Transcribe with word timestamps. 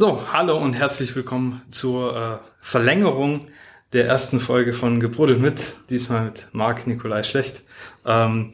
So, 0.00 0.22
hallo 0.32 0.56
und 0.56 0.74
herzlich 0.74 1.16
willkommen 1.16 1.62
zur 1.70 2.16
äh, 2.16 2.38
Verlängerung 2.60 3.46
der 3.92 4.06
ersten 4.06 4.38
Folge 4.38 4.72
von 4.72 5.00
Gebrodelt 5.00 5.40
mit, 5.40 5.74
diesmal 5.90 6.26
mit 6.26 6.46
Marc 6.52 6.86
Nikolai 6.86 7.24
Schlecht. 7.24 7.62
Ähm, 8.06 8.52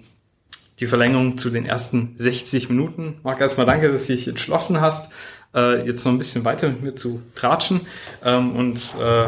die 0.81 0.87
Verlängerung 0.87 1.37
zu 1.37 1.51
den 1.51 1.67
ersten 1.67 2.15
60 2.17 2.71
Minuten. 2.71 3.21
Marc, 3.25 3.43
erstmal 3.43 3.67
danke, 3.67 3.93
dass 3.93 4.07
du 4.07 4.15
dich 4.15 4.27
entschlossen 4.27 4.81
hast, 4.81 5.13
äh, 5.55 5.87
jetzt 5.87 6.03
noch 6.07 6.13
ein 6.13 6.19
bisschen 6.19 6.47
weiter 6.47 6.67
mit 6.69 6.83
mir 6.83 6.95
zu 6.95 7.21
tratschen. 7.35 7.83
Ähm, 8.25 8.57
und 8.57 8.95
äh, 8.99 9.27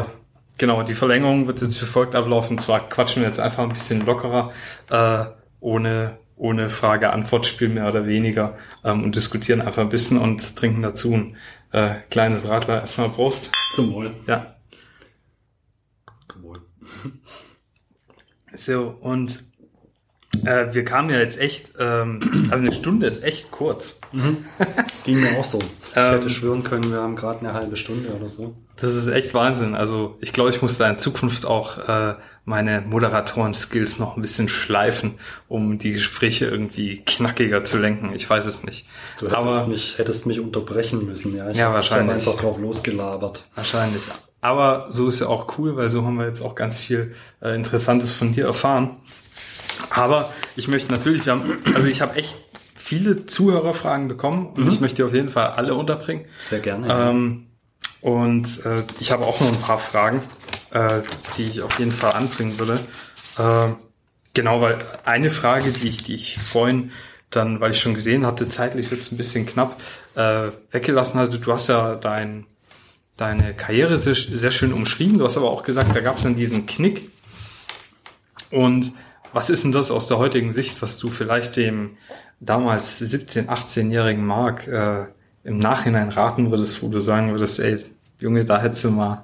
genau, 0.57 0.81
die 0.81 0.95
Verlängerung 0.95 1.45
wird 1.45 1.61
jetzt 1.61 1.79
wie 1.79 1.85
folgt 1.85 2.15
ablaufen. 2.15 2.57
Und 2.57 2.63
zwar 2.63 2.89
quatschen 2.89 3.21
wir 3.21 3.29
jetzt 3.29 3.39
einfach 3.39 3.61
ein 3.61 3.73
bisschen 3.73 4.03
lockerer, 4.07 4.51
äh, 4.89 5.25
ohne 5.59 6.17
ohne 6.37 6.69
Frage-Antwort-Spiel 6.69 7.69
mehr 7.69 7.87
oder 7.87 8.05
weniger 8.05 8.57
ähm, 8.83 9.03
und 9.03 9.15
diskutieren 9.15 9.61
einfach 9.61 9.81
ein 9.81 9.89
bisschen 9.89 10.19
und 10.19 10.55
trinken 10.55 10.83
dazu 10.83 11.13
ein 11.13 11.35
äh, 11.71 11.95
kleines 12.09 12.47
Radler. 12.47 12.81
Erstmal 12.81 13.09
Prost. 13.09 13.51
Zum 13.73 13.93
Wohl. 13.93 14.15
Ja. 14.27 14.55
Zum 16.31 16.43
Wohl. 16.43 16.61
So, 18.53 18.97
und 19.01 19.43
äh, 20.45 20.73
wir 20.73 20.83
kamen 20.85 21.09
ja 21.09 21.19
jetzt 21.19 21.39
echt, 21.39 21.73
ähm, 21.79 22.47
also 22.49 22.63
eine 22.63 22.71
Stunde 22.71 23.05
ist 23.05 23.21
echt 23.23 23.51
kurz. 23.51 23.99
Mhm. 24.13 24.37
Ging 25.03 25.19
mir 25.19 25.37
auch 25.37 25.43
so. 25.43 25.59
Ich 25.59 25.95
Ähm, 25.95 26.13
hätte 26.15 26.29
schwören 26.29 26.63
können, 26.63 26.89
wir 26.91 27.01
haben 27.01 27.15
gerade 27.15 27.39
eine 27.41 27.53
halbe 27.53 27.75
Stunde 27.75 28.09
oder 28.15 28.29
so. 28.29 28.55
Das 28.79 28.93
ist 28.95 29.07
echt 29.07 29.33
Wahnsinn. 29.33 29.75
Also 29.75 30.17
ich 30.21 30.33
glaube, 30.33 30.51
ich 30.51 30.61
muss 30.61 30.77
da 30.77 30.87
in 30.89 30.99
Zukunft 30.99 31.45
auch 31.45 31.77
äh, 31.89 32.15
meine 32.45 32.81
Moderatoren-Skills 32.81 33.97
noch 33.99 34.15
ein 34.15 34.21
bisschen 34.21 34.47
schleifen, 34.49 35.15
um 35.47 35.77
die 35.79 35.93
Gespräche 35.93 36.45
irgendwie 36.45 37.03
knackiger 37.03 37.63
zu 37.63 37.77
lenken. 37.79 38.13
Ich 38.13 38.29
weiß 38.29 38.45
es 38.45 38.63
nicht. 38.63 38.87
Du 39.19 39.25
hättest, 39.25 39.35
Aber 39.41 39.67
mich, 39.67 39.97
hättest 39.97 40.27
mich 40.27 40.39
unterbrechen 40.39 41.05
müssen, 41.05 41.35
ja. 41.35 41.49
Ich 41.49 41.57
Ja, 41.57 41.73
wahrscheinlich. 41.73 42.07
dann 42.23 42.31
einfach 42.31 42.39
drauf 42.41 42.57
losgelabert. 42.59 43.43
wahrscheinlich. 43.55 44.01
Aber 44.41 44.85
so 44.89 45.07
ist 45.07 45.19
ja 45.19 45.27
auch 45.27 45.57
cool, 45.57 45.75
weil 45.75 45.89
so 45.89 46.05
haben 46.05 46.17
wir 46.19 46.27
jetzt 46.27 46.41
auch 46.41 46.53
ganz 46.53 46.77
viel 46.79 47.15
äh, 47.41 47.55
Interessantes 47.55 48.13
von 48.13 48.31
dir 48.33 48.45
erfahren. 48.45 48.97
Aber 49.89 50.31
ich 50.55 50.67
möchte 50.67 50.91
natürlich, 50.91 51.25
wir 51.25 51.33
haben, 51.33 51.57
also 51.73 51.87
ich 51.87 52.01
habe 52.01 52.15
echt 52.15 52.37
viele 52.75 53.25
Zuhörerfragen 53.25 54.07
bekommen 54.07 54.47
und 54.55 54.67
ich 54.67 54.79
möchte 54.79 54.97
die 54.97 55.03
auf 55.03 55.13
jeden 55.13 55.29
Fall 55.29 55.47
alle 55.47 55.73
unterbringen. 55.73 56.25
Sehr 56.39 56.59
gerne. 56.59 56.87
Ähm, 56.89 57.46
und 58.01 58.65
äh, 58.65 58.83
ich 58.99 59.11
habe 59.11 59.25
auch 59.25 59.39
noch 59.39 59.47
ein 59.47 59.61
paar 59.61 59.79
Fragen, 59.79 60.21
äh, 60.71 61.01
die 61.37 61.43
ich 61.43 61.61
auf 61.61 61.77
jeden 61.79 61.91
Fall 61.91 62.13
anbringen 62.13 62.59
würde. 62.59 62.75
Äh, 63.37 63.73
genau, 64.33 64.61
weil 64.61 64.79
eine 65.05 65.31
Frage, 65.31 65.71
die 65.71 65.87
ich, 65.87 66.03
die 66.03 66.15
ich 66.15 66.37
vorhin 66.37 66.91
dann, 67.29 67.59
weil 67.59 67.71
ich 67.71 67.79
schon 67.79 67.93
gesehen 67.93 68.25
hatte, 68.25 68.47
zeitlich 68.47 68.89
wird 68.91 69.11
ein 69.11 69.17
bisschen 69.17 69.45
knapp, 69.45 69.81
äh, 70.15 70.51
weggelassen 70.71 71.19
hatte. 71.19 71.39
Du 71.39 71.51
hast 71.51 71.67
ja 71.67 71.95
dein, 71.95 72.45
deine 73.17 73.53
Karriere 73.53 73.97
sehr, 73.97 74.15
sehr 74.15 74.51
schön 74.51 74.73
umschrieben. 74.73 75.17
Du 75.17 75.25
hast 75.25 75.37
aber 75.37 75.49
auch 75.49 75.63
gesagt, 75.63 75.95
da 75.95 75.99
gab 75.99 76.17
es 76.17 76.23
dann 76.23 76.35
diesen 76.35 76.65
Knick. 76.65 77.11
Und 78.51 78.93
was 79.33 79.49
ist 79.49 79.63
denn 79.63 79.71
das 79.71 79.91
aus 79.91 80.07
der 80.07 80.17
heutigen 80.19 80.51
Sicht, 80.51 80.81
was 80.81 80.97
du 80.97 81.09
vielleicht 81.09 81.57
dem 81.57 81.97
damals 82.39 83.01
17-, 83.01 83.47
18-jährigen 83.47 84.25
Mark 84.25 84.67
äh, 84.67 85.07
im 85.47 85.59
Nachhinein 85.59 86.09
raten 86.09 86.51
würdest, 86.51 86.83
wo 86.83 86.89
du 86.89 86.99
sagen 86.99 87.31
würdest, 87.31 87.59
ey, 87.61 87.79
Junge, 88.19 88.43
da 88.43 88.59
hättest 88.59 88.83
du 88.83 88.91
mal 88.91 89.23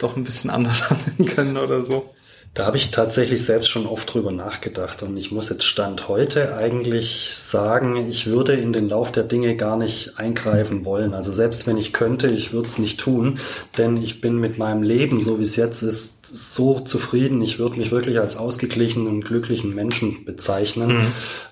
doch 0.00 0.16
ein 0.16 0.24
bisschen 0.24 0.50
anders 0.50 0.90
handeln 0.90 1.26
können 1.26 1.56
oder 1.56 1.84
so? 1.84 2.12
Da 2.54 2.66
habe 2.66 2.76
ich 2.76 2.90
tatsächlich 2.90 3.42
selbst 3.42 3.70
schon 3.70 3.86
oft 3.86 4.12
drüber 4.12 4.30
nachgedacht 4.30 5.02
und 5.02 5.16
ich 5.16 5.32
muss 5.32 5.48
jetzt 5.48 5.64
Stand 5.64 6.08
heute 6.08 6.54
eigentlich 6.54 7.34
sagen, 7.34 7.96
ich 8.10 8.26
würde 8.26 8.52
in 8.52 8.74
den 8.74 8.90
Lauf 8.90 9.10
der 9.10 9.24
Dinge 9.24 9.56
gar 9.56 9.78
nicht 9.78 10.18
eingreifen 10.18 10.84
wollen. 10.84 11.14
Also 11.14 11.32
selbst 11.32 11.66
wenn 11.66 11.78
ich 11.78 11.94
könnte, 11.94 12.26
ich 12.26 12.52
würde 12.52 12.66
es 12.66 12.78
nicht 12.78 13.00
tun, 13.00 13.38
denn 13.78 13.96
ich 13.96 14.20
bin 14.20 14.36
mit 14.36 14.58
meinem 14.58 14.82
Leben, 14.82 15.22
so 15.22 15.38
wie 15.38 15.44
es 15.44 15.56
jetzt 15.56 15.80
ist, 15.80 16.22
so 16.26 16.80
zufrieden. 16.80 17.42
Ich 17.42 17.58
würde 17.58 17.76
mich 17.76 17.90
wirklich 17.90 18.18
als 18.18 18.36
ausgeglichenen, 18.36 19.22
glücklichen 19.22 19.74
Menschen 19.74 20.24
bezeichnen. 20.24 21.06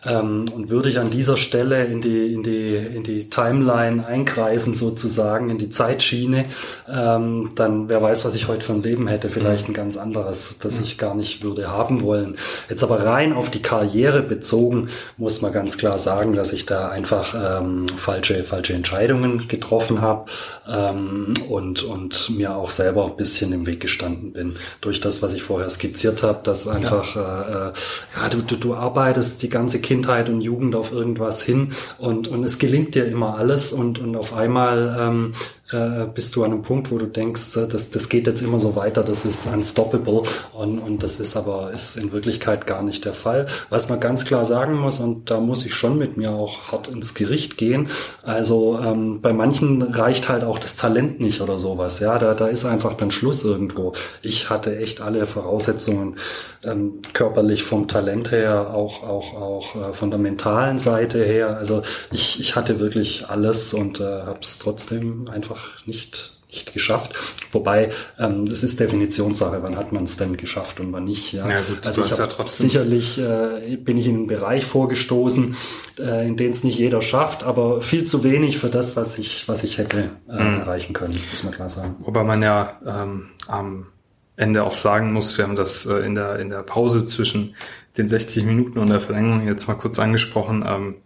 Ähm, 0.05 0.50
und 0.55 0.71
würde 0.71 0.89
ich 0.89 0.99
an 0.99 1.10
dieser 1.10 1.37
Stelle 1.37 1.84
in 1.84 2.00
die, 2.00 2.33
in 2.33 2.43
die, 2.43 2.77
in 2.77 3.03
die 3.03 3.28
Timeline 3.28 4.06
eingreifen, 4.06 4.75
sozusagen, 4.75 5.50
in 5.50 5.59
die 5.59 5.69
Zeitschiene, 5.69 6.47
ähm, 6.91 7.50
dann 7.56 7.89
wer 7.89 8.00
weiß, 8.00 8.25
was 8.25 8.34
ich 8.34 8.49
heute 8.49 8.65
für 8.65 8.72
ein 8.72 8.83
Leben 8.83 9.09
hätte. 9.09 9.28
Vielleicht 9.28 9.69
ein 9.69 9.75
ganz 9.75 9.97
anderes, 9.97 10.59
das 10.60 10.81
ich 10.81 10.90
gar 10.99 11.15
nicht 11.15 11.43
würde 11.43 11.69
haben 11.69 12.03
wollen. 12.03 12.37
Jetzt 12.69 12.83
aber 12.83 13.05
rein 13.05 13.33
auf 13.33 13.51
die 13.51 13.62
Karriere 13.62 14.23
bezogen, 14.23 14.89
muss 15.17 15.43
man 15.43 15.53
ganz 15.53 15.78
klar 15.78 15.99
sagen, 15.99 16.34
dass 16.34 16.53
ich 16.53 16.67
da 16.67 16.89
einfach 16.89 17.34
ähm, 17.34 17.87
falsche, 17.89 18.45
falsche 18.45 18.75
Entscheidungen 18.75 19.49
getroffen 19.49 20.01
habe 20.01 20.31
ähm, 20.69 21.28
und, 21.49 21.83
und 21.83 22.31
mir 22.31 22.56
auch 22.56 22.71
selber 22.71 23.06
ein 23.06 23.17
bisschen 23.17 23.53
im 23.53 23.67
Weg 23.67 23.81
gestanden 23.81 24.33
bin. 24.33 24.55
Durch 24.81 25.01
das, 25.01 25.23
was 25.23 25.33
ich 25.33 25.43
vorher 25.43 25.71
skizziert 25.71 26.23
habe, 26.23 26.41
dass 26.43 26.69
einfach, 26.69 27.17
ja, 27.17 27.43
äh, 27.43 27.69
äh, 27.69 27.72
ja 28.17 28.28
du, 28.28 28.43
du, 28.43 28.57
du 28.57 28.75
arbeitest 28.75 29.43
die 29.43 29.51
ganze 29.51 29.81
Kindheit 29.81 30.28
und 30.28 30.41
Jugend 30.41 30.75
auf 30.75 30.93
irgendwas 30.93 31.43
hin 31.43 31.71
und, 31.99 32.28
und 32.28 32.45
es 32.45 32.59
gelingt 32.59 32.95
dir 32.95 33.07
immer 33.07 33.37
alles 33.37 33.72
und, 33.72 33.99
und 33.99 34.17
auf 34.17 34.34
einmal 34.34 34.97
ähm, 34.99 35.34
äh, 35.72 36.06
bist 36.12 36.34
du 36.36 36.44
an 36.44 36.53
einem 36.53 36.62
Punkt, 36.62 36.91
wo 36.91 36.98
du 36.98 37.06
denkst, 37.06 37.56
äh, 37.56 37.69
das, 37.69 37.91
das 37.91 38.08
geht 38.08 38.26
jetzt 38.26 38.42
immer 38.42 38.58
so 38.58 38.76
weiter, 38.76 39.03
das 39.03 39.25
ist 39.25 39.47
unstoppable 39.47 40.22
und, 40.53 40.78
und 40.78 41.03
das 41.03 41.20
ist 41.20 41.36
aber 41.36 41.72
ist 41.72 41.97
in 41.97 42.12
Wirklichkeit 42.12 42.66
gar 42.66 42.82
nicht 42.82 43.04
der 43.04 43.14
Fall. 43.14 43.47
Was 43.69 43.88
man 43.88 44.00
ganz 44.00 44.25
klar 44.25 44.44
sagen 44.44 44.75
muss, 44.75 45.00
und 45.00 45.30
da 45.30 45.41
muss 45.41 45.64
ich 45.64 45.75
schon 45.75 45.98
mit 45.98 46.16
mir 46.16 46.32
auch 46.32 46.72
hart 46.72 46.88
ins 46.88 47.14
Gericht 47.14 47.56
gehen, 47.56 47.88
also 48.22 48.80
ähm, 48.82 49.20
bei 49.20 49.32
manchen 49.32 49.82
reicht 49.82 50.28
halt 50.28 50.44
auch 50.44 50.59
das 50.59 50.76
Talent 50.76 51.20
nicht 51.20 51.41
oder 51.41 51.59
sowas, 51.59 52.00
ja, 52.00 52.19
da, 52.19 52.34
da 52.34 52.48
ist 52.48 52.64
einfach 52.64 52.94
dann 52.94 53.10
Schluss 53.10 53.44
irgendwo. 53.44 53.92
Ich 54.22 54.50
hatte 54.50 54.76
echt 54.78 55.00
alle 55.00 55.26
Voraussetzungen 55.26 56.16
ähm, 56.62 57.00
körperlich 57.12 57.62
vom 57.62 57.88
Talent 57.88 58.32
her, 58.32 58.75
auch, 58.75 59.03
auch, 59.03 59.34
auch 59.34 59.76
äh, 59.76 59.92
von 59.92 60.10
der 60.10 60.19
mentalen 60.19 60.78
Seite 60.78 61.25
her, 61.25 61.56
also 61.56 61.82
ich, 62.10 62.41
ich 62.41 62.56
hatte 62.56 62.80
wirklich 62.80 63.28
alles 63.28 63.72
und 63.72 64.00
äh, 64.00 64.04
habe 64.04 64.41
es 64.42 64.59
trotzdem 64.59 65.28
einfach 65.30 65.59
nicht 65.87 66.37
nicht 66.53 66.72
geschafft. 66.72 67.15
Wobei, 67.53 67.91
ähm, 68.19 68.44
das 68.44 68.65
ist 68.65 68.81
Definitionssache, 68.81 69.62
wann 69.62 69.76
hat 69.76 69.93
man 69.93 70.03
es 70.03 70.16
denn 70.16 70.37
geschafft 70.37 70.81
und 70.81 70.93
wann 70.93 71.04
nicht. 71.04 71.32
Ja, 71.32 71.48
Ja, 71.48 71.60
gut, 71.60 71.87
also 71.87 72.03
ich 72.04 72.10
ja 72.10 72.26
trotzdem- 72.26 72.66
sicherlich 72.66 73.19
äh, 73.19 73.76
bin 73.76 73.97
ich 73.97 74.09
in 74.09 74.16
einen 74.16 74.26
Bereich 74.26 74.65
vorgestoßen, 74.66 75.54
äh, 76.00 76.26
in 76.26 76.37
den 76.37 76.50
es 76.50 76.65
nicht 76.65 76.76
jeder 76.76 77.03
schafft, 77.03 77.44
aber 77.44 77.81
viel 77.81 78.04
zu 78.04 78.25
wenig 78.25 78.59
für 78.59 78.66
das, 78.69 78.97
was 78.97 79.16
ich, 79.19 79.47
was 79.48 79.62
ich 79.62 79.78
hätte 79.78 80.10
äh, 80.28 80.32
Mhm. 80.43 80.60
erreichen 80.62 80.93
können, 80.93 81.16
muss 81.31 81.44
man 81.44 81.54
klar 81.54 81.71
sagen. 81.71 81.94
Wobei 82.00 82.25
man 82.25 82.42
ja 82.42 82.81
ähm, 82.84 83.28
am 83.47 83.87
Ende 84.34 84.65
auch 84.65 84.75
sagen 84.75 85.12
muss, 85.12 85.38
wir 85.38 85.44
haben 85.44 85.54
das 85.54 85.87
äh, 85.87 85.98
in, 85.98 86.16
der, 86.16 86.41
in 86.41 86.48
der 86.50 86.65
Pause 86.65 87.06
zwischen 87.06 87.54
den 87.97 88.09
60 88.09 88.42
Minuten 88.44 88.77
und 88.81 88.88
der 88.91 89.00
Verlängerung 89.00 89.47
jetzt 89.47 89.69
mal 89.69 89.75
kurz 89.75 90.00
angesprochen. 90.00 90.65
Ähm, 90.66 90.97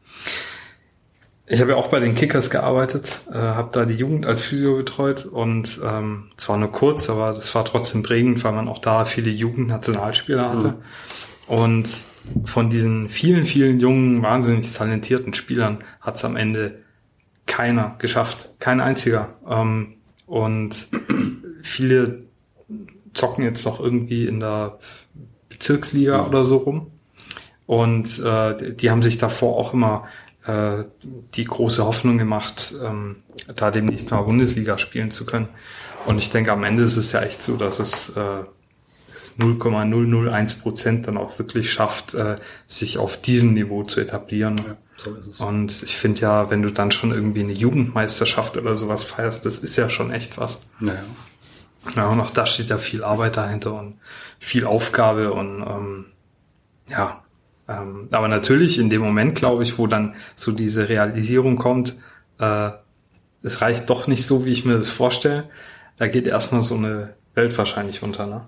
ich 1.46 1.60
habe 1.60 1.72
ja 1.72 1.76
auch 1.76 1.88
bei 1.88 2.00
den 2.00 2.14
Kickers 2.14 2.48
gearbeitet, 2.48 3.20
äh, 3.30 3.36
habe 3.36 3.68
da 3.72 3.84
die 3.84 3.94
Jugend 3.94 4.24
als 4.24 4.44
Physio 4.44 4.76
betreut 4.76 5.26
und 5.26 5.78
ähm, 5.84 6.30
zwar 6.36 6.56
nur 6.56 6.72
kurz, 6.72 7.10
aber 7.10 7.34
das 7.34 7.54
war 7.54 7.64
trotzdem 7.64 8.02
prägend, 8.02 8.42
weil 8.44 8.52
man 8.52 8.68
auch 8.68 8.78
da 8.78 9.04
viele 9.04 9.30
Jugendnationalspieler 9.30 10.50
hatte. 10.50 10.76
Und 11.46 12.04
von 12.46 12.70
diesen 12.70 13.10
vielen, 13.10 13.44
vielen 13.44 13.78
jungen, 13.78 14.22
wahnsinnig 14.22 14.72
talentierten 14.72 15.34
Spielern 15.34 15.84
hat 16.00 16.16
es 16.16 16.24
am 16.24 16.36
Ende 16.36 16.82
keiner 17.46 17.96
geschafft. 17.98 18.48
Kein 18.58 18.80
einziger. 18.80 19.34
Ähm, 19.46 19.96
und 20.26 20.88
viele 21.62 22.22
zocken 23.12 23.44
jetzt 23.44 23.66
noch 23.66 23.80
irgendwie 23.80 24.26
in 24.26 24.40
der 24.40 24.78
Bezirksliga 25.50 26.26
oder 26.26 26.46
so 26.46 26.56
rum. 26.56 26.90
Und 27.66 28.18
äh, 28.22 28.74
die 28.74 28.90
haben 28.90 29.02
sich 29.02 29.18
davor 29.18 29.56
auch 29.56 29.74
immer 29.74 30.06
äh, 30.46 30.84
die 31.34 31.44
große 31.44 31.84
Hoffnung 31.84 32.18
gemacht, 32.18 32.74
ähm, 32.82 33.16
da 33.54 33.70
demnächst 33.70 34.10
mal 34.10 34.22
Bundesliga 34.22 34.78
spielen 34.78 35.10
zu 35.10 35.26
können. 35.26 35.48
Und 36.06 36.18
ich 36.18 36.30
denke, 36.30 36.52
am 36.52 36.64
Ende 36.64 36.82
ist 36.82 36.96
es 36.96 37.12
ja 37.12 37.22
echt 37.22 37.42
so, 37.42 37.56
dass 37.56 37.80
es 37.80 38.16
äh, 38.16 38.44
0,001 39.36 40.58
Prozent 40.60 41.08
dann 41.08 41.16
auch 41.16 41.38
wirklich 41.38 41.72
schafft, 41.72 42.14
äh, 42.14 42.36
sich 42.68 42.98
auf 42.98 43.20
diesem 43.20 43.54
Niveau 43.54 43.82
zu 43.82 44.00
etablieren. 44.00 44.56
So 44.96 45.14
ist 45.14 45.26
es. 45.26 45.40
Und 45.40 45.82
ich 45.82 45.96
finde 45.96 46.20
ja, 46.20 46.50
wenn 46.50 46.62
du 46.62 46.70
dann 46.70 46.92
schon 46.92 47.10
irgendwie 47.10 47.40
eine 47.40 47.52
Jugendmeisterschaft 47.52 48.56
oder 48.56 48.76
sowas 48.76 49.04
feierst, 49.04 49.44
das 49.44 49.58
ist 49.58 49.76
ja 49.76 49.88
schon 49.88 50.12
echt 50.12 50.38
was. 50.38 50.70
Naja. 50.78 51.04
Ja, 51.96 52.08
und 52.08 52.20
auch 52.20 52.30
da 52.30 52.46
steht 52.46 52.68
ja 52.68 52.78
viel 52.78 53.04
Arbeit 53.04 53.36
dahinter 53.36 53.74
und 53.74 53.98
viel 54.38 54.64
Aufgabe 54.64 55.32
und 55.32 55.62
ähm, 55.62 56.06
ja, 56.88 57.23
ähm, 57.68 58.08
aber 58.12 58.28
natürlich 58.28 58.78
in 58.78 58.90
dem 58.90 59.02
Moment, 59.02 59.34
glaube 59.34 59.62
ich, 59.62 59.78
wo 59.78 59.86
dann 59.86 60.14
so 60.36 60.52
diese 60.52 60.88
Realisierung 60.88 61.56
kommt, 61.56 61.94
äh, 62.38 62.70
es 63.42 63.60
reicht 63.60 63.88
doch 63.90 64.06
nicht 64.06 64.26
so, 64.26 64.44
wie 64.46 64.52
ich 64.52 64.64
mir 64.64 64.76
das 64.76 64.90
vorstelle, 64.90 65.48
da 65.96 66.08
geht 66.08 66.26
erstmal 66.26 66.62
so 66.62 66.76
eine 66.76 67.14
Welt 67.34 67.56
wahrscheinlich 67.56 68.02
unter, 68.02 68.26
ne? 68.26 68.46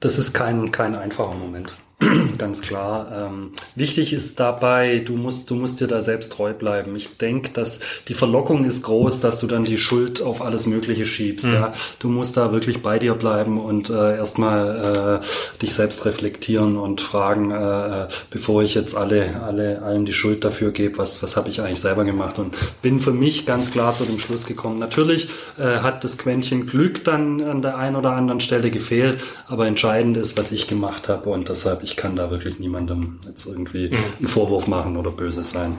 Das 0.00 0.18
ist 0.18 0.32
kein, 0.32 0.70
kein 0.70 0.94
einfacher 0.94 1.36
Moment. 1.36 1.76
ganz 2.38 2.62
klar. 2.62 3.10
Ähm, 3.12 3.52
wichtig 3.74 4.12
ist 4.12 4.38
dabei, 4.38 5.00
du 5.00 5.16
musst, 5.16 5.50
du 5.50 5.56
musst 5.56 5.80
dir 5.80 5.88
da 5.88 6.00
selbst 6.00 6.32
treu 6.32 6.52
bleiben. 6.52 6.94
Ich 6.94 7.16
denke, 7.18 7.50
dass 7.50 7.80
die 8.06 8.14
Verlockung 8.14 8.64
ist 8.64 8.84
groß, 8.84 9.20
dass 9.20 9.40
du 9.40 9.48
dann 9.48 9.64
die 9.64 9.78
Schuld 9.78 10.22
auf 10.22 10.40
alles 10.40 10.66
Mögliche 10.66 11.06
schiebst. 11.06 11.46
Mhm. 11.46 11.54
Ja, 11.54 11.72
du 11.98 12.08
musst 12.08 12.36
da 12.36 12.52
wirklich 12.52 12.82
bei 12.82 13.00
dir 13.00 13.14
bleiben 13.14 13.60
und 13.60 13.90
äh, 13.90 14.16
erstmal 14.16 15.20
äh, 15.22 15.60
dich 15.60 15.74
selbst 15.74 16.06
reflektieren 16.06 16.76
und 16.76 17.00
fragen, 17.00 17.50
äh, 17.50 18.06
bevor 18.30 18.62
ich 18.62 18.74
jetzt 18.74 18.96
alle, 18.96 19.42
alle, 19.42 19.82
allen 19.82 20.06
die 20.06 20.14
Schuld 20.14 20.44
dafür 20.44 20.70
gebe, 20.70 20.98
was, 20.98 21.20
was 21.24 21.36
habe 21.36 21.48
ich 21.48 21.62
eigentlich 21.62 21.80
selber 21.80 22.04
gemacht 22.04 22.38
und 22.38 22.54
bin 22.80 23.00
für 23.00 23.12
mich 23.12 23.44
ganz 23.44 23.72
klar 23.72 23.92
zu 23.94 24.04
dem 24.04 24.20
Schluss 24.20 24.46
gekommen. 24.46 24.78
Natürlich 24.78 25.28
äh, 25.58 25.78
hat 25.78 26.04
das 26.04 26.16
Quäntchen 26.16 26.66
Glück 26.66 27.04
dann 27.04 27.42
an 27.42 27.60
der 27.60 27.76
einen 27.76 27.96
oder 27.96 28.12
anderen 28.12 28.40
Stelle 28.40 28.70
gefehlt, 28.70 29.24
aber 29.48 29.66
entscheidend 29.66 30.16
ist, 30.16 30.38
was 30.38 30.52
ich 30.52 30.68
gemacht 30.68 31.08
habe 31.08 31.30
und 31.30 31.48
deshalb 31.48 31.87
ich 31.88 31.96
kann 31.96 32.16
da 32.16 32.30
wirklich 32.30 32.58
niemandem 32.58 33.18
jetzt 33.26 33.46
irgendwie 33.46 33.88
mhm. 33.88 33.96
einen 34.18 34.28
Vorwurf 34.28 34.66
machen 34.66 34.96
oder 34.98 35.10
böse 35.10 35.42
sein. 35.42 35.78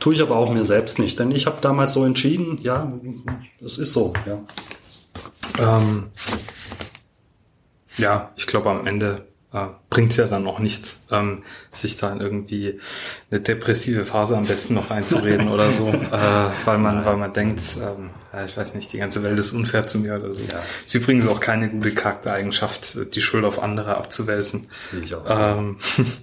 Tue 0.00 0.14
ich 0.14 0.22
aber 0.22 0.36
auch 0.36 0.50
mir 0.50 0.64
selbst 0.64 0.98
nicht, 0.98 1.18
denn 1.18 1.30
ich 1.30 1.46
habe 1.46 1.58
damals 1.60 1.92
so 1.92 2.04
entschieden, 2.04 2.58
ja, 2.62 2.92
das 3.60 3.78
ist 3.78 3.92
so, 3.92 4.12
ja. 4.26 4.40
Ähm, 5.58 6.06
ja, 7.96 8.32
ich 8.36 8.46
glaube 8.46 8.70
am 8.70 8.86
Ende 8.86 9.26
äh, 9.52 9.66
bringt 9.88 10.16
ja 10.16 10.26
dann 10.26 10.46
auch 10.46 10.58
nichts, 10.60 11.08
ähm, 11.10 11.42
sich 11.70 11.96
da 11.96 12.12
in 12.12 12.20
irgendwie 12.20 12.80
eine 13.30 13.40
depressive 13.40 14.04
Phase 14.04 14.36
am 14.36 14.46
besten 14.46 14.74
noch 14.74 14.90
einzureden 14.90 15.48
oder 15.48 15.72
so, 15.72 15.88
äh, 16.12 16.50
weil 16.64 16.78
man, 16.78 17.04
weil 17.04 17.16
man 17.16 17.32
denkt, 17.32 17.76
ähm, 17.78 18.10
ja, 18.32 18.44
ich 18.44 18.56
weiß 18.56 18.74
nicht, 18.74 18.92
die 18.92 18.98
ganze 18.98 19.24
Welt 19.24 19.38
ist 19.38 19.52
unfair 19.52 19.86
zu 19.86 19.98
mir 19.98 20.20
oder 20.20 20.34
so. 20.34 20.42
Ja. 20.42 20.62
Ist 20.84 20.94
übrigens 20.94 21.26
auch 21.26 21.40
keine 21.40 21.68
gute 21.68 21.90
Charaktereigenschaft, 21.92 23.14
die 23.14 23.20
Schuld 23.20 23.44
auf 23.44 23.60
andere 23.60 23.96
abzuwälzen. 23.96 24.66
Das 24.68 24.90
sehe 24.90 25.00
ich 25.00 25.14
auch 25.14 25.28
so. 25.28 25.34
Ähm, 25.34 25.76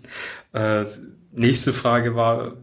äh, 0.54 0.86
nächste 1.34 1.74
Frage 1.74 2.16
war, 2.16 2.54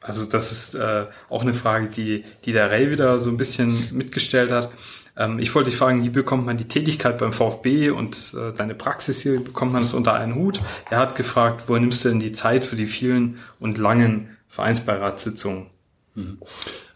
also 0.00 0.24
das 0.24 0.52
ist 0.52 0.74
äh, 0.74 1.06
auch 1.28 1.42
eine 1.42 1.54
Frage, 1.54 1.88
die, 1.88 2.24
die 2.44 2.52
der 2.52 2.70
Ray 2.70 2.90
wieder 2.90 3.18
so 3.18 3.30
ein 3.30 3.36
bisschen 3.36 3.88
mitgestellt 3.92 4.50
hat. 4.50 4.70
Ähm, 5.16 5.38
ich 5.38 5.54
wollte 5.54 5.70
dich 5.70 5.78
fragen, 5.78 6.04
wie 6.04 6.10
bekommt 6.10 6.46
man 6.46 6.56
die 6.56 6.68
Tätigkeit 6.68 7.18
beim 7.18 7.32
VfB 7.32 7.90
und 7.90 8.34
äh, 8.34 8.56
deine 8.56 8.74
Praxis 8.74 9.20
hier, 9.20 9.34
wie 9.34 9.44
bekommt 9.44 9.72
man 9.72 9.82
das 9.82 9.94
unter 9.94 10.14
einen 10.14 10.34
Hut? 10.34 10.60
Er 10.90 10.98
hat 10.98 11.14
gefragt, 11.14 11.64
wo 11.68 11.76
nimmst 11.76 12.04
du 12.04 12.10
denn 12.10 12.20
die 12.20 12.32
Zeit 12.32 12.64
für 12.64 12.76
die 12.76 12.86
vielen 12.86 13.38
und 13.60 13.78
langen 13.78 14.36
Vereinsbeiratssitzungen? 14.48 15.66
Mhm. 16.14 16.38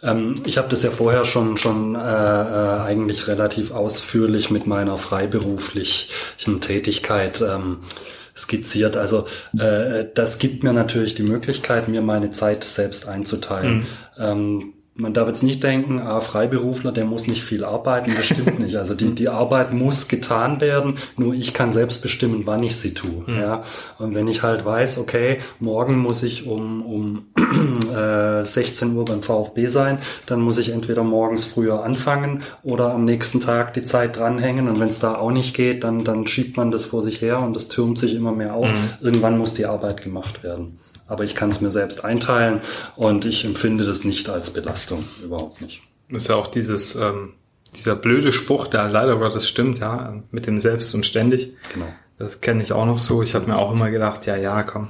Ähm, 0.02 0.34
ich 0.44 0.58
habe 0.58 0.68
das 0.68 0.82
ja 0.82 0.90
vorher 0.90 1.24
schon 1.24 1.56
schon 1.56 1.94
äh, 1.94 1.98
äh, 1.98 2.80
eigentlich 2.80 3.28
relativ 3.28 3.70
ausführlich 3.70 4.50
mit 4.50 4.66
meiner 4.66 4.98
freiberuflichen 4.98 6.60
Tätigkeit 6.60 7.40
ähm, 7.40 7.78
skizziert. 8.36 8.96
Also 8.96 9.26
äh, 9.58 10.04
das 10.14 10.38
gibt 10.38 10.62
mir 10.62 10.74
natürlich 10.74 11.14
die 11.14 11.22
Möglichkeit, 11.22 11.88
mir 11.88 12.02
meine 12.02 12.30
Zeit 12.30 12.64
selbst 12.64 13.08
einzuteilen. 13.08 13.78
Mhm. 13.78 13.86
Ähm, 14.19 14.72
man 14.96 15.12
darf 15.12 15.28
jetzt 15.28 15.43
nicht 15.43 15.62
denken, 15.62 16.00
ah, 16.00 16.20
Freiberufler, 16.20 16.90
der 16.90 17.04
muss 17.04 17.26
nicht 17.26 17.44
viel 17.44 17.64
arbeiten. 17.64 18.12
Das 18.16 18.25
stimmt 18.25 18.58
nicht. 18.58 18.76
Also 18.76 18.94
die, 18.94 19.14
die 19.14 19.28
Arbeit 19.28 19.72
muss 19.72 20.08
getan 20.08 20.60
werden, 20.60 20.94
nur 21.16 21.34
ich 21.34 21.52
kann 21.52 21.72
selbst 21.72 22.02
bestimmen, 22.02 22.43
wann 22.46 22.62
ich 22.62 22.76
sie 22.76 22.94
tue. 22.94 23.25
Mhm. 23.26 23.38
Ja? 23.38 23.62
Und 23.98 24.14
wenn 24.14 24.26
ich 24.26 24.43
halt 24.43 24.64
weiß, 24.64 24.98
okay, 24.98 25.38
morgen 25.60 25.98
muss 25.98 26.22
ich 26.22 26.46
um, 26.46 26.82
um 26.82 27.26
äh, 27.94 28.43
16 28.43 28.96
Uhr 28.96 29.04
beim 29.04 29.22
VfB 29.22 29.66
sein, 29.66 29.98
dann 30.26 30.40
muss 30.40 30.58
ich 30.58 30.70
entweder 30.70 31.04
morgens 31.04 31.44
früher 31.44 31.84
anfangen 31.84 32.43
oder 32.62 32.93
am 32.93 33.04
nächsten 33.04 33.40
Tag 33.40 33.75
die 33.75 33.84
Zeit 33.84 34.16
dranhängen. 34.16 34.69
Und 34.69 34.81
wenn 34.81 34.88
es 34.88 35.00
da 35.00 35.16
auch 35.16 35.31
nicht 35.31 35.54
geht, 35.54 35.84
dann, 35.84 36.04
dann 36.04 36.26
schiebt 36.26 36.56
man 36.56 36.70
das 36.70 36.87
vor 36.87 37.02
sich 37.02 37.20
her 37.20 37.40
und 37.40 37.54
das 37.54 37.69
türmt 37.69 37.98
sich 37.98 38.14
immer 38.14 38.32
mehr 38.32 38.54
auf. 38.54 38.69
Mhm. 38.69 39.06
Irgendwann 39.06 39.38
muss 39.38 39.54
die 39.54 39.66
Arbeit 39.66 40.02
gemacht 40.02 40.43
werden 40.43 40.78
aber 41.06 41.25
ich 41.25 41.35
kann 41.35 41.50
es 41.50 41.61
mir 41.61 41.70
selbst 41.70 42.05
einteilen 42.05 42.61
und 42.97 43.25
ich 43.25 43.44
empfinde 43.44 43.85
das 43.85 44.05
nicht 44.05 44.29
als 44.29 44.53
Belastung, 44.53 45.05
überhaupt 45.23 45.61
nicht. 45.61 45.82
Das 46.11 46.23
ist 46.23 46.29
ja 46.29 46.37
auch 46.37 46.47
dieses, 46.47 46.97
ähm, 46.97 47.35
dieser 47.75 47.97
blöde 47.97 48.32
Spruch, 48.32 48.67
der 48.69 48.88
leider 48.88 49.17
Gottes 49.17 49.49
stimmt, 49.49 49.79
ja, 49.79 50.23
mit 50.31 50.47
dem 50.47 50.58
Selbst 50.58 50.94
und 50.94 51.05
ständig. 51.05 51.55
Genau. 51.73 51.87
Das 52.19 52.41
kenne 52.41 52.62
ich 52.62 52.73
auch 52.73 52.87
noch 52.87 52.99
so. 52.99 53.23
Ich 53.23 53.35
habe 53.35 53.47
mir 53.47 53.58
auch 53.58 53.73
immer 53.73 53.91
gedacht, 53.91 54.25
ja, 54.26 54.37
ja, 54.37 54.62
komm, 54.62 54.88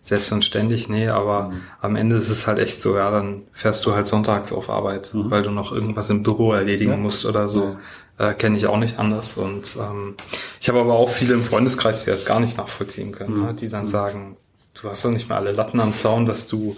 selbst 0.00 0.32
und 0.32 0.44
ständig, 0.44 0.88
nee, 0.88 1.08
aber 1.08 1.50
mhm. 1.50 1.60
am 1.80 1.96
Ende 1.96 2.16
ist 2.16 2.28
es 2.28 2.46
halt 2.46 2.58
echt 2.58 2.80
so, 2.80 2.96
ja, 2.96 3.10
dann 3.10 3.42
fährst 3.52 3.86
du 3.86 3.94
halt 3.94 4.08
sonntags 4.08 4.52
auf 4.52 4.68
Arbeit, 4.68 5.14
mhm. 5.14 5.30
weil 5.30 5.42
du 5.42 5.50
noch 5.50 5.72
irgendwas 5.72 6.10
im 6.10 6.22
Büro 6.22 6.52
erledigen 6.52 6.90
ja. 6.90 6.96
musst 6.96 7.24
oder 7.24 7.48
so. 7.48 7.76
Ja. 8.18 8.30
Äh, 8.30 8.34
Kenne 8.34 8.56
ich 8.56 8.66
auch 8.66 8.78
nicht 8.78 8.98
anders. 8.98 9.38
Und 9.38 9.76
ähm, 9.80 10.16
ich 10.60 10.68
habe 10.68 10.80
aber 10.80 10.94
auch 10.94 11.08
viele 11.08 11.34
im 11.34 11.42
Freundeskreis, 11.42 12.04
die 12.04 12.10
das 12.10 12.26
gar 12.26 12.40
nicht 12.40 12.58
nachvollziehen 12.58 13.12
können, 13.12 13.38
mhm. 13.38 13.46
ne? 13.46 13.54
die 13.54 13.68
dann 13.68 13.84
mhm. 13.84 13.88
sagen, 13.88 14.36
du 14.80 14.88
hast 14.88 15.04
doch 15.04 15.10
nicht 15.10 15.28
mehr 15.28 15.38
alle 15.38 15.52
Latten 15.52 15.80
am 15.80 15.96
Zaun, 15.96 16.26
dass 16.26 16.48
du 16.48 16.76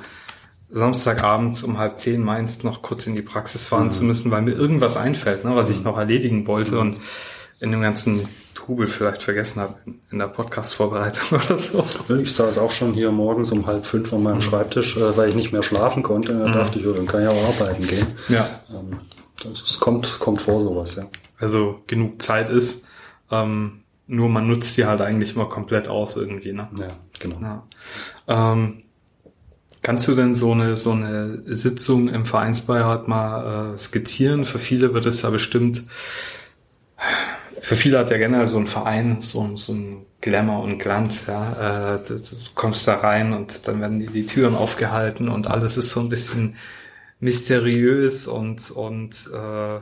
Samstagabends 0.70 1.62
um 1.62 1.78
halb 1.78 1.98
zehn 1.98 2.22
meinst, 2.22 2.64
noch 2.64 2.82
kurz 2.82 3.06
in 3.06 3.14
die 3.14 3.22
Praxis 3.22 3.66
fahren 3.66 3.86
mhm. 3.86 3.90
zu 3.92 4.04
müssen, 4.04 4.30
weil 4.30 4.42
mir 4.42 4.52
irgendwas 4.52 4.96
einfällt, 4.96 5.44
ne, 5.44 5.54
was 5.54 5.70
ich 5.70 5.78
mhm. 5.78 5.84
noch 5.84 5.98
erledigen 5.98 6.46
wollte 6.46 6.72
mhm. 6.72 6.80
und 6.80 6.96
in 7.60 7.70
dem 7.70 7.80
ganzen 7.80 8.28
Trubel 8.54 8.86
vielleicht 8.86 9.22
vergessen 9.22 9.60
habe 9.60 9.74
in 10.10 10.18
der 10.18 10.26
Podcast-Vorbereitung 10.26 11.38
oder 11.44 11.56
so. 11.56 11.84
Ich 12.20 12.32
saß 12.34 12.58
auch 12.58 12.70
schon 12.70 12.92
hier 12.92 13.10
morgens 13.12 13.52
um 13.52 13.66
halb 13.66 13.86
fünf 13.86 14.12
an 14.12 14.22
meinem 14.22 14.36
mhm. 14.36 14.42
Schreibtisch, 14.42 14.96
äh, 14.96 15.16
weil 15.16 15.28
ich 15.28 15.34
nicht 15.34 15.52
mehr 15.52 15.62
schlafen 15.62 16.02
konnte. 16.02 16.32
Und 16.32 16.40
da 16.40 16.48
mhm. 16.48 16.52
dachte 16.54 16.78
ich, 16.78 16.84
dann 16.84 17.06
kann 17.06 17.22
ich 17.22 17.28
auch 17.28 17.60
arbeiten 17.60 17.86
gehen. 17.86 18.06
Ja. 18.28 18.48
Ähm, 18.70 18.98
das 19.42 19.78
kommt, 19.78 20.18
kommt 20.18 20.40
vor 20.40 20.60
sowas, 20.60 20.96
ja. 20.96 21.04
Also 21.38 21.80
genug 21.86 22.22
Zeit 22.22 22.48
ist, 22.48 22.86
ähm, 23.30 23.82
nur 24.06 24.28
man 24.28 24.46
nutzt 24.46 24.74
sie 24.74 24.86
halt 24.86 25.00
eigentlich 25.00 25.36
mal 25.36 25.48
komplett 25.48 25.88
aus 25.88 26.16
irgendwie, 26.16 26.52
ne? 26.52 26.68
Ja, 26.78 26.88
genau. 27.18 27.40
Ja. 27.40 27.64
Ähm, 28.28 28.82
kannst 29.82 30.08
du 30.08 30.14
denn 30.14 30.34
so 30.34 30.52
eine, 30.52 30.76
so 30.76 30.92
eine 30.92 31.42
Sitzung 31.46 32.08
im 32.08 32.24
Vereinsbeirat 32.26 33.08
mal 33.08 33.74
äh, 33.74 33.78
skizzieren? 33.78 34.44
Für 34.44 34.58
viele 34.58 34.94
wird 34.94 35.06
es 35.06 35.22
ja 35.22 35.30
bestimmt, 35.30 35.84
für 37.60 37.76
viele 37.76 37.98
hat 37.98 38.10
ja 38.10 38.18
generell 38.18 38.48
so 38.48 38.58
ein 38.58 38.66
Verein 38.66 39.20
so, 39.20 39.56
so 39.56 39.72
ein 39.72 40.06
Glamour 40.20 40.62
und 40.62 40.78
Glanz, 40.78 41.26
ja. 41.26 41.96
Äh, 41.96 42.04
du, 42.06 42.14
du 42.18 42.36
kommst 42.54 42.88
da 42.88 42.96
rein 42.96 43.32
und 43.32 43.68
dann 43.68 43.80
werden 43.80 44.00
die, 44.00 44.06
die 44.06 44.26
Türen 44.26 44.54
aufgehalten 44.54 45.28
und 45.28 45.48
alles 45.48 45.76
ist 45.76 45.90
so 45.90 46.00
ein 46.00 46.08
bisschen 46.08 46.56
mysteriös 47.20 48.26
und, 48.26 48.70
und 48.70 49.28
äh, 49.32 49.80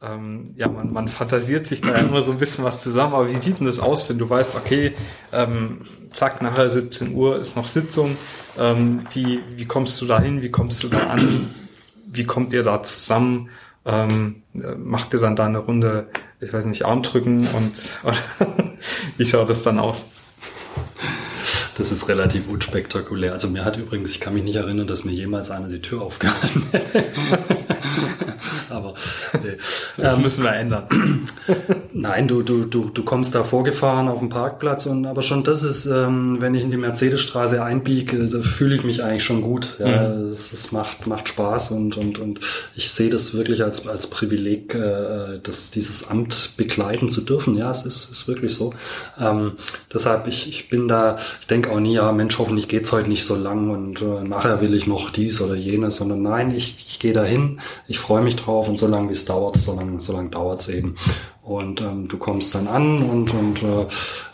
ähm, 0.00 0.54
ja, 0.54 0.68
man, 0.68 0.92
man 0.92 1.08
fantasiert 1.08 1.66
sich 1.66 1.80
da 1.80 1.92
immer 1.94 2.22
so 2.22 2.30
ein 2.30 2.38
bisschen 2.38 2.64
was 2.64 2.82
zusammen, 2.82 3.14
aber 3.14 3.28
wie 3.28 3.40
sieht 3.40 3.58
denn 3.58 3.66
das 3.66 3.80
aus, 3.80 4.08
wenn 4.08 4.18
du 4.18 4.30
weißt, 4.30 4.56
okay, 4.56 4.94
ähm, 5.32 5.86
zack, 6.12 6.40
nachher 6.40 6.68
17 6.68 7.14
Uhr 7.14 7.38
ist 7.40 7.56
noch 7.56 7.66
Sitzung, 7.66 8.16
ähm, 8.58 9.06
wie, 9.12 9.40
wie 9.56 9.64
kommst 9.64 10.00
du 10.00 10.06
da 10.06 10.20
hin, 10.20 10.42
wie 10.42 10.50
kommst 10.50 10.82
du 10.84 10.88
da 10.88 11.08
an, 11.08 11.50
wie 12.06 12.24
kommt 12.24 12.52
ihr 12.52 12.62
da 12.62 12.82
zusammen, 12.82 13.50
ähm, 13.84 14.42
macht 14.76 15.14
ihr 15.14 15.20
dann 15.20 15.34
da 15.34 15.46
eine 15.46 15.58
Runde, 15.58 16.08
ich 16.40 16.52
weiß 16.52 16.64
nicht, 16.66 16.84
Armdrücken 16.84 17.48
und 17.48 17.72
wie 19.16 19.24
schaut 19.24 19.48
das 19.48 19.62
dann 19.62 19.80
aus? 19.80 20.10
Das 21.76 21.92
ist 21.92 22.08
relativ 22.08 22.48
unspektakulär. 22.48 23.32
Also 23.32 23.48
mir 23.48 23.64
hat 23.64 23.76
übrigens, 23.76 24.10
ich 24.10 24.20
kann 24.20 24.34
mich 24.34 24.42
nicht 24.42 24.56
erinnern, 24.56 24.88
dass 24.88 25.04
mir 25.04 25.12
jemals 25.12 25.50
einer 25.50 25.68
die 25.68 25.80
Tür 25.80 26.02
aufgehalten 26.02 26.66
hätte. 26.72 27.04
Aber 28.70 28.94
nee. 29.42 29.56
das 29.96 30.16
ähm, 30.16 30.22
müssen 30.22 30.44
wir 30.44 30.54
ändern. 30.54 30.84
Nein, 31.92 32.28
du, 32.28 32.42
du, 32.42 32.64
du, 32.64 32.90
du 32.90 33.02
kommst 33.02 33.34
da 33.34 33.42
vorgefahren 33.42 34.08
auf 34.08 34.18
dem 34.20 34.28
Parkplatz 34.28 34.86
und 34.86 35.06
aber 35.06 35.22
schon 35.22 35.42
das 35.42 35.62
ist, 35.62 35.86
ähm, 35.86 36.36
wenn 36.40 36.54
ich 36.54 36.62
in 36.62 36.70
die 36.70 36.76
Mercedesstraße 36.76 37.62
einbiege, 37.62 38.26
da 38.26 38.40
fühle 38.40 38.76
ich 38.76 38.84
mich 38.84 39.02
eigentlich 39.02 39.24
schon 39.24 39.42
gut. 39.42 39.76
Ja, 39.78 40.08
mhm. 40.08 40.26
es, 40.26 40.52
es, 40.52 40.72
macht, 40.72 41.06
macht 41.06 41.28
Spaß 41.28 41.72
und, 41.72 41.96
und, 41.96 42.18
und 42.18 42.40
ich 42.76 42.90
sehe 42.90 43.10
das 43.10 43.34
wirklich 43.34 43.62
als, 43.62 43.86
als 43.88 44.08
Privileg, 44.08 44.74
äh, 44.74 45.38
dass 45.42 45.70
dieses 45.70 46.08
Amt 46.08 46.56
begleiten 46.56 47.08
zu 47.08 47.22
dürfen. 47.22 47.56
Ja, 47.56 47.70
es 47.70 47.86
ist, 47.86 48.10
ist 48.10 48.28
wirklich 48.28 48.54
so. 48.54 48.74
Ähm, 49.20 49.52
deshalb, 49.92 50.26
ich, 50.26 50.48
ich 50.48 50.68
bin 50.68 50.88
da, 50.88 51.16
ich 51.40 51.46
denke 51.46 51.70
auch 51.70 51.80
nie, 51.80 51.94
ja, 51.94 52.12
Mensch, 52.12 52.38
hoffentlich 52.38 52.68
geht's 52.68 52.92
heute 52.92 53.08
nicht 53.08 53.24
so 53.24 53.36
lang 53.36 53.70
und 53.70 54.02
äh, 54.02 54.22
nachher 54.26 54.60
will 54.60 54.74
ich 54.74 54.86
noch 54.86 55.10
dies 55.10 55.40
oder 55.40 55.54
jenes, 55.54 55.96
sondern 55.96 56.22
nein, 56.22 56.54
ich, 56.54 56.84
ich 56.86 56.98
gehe 56.98 57.12
dahin, 57.12 57.60
ich 57.86 57.98
freue 57.98 58.22
mich 58.22 58.36
drauf 58.36 58.57
und 58.66 58.78
so 58.78 58.88
lange 58.88 59.08
wie 59.08 59.12
es 59.12 59.24
dauert, 59.24 59.56
so 59.58 59.74
lange 59.74 60.00
so 60.00 60.12
lang 60.12 60.30
dauert's 60.30 60.68
eben. 60.68 60.96
Und 61.48 61.80
ähm, 61.80 62.08
du 62.08 62.18
kommst 62.18 62.54
dann 62.54 62.66
an 62.66 63.02
und, 63.02 63.32
und 63.32 63.62
äh, 63.62 63.86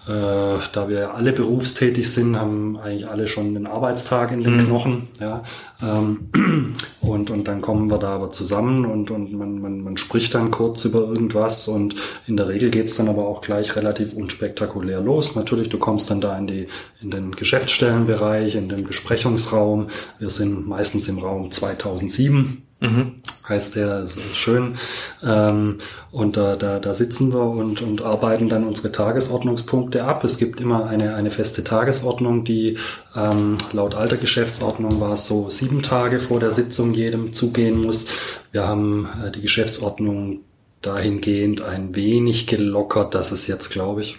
äh, 0.06 0.58
da 0.72 0.88
wir 0.88 1.14
alle 1.14 1.32
berufstätig 1.32 2.10
sind, 2.10 2.36
haben 2.36 2.76
eigentlich 2.76 3.06
alle 3.06 3.28
schon 3.28 3.54
den 3.54 3.68
Arbeitstag 3.68 4.32
in 4.32 4.42
den 4.42 4.56
mhm. 4.56 4.66
Knochen. 4.66 5.08
Ja, 5.20 5.44
ähm, 5.80 6.74
und, 7.00 7.30
und 7.30 7.46
dann 7.46 7.60
kommen 7.60 7.88
wir 7.88 7.98
da 7.98 8.16
aber 8.16 8.30
zusammen 8.30 8.84
und, 8.84 9.12
und 9.12 9.32
man, 9.32 9.60
man, 9.60 9.80
man 9.80 9.96
spricht 9.96 10.34
dann 10.34 10.50
kurz 10.50 10.84
über 10.86 11.02
irgendwas 11.02 11.68
und 11.68 11.94
in 12.26 12.36
der 12.36 12.48
Regel 12.48 12.70
geht's 12.70 12.96
dann 12.96 13.06
aber 13.06 13.28
auch 13.28 13.42
gleich 13.42 13.76
relativ 13.76 14.14
unspektakulär 14.14 15.00
los. 15.00 15.36
Natürlich, 15.36 15.68
du 15.68 15.78
kommst 15.78 16.10
dann 16.10 16.20
da 16.20 16.36
in, 16.36 16.48
die, 16.48 16.66
in 17.00 17.12
den 17.12 17.30
Geschäftsstellenbereich, 17.30 18.56
in 18.56 18.68
den 18.68 18.84
Besprechungsraum. 18.84 19.86
Wir 20.18 20.30
sind 20.30 20.66
meistens 20.66 21.06
im 21.08 21.18
Raum 21.18 21.52
2007 21.52 22.63
Mhm. 22.80 23.22
Heißt 23.48 23.76
der 23.76 24.06
schön. 24.32 24.74
Ähm, 25.22 25.78
und 26.10 26.36
da, 26.36 26.56
da, 26.56 26.78
da 26.78 26.94
sitzen 26.94 27.32
wir 27.32 27.42
und, 27.42 27.82
und 27.82 28.02
arbeiten 28.02 28.48
dann 28.48 28.66
unsere 28.66 28.90
Tagesordnungspunkte 28.90 30.04
ab. 30.04 30.24
Es 30.24 30.38
gibt 30.38 30.60
immer 30.60 30.86
eine, 30.86 31.14
eine 31.14 31.30
feste 31.30 31.62
Tagesordnung, 31.62 32.44
die 32.44 32.78
ähm, 33.14 33.56
laut 33.72 33.94
alter 33.94 34.16
Geschäftsordnung 34.16 35.00
war 35.00 35.12
es 35.12 35.26
so 35.26 35.50
sieben 35.50 35.82
Tage 35.82 36.20
vor 36.20 36.40
der 36.40 36.50
Sitzung 36.50 36.94
jedem 36.94 37.32
zugehen 37.32 37.80
muss. 37.80 38.06
Wir 38.52 38.66
haben 38.66 39.08
äh, 39.24 39.30
die 39.30 39.42
Geschäftsordnung 39.42 40.40
dahingehend 40.80 41.62
ein 41.62 41.94
wenig 41.94 42.46
gelockert, 42.46 43.14
dass 43.14 43.32
es 43.32 43.46
jetzt, 43.46 43.70
glaube 43.70 44.02
ich, 44.02 44.18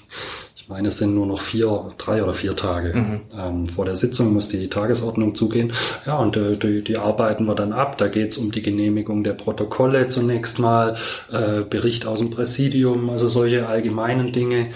ich 0.65 0.69
meine, 0.69 0.87
es 0.87 0.97
sind 0.97 1.13
nur 1.13 1.27
noch 1.27 1.41
vier, 1.41 1.91
drei 1.99 2.23
oder 2.23 2.33
vier 2.33 2.55
Tage. 2.55 2.97
Mhm. 2.97 3.21
Ähm, 3.37 3.67
vor 3.67 3.85
der 3.85 3.95
Sitzung 3.95 4.33
muss 4.33 4.49
die 4.49 4.67
Tagesordnung 4.67 5.35
zugehen. 5.35 5.71
Ja, 6.07 6.17
und 6.17 6.37
äh, 6.37 6.57
die, 6.57 6.83
die 6.83 6.97
arbeiten 6.97 7.45
wir 7.45 7.53
dann 7.53 7.71
ab. 7.71 7.99
Da 7.99 8.07
geht 8.07 8.31
es 8.31 8.39
um 8.39 8.51
die 8.51 8.63
Genehmigung 8.63 9.23
der 9.23 9.33
Protokolle 9.33 10.07
zunächst 10.07 10.57
mal, 10.57 10.95
äh, 11.31 11.61
Bericht 11.61 12.07
aus 12.07 12.17
dem 12.17 12.31
Präsidium, 12.31 13.11
also 13.11 13.27
solche 13.29 13.67
allgemeinen 13.67 14.31
Dinge. 14.31 14.69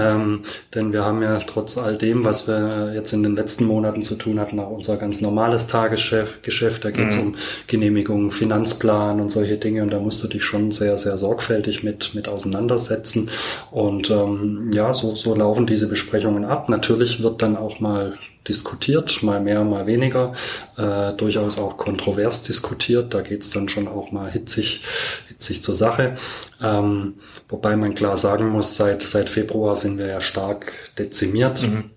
Ähm, 0.00 0.40
denn 0.74 0.92
wir 0.92 1.04
haben 1.04 1.22
ja 1.22 1.38
trotz 1.40 1.78
all 1.78 1.96
dem, 1.96 2.24
was 2.24 2.48
wir 2.48 2.92
jetzt 2.94 3.12
in 3.12 3.22
den 3.22 3.36
letzten 3.36 3.64
Monaten 3.66 4.02
zu 4.02 4.16
tun 4.16 4.40
hatten, 4.40 4.58
auch 4.58 4.70
unser 4.70 4.96
ganz 4.96 5.20
normales 5.20 5.66
Tagesgeschäft. 5.66 6.42
Geschäft. 6.42 6.84
Da 6.84 6.90
geht 6.90 7.08
es 7.08 7.16
mhm. 7.16 7.22
um 7.22 7.34
Genehmigung, 7.66 8.30
Finanzplan 8.30 9.20
und 9.20 9.30
solche 9.30 9.56
Dinge. 9.56 9.82
Und 9.82 9.90
da 9.90 9.98
musst 9.98 10.22
du 10.22 10.28
dich 10.28 10.44
schon 10.44 10.70
sehr, 10.72 10.98
sehr 10.98 11.16
sorgfältig 11.16 11.82
mit, 11.82 12.14
mit 12.14 12.28
auseinandersetzen. 12.28 13.30
Und 13.70 14.10
ähm, 14.10 14.70
ja, 14.72 14.92
so, 14.92 15.14
so 15.14 15.34
laufen 15.34 15.66
diese 15.66 15.88
Besprechungen 15.88 16.44
ab. 16.44 16.68
Natürlich 16.68 17.22
wird 17.22 17.42
dann 17.42 17.56
auch 17.56 17.80
mal 17.80 18.18
diskutiert, 18.48 19.22
mal 19.22 19.40
mehr, 19.40 19.64
mal 19.64 19.86
weniger, 19.86 20.32
äh, 20.76 21.12
durchaus 21.12 21.58
auch 21.58 21.76
kontrovers 21.76 22.42
diskutiert. 22.42 23.12
Da 23.14 23.20
geht's 23.20 23.50
dann 23.50 23.68
schon 23.68 23.86
auch 23.86 24.12
mal 24.12 24.30
hitzig, 24.30 24.82
hitzig 25.28 25.62
zur 25.62 25.76
Sache. 25.76 26.16
Ähm, 26.62 27.14
wobei 27.48 27.76
man 27.76 27.94
klar 27.94 28.16
sagen 28.16 28.48
muss, 28.48 28.76
seit, 28.76 29.02
seit 29.02 29.28
Februar 29.28 29.76
sind 29.76 29.98
wir 29.98 30.06
ja 30.06 30.20
stark 30.20 30.72
dezimiert. 30.98 31.62
Mhm. 31.62 31.90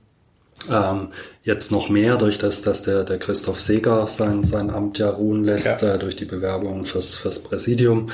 Ähm, 0.70 1.10
jetzt 1.44 1.72
noch 1.72 1.90
mehr 1.90 2.18
durch 2.18 2.38
das, 2.38 2.62
dass 2.62 2.84
der, 2.84 3.04
der 3.04 3.20
Christoph 3.20 3.60
Seger 3.60 4.08
sein, 4.08 4.46
sein 4.46 4.70
Amt 4.70 4.98
ja 4.98 5.10
ruhen 5.10 5.44
lässt, 5.44 5.82
ja. 5.82 5.96
äh, 5.96 6.00
durch 6.00 6.16
die 6.16 6.26
Bewerbung 6.26 6.86
fürs, 6.86 7.16
fürs 7.16 7.44
Präsidium. 7.44 8.10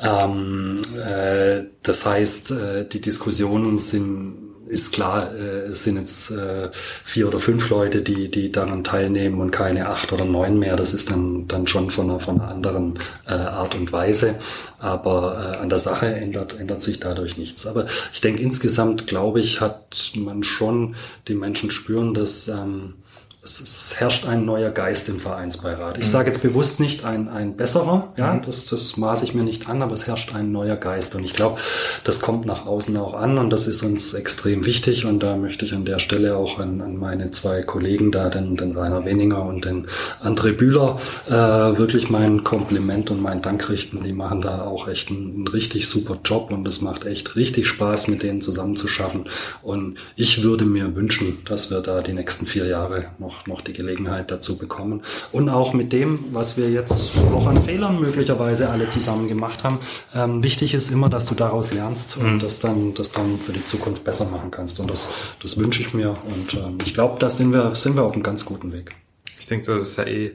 Ähm, 0.00 0.80
äh, 1.04 1.64
das 1.82 2.06
heißt, 2.06 2.50
äh, 2.52 2.88
die 2.88 3.00
Diskussionen 3.00 3.80
sind 3.80 4.41
ist 4.72 4.92
klar, 4.92 5.34
äh, 5.34 5.68
es 5.68 5.84
sind 5.84 5.98
jetzt 5.98 6.30
äh, 6.30 6.70
vier 6.72 7.28
oder 7.28 7.38
fünf 7.38 7.68
Leute, 7.68 8.00
die, 8.00 8.30
die 8.30 8.50
daran 8.50 8.82
teilnehmen 8.82 9.40
und 9.40 9.50
keine 9.50 9.88
acht 9.88 10.12
oder 10.12 10.24
neun 10.24 10.58
mehr. 10.58 10.76
Das 10.76 10.94
ist 10.94 11.10
dann, 11.10 11.46
dann 11.46 11.66
schon 11.66 11.90
von 11.90 12.08
einer, 12.08 12.20
von 12.20 12.40
einer 12.40 12.50
anderen 12.50 12.98
äh, 13.26 13.34
Art 13.34 13.74
und 13.74 13.92
Weise. 13.92 14.40
Aber 14.78 15.54
äh, 15.54 15.56
an 15.58 15.68
der 15.68 15.78
Sache 15.78 16.06
ändert, 16.06 16.58
ändert 16.58 16.80
sich 16.80 17.00
dadurch 17.00 17.36
nichts. 17.36 17.66
Aber 17.66 17.86
ich 18.12 18.22
denke, 18.22 18.42
insgesamt, 18.42 19.06
glaube 19.06 19.40
ich, 19.40 19.60
hat 19.60 20.12
man 20.16 20.42
schon, 20.42 20.96
die 21.28 21.34
Menschen 21.34 21.70
spüren, 21.70 22.14
dass 22.14 22.48
ähm, 22.48 22.94
es, 23.44 23.60
es 23.60 23.94
herrscht 23.98 24.28
ein 24.28 24.44
neuer 24.44 24.70
Geist 24.70 25.08
im 25.08 25.18
Vereinsbeirat. 25.18 25.98
Ich 25.98 26.06
mhm. 26.06 26.10
sage 26.10 26.28
jetzt 26.28 26.42
bewusst 26.42 26.78
nicht 26.78 27.04
ein, 27.04 27.28
ein 27.28 27.56
besserer, 27.56 28.12
ja, 28.16 28.34
mhm. 28.34 28.42
das, 28.42 28.66
das 28.66 28.96
maße 28.96 29.24
ich 29.24 29.34
mir 29.34 29.42
nicht 29.42 29.68
an, 29.68 29.82
aber 29.82 29.94
es 29.94 30.06
herrscht 30.06 30.32
ein 30.32 30.52
neuer 30.52 30.76
Geist. 30.76 31.16
Und 31.16 31.24
ich 31.24 31.34
glaube, 31.34 31.60
das 32.04 32.20
kommt 32.20 32.46
nach 32.46 32.66
außen 32.66 32.96
auch 32.96 33.14
an 33.14 33.38
und 33.38 33.50
das 33.50 33.66
ist 33.66 33.82
uns 33.82 34.14
extrem 34.14 34.64
wichtig. 34.64 35.06
Und 35.06 35.24
da 35.24 35.36
möchte 35.36 35.64
ich 35.64 35.74
an 35.74 35.84
der 35.84 35.98
Stelle 35.98 36.36
auch 36.36 36.60
an, 36.60 36.80
an 36.80 36.96
meine 36.96 37.32
zwei 37.32 37.62
Kollegen 37.62 38.12
da, 38.12 38.28
den, 38.28 38.56
den 38.56 38.76
Rainer 38.76 39.04
Weninger 39.04 39.42
und 39.42 39.64
den 39.64 39.88
André 40.22 40.52
Bühler, 40.52 41.00
äh, 41.28 41.32
wirklich 41.32 42.10
mein 42.10 42.44
Kompliment 42.44 43.10
und 43.10 43.20
meinen 43.20 43.42
Dank 43.42 43.68
richten. 43.68 44.04
Die 44.04 44.12
machen 44.12 44.40
da 44.40 44.62
auch 44.62 44.86
echt 44.86 45.10
einen, 45.10 45.34
einen 45.34 45.48
richtig 45.48 45.88
super 45.88 46.16
Job 46.24 46.52
und 46.52 46.68
es 46.68 46.80
macht 46.80 47.06
echt 47.06 47.34
richtig 47.34 47.66
Spaß, 47.66 48.06
mit 48.06 48.22
denen 48.22 48.40
zusammen 48.40 48.76
zu 48.76 48.86
schaffen. 48.86 49.24
Und 49.62 49.98
ich 50.14 50.44
würde 50.44 50.64
mir 50.64 50.94
wünschen, 50.94 51.38
dass 51.44 51.72
wir 51.72 51.80
da 51.80 52.02
die 52.02 52.12
nächsten 52.12 52.46
vier 52.46 52.66
Jahre 52.66 53.06
noch 53.18 53.31
noch, 53.32 53.46
noch 53.46 53.60
die 53.60 53.72
Gelegenheit 53.72 54.30
dazu 54.30 54.58
bekommen. 54.58 55.02
Und 55.32 55.48
auch 55.48 55.72
mit 55.72 55.92
dem, 55.92 56.24
was 56.32 56.56
wir 56.56 56.70
jetzt 56.70 57.16
auch 57.34 57.46
an 57.46 57.62
Fehlern 57.62 58.00
möglicherweise 58.00 58.70
alle 58.70 58.88
zusammen 58.88 59.28
gemacht 59.28 59.64
haben, 59.64 59.78
ähm, 60.14 60.42
wichtig 60.42 60.74
ist 60.74 60.90
immer, 60.90 61.08
dass 61.08 61.26
du 61.26 61.34
daraus 61.34 61.72
lernst 61.72 62.16
und 62.16 62.34
mhm. 62.34 62.38
das 62.38 62.60
dann, 62.60 62.94
das 62.94 63.12
dann 63.12 63.38
für 63.38 63.52
die 63.52 63.64
Zukunft 63.64 64.04
besser 64.04 64.30
machen 64.30 64.50
kannst. 64.50 64.80
Und 64.80 64.90
das, 64.90 65.12
das 65.40 65.58
wünsche 65.58 65.80
ich 65.80 65.94
mir. 65.94 66.10
Und 66.10 66.54
ähm, 66.54 66.78
ich 66.84 66.94
glaube, 66.94 67.18
da 67.18 67.30
sind 67.30 67.52
wir, 67.52 67.74
sind 67.74 67.96
wir 67.96 68.04
auf 68.04 68.12
einem 68.12 68.22
ganz 68.22 68.44
guten 68.44 68.72
Weg. 68.72 68.94
Ich 69.38 69.46
denke, 69.46 69.74
das 69.74 69.88
ist 69.88 69.98
ja 69.98 70.04
eh 70.04 70.26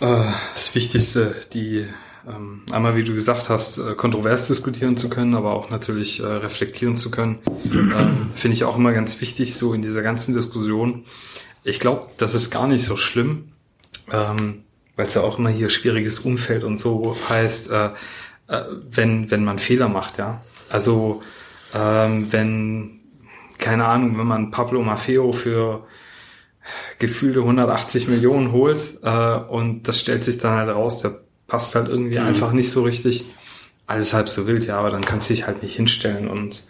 äh, 0.00 0.32
das 0.54 0.74
Wichtigste, 0.74 1.34
die 1.52 1.86
ähm, 2.28 2.62
einmal, 2.70 2.94
wie 2.94 3.04
du 3.04 3.14
gesagt 3.14 3.48
hast, 3.48 3.78
äh, 3.78 3.94
kontrovers 3.94 4.46
diskutieren 4.46 4.96
zu 4.96 5.08
können, 5.08 5.34
aber 5.34 5.52
auch 5.52 5.70
natürlich 5.70 6.20
äh, 6.20 6.26
reflektieren 6.26 6.96
zu 6.96 7.10
können, 7.10 7.38
ähm, 7.64 8.28
finde 8.34 8.54
ich 8.54 8.64
auch 8.64 8.76
immer 8.76 8.92
ganz 8.92 9.20
wichtig, 9.20 9.56
so 9.56 9.74
in 9.74 9.82
dieser 9.82 10.02
ganzen 10.02 10.34
Diskussion 10.34 11.04
ich 11.64 11.80
glaube, 11.80 12.08
das 12.18 12.34
ist 12.34 12.50
gar 12.50 12.66
nicht 12.66 12.84
so 12.84 12.96
schlimm, 12.96 13.52
ähm, 14.10 14.64
weil 14.96 15.06
es 15.06 15.14
ja 15.14 15.22
auch 15.22 15.38
immer 15.38 15.50
hier 15.50 15.70
schwieriges 15.70 16.20
Umfeld 16.20 16.64
und 16.64 16.78
so 16.78 17.16
heißt, 17.28 17.70
äh, 17.70 17.90
äh, 18.48 18.64
wenn, 18.90 19.30
wenn 19.30 19.44
man 19.44 19.58
Fehler 19.58 19.88
macht, 19.88 20.18
ja. 20.18 20.42
Also 20.68 21.22
ähm, 21.74 22.32
wenn, 22.32 23.00
keine 23.58 23.86
Ahnung, 23.86 24.18
wenn 24.18 24.26
man 24.26 24.50
Pablo 24.50 24.82
Maffeo 24.82 25.32
für 25.32 25.86
gefühlte 26.98 27.40
180 27.40 28.08
Millionen 28.08 28.52
holt 28.52 28.98
äh, 29.02 29.36
und 29.36 29.88
das 29.88 30.00
stellt 30.00 30.24
sich 30.24 30.38
dann 30.38 30.56
halt 30.56 30.70
raus, 30.70 30.98
der 30.98 31.20
passt 31.46 31.74
halt 31.74 31.88
irgendwie 31.88 32.18
mhm. 32.18 32.26
einfach 32.26 32.52
nicht 32.52 32.70
so 32.70 32.82
richtig. 32.82 33.24
Alles 33.86 34.14
halb 34.14 34.28
so 34.28 34.46
wild, 34.46 34.66
ja, 34.66 34.78
aber 34.78 34.90
dann 34.90 35.04
kannst 35.04 35.28
du 35.28 35.34
dich 35.34 35.46
halt 35.46 35.62
nicht 35.62 35.74
hinstellen 35.74 36.28
und 36.28 36.62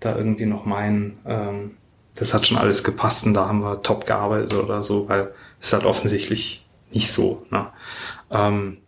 da 0.00 0.16
irgendwie 0.16 0.46
noch 0.46 0.66
meinen, 0.66 1.18
ähm, 1.24 1.76
das 2.16 2.34
hat 2.34 2.46
schon 2.46 2.58
alles 2.58 2.84
gepasst 2.84 3.26
und 3.26 3.34
da 3.34 3.48
haben 3.48 3.60
wir 3.60 3.82
top 3.82 4.06
gearbeitet 4.06 4.54
oder 4.54 4.82
so, 4.82 5.08
weil 5.08 5.32
es 5.60 5.72
halt 5.72 5.84
offensichtlich 5.84 6.66
nicht 6.90 7.10
so. 7.10 7.46
Ne? 7.50 7.68
Ähm, 8.30 8.78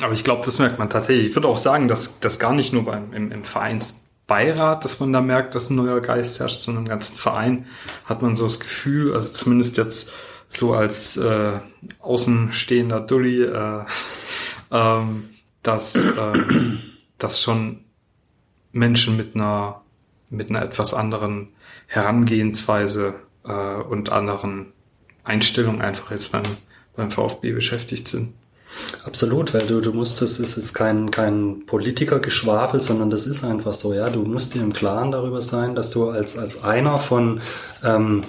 aber 0.00 0.12
ich 0.12 0.24
glaube, 0.24 0.44
das 0.44 0.58
merkt 0.58 0.78
man 0.78 0.90
tatsächlich. 0.90 1.28
Ich 1.28 1.34
würde 1.34 1.48
auch 1.48 1.58
sagen, 1.58 1.88
dass 1.88 2.20
das 2.20 2.38
gar 2.38 2.52
nicht 2.52 2.72
nur 2.72 2.84
beim 2.84 3.12
im, 3.12 3.32
im 3.32 3.44
Vereinsbeirat, 3.44 4.84
dass 4.84 5.00
man 5.00 5.12
da 5.12 5.20
merkt, 5.20 5.54
dass 5.54 5.70
ein 5.70 5.76
neuer 5.76 6.00
Geist 6.00 6.40
herrscht, 6.40 6.60
sondern 6.60 6.84
im 6.84 6.88
ganzen 6.88 7.16
Verein 7.16 7.66
hat 8.04 8.22
man 8.22 8.36
so 8.36 8.44
das 8.44 8.60
Gefühl, 8.60 9.14
also 9.14 9.32
zumindest 9.32 9.76
jetzt 9.76 10.12
so 10.48 10.74
als 10.74 11.16
äh, 11.16 11.60
außenstehender 12.00 13.00
Dulli, 13.00 13.42
äh, 13.42 13.84
ähm, 14.70 15.30
dass, 15.62 15.96
äh, 15.96 16.32
dass 17.18 17.40
schon 17.40 17.84
Menschen 18.72 19.16
mit 19.16 19.34
einer 19.34 19.82
mit 20.30 20.50
einer 20.50 20.62
etwas 20.62 20.94
anderen 20.94 21.48
Herangehensweise 21.86 23.14
äh, 23.44 23.52
und 23.52 24.12
anderen 24.12 24.72
Einstellungen 25.24 25.82
einfach 25.82 26.10
jetzt 26.10 26.32
beim, 26.32 26.42
beim 26.94 27.10
VfB 27.10 27.52
beschäftigt 27.52 28.08
sind. 28.08 28.34
Absolut, 29.04 29.54
weil 29.54 29.62
du, 29.62 29.80
du 29.80 29.92
musst, 29.92 30.20
das 30.20 30.40
ist 30.40 30.56
jetzt 30.56 30.74
kein, 30.74 31.10
kein 31.10 31.64
Politikergeschwafel, 31.66 32.80
sondern 32.80 33.10
das 33.10 33.26
ist 33.26 33.44
einfach 33.44 33.72
so, 33.72 33.94
ja. 33.94 34.10
Du 34.10 34.22
musst 34.22 34.54
dir 34.54 34.62
im 34.62 34.72
Klaren 34.72 35.12
darüber 35.12 35.40
sein, 35.40 35.74
dass 35.74 35.90
du 35.90 36.10
als, 36.10 36.36
als 36.36 36.64
einer 36.64 36.98
von 36.98 37.40
ähm, 37.84 38.24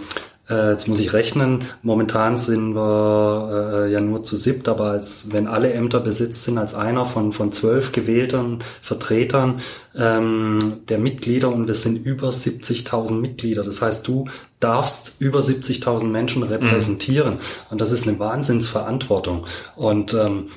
äh, 0.50 0.72
jetzt 0.72 0.88
muss 0.88 1.00
ich 1.00 1.14
rechnen. 1.14 1.60
Momentan 1.82 2.38
sind 2.38 2.76
wir 2.76 3.86
äh, 3.86 3.92
ja 3.92 4.02
nur 4.02 4.24
zu 4.24 4.38
siebt, 4.38 4.68
aber 4.70 4.92
als 4.92 5.32
wenn 5.32 5.48
alle 5.48 5.74
Ämter 5.74 6.00
besetzt 6.00 6.44
sind, 6.44 6.58
als 6.58 6.74
einer 6.74 7.06
von 7.06 7.32
von 7.32 7.52
zwölf 7.52 7.92
gewählten 7.92 8.60
Vertretern 8.82 9.62
ähm, 9.96 10.82
der 10.88 11.00
Mitglieder 11.00 11.50
und 11.50 11.68
wir 11.68 11.74
sind 11.74 12.06
über 12.06 12.30
70.000 12.30 13.20
Mitglieder. 13.20 13.64
Das 13.64 13.82
heißt, 13.82 14.08
du 14.08 14.26
darfst 14.60 15.22
über 15.22 15.40
70.000 15.40 16.06
Menschen 16.06 16.44
repräsentieren. 16.44 17.36
Mhm. 17.36 17.40
Und 17.72 17.82
das 17.82 17.92
ist 17.92 18.08
eine 18.08 18.20
Wahnsinnsverantwortung. 18.20 19.46
Und 19.76 20.14
ähm, 20.14 20.48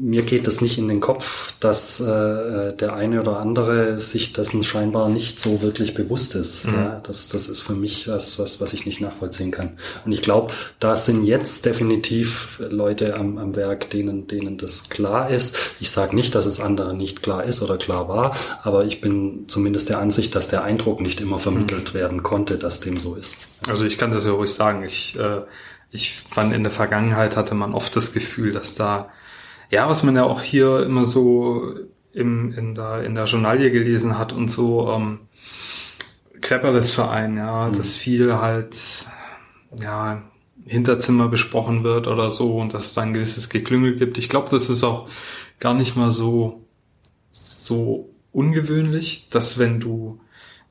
mir 0.00 0.22
geht 0.22 0.46
es 0.46 0.60
nicht 0.60 0.78
in 0.78 0.88
den 0.88 1.00
Kopf, 1.00 1.54
dass 1.60 2.00
äh, 2.00 2.72
der 2.74 2.94
eine 2.94 3.20
oder 3.20 3.40
andere 3.40 3.98
sich 3.98 4.32
dessen 4.32 4.64
scheinbar 4.64 5.08
nicht 5.08 5.40
so 5.40 5.62
wirklich 5.62 5.94
bewusst 5.94 6.34
ist. 6.34 6.66
Mhm. 6.66 6.74
Ja, 6.74 7.00
das, 7.02 7.28
das 7.28 7.48
ist 7.48 7.60
für 7.60 7.72
mich 7.72 8.08
was, 8.08 8.38
was, 8.38 8.60
was 8.60 8.72
ich 8.72 8.86
nicht 8.86 9.00
nachvollziehen 9.00 9.50
kann. 9.50 9.78
Und 10.04 10.12
ich 10.12 10.22
glaube, 10.22 10.52
da 10.78 10.96
sind 10.96 11.24
jetzt 11.24 11.66
definitiv 11.66 12.60
Leute 12.68 13.14
am, 13.14 13.38
am 13.38 13.56
Werk, 13.56 13.90
denen, 13.90 14.26
denen 14.26 14.58
das 14.58 14.88
klar 14.88 15.30
ist. 15.30 15.56
Ich 15.80 15.90
sage 15.90 16.14
nicht, 16.14 16.34
dass 16.34 16.46
es 16.46 16.60
anderen 16.60 16.96
nicht 16.96 17.22
klar 17.22 17.44
ist 17.44 17.62
oder 17.62 17.76
klar 17.76 18.08
war, 18.08 18.36
aber 18.62 18.84
ich 18.84 19.00
bin 19.00 19.44
zumindest 19.48 19.88
der 19.88 19.98
Ansicht, 19.98 20.34
dass 20.34 20.48
der 20.48 20.64
Eindruck 20.64 21.00
nicht 21.00 21.20
immer 21.20 21.38
vermittelt 21.38 21.94
mhm. 21.94 21.98
werden 21.98 22.22
konnte, 22.22 22.58
dass 22.58 22.80
dem 22.80 22.98
so 22.98 23.14
ist. 23.14 23.36
Also 23.66 23.84
ich 23.84 23.98
kann 23.98 24.12
das 24.12 24.24
ja 24.24 24.32
ruhig 24.32 24.52
sagen. 24.52 24.84
Ich, 24.84 25.18
äh, 25.18 25.42
ich 25.90 26.14
fand 26.14 26.54
in 26.54 26.62
der 26.62 26.72
Vergangenheit 26.72 27.36
hatte 27.36 27.54
man 27.54 27.74
oft 27.74 27.96
das 27.96 28.12
Gefühl, 28.12 28.52
dass 28.52 28.74
da, 28.74 29.10
ja, 29.70 29.88
was 29.88 30.02
man 30.02 30.16
ja 30.16 30.24
auch 30.24 30.42
hier 30.42 30.82
immer 30.84 31.06
so 31.06 31.74
im, 32.12 32.52
in, 32.52 32.74
der, 32.74 33.04
in 33.04 33.14
der 33.14 33.24
Journalie 33.24 33.70
gelesen 33.70 34.18
hat 34.18 34.32
und 34.32 34.50
so, 34.50 34.90
ähm, 34.90 35.20
Klepperles 36.40 36.94
Verein, 36.94 37.36
ja, 37.36 37.68
mhm. 37.68 37.76
das 37.76 37.96
viel 37.96 38.36
halt, 38.36 39.06
ja, 39.80 40.22
Hinterzimmer 40.64 41.28
besprochen 41.28 41.82
wird 41.82 42.06
oder 42.06 42.30
so 42.30 42.58
und 42.58 42.74
dass 42.74 42.88
es 42.88 42.94
da 42.94 43.02
ein 43.02 43.14
gewisses 43.14 43.48
Geklüngel 43.48 43.96
gibt. 43.96 44.18
Ich 44.18 44.28
glaube, 44.28 44.48
das 44.50 44.68
ist 44.68 44.84
auch 44.84 45.08
gar 45.58 45.74
nicht 45.74 45.96
mal 45.96 46.12
so, 46.12 46.64
so 47.30 48.10
ungewöhnlich, 48.32 49.28
dass 49.30 49.58
wenn 49.58 49.80
du 49.80 50.20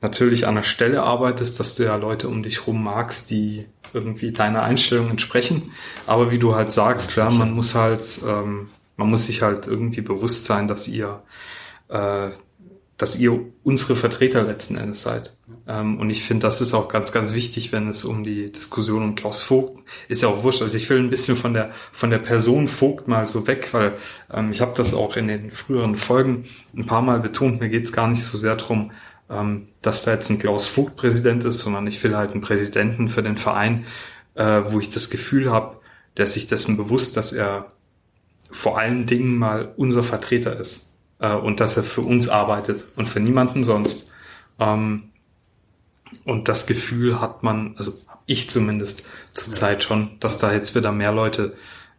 natürlich 0.00 0.46
an 0.46 0.54
der 0.54 0.62
Stelle 0.62 1.02
arbeitest, 1.02 1.58
dass 1.58 1.74
du 1.74 1.84
ja 1.84 1.96
Leute 1.96 2.28
um 2.28 2.42
dich 2.44 2.66
rum 2.66 2.82
magst, 2.82 3.30
die 3.30 3.66
irgendwie 3.92 4.32
deiner 4.32 4.62
Einstellung 4.62 5.10
entsprechen. 5.10 5.72
Aber 6.06 6.30
wie 6.30 6.38
du 6.38 6.54
halt 6.54 6.70
sagst, 6.70 7.16
ja, 7.16 7.30
man 7.30 7.52
muss 7.52 7.74
halt, 7.74 8.20
ähm, 8.26 8.68
man 8.98 9.08
muss 9.08 9.26
sich 9.26 9.40
halt 9.40 9.66
irgendwie 9.66 10.02
bewusst 10.02 10.44
sein, 10.44 10.68
dass 10.68 10.88
ihr, 10.88 11.22
äh, 11.88 12.30
dass 12.98 13.16
ihr 13.16 13.46
unsere 13.62 13.96
Vertreter 13.96 14.42
letzten 14.42 14.76
Endes 14.76 15.02
seid. 15.02 15.32
Ähm, 15.68 16.00
und 16.00 16.10
ich 16.10 16.24
finde, 16.24 16.42
das 16.42 16.60
ist 16.60 16.74
auch 16.74 16.88
ganz, 16.88 17.12
ganz 17.12 17.32
wichtig, 17.32 17.72
wenn 17.72 17.88
es 17.88 18.04
um 18.04 18.24
die 18.24 18.50
Diskussion 18.50 19.04
um 19.04 19.14
Klaus 19.14 19.42
Vogt 19.42 19.78
ist 20.08 20.22
ja 20.22 20.28
auch 20.28 20.42
wurscht. 20.42 20.62
Also 20.62 20.76
ich 20.76 20.90
will 20.90 20.98
ein 20.98 21.10
bisschen 21.10 21.36
von 21.36 21.54
der 21.54 21.70
von 21.92 22.10
der 22.10 22.18
Person 22.18 22.66
Vogt 22.66 23.06
mal 23.06 23.28
so 23.28 23.46
weg, 23.46 23.68
weil 23.72 23.94
ähm, 24.32 24.50
ich 24.50 24.60
habe 24.60 24.72
das 24.76 24.92
auch 24.94 25.16
in 25.16 25.28
den 25.28 25.52
früheren 25.52 25.94
Folgen 25.94 26.46
ein 26.76 26.86
paar 26.86 27.02
Mal 27.02 27.20
betont. 27.20 27.60
Mir 27.60 27.68
geht 27.68 27.84
es 27.84 27.92
gar 27.92 28.08
nicht 28.08 28.24
so 28.24 28.36
sehr 28.36 28.56
drum, 28.56 28.90
ähm, 29.30 29.68
dass 29.80 30.02
da 30.02 30.10
jetzt 30.10 30.28
ein 30.30 30.40
Klaus 30.40 30.66
Vogt 30.66 30.96
Präsident 30.96 31.44
ist, 31.44 31.60
sondern 31.60 31.86
ich 31.86 32.02
will 32.02 32.16
halt 32.16 32.32
einen 32.32 32.40
Präsidenten 32.40 33.08
für 33.08 33.22
den 33.22 33.38
Verein, 33.38 33.86
äh, 34.34 34.62
wo 34.66 34.80
ich 34.80 34.90
das 34.90 35.08
Gefühl 35.08 35.52
habe, 35.52 35.76
der 36.16 36.26
sich 36.26 36.48
dessen 36.48 36.76
bewusst, 36.76 37.16
dass 37.16 37.32
er 37.32 37.68
vor 38.50 38.78
allen 38.78 39.06
Dingen 39.06 39.36
mal 39.36 39.72
unser 39.76 40.02
Vertreter 40.02 40.58
ist 40.58 40.98
äh, 41.18 41.34
und 41.34 41.60
dass 41.60 41.76
er 41.76 41.82
für 41.82 42.00
uns 42.00 42.28
arbeitet 42.28 42.84
und 42.96 43.08
für 43.08 43.20
niemanden 43.20 43.64
sonst. 43.64 44.12
Ähm, 44.58 45.10
und 46.24 46.48
das 46.48 46.66
Gefühl 46.66 47.20
hat 47.20 47.42
man, 47.42 47.74
also 47.76 47.92
ich 48.26 48.50
zumindest 48.50 49.04
zurzeit 49.32 49.84
schon, 49.84 50.18
dass 50.20 50.38
da 50.38 50.52
jetzt 50.52 50.74
wieder 50.74 50.92
mehr 50.92 51.12
Leute 51.12 51.54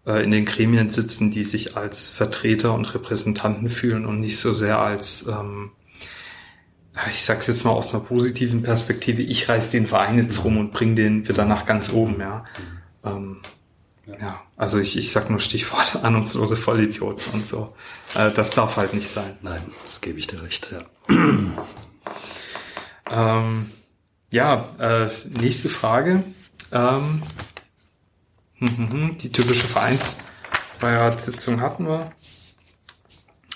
äh, 0.06 0.24
in 0.24 0.32
den 0.32 0.46
Gremien 0.46 0.89
sitzen, 0.89 1.32
die 1.32 1.44
sich 1.44 1.77
als 1.77 2.10
Vertreter 2.10 2.74
und 2.74 2.94
Repräsentanten 2.94 3.70
fühlen 3.70 4.06
und 4.06 4.20
nicht 4.20 4.39
so 4.39 4.53
sehr 4.53 4.79
als 4.79 5.27
ähm, 5.27 5.72
ich 7.08 7.24
sag's 7.24 7.48
jetzt 7.48 7.63
mal 7.63 7.72
aus 7.72 7.94
einer 7.94 8.03
positiven 8.03 8.63
Perspektive, 8.63 9.22
ich 9.22 9.48
reiß 9.48 9.72
den 9.72 9.88
Verein 9.88 10.18
jetzt 10.18 10.44
rum 10.44 10.58
und 10.58 10.74
bring 10.74 10.96
den 10.96 11.27
wieder 11.27 11.46
nach 11.46 11.65
ganz 11.65 11.91
oben, 11.91 12.20
ja. 12.20 12.46
Ähm, 13.03 13.38
ja. 14.20 14.42
also 14.58 14.80
ich, 14.80 14.98
ich 14.98 15.12
sag 15.12 15.30
nur 15.30 15.39
Stichwort 15.39 15.96
ahnungslose 16.04 16.56
Vollidioten 16.56 17.34
und 17.34 17.46
so. 17.46 17.75
Äh, 18.16 18.32
das 18.32 18.51
darf 18.51 18.78
halt 18.78 18.94
nicht 18.94 19.08
sein. 19.08 19.38
Nein, 19.42 19.62
das 19.86 20.01
gebe 20.01 20.20
ich 20.20 20.28
dir 20.28 20.42
recht, 20.42 20.72
ja. 20.72 20.86
ähm, 23.12 23.72
ja, 24.32 24.70
äh, 24.80 25.10
nächste 25.39 25.70
Frage. 25.70 26.24
Ähm, 26.72 27.24
die 28.62 29.32
typische 29.32 29.68
Vereinsbeiratssitzung 29.68 31.62
hatten 31.62 31.88
wir. 31.88 32.12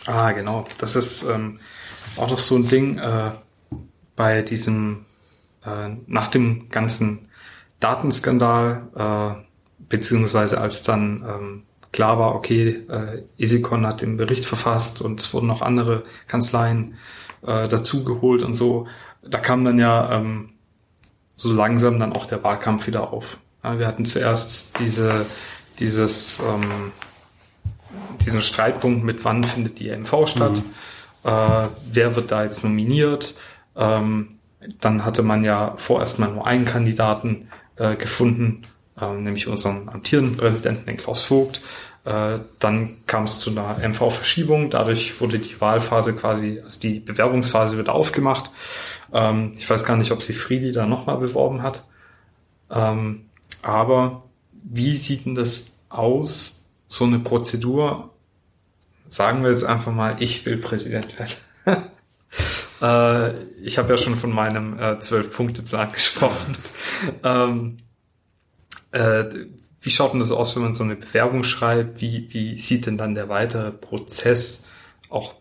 Ah, 0.06 0.32
genau. 0.32 0.66
Das 0.80 0.96
ist 0.96 1.24
ähm, 1.24 1.60
auch 2.18 2.30
noch 2.30 2.40
so 2.40 2.56
ein 2.56 2.68
Ding 2.68 2.98
äh, 2.98 3.32
bei 4.16 4.42
diesem, 4.42 5.06
äh, 5.66 5.90
nach 6.08 6.28
dem 6.28 6.70
ganzen 6.70 7.30
Datenskandal, 7.80 8.88
äh, 8.96 9.53
beziehungsweise 9.94 10.60
als 10.60 10.84
dann 10.84 11.24
ähm, 11.28 11.64
klar 11.92 12.18
war, 12.18 12.36
okay, 12.36 12.84
äh, 12.90 13.24
Esikon 13.38 13.86
hat 13.86 14.02
den 14.02 14.18
Bericht 14.18 14.46
verfasst 14.46 15.02
und 15.02 15.20
es 15.20 15.34
wurden 15.34 15.48
noch 15.48 15.62
andere 15.62 16.04
Kanzleien 16.28 16.96
äh, 17.46 17.68
dazugeholt 17.68 18.42
und 18.44 18.56
so. 18.56 18.88
Da 19.22 19.38
kam 19.38 19.64
dann 19.64 19.78
ja 19.78 20.12
ähm, 20.12 20.50
so 21.36 21.54
langsam 21.54 22.00
dann 22.00 22.14
auch 22.14 22.26
der 22.26 22.44
Wahlkampf 22.44 22.88
wieder 22.88 23.14
auf. 23.14 23.38
Ja, 23.64 23.80
wir 23.80 23.88
hatten 23.88 24.06
zuerst 24.06 24.80
diese, 24.80 25.26
dieses, 25.80 26.40
ähm, 26.40 26.92
diesen 28.26 28.42
Streitpunkt 28.42 29.04
mit 29.04 29.24
wann 29.24 29.44
findet 29.44 29.80
die 29.80 29.90
MV 29.90 30.28
statt. 30.28 30.58
Mhm 30.58 30.74
äh, 31.24 31.68
wer 31.92 32.16
wird 32.16 32.32
da 32.32 32.44
jetzt 32.44 32.64
nominiert. 32.64 33.36
Ähm, 33.76 34.40
dann 34.80 35.04
hatte 35.06 35.24
man 35.24 35.44
ja 35.44 35.74
vorerst 35.78 36.20
mal 36.20 36.32
nur 36.32 36.48
einen 36.48 36.66
Kandidaten 36.66 37.50
äh, 37.76 37.96
gefunden, 37.96 38.64
nämlich 38.96 39.48
unseren 39.48 39.90
amtierenden 39.90 40.38
Präsidenten, 40.38 40.86
den 40.86 40.98
Klaus 40.98 41.24
Vogt. 41.24 41.62
Äh, 42.06 42.40
dann 42.60 42.98
kam 43.08 43.24
es 43.24 43.40
zu 43.40 43.52
einer 43.52 43.80
MV-Verschiebung. 43.80 44.70
Dadurch 44.70 45.20
wurde 45.22 45.40
die 45.40 45.60
Wahlphase 45.60 46.16
quasi, 46.16 46.62
also 46.64 46.80
die 46.80 47.00
Bewerbungsphase 47.00 47.78
wird 47.78 47.90
aufgemacht. 47.90 48.52
Ähm, 49.14 49.54
ich 49.58 49.70
weiß 49.70 49.86
gar 49.86 49.98
nicht, 49.98 50.12
ob 50.12 50.22
sie 50.22 50.34
Friedi 50.34 50.72
da 50.72 50.86
nochmal 50.86 51.18
beworben 51.18 51.64
hat. 51.64 51.86
Ähm, 52.70 53.26
aber 53.62 54.24
wie 54.52 54.96
sieht 54.98 55.26
denn 55.26 55.36
das 55.36 55.86
aus, 55.90 56.72
so 56.88 57.06
eine 57.06 57.20
Prozedur 57.20 58.10
sagen 59.10 59.44
wir 59.44 59.52
jetzt 59.52 59.64
einfach 59.64 59.92
mal, 59.92 60.16
ich 60.20 60.46
will 60.46 60.58
Präsident 60.58 61.18
werden. 61.20 61.84
äh, 62.82 63.40
ich 63.64 63.78
habe 63.78 63.90
ja 63.90 63.98
schon 63.98 64.16
von 64.16 64.32
meinem 64.32 64.80
äh, 64.80 65.00
Zwölf-Punkte-Plan 65.00 65.92
gesprochen. 65.94 66.58
Äh, 68.94 69.26
wie 69.82 69.90
schaut 69.90 70.14
denn 70.14 70.22
das 70.22 70.32
aus, 70.32 70.56
wenn 70.56 70.64
man 70.64 70.76
so 70.76 70.84
eine 70.84 70.96
Bewerbung 70.96 71.44
schreibt? 71.44 72.02
Wie, 72.02 72.28
wie 72.32 72.60
sieht 72.60 72.86
denn 72.86 72.98
dann 72.98 73.16
der 73.16 73.28
weitere 73.28 73.72
Prozess 73.72 74.70
auch 75.10 75.34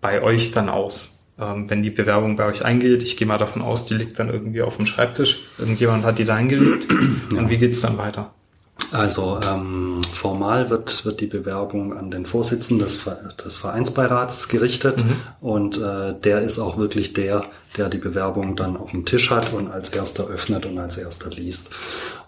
bei 0.00 0.22
euch 0.22 0.52
dann 0.52 0.68
aus? 0.70 1.26
Ähm, 1.38 1.68
wenn 1.68 1.82
die 1.82 1.90
Bewerbung 1.90 2.36
bei 2.36 2.46
euch 2.46 2.64
eingeht, 2.64 3.02
ich 3.02 3.16
gehe 3.16 3.26
mal 3.26 3.38
davon 3.38 3.60
aus, 3.60 3.84
die 3.84 3.94
liegt 3.94 4.18
dann 4.18 4.30
irgendwie 4.30 4.62
auf 4.62 4.76
dem 4.76 4.86
Schreibtisch. 4.86 5.48
Irgendjemand 5.58 6.04
hat 6.04 6.18
die 6.18 6.24
da 6.24 6.34
eingelegt. 6.36 6.90
Und 7.30 7.50
wie 7.50 7.58
geht's 7.58 7.82
dann 7.82 7.98
weiter? 7.98 8.32
Also 8.90 9.40
ähm, 9.44 10.00
formal 10.12 10.70
wird, 10.70 11.04
wird 11.04 11.20
die 11.20 11.26
Bewerbung 11.26 11.96
an 11.96 12.10
den 12.10 12.26
Vorsitzenden 12.26 12.84
des, 12.84 13.08
des 13.44 13.56
Vereinsbeirats 13.56 14.48
gerichtet 14.48 14.98
mhm. 14.98 15.16
und 15.40 15.76
äh, 15.78 16.14
der 16.20 16.42
ist 16.42 16.58
auch 16.58 16.76
wirklich 16.76 17.12
der, 17.12 17.46
der 17.76 17.88
die 17.88 17.98
Bewerbung 17.98 18.56
dann 18.56 18.76
auf 18.76 18.90
dem 18.90 19.04
Tisch 19.04 19.30
hat 19.30 19.52
und 19.52 19.70
als 19.70 19.90
erster 19.90 20.26
öffnet 20.26 20.66
und 20.66 20.78
als 20.78 20.98
erster 20.98 21.30
liest. 21.30 21.74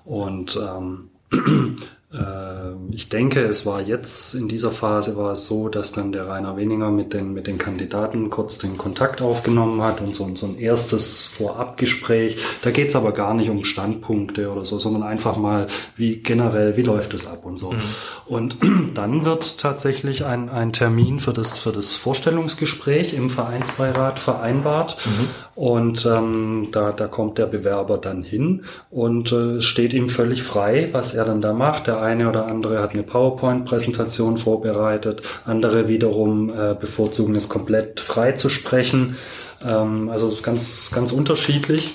Und 0.06 0.56
ähm, 0.56 1.10
ähm, 2.14 2.88
ich 2.92 3.08
denke, 3.08 3.40
es 3.40 3.66
war 3.66 3.82
jetzt 3.82 4.36
in 4.36 4.46
dieser 4.46 4.70
Phase 4.70 5.16
war 5.16 5.32
es 5.32 5.46
so, 5.46 5.68
dass 5.68 5.90
dann 5.90 6.12
der 6.12 6.28
Rainer 6.28 6.56
Weniger 6.56 6.92
mit 6.92 7.12
den, 7.12 7.32
mit 7.32 7.48
den 7.48 7.58
Kandidaten 7.58 8.30
kurz 8.30 8.58
den 8.58 8.78
Kontakt 8.78 9.20
aufgenommen 9.20 9.82
hat 9.82 10.00
und 10.00 10.14
so, 10.14 10.32
so 10.36 10.46
ein 10.46 10.56
erstes 10.56 11.22
Vorabgespräch. 11.22 12.38
Da 12.62 12.70
geht 12.70 12.88
es 12.88 12.96
aber 12.96 13.10
gar 13.10 13.34
nicht 13.34 13.50
um 13.50 13.64
Standpunkte 13.64 14.48
oder 14.50 14.64
so, 14.64 14.78
sondern 14.78 15.02
einfach 15.02 15.36
mal, 15.36 15.66
wie 15.96 16.18
generell, 16.18 16.76
wie 16.76 16.82
läuft 16.82 17.12
es 17.12 17.26
ab 17.26 17.44
und 17.44 17.58
so. 17.58 17.72
Mhm. 17.72 17.82
Und 18.26 18.56
dann 18.94 19.24
wird 19.24 19.58
tatsächlich 19.58 20.24
ein, 20.24 20.48
ein 20.48 20.72
Termin 20.72 21.18
für 21.18 21.32
das, 21.32 21.58
für 21.58 21.72
das 21.72 21.94
Vorstellungsgespräch 21.94 23.12
im 23.12 23.28
Vereinsbeirat 23.28 24.20
vereinbart. 24.20 24.96
Mhm. 25.04 25.28
Und 25.56 26.04
ähm, 26.04 26.68
da, 26.70 26.92
da 26.92 27.06
kommt 27.06 27.38
der 27.38 27.46
Bewerber 27.46 27.96
dann 27.96 28.22
hin 28.22 28.64
und 28.90 29.32
äh, 29.32 29.62
steht 29.62 29.94
ihm 29.94 30.10
völlig 30.10 30.42
frei, 30.42 30.90
was 30.92 31.14
er 31.14 31.24
dann 31.24 31.40
da 31.40 31.54
macht. 31.54 31.86
Der 31.86 32.02
eine 32.02 32.28
oder 32.28 32.46
andere 32.46 32.82
hat 32.82 32.90
eine 32.90 33.02
PowerPoint-Präsentation 33.02 34.36
vorbereitet, 34.36 35.22
andere 35.46 35.88
wiederum 35.88 36.50
äh, 36.50 36.76
bevorzugen 36.78 37.34
es 37.36 37.48
komplett 37.48 38.00
frei 38.00 38.32
zu 38.32 38.50
sprechen. 38.50 39.16
Ähm, 39.64 40.10
also 40.10 40.30
ganz, 40.42 40.90
ganz 40.94 41.10
unterschiedlich. 41.10 41.94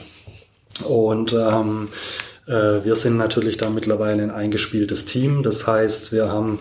Und 0.83 1.33
ähm, 1.33 1.89
äh, 2.47 2.83
wir 2.83 2.95
sind 2.95 3.17
natürlich 3.17 3.57
da 3.57 3.69
mittlerweile 3.69 4.23
ein 4.23 4.31
eingespieltes 4.31 5.05
Team. 5.05 5.43
Das 5.43 5.67
heißt, 5.67 6.11
wir 6.11 6.31
haben 6.31 6.57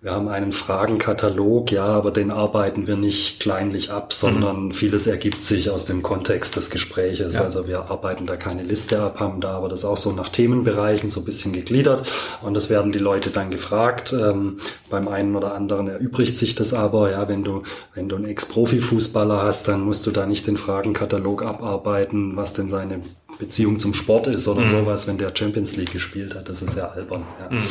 wir 0.00 0.12
haben 0.12 0.28
einen 0.28 0.52
Fragenkatalog, 0.52 1.72
ja, 1.72 1.84
aber 1.84 2.12
den 2.12 2.30
arbeiten 2.30 2.86
wir 2.86 2.94
nicht 2.94 3.40
kleinlich 3.40 3.90
ab, 3.90 4.12
sondern 4.12 4.66
mhm. 4.66 4.72
vieles 4.72 5.08
ergibt 5.08 5.42
sich 5.42 5.70
aus 5.70 5.86
dem 5.86 6.04
Kontext 6.04 6.54
des 6.54 6.70
Gespräches. 6.70 7.34
Ja. 7.34 7.40
Also 7.42 7.66
wir 7.66 7.90
arbeiten 7.90 8.24
da 8.24 8.36
keine 8.36 8.62
Liste 8.62 9.02
ab, 9.02 9.18
haben 9.18 9.40
da 9.40 9.54
aber 9.54 9.68
das 9.68 9.84
auch 9.84 9.96
so 9.96 10.12
nach 10.12 10.28
Themenbereichen 10.28 11.10
so 11.10 11.20
ein 11.20 11.24
bisschen 11.24 11.52
gegliedert 11.52 12.08
und 12.42 12.54
das 12.54 12.70
werden 12.70 12.92
die 12.92 13.00
Leute 13.00 13.30
dann 13.30 13.50
gefragt. 13.50 14.12
Ähm, 14.12 14.60
beim 14.88 15.08
einen 15.08 15.34
oder 15.34 15.52
anderen 15.52 15.88
erübrigt 15.88 16.38
sich 16.38 16.54
das 16.54 16.74
aber, 16.74 17.10
ja, 17.10 17.28
wenn 17.28 17.42
du, 17.42 17.64
wenn 17.94 18.08
du 18.08 18.14
einen 18.14 18.26
Ex-Profi-Fußballer 18.26 19.42
hast, 19.42 19.66
dann 19.66 19.80
musst 19.80 20.06
du 20.06 20.12
da 20.12 20.26
nicht 20.26 20.46
den 20.46 20.56
Fragenkatalog 20.56 21.44
abarbeiten, 21.44 22.36
was 22.36 22.52
denn 22.54 22.68
seine 22.68 23.00
Beziehung 23.40 23.80
zum 23.80 23.94
Sport 23.94 24.28
ist 24.28 24.46
oder 24.46 24.60
mhm. 24.60 24.68
sowas, 24.68 25.08
wenn 25.08 25.18
der 25.18 25.32
Champions 25.34 25.76
League 25.76 25.92
gespielt 25.92 26.36
hat. 26.36 26.48
Das 26.48 26.62
ist 26.62 26.76
ja 26.76 26.90
albern. 26.90 27.24
Ja. 27.40 27.56
Mhm. 27.56 27.64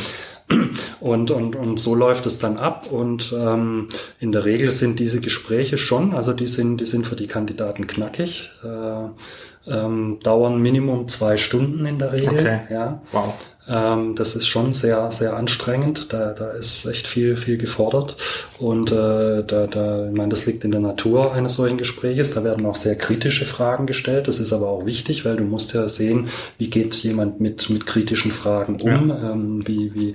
Und, 1.00 1.30
und, 1.30 1.56
und 1.56 1.78
so 1.78 1.94
läuft 1.94 2.26
es 2.26 2.38
dann 2.38 2.56
ab. 2.56 2.90
Und 2.90 3.34
ähm, 3.38 3.88
in 4.18 4.32
der 4.32 4.44
Regel 4.44 4.70
sind 4.70 4.98
diese 4.98 5.20
Gespräche 5.20 5.78
schon, 5.78 6.14
also 6.14 6.32
die 6.32 6.48
sind, 6.48 6.80
die 6.80 6.86
sind 6.86 7.06
für 7.06 7.16
die 7.16 7.26
Kandidaten 7.26 7.86
knackig, 7.86 8.50
äh, 8.64 9.72
ähm, 9.72 10.18
dauern 10.22 10.60
Minimum 10.60 11.08
zwei 11.08 11.36
Stunden 11.36 11.86
in 11.86 11.98
der 11.98 12.12
Regel. 12.12 12.32
Okay. 12.32 12.60
Ja. 12.70 13.02
Wow. 13.12 13.34
Ähm, 13.68 14.14
das 14.14 14.34
ist 14.34 14.46
schon 14.46 14.72
sehr, 14.72 15.10
sehr 15.10 15.36
anstrengend. 15.36 16.12
Da, 16.12 16.32
da 16.32 16.50
ist 16.50 16.86
echt 16.86 17.06
viel, 17.06 17.36
viel 17.36 17.58
gefordert. 17.58 18.16
Und 18.58 18.90
äh, 18.90 19.44
da, 19.44 19.66
da, 19.66 20.06
ich 20.06 20.16
meine, 20.16 20.30
das 20.30 20.46
liegt 20.46 20.64
in 20.64 20.70
der 20.70 20.80
Natur 20.80 21.32
eines 21.32 21.54
solchen 21.54 21.78
Gespräches. 21.78 22.32
Da 22.32 22.44
werden 22.44 22.64
auch 22.66 22.76
sehr 22.76 22.96
kritische 22.96 23.44
Fragen 23.44 23.86
gestellt. 23.86 24.28
Das 24.28 24.40
ist 24.40 24.52
aber 24.52 24.68
auch 24.68 24.86
wichtig, 24.86 25.24
weil 25.24 25.36
du 25.36 25.44
musst 25.44 25.74
ja 25.74 25.88
sehen, 25.88 26.28
wie 26.56 26.70
geht 26.70 26.94
jemand 26.96 27.40
mit, 27.40 27.68
mit 27.70 27.86
kritischen 27.86 28.32
Fragen 28.32 28.80
um, 28.80 29.08
ja. 29.08 29.32
ähm, 29.32 29.60
wie, 29.66 29.94
wie 29.94 30.14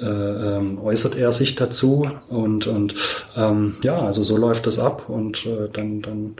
äh, 0.00 0.06
ähm, 0.06 0.78
äußert 0.80 1.16
er 1.16 1.32
sich 1.32 1.54
dazu 1.54 2.10
und, 2.28 2.66
und 2.66 2.94
ähm, 3.36 3.76
ja, 3.82 3.98
also 3.98 4.22
so 4.22 4.36
läuft 4.36 4.66
das 4.66 4.78
ab 4.78 5.08
und 5.08 5.46
äh, 5.46 5.68
dann, 5.72 6.02
dann 6.02 6.36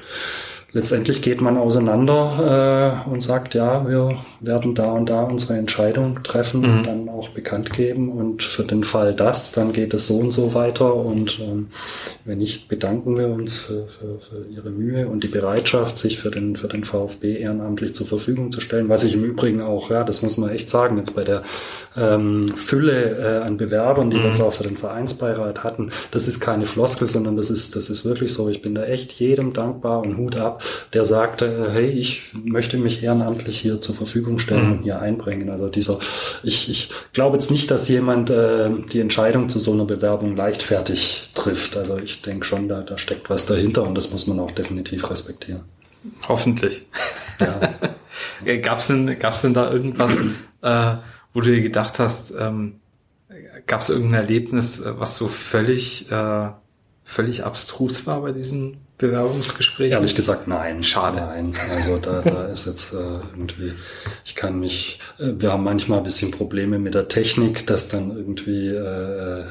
letztendlich 0.73 1.23
geht 1.23 1.41
man 1.41 1.57
auseinander 1.57 3.05
äh, 3.07 3.11
und 3.11 3.23
sagt, 3.23 3.55
ja, 3.55 3.89
wir 3.89 4.19
werden 4.41 4.75
da 4.75 4.93
und 4.93 5.11
da 5.11 5.23
unsere 5.23 5.59
Entscheidung 5.59 6.23
treffen 6.23 6.61
mhm. 6.61 6.79
und 6.79 6.87
dann 6.87 7.09
auch 7.09 7.31
bekannt 7.31 7.73
geben. 7.73 8.11
Und 8.11 8.43
für 8.43 8.63
den 8.63 8.85
Fall 8.85 9.15
das, 9.15 9.53
dann 9.53 9.73
geht 9.73 9.95
es 9.95 10.07
so 10.07 10.19
und 10.19 10.33
so 10.33 10.55
weiter. 10.55 10.95
Und 10.95 11.41
ähm, 11.41 11.69
wenn 12.25 12.39
nicht, 12.39 12.69
bedanken 12.69 13.17
wir 13.17 13.29
uns 13.29 13.59
für, 13.59 13.87
für, 13.89 14.19
für 14.21 14.47
Ihre 14.51 14.71
Mühe 14.71 15.09
und 15.09 15.25
die 15.25 15.29
Bereitschaft, 15.29 15.99
sich 15.99 16.19
für 16.19 16.31
den, 16.31 16.57
für 16.57 16.69
den 16.69 16.85
VfB 16.85 17.39
ehrenamtlich 17.39 17.95
zur 17.95 18.07
Verfügung 18.07 18.53
zu 18.53 18.61
stellen. 18.61 18.89
Was 18.89 19.05
ich 19.05 19.15
im 19.15 19.25
Übrigen 19.25 19.63
auch, 19.63 19.91
ja, 19.91 20.05
das 20.05 20.23
muss 20.23 20.37
man 20.37 20.51
echt 20.51 20.69
sagen, 20.69 20.99
jetzt 20.99 21.17
bei 21.17 21.25
der 21.25 21.43
ähm, 21.97 22.47
Fülle 22.55 23.41
äh, 23.41 23.45
an 23.45 23.57
Bewerbern, 23.57 24.11
die 24.11 24.19
mhm. 24.19 24.21
wir 24.21 24.29
jetzt 24.29 24.41
auch 24.41 24.53
für 24.53 24.65
den 24.65 24.77
Vereinsbeirat 24.77 25.65
hatten, 25.65 25.91
das 26.11 26.29
ist 26.29 26.41
keine 26.41 26.67
Floskel, 26.67 27.09
sondern 27.09 27.37
das 27.37 27.51
ist, 27.51 27.75
das 27.75 27.91
ist 27.91 28.05
wirklich 28.05 28.33
so. 28.33 28.49
Ich 28.49 28.63
bin 28.63 28.75
da 28.75 28.85
echt 28.85 29.13
jedem 29.13 29.53
dankbar 29.53 30.03
und 30.03 30.17
Hut 30.17 30.37
ab, 30.37 30.58
der 30.93 31.05
sagte, 31.05 31.47
äh, 31.47 31.73
hey, 31.73 31.91
ich 31.91 32.33
möchte 32.33 32.77
mich 32.79 33.03
ehrenamtlich 33.03 33.59
hier 33.61 33.81
zur 33.81 33.95
Verfügung 33.95 34.39
stellen 34.39 34.67
mhm. 34.67 34.73
und 34.73 34.83
hier 34.83 35.01
einbringen. 35.01 35.51
Also 35.51 35.69
dieser, 35.69 35.99
ich, 36.43 36.71
ich 36.71 36.91
glaube 37.13 37.37
jetzt 37.37 37.51
nicht, 37.51 37.71
dass 37.71 37.89
jemand 37.89 38.31
äh, 38.31 38.71
die 38.93 39.01
Entscheidung 39.01 39.49
zu 39.49 39.59
so 39.59 39.73
einer 39.73 39.85
Bewerbung 39.85 40.37
leichtfertig 40.37 41.31
trifft. 41.35 41.77
Also 41.77 41.99
ich 41.99 42.23
denke 42.23 42.45
schon, 42.45 42.69
da, 42.69 42.83
da 42.83 42.99
steckt 42.99 43.31
was 43.31 43.47
dahinter 43.47 43.83
und 43.85 43.95
das 43.95 44.11
muss 44.13 44.27
man 44.27 44.41
auch 44.41 44.51
definitiv 44.51 45.11
respektieren. 45.11 45.63
Hoffentlich. 46.29 46.87
Ja. 47.41 47.61
gab's 48.63 48.87
denn, 48.89 49.19
gab's 49.19 49.43
denn 49.43 49.55
da 49.55 49.71
irgendwas, 49.71 50.21
äh, 50.63 50.97
wo 51.33 51.41
du 51.41 51.51
dir 51.51 51.63
gedacht 51.63 51.99
hast, 51.99 52.35
ähm, 52.39 52.81
gab 53.67 53.83
es 53.83 53.91
irgendein 53.91 54.23
Erlebnis, 54.23 54.81
äh, 54.81 54.99
was 54.99 55.17
so 55.17 55.29
völlig, 55.29 56.11
äh, 56.11 56.49
völlig 57.05 57.45
abstrus 57.45 58.07
war 58.07 58.23
bei 58.23 58.33
diesen 58.33 58.79
Bewerbungsgesprächen? 58.99 59.93
Ehrlich 59.93 60.17
gesagt, 60.17 60.49
nein. 60.49 60.83
Schade. 60.83 61.19
Nein, 61.19 61.55
also 61.71 61.99
da, 61.99 62.21
da 62.21 62.47
ist 62.47 62.67
jetzt 62.67 62.93
äh, 62.93 62.97
irgendwie, 63.31 63.73
ich 64.25 64.35
kann 64.35 64.59
mich, 64.59 64.99
äh, 65.19 65.33
wir 65.39 65.53
haben 65.53 65.63
manchmal 65.63 65.99
ein 65.99 66.05
bisschen 66.05 66.33
Probleme 66.33 66.81
mit 66.81 66.95
der 66.95 67.07
Technik, 67.07 67.67
dass 67.69 67.89
dann 67.89 68.11
irgendwie 68.11 68.69
äh, 68.69 69.41
äh, 69.41 69.45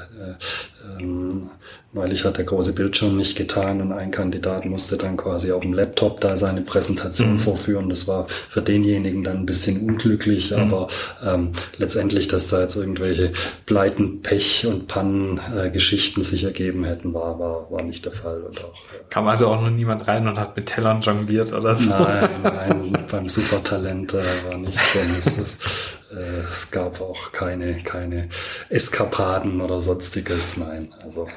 ähm, 0.99 1.49
Neulich 1.93 2.26
hat 2.26 2.38
der 2.38 2.43
große 2.43 2.73
Bildschirm 2.73 3.15
nicht 3.15 3.38
getan 3.38 3.82
und 3.82 3.93
ein 3.93 4.12
Kandidat 4.12 4.65
musste 4.65 4.97
dann 4.97 5.15
quasi 5.15 5.54
auf 5.54 5.62
dem 5.62 5.71
Laptop 5.71 6.19
da 6.19 6.36
seine 6.36 6.62
Präsentation 6.62 7.34
mhm. 7.34 7.39
vorführen. 7.39 7.89
Das 7.89 8.10
war 8.10 8.28
für 8.28 8.62
denjenigen 8.62 9.23
dann 9.23 9.38
ein 9.38 9.45
bisschen 9.45 9.88
unglücklich, 9.89 10.52
mhm. 10.52 10.58
aber 10.58 10.89
ähm, 11.26 11.54
letztendlich, 11.78 12.28
dass 12.28 12.50
da 12.50 12.62
jetzt 12.62 12.76
irgendwelche 12.76 13.32
Pleiten, 13.65 14.21
Pech 14.21 14.67
und 14.67 14.88
Pannengeschichten 14.89 16.21
äh, 16.21 16.26
sich 16.26 16.43
ergeben 16.43 16.84
hätten, 16.84 17.13
war, 17.13 17.39
war, 17.39 17.71
war 17.71 17.84
nicht 17.84 18.04
der 18.04 18.12
Fall. 18.12 18.41
Und 18.41 18.63
auch, 18.65 18.76
äh, 18.93 19.04
Kam 19.10 19.28
also 19.30 19.47
auch 19.47 19.62
noch 19.62 19.69
niemand 19.69 20.10
rein 20.10 20.28
und 20.28 20.38
hat 20.38 20.58
mit 20.58 20.65
Tellern 20.65 21.02
jongliert 21.02 21.54
oder 21.54 21.73
so? 21.73 21.89
Nein, 21.89 22.30
nein, 22.43 23.06
beim 23.10 23.30
Supertalent 23.30 24.13
äh, 24.13 24.23
war 24.50 24.58
nichts 24.58 24.93
so. 24.93 25.00
Es, 25.17 25.67
äh, 26.12 26.41
es 26.50 26.69
gab 26.69 27.00
auch 27.00 27.32
keine, 27.32 27.82
keine 27.84 28.28
Eskapaden 28.69 29.62
oder 29.62 29.80
sonstiges. 29.80 30.58
Nein, 30.58 30.93
also 31.02 31.28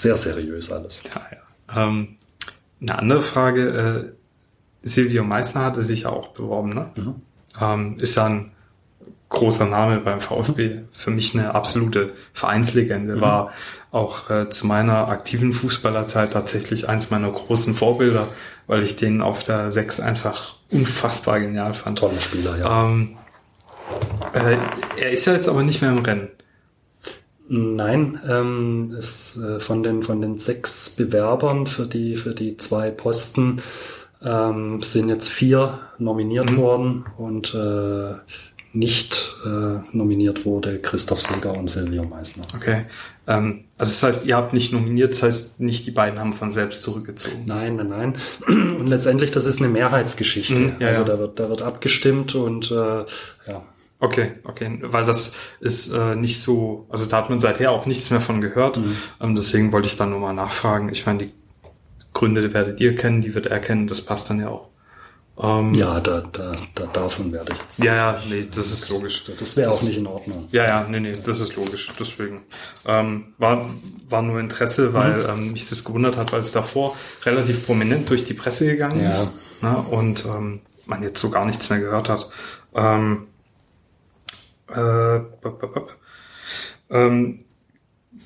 sehr 0.00 0.16
seriös 0.16 0.72
alles. 0.72 1.04
Ja, 1.04 1.22
ja. 1.32 1.86
Ähm, 1.88 2.16
eine 2.80 2.98
andere 2.98 3.22
Frage, 3.22 3.68
äh, 3.68 4.18
Silvio 4.82 5.24
Meissner 5.24 5.62
hatte 5.62 5.82
sich 5.82 6.02
ja 6.02 6.10
auch 6.10 6.28
beworben, 6.28 6.74
ne? 6.74 6.90
Mhm. 6.94 7.14
Ähm, 7.60 7.96
ist 7.98 8.14
ja 8.14 8.26
ein 8.26 8.52
großer 9.28 9.66
Name 9.66 10.00
beim 10.00 10.20
VfB. 10.20 10.82
Für 10.92 11.10
mich 11.10 11.34
eine 11.34 11.54
absolute 11.54 12.14
Vereinslegende. 12.32 13.16
Mhm. 13.16 13.20
War 13.20 13.52
auch 13.90 14.30
äh, 14.30 14.48
zu 14.50 14.66
meiner 14.66 15.08
aktiven 15.08 15.52
Fußballerzeit 15.52 16.32
tatsächlich 16.32 16.88
eins 16.88 17.10
meiner 17.10 17.30
großen 17.30 17.74
Vorbilder, 17.74 18.28
weil 18.66 18.82
ich 18.82 18.96
den 18.96 19.22
auf 19.22 19.44
der 19.44 19.70
6 19.72 20.00
einfach 20.00 20.56
unfassbar 20.70 21.40
genial 21.40 21.74
fand. 21.74 21.98
Toller 21.98 22.20
Spieler, 22.20 22.58
ja. 22.58 22.84
Ähm, 22.84 23.16
äh, 24.34 24.56
er 24.98 25.10
ist 25.10 25.26
ja 25.26 25.32
jetzt 25.32 25.48
aber 25.48 25.62
nicht 25.62 25.82
mehr 25.82 25.90
im 25.90 25.98
Rennen. 25.98 26.28
Nein, 27.48 28.20
ähm, 28.28 28.94
es, 28.98 29.40
äh, 29.40 29.58
von, 29.58 29.82
den, 29.82 30.02
von 30.02 30.20
den 30.20 30.38
sechs 30.38 30.96
Bewerbern 30.96 31.66
für 31.66 31.86
die, 31.86 32.16
für 32.16 32.34
die 32.34 32.56
zwei 32.58 32.90
Posten 32.90 33.62
ähm, 34.22 34.82
sind 34.82 35.08
jetzt 35.08 35.28
vier 35.28 35.78
nominiert 35.98 36.52
mhm. 36.52 36.56
worden 36.58 37.04
und 37.16 37.54
äh, 37.54 38.14
nicht 38.74 39.34
äh, 39.46 39.78
nominiert 39.92 40.44
wurde 40.44 40.78
Christoph 40.78 41.22
Seger 41.22 41.56
und 41.56 41.68
Silvio 41.68 42.04
Meissner. 42.04 42.44
Okay. 42.54 42.84
Ähm, 43.26 43.64
also 43.78 43.92
das 43.92 44.02
heißt, 44.02 44.26
ihr 44.26 44.36
habt 44.36 44.52
nicht 44.52 44.72
nominiert, 44.72 45.14
das 45.14 45.22
heißt 45.22 45.60
nicht 45.60 45.86
die 45.86 45.90
beiden 45.90 46.18
haben 46.18 46.34
von 46.34 46.50
selbst 46.50 46.82
zurückgezogen. 46.82 47.44
Nein, 47.46 47.76
nein, 47.76 47.88
nein. 47.88 48.16
Und 48.46 48.86
letztendlich, 48.86 49.30
das 49.30 49.46
ist 49.46 49.60
eine 49.60 49.68
Mehrheitsgeschichte. 49.70 50.54
Mhm, 50.54 50.76
ja, 50.80 50.88
also 50.88 51.02
ja. 51.02 51.08
da 51.08 51.18
wird, 51.18 51.40
da 51.40 51.48
wird 51.48 51.62
abgestimmt 51.62 52.34
und 52.34 52.70
äh, 52.70 52.74
ja. 52.74 53.62
Okay, 54.00 54.32
okay, 54.44 54.78
weil 54.80 55.04
das 55.04 55.36
ist 55.58 55.92
äh, 55.92 56.14
nicht 56.14 56.40
so, 56.40 56.86
also 56.88 57.06
da 57.06 57.16
hat 57.16 57.30
man 57.30 57.40
seither 57.40 57.72
auch 57.72 57.84
nichts 57.84 58.10
mehr 58.10 58.20
von 58.20 58.40
gehört. 58.40 58.76
Mhm. 58.76 58.96
Ähm, 59.20 59.34
deswegen 59.34 59.72
wollte 59.72 59.88
ich 59.88 59.96
dann 59.96 60.10
nur 60.10 60.20
mal 60.20 60.32
nachfragen. 60.32 60.88
Ich 60.90 61.04
meine, 61.04 61.24
die 61.24 61.32
Gründe 62.12 62.52
werdet 62.54 62.80
ihr 62.80 62.94
kennen, 62.94 63.22
die 63.22 63.34
wird 63.34 63.46
er 63.46 63.58
kennen, 63.58 63.88
das 63.88 64.00
passt 64.00 64.30
dann 64.30 64.40
ja 64.40 64.50
auch. 64.50 64.68
Ähm, 65.40 65.74
ja, 65.74 66.00
da, 66.00 66.22
da, 66.32 66.56
da, 66.74 66.86
davon 66.86 67.32
werde 67.32 67.52
ich 67.52 67.58
jetzt. 67.58 67.78
Ja, 67.78 67.94
ja, 67.94 68.20
nee, 68.28 68.48
das 68.52 68.72
ist 68.72 68.88
logisch. 68.88 69.30
Das 69.38 69.56
wäre 69.56 69.70
auch 69.70 69.82
nicht 69.82 69.96
in 69.96 70.06
Ordnung. 70.06 70.48
Ja, 70.50 70.64
ja, 70.64 70.86
nee, 70.88 70.98
nee, 70.98 71.16
das 71.24 71.40
ist 71.40 71.54
logisch. 71.54 71.92
Deswegen 71.98 72.42
ähm, 72.86 73.34
war, 73.38 73.70
war 74.08 74.22
nur 74.22 74.40
Interesse, 74.40 74.94
weil 74.94 75.14
mhm. 75.14 75.28
ähm, 75.28 75.52
mich 75.52 75.68
das 75.68 75.84
gewundert 75.84 76.16
hat, 76.16 76.32
weil 76.32 76.40
es 76.40 76.50
davor 76.50 76.96
relativ 77.24 77.66
prominent 77.66 78.10
durch 78.10 78.24
die 78.24 78.34
Presse 78.34 78.66
gegangen 78.66 79.00
ja. 79.00 79.08
ist 79.08 79.38
ne, 79.60 79.76
und 79.76 80.24
ähm, 80.24 80.60
man 80.86 81.04
jetzt 81.04 81.20
so 81.20 81.30
gar 81.30 81.44
nichts 81.44 81.70
mehr 81.70 81.78
gehört 81.78 82.08
hat. 82.08 82.28
Ähm, 82.74 83.28
äh, 84.74 85.20
ähm, 86.90 87.44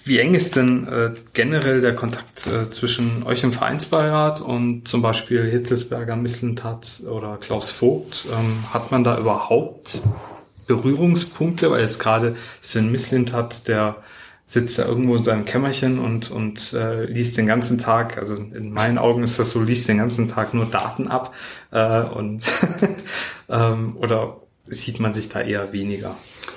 wie 0.04 0.18
eng 0.18 0.34
ist 0.34 0.56
denn 0.56 0.88
äh, 0.88 1.12
generell 1.32 1.80
der 1.80 1.94
Kontakt 1.94 2.46
äh, 2.46 2.70
zwischen 2.70 3.22
euch 3.24 3.44
im 3.44 3.52
Vereinsbeirat 3.52 4.40
und 4.40 4.88
zum 4.88 5.02
Beispiel 5.02 5.48
Hitzesberger, 5.50 6.16
Mislintat 6.16 7.02
oder 7.08 7.36
Klaus 7.36 7.70
Vogt? 7.70 8.26
Ähm, 8.32 8.64
hat 8.72 8.90
man 8.90 9.04
da 9.04 9.18
überhaupt 9.18 10.00
Berührungspunkte? 10.66 11.70
Weil 11.70 11.82
jetzt 11.82 11.98
gerade 11.98 12.36
Sven 12.62 12.90
Mislintat, 12.90 13.68
der 13.68 13.96
sitzt 14.46 14.78
da 14.78 14.86
irgendwo 14.86 15.16
in 15.16 15.24
seinem 15.24 15.44
Kämmerchen 15.44 15.98
und, 15.98 16.30
und 16.30 16.72
äh, 16.72 17.04
liest 17.04 17.36
den 17.36 17.46
ganzen 17.46 17.78
Tag, 17.78 18.18
also 18.18 18.34
in 18.36 18.72
meinen 18.72 18.98
Augen 18.98 19.22
ist 19.22 19.38
das 19.38 19.50
so, 19.52 19.62
liest 19.62 19.88
den 19.88 19.98
ganzen 19.98 20.28
Tag 20.28 20.52
nur 20.52 20.66
Daten 20.66 21.08
ab 21.08 21.32
äh, 21.70 22.02
und 22.02 22.42
ähm, 23.48 23.96
oder 23.96 24.42
sieht 24.66 25.00
man 25.00 25.14
sich 25.14 25.28
da 25.28 25.40
eher 25.40 25.72
weniger? 25.72 26.14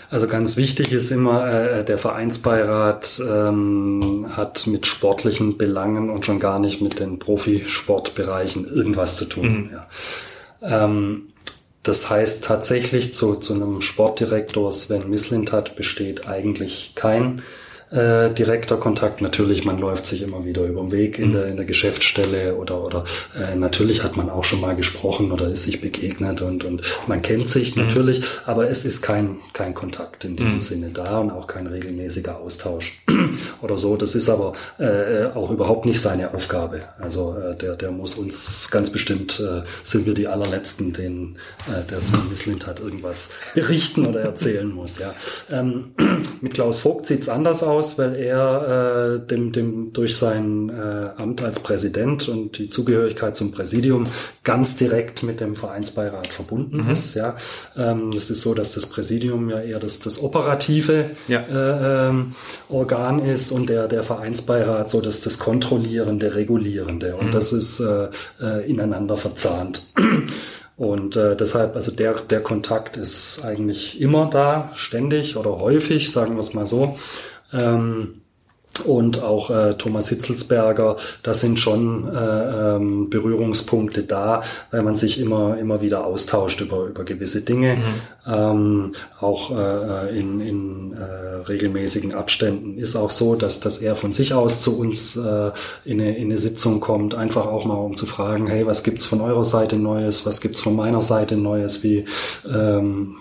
Also 0.10 0.28
ganz 0.28 0.58
wichtig 0.58 0.92
ist 0.92 1.12
immer, 1.12 1.48
äh, 1.48 1.84
der 1.84 1.98
Vereinsbeirat 1.98 3.22
ähm, 3.28 4.28
hat 4.30 4.68
mit 4.68 4.86
sportlichen 4.86 5.58
Belangen 5.58 6.10
und 6.10 6.26
schon 6.26 6.40
gar 6.40 6.60
nicht 6.60 6.82
mit 6.82 7.00
den 7.00 7.20
Profisportbereichen 7.20 8.68
irgendwas 8.68 9.18
zu 9.18 9.26
tun. 9.26 9.48
Mhm. 9.48 9.70
Ja. 9.72 10.86
Ähm, 10.86 11.24
das 11.84 12.10
heißt 12.10 12.44
tatsächlich 12.44 13.14
zu, 13.14 13.36
zu 13.36 13.54
einem 13.54 13.82
Sportdirektor 13.82 14.72
Sven 14.72 15.10
Mislintat 15.10 15.76
besteht 15.76 16.28
eigentlich 16.28 16.94
kein 16.96 17.44
äh, 17.92 18.32
direkter 18.32 18.78
Kontakt. 18.78 19.22
Natürlich, 19.22 19.64
man 19.64 19.78
läuft 19.78 20.06
sich 20.06 20.24
immer 20.24 20.44
wieder 20.44 20.66
über 20.66 20.82
den 20.82 20.92
Weg 20.92 21.20
in, 21.20 21.30
mhm. 21.30 21.34
der, 21.34 21.46
in 21.48 21.58
der 21.58 21.66
Geschäftsstelle 21.66 22.56
oder, 22.56 22.84
oder 22.84 23.06
äh, 23.40 23.56
natürlich 23.56 24.04
hat 24.04 24.18
man 24.18 24.30
auch 24.30 24.44
schon 24.44 24.62
mal 24.62 24.76
gesprochen 24.76 25.32
oder 25.32 25.50
ist 25.50 25.64
sich 25.64 25.82
begegnet 25.82 26.42
und, 26.42 26.64
und 26.64 26.82
man 27.08 27.22
kennt 27.22 27.48
sich 27.48 27.76
mhm. 27.76 27.84
natürlich, 27.84 28.24
aber 28.46 28.70
es 28.70 28.86
ist 28.86 29.02
kein, 29.02 29.38
kein 29.54 29.74
Kontakt 29.74 30.26
in 30.26 30.36
diesem 30.36 30.56
mhm. 30.56 30.62
Sinne 30.62 30.90
da 30.90 31.20
und 31.20 31.32
auch 31.32 31.48
kein 31.48 31.68
regelmäßiger 31.68 32.40
Austausch 32.40 33.04
oder 33.62 33.78
so. 33.78 33.96
Das 33.98 34.16
ist 34.16 34.30
aber 34.30 34.54
äh, 34.80 35.26
auch 35.36 35.52
überhaupt 35.52 35.86
nicht 35.86 36.02
seine 36.02 36.34
Aufgabe. 36.34 36.82
Also 37.00 37.38
äh, 37.38 37.56
der, 37.56 37.76
der 37.76 37.92
muss 37.92 38.16
uns 38.16 38.70
ganz 38.72 38.90
bestimmt, 38.90 39.40
äh, 39.40 39.62
sind 39.84 40.06
wir 40.06 40.14
die 40.14 40.28
allerletzten, 40.28 40.94
denen 40.94 41.38
äh, 41.68 41.88
der 41.90 42.02
Sven 42.02 42.30
Mislint 42.30 42.68
hat 42.68 42.80
irgendwas 42.80 43.34
berichten 43.54 44.06
oder 44.06 44.22
erzählen 44.22 44.70
muss. 44.70 45.00
Ja. 45.00 45.14
Ähm, 45.52 45.92
mit 46.42 46.56
Klaus 46.56 46.80
Vogt 46.80 47.06
sieht's 47.06 47.30
anders 47.30 47.64
aus 47.64 47.85
raus, 47.86 48.00
weil 48.00 48.16
er 48.16 49.16
äh, 49.16 49.28
dem, 49.28 49.52
dem 49.52 49.94
durch 49.94 50.18
sein 50.18 50.70
äh, 50.70 51.22
Amt 51.22 51.44
als 51.44 51.60
Präsident 51.60 52.28
und 52.28 52.58
die 52.58 52.70
Zugehörigkeit 52.70 53.36
zum 53.36 53.52
Präsidium 53.52 54.06
ganz 54.44 54.78
direkt 54.78 55.24
mit 55.24 55.40
dem 55.40 55.56
Vereinsbeirat 55.56 56.28
verbunden 56.28 56.84
mhm. 56.84 56.92
ist. 56.92 57.16
Ja, 57.16 57.36
ähm, 57.78 58.10
es 58.10 58.30
ist 58.30 58.42
so, 58.42 58.54
dass 58.54 58.74
das 58.74 58.88
Präsidium 58.88 59.50
ja 59.50 59.60
eher 59.60 59.80
das, 59.80 60.00
das 60.00 60.22
operative 60.22 61.12
ja. 61.28 61.40
äh, 61.40 62.10
ähm, 62.10 62.36
Organ 62.70 63.24
ist 63.24 63.52
und 63.52 63.70
der 63.70 63.88
der 63.88 64.04
Vereinsbeirat 64.04 64.90
so 64.90 65.02
dass 65.02 65.22
das 65.22 65.40
kontrollierende, 65.40 66.36
regulierende 66.36 67.16
und 67.16 67.28
mhm. 67.28 67.32
das 67.32 67.54
ist 67.54 67.80
äh, 67.80 68.08
äh, 68.42 68.70
ineinander 68.70 69.18
verzahnt. 69.18 69.82
Und 70.78 71.16
äh, 71.16 71.38
deshalb, 71.38 71.76
also 71.76 71.92
der, 71.92 72.16
der 72.16 72.42
Kontakt 72.42 72.98
ist 72.98 73.46
eigentlich 73.46 74.02
immer 74.02 74.30
da, 74.30 74.72
ständig 74.74 75.38
oder 75.38 75.60
häufig, 75.60 76.12
sagen 76.12 76.36
wir 76.36 76.42
es 76.42 76.54
mal 76.54 76.68
so. 76.68 76.98
Ähm, 77.56 78.22
und 78.82 79.22
auch 79.22 79.50
äh, 79.50 79.74
Thomas 79.76 80.10
Hitzelsberger, 80.10 80.98
da 81.24 81.34
sind 81.34 81.60
schon 81.60 82.14
äh, 82.14 82.76
ähm, 82.76 83.10
Berührungspunkte 83.10 84.04
da, 84.04 84.42
weil 84.72 84.84
man 84.84 84.96
sich 84.96 85.20
immer 85.20 85.58
immer 85.58 85.82
wieder 85.82 86.06
austauscht 86.06 86.62
über 86.62 86.86
über 86.86 87.04
gewisse 87.04 87.46
Dinge, 87.46 87.78
mhm. 87.78 87.84
ähm, 88.28 88.92
auch 89.20 89.52
äh, 89.52 90.18
in, 90.18 90.40
in 90.40 90.94
äh, 90.94 91.36
regelmäßigen 91.48 92.14
Abständen 92.14 92.78
ist 92.78 92.96
auch 92.96 93.12
so, 93.12 93.36
dass 93.36 93.60
dass 93.60 93.80
er 93.80 93.96
von 93.96 94.12
sich 94.12 94.34
aus 94.34 94.62
zu 94.62 94.80
uns 94.80 95.16
äh, 95.16 95.52
in, 95.86 96.02
eine, 96.02 96.18
in 96.18 96.26
eine 96.26 96.38
Sitzung 96.38 96.80
kommt, 96.80 97.16
einfach 97.16 97.46
auch 97.46 97.66
mal 97.66 97.76
um 97.76 97.96
zu 97.96 98.06
fragen, 98.06 98.48
hey, 98.48 98.66
was 98.66 98.84
gibt's 98.84 99.06
von 99.06 99.22
eurer 99.22 99.46
Seite 99.46 99.78
Neues, 99.78 100.26
was 100.26 100.42
gibt's 100.42 100.60
von 100.60 100.76
meiner 100.76 101.02
Seite 101.02 101.38
Neues, 101.38 101.84
wie 101.84 102.06
ähm, 102.48 103.16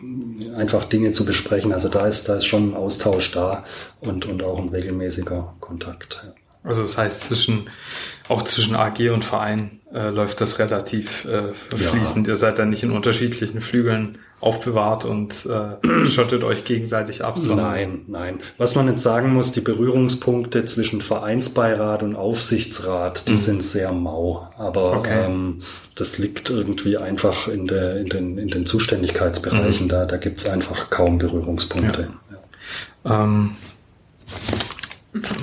einfach 0.57 0.85
Dinge 0.85 1.13
zu 1.13 1.25
besprechen. 1.25 1.73
Also 1.73 1.89
da 1.89 2.07
ist 2.07 2.29
da 2.29 2.37
ist 2.37 2.47
schon 2.47 2.71
ein 2.71 2.77
Austausch 2.77 3.33
da 3.33 3.65
und 4.01 4.27
und 4.27 4.43
auch 4.43 4.59
ein 4.59 4.69
regelmäßiger 4.69 5.44
Kontakt. 5.61 6.23
Ja. 6.25 6.33
Also 6.65 6.81
das 6.81 6.97
heißt, 6.97 7.21
zwischen, 7.21 7.69
auch 8.29 8.43
zwischen 8.43 8.75
AG 8.75 9.11
und 9.11 9.25
Verein 9.25 9.81
äh, 9.93 10.09
läuft 10.09 10.41
das 10.41 10.59
relativ 10.59 11.27
äh, 11.27 11.53
fließend. 11.53 12.27
Ja. 12.27 12.33
Ihr 12.33 12.37
seid 12.37 12.59
dann 12.59 12.71
nicht 12.71 12.83
in 12.83 12.91
unterschiedlichen 12.91 13.61
Flügeln 13.61 14.19
aufbewahrt 14.41 15.05
und 15.05 15.47
äh, 15.47 16.07
schottet 16.07 16.43
euch 16.43 16.65
gegenseitig 16.65 17.23
ab. 17.23 17.39
Nein, 17.55 18.03
nein. 18.09 18.41
Was 18.57 18.75
man 18.75 18.89
jetzt 18.89 19.03
sagen 19.03 19.33
muss, 19.33 19.53
die 19.53 19.61
Berührungspunkte 19.61 20.65
zwischen 20.65 21.03
Vereinsbeirat 21.03 22.03
und 22.03 22.17
Aufsichtsrat, 22.17 23.29
die 23.29 23.33
mhm. 23.33 23.37
sind 23.39 23.63
sehr 23.63 23.93
mau. 23.93 24.51
Aber 24.57 24.99
okay. 24.99 25.27
ähm, 25.27 25.61
das 25.95 26.19
liegt 26.19 26.51
irgendwie 26.51 26.97
einfach 26.97 27.49
in, 27.49 27.67
der, 27.67 27.99
in, 27.99 28.09
den, 28.09 28.39
in 28.39 28.49
den 28.49 28.67
Zuständigkeitsbereichen. 28.67 29.87
Mhm. 29.87 29.91
Da, 29.91 30.07
da 30.07 30.17
gibt's 30.17 30.47
einfach 30.47 30.91
kaum 30.91 31.19
Berührungspunkte. 31.19 32.09
Ja. 33.05 33.11
Ja. 33.11 33.25
Ähm, 33.25 33.57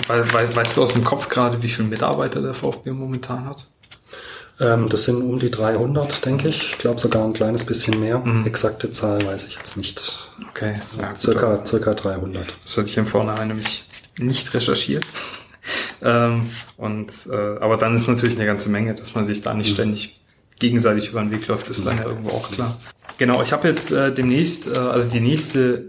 weißt 0.08 0.78
du 0.78 0.84
aus 0.84 0.94
dem 0.94 1.04
Kopf 1.04 1.30
gerade, 1.30 1.62
wie 1.64 1.70
viele 1.70 1.88
Mitarbeiter 1.88 2.42
der 2.42 2.54
VfB 2.54 2.92
momentan 2.92 3.46
hat? 3.46 3.68
Ähm, 4.60 4.90
das 4.90 5.06
sind 5.06 5.24
um 5.24 5.40
die 5.40 5.50
300, 5.50 6.26
denke 6.26 6.50
ich. 6.50 6.74
Ich 6.74 6.78
glaube 6.78 7.00
sogar 7.00 7.24
ein 7.26 7.34
kleines 7.34 7.66
bisschen 7.66 8.00
mehr. 8.00 8.20
Mhm. 8.20 8.46
Exakte 8.46 8.92
Zahl 8.92 9.26
weiß 9.26 9.48
ich 9.48 9.56
jetzt 9.56 9.76
nicht. 9.78 10.30
Okay. 10.50 10.80
Ja, 11.00 11.16
circa, 11.16 11.66
circa 11.66 11.94
300. 11.94 12.46
Das 12.64 12.78
hatte 12.78 12.88
ich 12.88 12.98
im 12.98 13.08
Vornherein 13.08 13.48
nämlich 13.48 13.86
nicht 14.20 14.54
recherchiert. 14.54 15.06
ähm, 16.04 16.50
und, 16.78 17.12
äh, 17.32 17.58
aber 17.60 17.78
dann 17.78 17.96
ist 17.96 18.08
natürlich 18.08 18.36
eine 18.36 18.46
ganze 18.46 18.70
Menge, 18.70 18.94
dass 18.94 19.16
man 19.16 19.26
sich 19.26 19.42
da 19.42 19.54
nicht 19.54 19.70
mhm. 19.72 19.74
ständig 19.74 20.22
gegenseitig 20.60 21.10
über 21.10 21.22
den 21.22 21.32
Weg 21.32 21.48
läuft, 21.48 21.70
ist 21.70 21.86
dann 21.88 21.98
ja 21.98 22.04
irgendwo 22.04 22.30
auch 22.30 22.52
klar. 22.52 22.80
Genau, 23.18 23.42
ich 23.42 23.52
habe 23.52 23.68
jetzt 23.68 23.92
äh, 23.92 24.14
demnächst, 24.14 24.68
äh, 24.68 24.78
also 24.78 25.10
die 25.10 25.20
nächste 25.20 25.86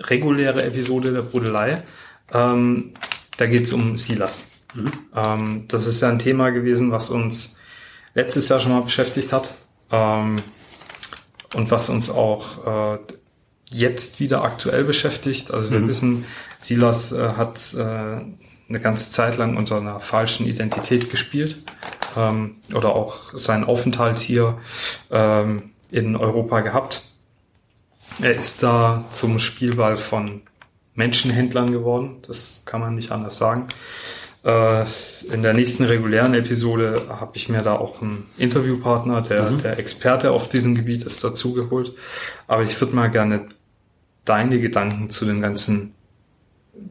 reguläre 0.00 0.64
Episode 0.64 1.12
der 1.12 1.22
Brudelei. 1.22 1.84
Ähm, 2.32 2.94
da 3.38 3.46
geht 3.46 3.64
es 3.64 3.72
um 3.72 3.96
Silas. 3.96 4.50
Mhm. 4.74 4.92
Ähm, 5.14 5.64
das 5.68 5.86
ist 5.86 6.02
ja 6.02 6.10
ein 6.10 6.18
Thema 6.18 6.50
gewesen, 6.50 6.90
was 6.92 7.08
uns 7.08 7.58
letztes 8.14 8.50
Jahr 8.50 8.60
schon 8.60 8.72
mal 8.72 8.82
beschäftigt 8.82 9.32
hat 9.32 9.54
ähm, 9.90 10.42
und 11.54 11.70
was 11.70 11.88
uns 11.88 12.10
auch 12.10 12.96
äh, 12.96 12.98
jetzt 13.70 14.20
wieder 14.20 14.44
aktuell 14.44 14.84
beschäftigt. 14.84 15.52
Also 15.52 15.70
wir 15.70 15.80
mhm. 15.80 15.88
wissen, 15.88 16.24
Silas 16.60 17.12
äh, 17.12 17.30
hat 17.36 17.74
äh, 17.74 17.80
eine 17.82 18.80
ganze 18.80 19.10
Zeit 19.10 19.38
lang 19.38 19.56
unter 19.56 19.78
einer 19.78 20.00
falschen 20.00 20.46
Identität 20.46 21.10
gespielt 21.10 21.58
ähm, 22.16 22.56
oder 22.74 22.94
auch 22.94 23.38
seinen 23.38 23.64
Aufenthalt 23.64 24.18
hier 24.18 24.58
ähm, 25.10 25.70
in 25.90 26.16
Europa 26.16 26.60
gehabt. 26.60 27.04
Er 28.20 28.34
ist 28.34 28.62
da 28.62 29.04
zum 29.12 29.38
Spielball 29.38 29.96
von 29.96 30.42
Menschenhändlern 30.98 31.70
geworden. 31.70 32.16
Das 32.26 32.64
kann 32.66 32.80
man 32.80 32.96
nicht 32.96 33.12
anders 33.12 33.38
sagen. 33.38 33.68
Äh, 34.42 34.84
in 35.32 35.42
der 35.42 35.54
nächsten 35.54 35.84
regulären 35.84 36.34
Episode 36.34 37.02
habe 37.08 37.36
ich 37.36 37.48
mir 37.48 37.62
da 37.62 37.76
auch 37.76 38.02
einen 38.02 38.26
Interviewpartner, 38.36 39.22
der, 39.22 39.50
mhm. 39.50 39.62
der 39.62 39.78
Experte 39.78 40.32
auf 40.32 40.48
diesem 40.48 40.74
Gebiet 40.74 41.04
ist, 41.04 41.22
dazugeholt. 41.22 41.94
Aber 42.48 42.64
ich 42.64 42.78
würde 42.80 42.96
mal 42.96 43.10
gerne 43.10 43.48
deine 44.24 44.60
Gedanken 44.60 45.08
zu 45.08 45.24
dem 45.24 45.40
ganzen 45.40 45.94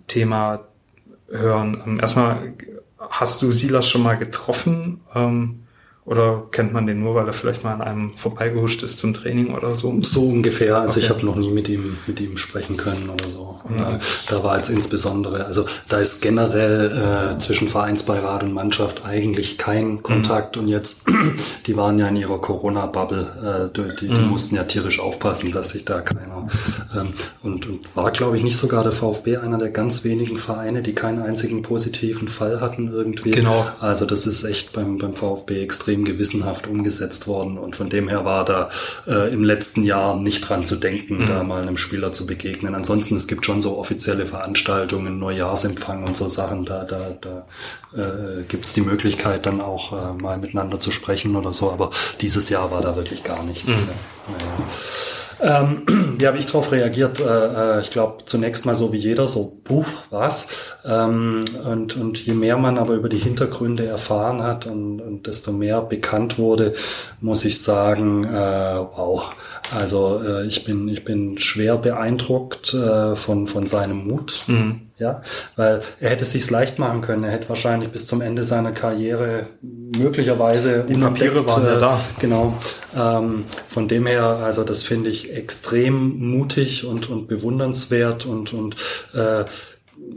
Thema 0.07 0.61
hören. 1.29 1.83
Ähm, 1.85 1.99
erstmal, 1.99 2.53
hast 2.97 3.41
du 3.41 3.51
Silas 3.51 3.89
schon 3.89 4.03
mal 4.03 4.17
getroffen? 4.17 5.01
Ähm, 5.13 5.66
oder 6.07 6.47
kennt 6.51 6.71
man 6.71 6.87
den 6.87 7.01
nur, 7.01 7.15
weil 7.15 7.27
er 7.27 7.33
vielleicht 7.33 7.65
mal 7.65 7.73
an 7.73 7.81
einem 7.81 8.13
vorbeigehuscht 8.13 8.81
ist 8.81 8.97
zum 8.97 9.13
Training 9.13 9.53
oder 9.53 9.75
so? 9.75 9.93
So 10.03 10.21
ungefähr. 10.21 10.77
Also 10.77 10.93
okay. 10.93 11.01
ich 11.01 11.09
habe 11.09 11.25
noch 11.25 11.35
nie 11.35 11.51
mit 11.51 11.67
ihm 11.67 11.97
mit 12.07 12.21
ihm 12.21 12.37
sprechen 12.37 12.77
können 12.77 13.09
oder 13.09 13.29
so. 13.29 13.59
Mhm. 13.67 13.99
Da 14.29 14.41
war 14.41 14.55
jetzt 14.55 14.69
insbesondere, 14.69 15.45
also 15.45 15.65
da 15.89 15.97
ist 15.97 16.21
generell 16.21 17.33
äh, 17.33 17.37
zwischen 17.39 17.67
Vereinsbeirat 17.67 18.43
und 18.43 18.53
Mannschaft 18.53 19.03
eigentlich 19.03 19.57
kein 19.57 20.01
Kontakt. 20.01 20.55
Mhm. 20.55 20.61
Und 20.61 20.67
jetzt, 20.69 21.09
die 21.67 21.75
waren 21.75 21.99
ja 21.99 22.07
in 22.07 22.15
ihrer 22.15 22.39
Corona-Bubble, 22.39 23.69
äh, 23.73 23.97
die, 23.99 24.07
die 24.07 24.13
mhm. 24.13 24.29
mussten 24.29 24.55
ja 24.55 24.63
tierisch 24.63 25.01
aufpassen, 25.01 25.51
dass 25.51 25.71
sich 25.71 25.83
da 25.83 25.99
keiner 25.99 26.47
ähm, 26.95 27.07
und, 27.43 27.67
und 27.67 27.95
war, 27.95 28.11
glaube 28.11 28.37
ich, 28.37 28.43
nicht 28.43 28.55
sogar 28.55 28.83
der 28.83 28.93
VfB 28.93 29.37
einer 29.37 29.57
der 29.57 29.71
ganz 29.71 30.05
wenigen 30.05 30.37
Vereine, 30.37 30.81
die 30.81 30.95
keinen 30.95 31.21
einzigen 31.21 31.63
positiven 31.63 32.29
Fall 32.29 32.61
hatten 32.61 32.93
irgendwie. 32.93 33.31
Genau. 33.31 33.67
Also 33.81 34.05
das 34.05 34.25
ist 34.25 34.45
echt 34.45 34.71
beim, 34.71 34.97
beim 34.97 35.13
VfB 35.13 35.61
extrem 35.61 35.96
extrem 35.97 36.05
gewissenhaft 36.05 36.67
umgesetzt 36.67 37.27
worden 37.27 37.57
und 37.57 37.75
von 37.75 37.89
dem 37.89 38.07
her 38.07 38.25
war 38.25 38.45
da 38.45 38.69
äh, 39.07 39.33
im 39.33 39.43
letzten 39.43 39.83
Jahr 39.83 40.15
nicht 40.15 40.41
dran 40.41 40.65
zu 40.65 40.75
denken, 40.75 41.19
mhm. 41.19 41.25
da 41.25 41.43
mal 41.43 41.61
einem 41.61 41.77
Spieler 41.77 42.13
zu 42.13 42.25
begegnen. 42.25 42.75
Ansonsten, 42.75 43.15
es 43.15 43.27
gibt 43.27 43.45
schon 43.45 43.61
so 43.61 43.77
offizielle 43.77 44.25
Veranstaltungen, 44.25 45.19
Neujahrsempfang 45.19 46.03
und 46.03 46.15
so 46.15 46.27
Sachen, 46.27 46.65
da, 46.65 46.83
da, 46.83 47.15
da 47.21 47.45
äh, 47.95 48.43
gibt 48.47 48.65
es 48.65 48.73
die 48.73 48.81
Möglichkeit 48.81 49.45
dann 49.45 49.61
auch 49.61 49.93
äh, 49.93 50.21
mal 50.21 50.37
miteinander 50.37 50.79
zu 50.79 50.91
sprechen 50.91 51.35
oder 51.35 51.53
so, 51.53 51.71
aber 51.71 51.91
dieses 52.21 52.49
Jahr 52.49 52.71
war 52.71 52.81
da 52.81 52.95
wirklich 52.95 53.23
gar 53.23 53.43
nichts. 53.43 53.67
Mhm. 53.67 53.89
Ja. 54.39 54.65
Ähm, 55.41 55.83
wie 56.17 56.27
habe 56.27 56.37
ich 56.37 56.45
darauf 56.45 56.71
reagiert? 56.71 57.19
Äh, 57.19 57.23
äh, 57.77 57.81
ich 57.81 57.91
glaube, 57.91 58.25
zunächst 58.25 58.65
mal 58.65 58.75
so 58.75 58.91
wie 58.93 58.97
jeder, 58.97 59.27
so, 59.27 59.59
puff, 59.63 60.07
was? 60.09 60.75
Ähm, 60.85 61.43
und, 61.65 61.95
und 61.95 62.25
je 62.25 62.33
mehr 62.33 62.57
man 62.57 62.77
aber 62.77 62.93
über 62.95 63.09
die 63.09 63.17
Hintergründe 63.17 63.85
erfahren 63.85 64.43
hat 64.43 64.65
und, 64.65 65.01
und 65.01 65.27
desto 65.27 65.51
mehr 65.51 65.81
bekannt 65.81 66.37
wurde, 66.37 66.73
muss 67.21 67.45
ich 67.45 67.61
sagen, 67.61 68.23
äh, 68.23 68.79
wow. 68.95 69.31
Also 69.75 70.21
äh, 70.23 70.45
ich 70.45 70.63
bin 70.63 70.87
ich 70.87 71.03
bin 71.03 71.37
schwer 71.37 71.77
beeindruckt 71.77 72.73
äh, 72.73 73.15
von 73.15 73.47
von 73.47 73.67
seinem 73.67 74.07
Mut. 74.07 74.43
Mhm. 74.47 74.86
Ja, 74.99 75.21
weil 75.55 75.81
er 75.99 76.09
hätte 76.09 76.25
sich's 76.25 76.49
leicht 76.49 76.79
machen 76.79 77.01
können. 77.01 77.23
Er 77.23 77.31
hätte 77.31 77.49
wahrscheinlich 77.49 77.91
bis 77.91 78.07
zum 78.07 78.21
Ende 78.21 78.43
seiner 78.43 78.71
Karriere 78.71 79.47
möglicherweise 79.61 80.85
die 80.89 80.95
Papiere 80.95 81.45
waren 81.45 81.65
ja 81.65 81.77
da. 81.77 81.99
Genau. 82.19 82.57
Ähm, 82.95 83.43
von 83.69 83.87
dem 83.87 84.07
her, 84.07 84.23
also 84.23 84.63
das 84.63 84.81
finde 84.81 85.11
ich 85.11 85.33
extrem 85.33 86.17
mutig 86.17 86.85
und 86.85 87.09
und 87.09 87.27
bewundernswert 87.27 88.25
und 88.25 88.53
und 88.53 88.75
äh, 89.13 89.45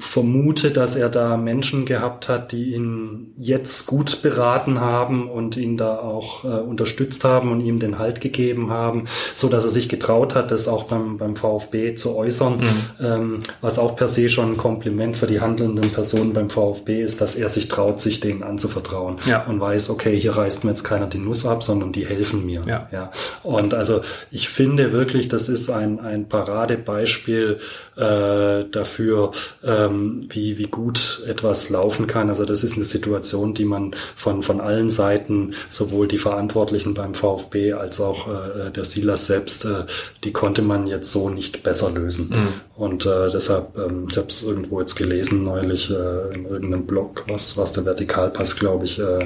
vermute, 0.00 0.70
dass 0.70 0.96
er 0.96 1.10
da 1.10 1.36
Menschen 1.36 1.84
gehabt 1.84 2.28
hat, 2.28 2.52
die 2.52 2.74
ihn 2.74 3.34
jetzt 3.38 3.86
gut 3.86 4.22
beraten 4.22 4.80
haben 4.80 5.28
und 5.28 5.56
ihn 5.56 5.76
da 5.76 5.98
auch 5.98 6.44
äh, 6.44 6.48
unterstützt 6.48 7.24
haben 7.24 7.52
und 7.52 7.60
ihm 7.60 7.78
den 7.78 7.98
Halt 7.98 8.20
gegeben 8.20 8.70
haben, 8.70 9.04
so 9.34 9.48
dass 9.48 9.64
er 9.64 9.70
sich 9.70 9.88
getraut 9.88 10.34
hat, 10.34 10.50
das 10.50 10.68
auch 10.68 10.84
beim, 10.84 11.18
beim 11.18 11.36
VfB 11.36 11.94
zu 11.94 12.16
äußern, 12.16 12.58
mhm. 12.58 13.04
ähm, 13.04 13.38
was 13.60 13.78
auch 13.78 13.94
per 13.94 14.08
se 14.08 14.30
schon 14.30 14.52
ein 14.52 14.56
Kompliment 14.56 15.16
für 15.18 15.26
die 15.26 15.40
handelnden 15.40 15.90
Personen 15.90 16.32
beim 16.32 16.48
VfB 16.48 17.02
ist, 17.02 17.20
dass 17.20 17.34
er 17.34 17.48
sich 17.48 17.68
traut, 17.68 18.00
sich 18.00 18.20
denen 18.20 18.42
anzuvertrauen 18.42 19.18
ja. 19.26 19.44
und 19.44 19.60
weiß, 19.60 19.90
okay, 19.90 20.18
hier 20.18 20.36
reißt 20.36 20.64
mir 20.64 20.70
jetzt 20.70 20.84
keiner 20.84 21.06
die 21.06 21.18
Nuss 21.18 21.44
ab, 21.46 21.62
sondern 21.62 21.92
die 21.92 22.06
helfen 22.06 22.46
mir. 22.46 22.62
Ja. 22.66 22.88
ja. 22.90 23.10
Und 23.42 23.74
also 23.74 24.00
ich 24.30 24.48
finde 24.48 24.92
wirklich, 24.92 25.28
das 25.28 25.48
ist 25.48 25.70
ein, 25.70 26.00
ein 26.00 26.28
Paradebeispiel 26.28 27.58
äh, 27.96 28.64
dafür, 28.70 29.32
äh, 29.62 29.69
ähm, 29.70 30.26
wie, 30.28 30.58
wie 30.58 30.66
gut 30.66 31.22
etwas 31.26 31.70
laufen 31.70 32.06
kann. 32.06 32.28
Also 32.28 32.44
das 32.44 32.64
ist 32.64 32.74
eine 32.74 32.84
Situation, 32.84 33.54
die 33.54 33.64
man 33.64 33.94
von, 34.16 34.42
von 34.42 34.60
allen 34.60 34.90
Seiten, 34.90 35.54
sowohl 35.68 36.08
die 36.08 36.18
Verantwortlichen 36.18 36.94
beim 36.94 37.14
VfB 37.14 37.74
als 37.74 38.00
auch 38.00 38.28
äh, 38.28 38.70
der 38.70 38.84
Silas 38.84 39.26
selbst, 39.26 39.64
äh, 39.64 39.84
die 40.24 40.32
konnte 40.32 40.62
man 40.62 40.86
jetzt 40.86 41.10
so 41.12 41.30
nicht 41.30 41.62
besser 41.62 41.90
lösen. 41.90 42.30
Mhm. 42.30 42.48
Und 42.76 43.06
äh, 43.06 43.30
deshalb, 43.30 43.76
ähm, 43.76 44.08
ich 44.10 44.16
habe 44.16 44.28
es 44.28 44.42
irgendwo 44.42 44.80
jetzt 44.80 44.96
gelesen 44.96 45.44
neulich 45.44 45.90
äh, 45.90 46.34
in 46.34 46.46
irgendeinem 46.46 46.86
Blog, 46.86 47.24
was, 47.28 47.56
was 47.56 47.72
der 47.72 47.84
Vertikalpass, 47.84 48.56
glaube 48.56 48.86
ich, 48.86 48.98
äh, 48.98 49.24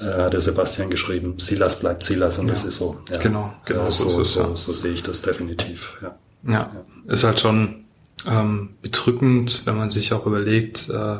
äh, 0.00 0.30
der 0.30 0.40
Sebastian 0.40 0.90
geschrieben. 0.90 1.34
Silas 1.38 1.80
bleibt 1.80 2.04
Silas 2.04 2.38
und 2.38 2.46
ja. 2.46 2.52
das 2.52 2.64
ist 2.64 2.78
so. 2.78 2.98
Ja. 3.10 3.18
Genau, 3.18 3.52
genau 3.64 3.86
äh, 3.86 3.90
so, 3.90 4.10
so, 4.10 4.24
so, 4.24 4.40
ja. 4.40 4.56
so 4.56 4.72
sehe 4.74 4.92
ich 4.92 5.02
das 5.02 5.22
definitiv. 5.22 5.98
Ja. 6.02 6.14
ja, 6.46 6.52
ja. 6.52 7.12
ist 7.12 7.24
halt 7.24 7.40
schon 7.40 7.81
ähm, 8.28 8.76
bedrückend, 8.82 9.66
wenn 9.66 9.76
man 9.76 9.90
sich 9.90 10.12
auch 10.12 10.26
überlegt, 10.26 10.88
äh, 10.88 11.18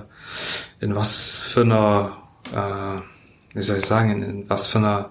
in 0.80 0.94
was 0.94 1.36
für 1.36 1.62
einer, 1.62 2.16
äh, 2.54 3.56
wie 3.56 3.62
soll 3.62 3.78
ich 3.78 3.86
sagen, 3.86 4.10
in, 4.10 4.22
in 4.22 4.50
was 4.50 4.66
für 4.66 4.78
einer 4.78 5.10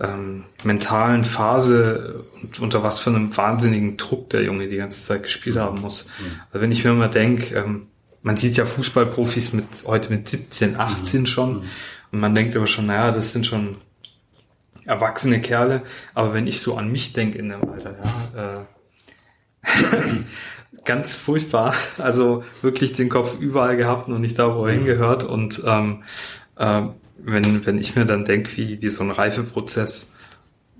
ähm, 0.00 0.44
mentalen 0.64 1.24
Phase 1.24 2.24
und 2.42 2.58
unter 2.60 2.82
was 2.82 3.00
für 3.00 3.10
einem 3.10 3.36
wahnsinnigen 3.36 3.96
Druck 3.96 4.30
der 4.30 4.42
Junge 4.42 4.68
die 4.68 4.76
ganze 4.76 5.02
Zeit 5.02 5.22
gespielt 5.22 5.56
haben 5.56 5.80
muss. 5.80 6.08
Mhm. 6.18 6.40
Also 6.48 6.60
wenn 6.60 6.72
ich 6.72 6.84
mir 6.84 6.92
mal 6.92 7.08
denke, 7.08 7.54
ähm, 7.54 7.88
man 8.22 8.36
sieht 8.36 8.56
ja 8.56 8.66
Fußballprofis 8.66 9.52
mit 9.52 9.84
heute 9.86 10.12
mit 10.12 10.28
17, 10.28 10.78
18 10.78 11.20
mhm. 11.20 11.26
schon 11.26 11.52
mhm. 11.54 11.62
und 12.12 12.20
man 12.20 12.34
denkt 12.34 12.56
aber 12.56 12.66
schon, 12.66 12.86
naja, 12.86 13.10
das 13.10 13.32
sind 13.32 13.46
schon 13.46 13.76
erwachsene 14.84 15.40
Kerle, 15.40 15.82
aber 16.14 16.34
wenn 16.34 16.46
ich 16.46 16.60
so 16.60 16.76
an 16.76 16.90
mich 16.90 17.12
denke 17.12 17.38
in 17.38 17.50
dem 17.50 17.68
Alter, 17.68 17.96
ja, 18.34 18.60
äh, 18.60 18.66
ganz 20.84 21.14
furchtbar. 21.14 21.74
Also 21.98 22.44
wirklich 22.62 22.94
den 22.94 23.08
Kopf 23.08 23.38
überall 23.40 23.76
gehabt 23.76 24.08
und 24.08 24.20
nicht 24.20 24.38
da, 24.38 24.56
wo 24.56 24.66
er 24.66 24.72
mhm. 24.72 24.78
hingehört. 24.78 25.24
Und 25.24 25.62
ähm, 25.66 26.02
äh, 26.56 26.82
wenn, 27.18 27.66
wenn 27.66 27.78
ich 27.78 27.96
mir 27.96 28.04
dann 28.04 28.24
denke, 28.24 28.56
wie, 28.56 28.82
wie 28.82 28.88
so 28.88 29.04
ein 29.04 29.10
Reifeprozess 29.10 30.18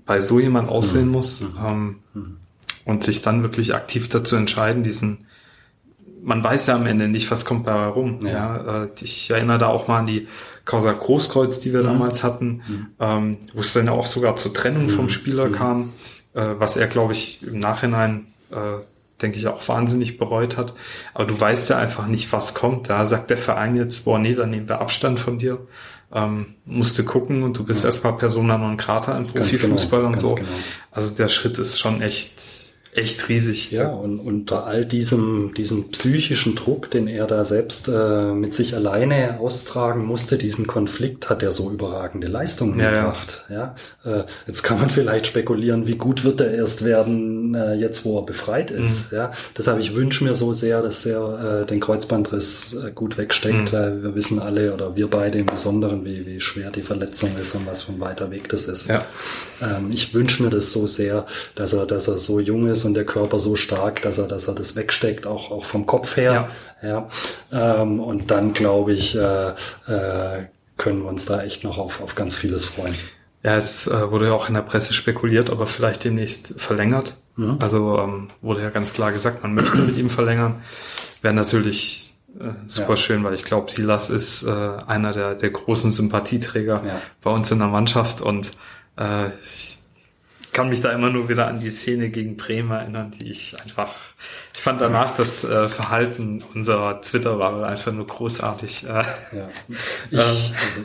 bei 0.05 0.19
so 0.19 0.39
jemand 0.39 0.69
aussehen 0.69 1.05
mhm. 1.05 1.11
muss 1.11 1.41
mhm. 1.41 1.65
ähm, 1.65 1.95
mhm. 2.13 2.37
und 2.85 3.03
sich 3.03 3.21
dann 3.21 3.41
wirklich 3.41 3.73
aktiv 3.73 4.09
dazu 4.09 4.35
entscheiden, 4.35 4.83
diesen 4.83 5.25
man 6.23 6.41
weiß 6.43 6.67
ja 6.67 6.75
am 6.75 6.85
Ende 6.85 7.09
nicht, 7.09 7.29
was 7.31 7.43
kommt 7.43 7.65
bei 7.65 7.73
rum. 7.87 8.25
Ja. 8.25 8.31
ja. 8.31 8.83
Äh, 8.83 8.89
ich 9.01 9.29
erinnere 9.29 9.57
da 9.57 9.67
auch 9.67 9.87
mal 9.87 9.99
an 9.99 10.07
die 10.07 10.27
Causa 10.65 10.93
Großkreuz, 10.93 11.59
die 11.59 11.73
wir 11.73 11.81
mhm. 11.81 11.87
damals 11.87 12.23
hatten, 12.23 12.61
mhm. 12.67 12.87
ähm, 12.99 13.37
wo 13.53 13.61
es 13.61 13.73
dann 13.73 13.89
auch 13.89 14.05
sogar 14.05 14.37
zur 14.37 14.53
Trennung 14.53 14.89
vom 14.89 15.09
Spieler 15.09 15.49
kam, 15.49 15.91
äh, 16.33 16.45
was 16.57 16.77
er, 16.77 16.87
glaube 16.87 17.11
ich, 17.11 17.45
im 17.45 17.59
Nachhinein 17.59 18.27
äh, 18.51 18.55
denke 19.21 19.37
ich, 19.37 19.47
auch 19.47 19.67
wahnsinnig 19.67 20.17
bereut 20.17 20.57
hat. 20.57 20.73
Aber 21.13 21.25
du 21.25 21.39
weißt 21.39 21.69
ja 21.69 21.77
einfach 21.77 22.07
nicht, 22.07 22.31
was 22.33 22.53
kommt. 22.53 22.89
Da 22.89 23.05
sagt 23.05 23.29
der 23.29 23.37
Verein 23.37 23.75
jetzt, 23.75 24.05
boah, 24.05 24.19
nee, 24.19 24.33
dann 24.33 24.49
nehmen 24.49 24.69
wir 24.69 24.81
Abstand 24.81 25.19
von 25.19 25.39
dir. 25.39 25.59
Ähm, 26.13 26.55
musste 26.65 27.03
gucken 27.03 27.43
und 27.43 27.57
du 27.57 27.65
bist 27.65 27.83
ja. 27.83 27.89
erstmal 27.89 28.13
Persona 28.17 28.57
non 28.57 28.77
grata 28.77 29.17
im 29.17 29.27
Profifußball 29.27 30.01
genau, 30.01 30.11
und 30.11 30.19
so. 30.19 30.35
Genau. 30.35 30.47
Also 30.91 31.15
der 31.15 31.27
Schritt 31.27 31.57
ist 31.57 31.79
schon 31.79 32.01
echt 32.01 32.62
echt 32.95 33.29
riesig. 33.29 33.71
Ja, 33.71 33.89
und 33.89 34.19
unter 34.19 34.65
all 34.65 34.85
diesem, 34.85 35.53
diesem 35.53 35.89
psychischen 35.91 36.55
Druck, 36.55 36.91
den 36.91 37.07
er 37.07 37.27
da 37.27 37.43
selbst 37.43 37.87
äh, 37.87 38.33
mit 38.33 38.53
sich 38.53 38.75
alleine 38.75 39.39
austragen 39.39 40.05
musste, 40.05 40.37
diesen 40.37 40.67
Konflikt 40.67 41.29
hat 41.29 41.43
er 41.43 41.51
so 41.51 41.71
überragende 41.71 42.27
Leistungen 42.27 42.79
ja, 42.79 42.91
gebracht. 42.91 43.45
Ja. 43.49 43.75
ja. 44.05 44.19
Äh, 44.19 44.23
jetzt 44.47 44.63
kann 44.63 44.79
man 44.79 44.89
vielleicht 44.89 45.27
spekulieren, 45.27 45.87
wie 45.87 45.95
gut 45.95 46.23
wird 46.23 46.41
er 46.41 46.53
erst 46.53 46.85
werden, 46.85 47.55
äh, 47.55 47.73
jetzt 47.73 48.05
wo 48.05 48.19
er 48.19 48.25
befreit 48.25 48.71
ist. 48.71 49.11
Mhm. 49.11 49.17
Ja. 49.17 49.31
Deshalb, 49.57 49.79
ich 49.79 49.95
wünsche 49.95 50.23
mir 50.23 50.35
so 50.35 50.53
sehr, 50.53 50.81
dass 50.81 51.05
er 51.05 51.61
äh, 51.61 51.65
den 51.65 51.79
Kreuzbandriss 51.79 52.75
äh, 52.75 52.91
gut 52.91 53.17
wegsteckt, 53.17 53.71
mhm. 53.71 53.75
weil 53.75 54.03
wir 54.03 54.15
wissen 54.15 54.39
alle 54.39 54.73
oder 54.73 54.95
wir 54.95 55.09
beide 55.09 55.39
im 55.39 55.45
Besonderen, 55.45 56.05
wie, 56.05 56.25
wie 56.25 56.41
schwer 56.41 56.71
die 56.71 56.83
Verletzung 56.83 57.31
ist 57.39 57.55
und 57.55 57.65
was 57.65 57.83
für 57.83 57.93
ein 57.93 57.99
weiter 57.99 58.31
Weg 58.31 58.49
das 58.49 58.67
ist. 58.67 58.87
Ja. 58.89 59.05
Ähm, 59.61 59.91
ich 59.91 60.13
wünsche 60.13 60.43
mir 60.43 60.49
das 60.49 60.71
so 60.71 60.87
sehr, 60.87 61.25
dass 61.55 61.73
er, 61.73 61.85
dass 61.85 62.07
er 62.07 62.17
so 62.17 62.39
jung 62.39 62.67
ist 62.67 62.82
und 62.85 62.93
der 62.93 63.05
Körper 63.05 63.39
so 63.39 63.55
stark, 63.55 64.01
dass 64.01 64.17
er, 64.17 64.27
dass 64.27 64.47
er 64.47 64.55
das 64.55 64.75
wegsteckt, 64.75 65.27
auch, 65.27 65.51
auch 65.51 65.63
vom 65.63 65.85
Kopf 65.85 66.17
her. 66.17 66.49
Ja. 66.81 67.07
ja. 67.51 67.81
Ähm, 67.81 67.99
und 67.99 68.31
dann 68.31 68.53
glaube 68.53 68.93
ich, 68.93 69.15
äh, 69.15 69.49
äh, 69.49 70.45
können 70.77 71.03
wir 71.03 71.09
uns 71.09 71.25
da 71.25 71.43
echt 71.43 71.63
noch 71.63 71.77
auf, 71.77 72.01
auf 72.01 72.15
ganz 72.15 72.35
vieles 72.35 72.65
freuen. 72.65 72.95
Ja, 73.43 73.55
es 73.55 73.87
äh, 73.87 74.11
wurde 74.11 74.27
ja 74.27 74.33
auch 74.33 74.47
in 74.47 74.53
der 74.53 74.61
Presse 74.61 74.93
spekuliert, 74.93 75.49
ob 75.49 75.59
er 75.59 75.67
vielleicht 75.67 76.03
demnächst 76.03 76.59
verlängert. 76.59 77.17
Mhm. 77.35 77.57
Also 77.61 77.99
ähm, 77.99 78.29
wurde 78.41 78.61
ja 78.61 78.69
ganz 78.69 78.93
klar 78.93 79.11
gesagt, 79.11 79.43
man 79.43 79.53
möchte 79.53 79.77
mit 79.77 79.97
ihm 79.97 80.09
verlängern. 80.09 80.61
Wäre 81.21 81.33
natürlich 81.33 82.13
äh, 82.39 82.53
super 82.67 82.91
ja. 82.91 82.97
schön, 82.97 83.23
weil 83.23 83.33
ich 83.33 83.43
glaube, 83.43 83.71
Silas 83.71 84.09
ist 84.09 84.43
äh, 84.43 84.49
einer 84.49 85.13
der, 85.13 85.35
der 85.35 85.49
großen 85.49 85.91
Sympathieträger 85.91 86.81
ja. 86.85 87.01
bei 87.21 87.31
uns 87.31 87.51
in 87.51 87.59
der 87.59 87.67
Mannschaft 87.67 88.21
und 88.21 88.51
äh, 88.97 89.27
ich 89.53 89.79
kann 90.53 90.69
mich 90.69 90.81
da 90.81 90.91
immer 90.91 91.09
nur 91.09 91.29
wieder 91.29 91.47
an 91.47 91.59
die 91.59 91.69
Szene 91.69 92.09
gegen 92.09 92.37
Bremen 92.37 92.71
erinnern, 92.71 93.11
die 93.11 93.29
ich 93.29 93.55
einfach, 93.63 93.93
ich 94.53 94.61
fand 94.61 94.79
danach 94.79 95.15
das 95.15 95.43
äh, 95.43 95.67
Verhalten 95.67 96.43
unserer 96.53 97.01
Twitter 97.01 97.39
war 97.39 97.67
einfach 97.67 97.91
nur 97.91 98.05
großartig. 98.05 98.85
Äh, 98.85 98.87
ja. 98.87 99.49
ich, 100.11 100.19
ähm, 100.19 100.35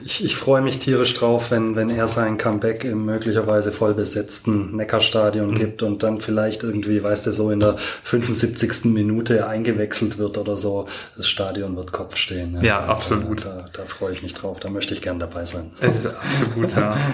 ich, 0.05 0.25
ich 0.25 0.37
freue 0.37 0.63
mich 0.63 0.79
tierisch 0.79 1.15
drauf, 1.15 1.51
wenn, 1.51 1.77
wenn 1.77 1.91
er 1.91 2.09
sein 2.09 2.39
Comeback 2.39 2.85
im 2.85 3.05
möglicherweise 3.05 3.71
voll 3.71 3.93
besetzten 3.93 4.75
Neckarstadion 4.75 5.51
mhm. 5.51 5.59
gibt 5.59 5.83
und 5.83 6.03
dann 6.03 6.21
vielleicht 6.21 6.63
irgendwie, 6.63 7.03
weißt 7.03 7.27
du, 7.27 7.33
so 7.33 7.51
in 7.51 7.61
der 7.61 7.77
75. 7.77 8.87
Minute 8.87 9.47
eingewechselt 9.47 10.17
wird 10.17 10.39
oder 10.39 10.57
so. 10.57 10.87
Das 11.17 11.29
Stadion 11.29 11.77
wird 11.77 11.93
Kopf 11.93 12.17
stehen. 12.17 12.55
Ja, 12.55 12.63
ja 12.63 12.85
absolut. 12.87 13.45
Da, 13.45 13.69
da 13.73 13.85
freue 13.85 14.15
ich 14.15 14.23
mich 14.23 14.33
drauf. 14.33 14.61
Da 14.61 14.71
möchte 14.71 14.95
ich 14.95 15.03
gern 15.03 15.19
dabei 15.19 15.45
sein. 15.45 15.71
Es 15.81 15.97
ist 15.97 16.07
absolut, 16.07 16.75
ja. 16.75 16.97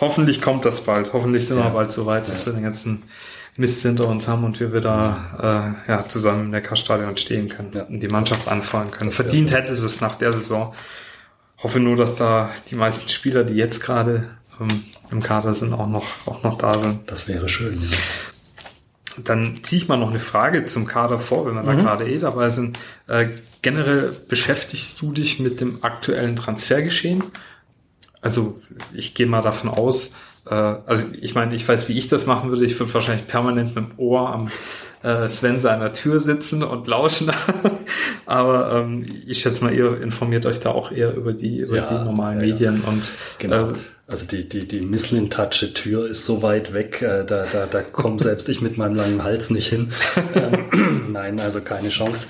hoffentlich 0.00 0.40
kommt 0.40 0.64
das 0.64 0.84
bald. 0.84 1.12
Hoffentlich 1.12 1.46
sind 1.46 1.58
ja. 1.58 1.64
wir 1.64 1.70
bald 1.70 1.90
so 1.90 2.06
weit, 2.06 2.28
dass 2.28 2.46
wir 2.46 2.52
den 2.52 2.62
ganzen 2.62 3.02
Mist 3.56 3.82
hinter 3.82 4.08
uns 4.08 4.28
haben 4.28 4.44
und 4.44 4.60
wir 4.60 4.72
wieder 4.72 5.76
äh, 5.88 5.90
ja, 5.90 6.08
zusammen 6.08 6.42
im 6.42 6.50
Neckarstadion 6.50 7.16
stehen 7.16 7.48
können 7.48 7.70
und 7.88 8.00
die 8.00 8.08
Mannschaft 8.08 8.48
anfahren 8.48 8.90
können. 8.90 9.12
Verdient 9.12 9.50
hätte 9.50 9.72
es 9.72 9.80
es 9.80 10.00
nach 10.00 10.16
der 10.16 10.32
Saison. 10.32 10.74
Hoffe 11.58 11.80
nur, 11.80 11.96
dass 11.96 12.16
da 12.16 12.50
die 12.68 12.74
meisten 12.74 13.08
Spieler, 13.08 13.44
die 13.44 13.54
jetzt 13.54 13.80
gerade 13.80 14.28
ähm, 14.60 14.84
im 15.10 15.22
Kader 15.22 15.54
sind, 15.54 15.72
auch 15.72 15.86
noch, 15.86 16.04
auch 16.26 16.42
noch 16.42 16.58
da 16.58 16.78
sind. 16.78 17.10
Das 17.10 17.28
wäre 17.28 17.48
schön. 17.48 17.80
Ja. 17.80 17.88
Dann 19.24 19.60
ziehe 19.62 19.80
ich 19.80 19.88
mal 19.88 19.96
noch 19.96 20.10
eine 20.10 20.18
Frage 20.18 20.66
zum 20.66 20.86
Kader 20.86 21.18
vor, 21.18 21.46
wenn 21.46 21.54
wir 21.54 21.62
mhm. 21.62 21.66
da 21.66 21.74
gerade 21.74 22.10
eh 22.10 22.18
dabei 22.18 22.50
sind. 22.50 22.78
Äh, 23.06 23.28
generell 23.62 24.14
beschäftigst 24.28 25.00
du 25.00 25.12
dich 25.12 25.40
mit 25.40 25.60
dem 25.62 25.82
aktuellen 25.82 26.36
Transfergeschehen 26.36 27.24
also 28.20 28.60
ich 28.92 29.14
gehe 29.14 29.26
mal 29.26 29.42
davon 29.42 29.70
aus, 29.70 30.14
äh, 30.48 30.54
also 30.54 31.04
ich 31.20 31.34
meine, 31.34 31.54
ich 31.54 31.66
weiß, 31.66 31.88
wie 31.88 31.98
ich 31.98 32.08
das 32.08 32.26
machen 32.26 32.50
würde. 32.50 32.64
Ich 32.64 32.78
würde 32.78 32.92
wahrscheinlich 32.94 33.26
permanent 33.26 33.74
mit 33.74 33.84
dem 33.84 33.98
Ohr 33.98 34.30
am 34.30 34.48
äh, 35.02 35.28
Sven 35.28 35.60
seiner 35.60 35.92
Tür 35.92 36.20
sitzen 36.20 36.62
und 36.62 36.86
lauschen. 36.86 37.30
Aber 38.26 38.72
ähm, 38.72 39.06
ich 39.26 39.40
schätze 39.40 39.64
mal, 39.64 39.72
ihr 39.72 40.00
informiert 40.00 40.46
euch 40.46 40.60
da 40.60 40.70
auch 40.70 40.90
eher 40.90 41.14
über 41.14 41.32
die, 41.32 41.58
über 41.58 41.76
ja, 41.76 41.88
die 41.88 42.04
normalen 42.04 42.40
ja, 42.40 42.46
Medien 42.46 42.82
ja. 42.82 42.88
und 42.88 43.10
genau. 43.38 43.70
Äh, 43.70 43.74
also 44.08 44.24
die, 44.24 44.48
die, 44.48 44.68
die 44.68 44.82
Misslin-Tatsche 44.82 45.74
Tür 45.74 46.08
ist 46.08 46.26
so 46.26 46.40
weit 46.40 46.74
weg, 46.74 47.02
äh, 47.02 47.24
da, 47.24 47.44
da, 47.50 47.66
da 47.66 47.82
komme 47.82 48.20
selbst 48.20 48.48
ich 48.48 48.60
mit 48.60 48.78
meinem 48.78 48.94
langen 48.94 49.24
Hals 49.24 49.50
nicht 49.50 49.68
hin. 49.68 49.90
Ähm, 50.34 51.08
nein, 51.12 51.40
also 51.40 51.60
keine 51.60 51.88
Chance. 51.88 52.28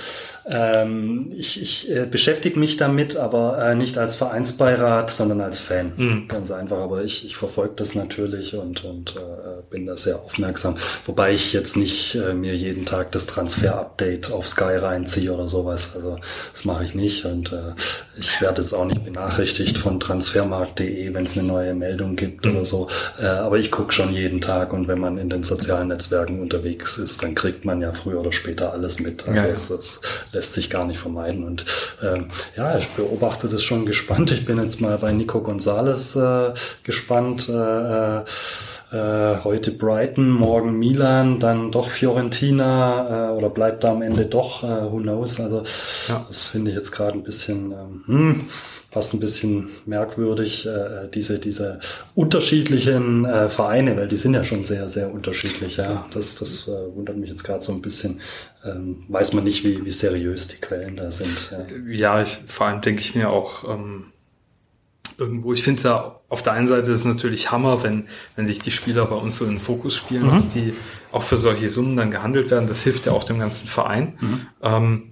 Ähm, 0.49 1.33
ich 1.37 1.61
ich 1.61 1.91
äh, 1.91 2.07
beschäftige 2.07 2.59
mich 2.59 2.77
damit, 2.77 3.17
aber 3.17 3.59
äh, 3.59 3.75
nicht 3.75 3.99
als 3.99 4.15
Vereinsbeirat, 4.15 5.11
sondern 5.11 5.41
als 5.41 5.59
Fan. 5.59 5.93
Mhm. 5.97 6.29
Ganz 6.29 6.53
einfach. 6.53 6.79
Aber 6.79 7.03
ich, 7.03 7.27
ich 7.27 7.37
verfolge 7.37 7.75
das 7.77 7.97
natürlich 7.97 8.55
und, 8.55 8.85
und 8.85 9.17
äh, 9.17 9.63
bin 9.71 9.87
da 9.87 9.97
sehr 9.97 10.17
aufmerksam. 10.17 10.77
Wobei 11.05 11.33
ich 11.33 11.53
jetzt 11.53 11.77
nicht 11.77 12.15
äh, 12.15 12.33
mir 12.33 12.55
jeden 12.55 12.87
Tag 12.87 13.11
das 13.13 13.27
Transfer-Update 13.27 14.31
auf 14.31 14.47
Sky 14.47 14.77
reinziehe 14.77 15.33
oder 15.33 15.49
sowas. 15.49 15.97
Also 15.97 16.19
das 16.53 16.65
mache 16.65 16.85
ich 16.85 16.95
nicht. 16.95 17.25
Und 17.25 17.53
äh, 17.53 17.73
ich 18.17 18.41
werde 18.41 18.63
jetzt 18.63 18.73
auch 18.73 18.87
nicht 18.87 19.05
benachrichtigt 19.05 19.77
von 19.79 19.99
transfermarkt.de, 19.99 21.13
wenn 21.13 21.25
es 21.25 21.37
eine 21.37 21.49
neue 21.49 21.75
Meldung 21.75 22.15
gibt 22.15 22.47
mhm. 22.47 22.53
oder 22.53 22.65
so. 22.65 22.89
Äh, 23.21 23.27
aber 23.27 23.59
ich 23.59 23.73
gucke 23.73 23.93
schon 23.93 24.13
jeden 24.13 24.41
Tag 24.41 24.73
und 24.73 24.87
wenn 24.87 25.01
man 25.01 25.19
in 25.19 25.29
den 25.29 25.43
sozialen 25.43 25.89
Netzwerken 25.89 26.41
unterwegs 26.41 26.99
ist, 26.99 27.23
dann 27.25 27.35
kriegt 27.35 27.65
man 27.65 27.81
ja 27.81 27.93
früher 27.93 28.21
oder 28.21 28.33
später 28.33 28.73
alles 28.73 29.01
mit. 29.01 29.27
Also 29.27 29.41
ja, 29.41 29.49
ja. 29.49 29.53
Es, 29.53 29.71
es, 29.71 30.01
lässt 30.37 30.53
sich 30.53 30.68
gar 30.68 30.85
nicht 30.85 31.01
vermeiden. 31.01 31.44
Und 31.44 31.64
ähm, 32.03 32.27
ja, 32.57 32.77
ich 32.77 32.88
beobachte 32.88 33.49
das 33.49 33.62
schon 33.62 33.87
gespannt. 33.87 34.31
Ich 34.31 34.44
bin 34.44 34.62
jetzt 34.62 34.81
mal 34.83 34.99
bei 34.99 35.11
Nico 35.12 35.40
Gonzalez 35.40 36.14
äh, 36.14 36.53
gespannt. 36.85 37.49
Äh, 37.49 38.18
äh, 38.92 39.38
heute 39.42 39.72
Brighton, 39.72 40.31
morgen 40.31 40.79
Milan, 40.79 41.40
dann 41.40 41.72
doch 41.72 41.88
Fiorentina 41.88 43.31
äh, 43.31 43.33
oder 43.33 43.51
bleibt 43.51 43.83
da 43.83 43.90
am 43.92 44.03
Ende 44.03 44.27
doch, 44.27 44.62
äh, 44.62 44.92
who 44.92 44.99
knows. 44.99 45.40
Also 45.40 45.64
ja. 46.09 46.25
das 46.29 46.44
finde 46.44 46.70
ich 46.70 46.77
jetzt 46.77 46.92
gerade 46.92 47.14
ein 47.14 47.25
bisschen 47.25 47.72
ähm, 47.72 48.05
hm, 48.07 48.44
fast 48.97 49.13
ein 49.13 49.21
bisschen 49.21 49.69
merkwürdig, 49.85 50.65
äh, 50.65 51.09
diese, 51.13 51.39
diese 51.39 51.81
unterschiedlichen 52.15 53.27
äh, 53.27 53.51
Vereine, 53.51 53.95
weil 53.95 54.09
die 54.09 54.17
sind 54.17 54.33
ja 54.33 54.43
schon 54.43 54.65
sehr, 54.65 54.89
sehr 54.89 55.13
unterschiedlich. 55.13 55.77
Ja, 55.77 56.07
das, 56.15 56.37
das 56.37 56.67
äh, 56.67 56.97
wundert 56.97 57.19
mich 57.19 57.29
jetzt 57.29 57.45
gerade 57.45 57.61
so 57.61 57.75
ein 57.75 57.83
bisschen. 57.83 58.23
Ähm, 58.65 59.05
weiß 59.09 59.35
man 59.35 59.45
nicht, 59.45 59.65
wie, 59.65 59.85
wie 59.85 59.91
seriös 59.91 60.49
die 60.49 60.63
Quellen 60.63 60.97
da 60.97 61.11
sind. 61.11 61.51
Ja, 61.51 61.93
ja 61.93 62.23
ich, 62.23 62.39
vor 62.47 62.69
allem 62.69 62.81
denke 62.81 63.03
ich 63.03 63.15
mir 63.15 63.29
auch, 63.29 63.69
ähm, 63.69 64.07
irgendwo, 65.19 65.53
ich 65.53 65.63
finde 65.63 65.77
es 65.77 65.83
ja 65.83 66.19
auf 66.31 66.43
der 66.43 66.55
einen 66.55 66.67
Seite 66.67 66.91
ist 66.91 67.01
es 67.01 67.05
natürlich 67.05 67.51
Hammer, 67.51 67.83
wenn, 67.83 68.07
wenn 68.35 68.47
sich 68.47 68.61
die 68.61 68.71
Spieler 68.71 69.05
bei 69.05 69.17
uns 69.17 69.37
so 69.37 69.45
in 69.45 69.51
den 69.51 69.61
Fokus 69.61 69.95
spielen, 69.95 70.29
mhm. 70.29 70.31
dass 70.31 70.49
die 70.49 70.73
auch 71.13 71.23
für 71.23 71.37
solche 71.37 71.69
Summen 71.69 71.99
dann 71.99 72.11
gehandelt 72.11 72.51
werden. 72.51 72.67
Das 72.67 72.83
hilft 72.83 73.05
ja 73.05 73.13
auch 73.13 73.25
dem 73.25 73.41
ganzen 73.41 73.69
Verein. 73.69 74.16
Mhm. 74.20 74.41
Ähm, 74.62 75.03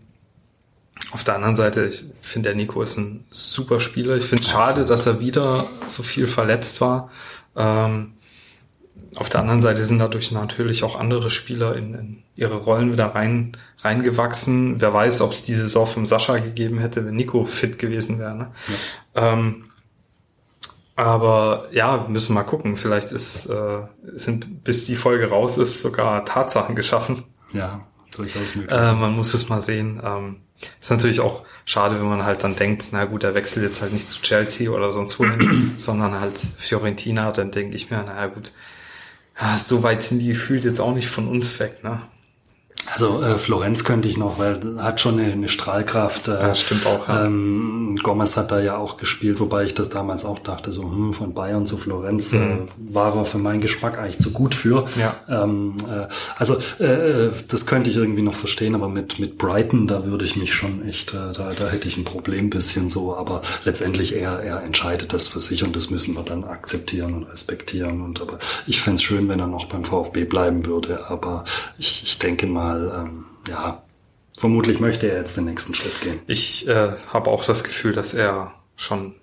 auf 1.10 1.24
der 1.24 1.34
anderen 1.36 1.56
Seite, 1.56 1.86
ich 1.86 2.04
finde, 2.20 2.50
der 2.50 2.56
Nico 2.56 2.82
ist 2.82 2.96
ein 2.96 3.24
super 3.30 3.80
Spieler. 3.80 4.16
Ich 4.16 4.26
finde 4.26 4.42
es 4.42 4.50
schade, 4.50 4.84
dass 4.84 5.06
er 5.06 5.20
wieder 5.20 5.68
so 5.86 6.02
viel 6.02 6.26
verletzt 6.26 6.80
war. 6.80 7.10
Ähm, 7.56 8.14
auf 9.16 9.28
der 9.28 9.40
anderen 9.40 9.60
Seite 9.60 9.84
sind 9.84 9.98
dadurch 9.98 10.32
natürlich 10.32 10.82
auch 10.82 10.98
andere 10.98 11.30
Spieler 11.30 11.76
in, 11.76 11.94
in 11.94 12.22
ihre 12.36 12.56
Rollen 12.56 12.92
wieder 12.92 13.14
rein 13.14 13.56
reingewachsen. 13.78 14.80
Wer 14.80 14.92
weiß, 14.92 15.20
ob 15.20 15.32
es 15.32 15.42
diese 15.42 15.62
Saison 15.62 15.86
vom 15.86 16.06
Sascha 16.06 16.38
gegeben 16.38 16.78
hätte, 16.78 17.04
wenn 17.06 17.14
Nico 17.14 17.44
fit 17.44 17.78
gewesen 17.78 18.18
wäre. 18.18 18.34
Ne? 18.34 18.50
Ja. 19.14 19.32
Ähm, 19.32 19.66
aber 20.96 21.68
ja, 21.72 22.06
müssen 22.08 22.34
mal 22.34 22.44
gucken. 22.44 22.76
Vielleicht 22.76 23.12
ist, 23.12 23.46
äh, 23.46 23.82
sind 24.14 24.64
bis 24.64 24.84
die 24.84 24.96
Folge 24.96 25.28
raus 25.28 25.58
ist 25.58 25.80
sogar 25.80 26.24
Tatsachen 26.24 26.74
geschaffen. 26.74 27.24
Ja, 27.52 27.86
durchaus 28.16 28.54
möglich. 28.54 28.76
Äh, 28.76 28.92
man 28.94 29.14
muss 29.14 29.34
es 29.34 29.48
mal 29.48 29.60
sehen. 29.60 30.00
Ähm, 30.04 30.36
ist 30.80 30.90
natürlich 30.90 31.20
auch 31.20 31.44
schade, 31.64 31.98
wenn 32.00 32.08
man 32.08 32.24
halt 32.24 32.44
dann 32.44 32.56
denkt, 32.56 32.86
na 32.92 33.04
gut, 33.04 33.24
er 33.24 33.34
wechselt 33.34 33.64
jetzt 33.64 33.80
halt 33.80 33.92
nicht 33.92 34.10
zu 34.10 34.20
Chelsea 34.22 34.70
oder 34.70 34.92
sonst 34.92 35.18
wohin, 35.18 35.74
sondern 35.78 36.20
halt 36.20 36.38
Fiorentina. 36.38 37.32
Dann 37.32 37.50
denke 37.50 37.76
ich 37.76 37.90
mir, 37.90 38.02
naja 38.02 38.26
gut, 38.26 38.52
so 39.56 39.82
weit 39.82 40.02
sind 40.02 40.20
die 40.20 40.28
gefühlt 40.28 40.64
jetzt 40.64 40.80
auch 40.80 40.94
nicht 40.94 41.08
von 41.08 41.28
uns 41.28 41.58
weg. 41.60 41.82
Ne? 41.82 42.00
Also 42.92 43.22
äh, 43.22 43.38
Florenz 43.38 43.84
könnte 43.84 44.08
ich 44.08 44.16
noch, 44.16 44.38
weil 44.38 44.60
hat 44.78 45.00
schon 45.00 45.18
eine, 45.18 45.32
eine 45.32 45.48
Strahlkraft. 45.48 46.28
Äh, 46.28 46.32
ja, 46.32 46.54
stimmt 46.54 46.86
auch. 46.86 47.08
Ja. 47.08 47.26
Ähm, 47.26 47.96
Gomez 48.02 48.36
hat 48.36 48.50
da 48.50 48.60
ja 48.60 48.76
auch 48.76 48.96
gespielt, 48.96 49.40
wobei 49.40 49.64
ich 49.64 49.74
das 49.74 49.88
damals 49.88 50.24
auch 50.24 50.38
dachte, 50.38 50.72
so 50.72 50.82
hm, 50.82 51.14
von 51.14 51.34
Bayern 51.34 51.66
zu 51.66 51.76
Florenz 51.76 52.32
äh, 52.32 52.38
mhm. 52.38 52.68
äh, 52.90 52.94
war 52.94 53.16
er 53.16 53.24
für 53.24 53.38
meinen 53.38 53.60
Geschmack 53.60 53.98
eigentlich 53.98 54.18
zu 54.18 54.32
gut 54.32 54.54
für. 54.54 54.86
Ja. 54.96 55.14
Ähm, 55.28 55.76
äh, 55.88 56.06
also 56.36 56.54
äh, 56.82 57.30
das 57.48 57.66
könnte 57.66 57.90
ich 57.90 57.96
irgendwie 57.96 58.22
noch 58.22 58.34
verstehen, 58.34 58.74
aber 58.74 58.88
mit 58.88 59.18
mit 59.18 59.38
Brighton 59.38 59.86
da 59.86 60.04
würde 60.04 60.24
ich 60.24 60.36
mich 60.36 60.54
schon 60.54 60.86
echt, 60.86 61.14
äh, 61.14 61.32
da, 61.32 61.52
da 61.54 61.68
hätte 61.68 61.88
ich 61.88 61.96
ein 61.96 62.04
Problem 62.04 62.50
bisschen 62.50 62.88
so. 62.88 63.16
Aber 63.16 63.42
letztendlich 63.64 64.16
er 64.16 64.40
er 64.40 64.62
entscheidet 64.62 65.12
das 65.12 65.26
für 65.26 65.40
sich 65.40 65.62
und 65.64 65.74
das 65.74 65.90
müssen 65.90 66.14
wir 66.14 66.22
dann 66.22 66.44
akzeptieren 66.44 67.14
und 67.14 67.24
respektieren. 67.24 68.02
Und 68.02 68.20
aber 68.20 68.38
ich 68.66 68.80
fände 68.80 69.00
schön, 69.02 69.28
wenn 69.28 69.40
er 69.40 69.46
noch 69.46 69.66
beim 69.66 69.84
VfB 69.84 70.24
bleiben 70.24 70.66
würde. 70.66 71.06
Aber 71.08 71.44
ich, 71.78 72.02
ich 72.04 72.18
denke 72.18 72.46
mal 72.46 72.73
mal, 72.74 73.06
ähm, 73.06 73.24
ja, 73.48 73.82
vermutlich 74.36 74.80
möchte 74.80 75.08
er 75.10 75.18
jetzt 75.18 75.36
den 75.36 75.44
nächsten 75.44 75.74
Schritt 75.74 76.00
gehen. 76.00 76.20
Ich 76.26 76.68
äh, 76.68 76.92
habe 77.12 77.30
auch 77.30 77.44
das 77.44 77.64
Gefühl, 77.64 77.92
dass 77.92 78.14
er 78.14 78.52
schon 78.76 79.14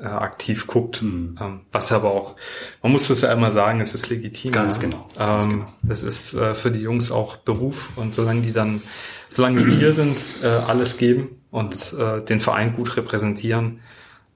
äh, 0.00 0.06
aktiv 0.06 0.66
guckt, 0.66 1.02
mhm. 1.02 1.36
ähm, 1.40 1.60
was 1.72 1.92
aber 1.92 2.10
auch, 2.10 2.36
man 2.82 2.92
muss 2.92 3.08
das 3.08 3.20
ja 3.20 3.32
immer 3.32 3.52
sagen, 3.52 3.80
es 3.80 3.94
ist 3.94 4.08
legitim. 4.08 4.52
Ganz 4.52 4.76
ja. 4.76 4.88
genau. 4.88 5.08
Ganz 5.16 5.44
ähm, 5.46 5.50
genau. 5.50 5.66
Es 5.88 6.02
ist 6.02 6.34
äh, 6.34 6.54
für 6.54 6.70
die 6.70 6.80
Jungs 6.80 7.10
auch 7.10 7.36
Beruf 7.36 7.90
und 7.96 8.14
solange 8.14 8.42
die 8.42 8.52
dann, 8.52 8.82
solange 9.28 9.62
sie 9.62 9.72
hier 9.72 9.92
sind, 9.92 10.20
äh, 10.42 10.46
alles 10.46 10.96
geben 10.96 11.42
und 11.50 11.94
äh, 11.98 12.22
den 12.24 12.40
Verein 12.40 12.74
gut 12.74 12.96
repräsentieren, 12.96 13.80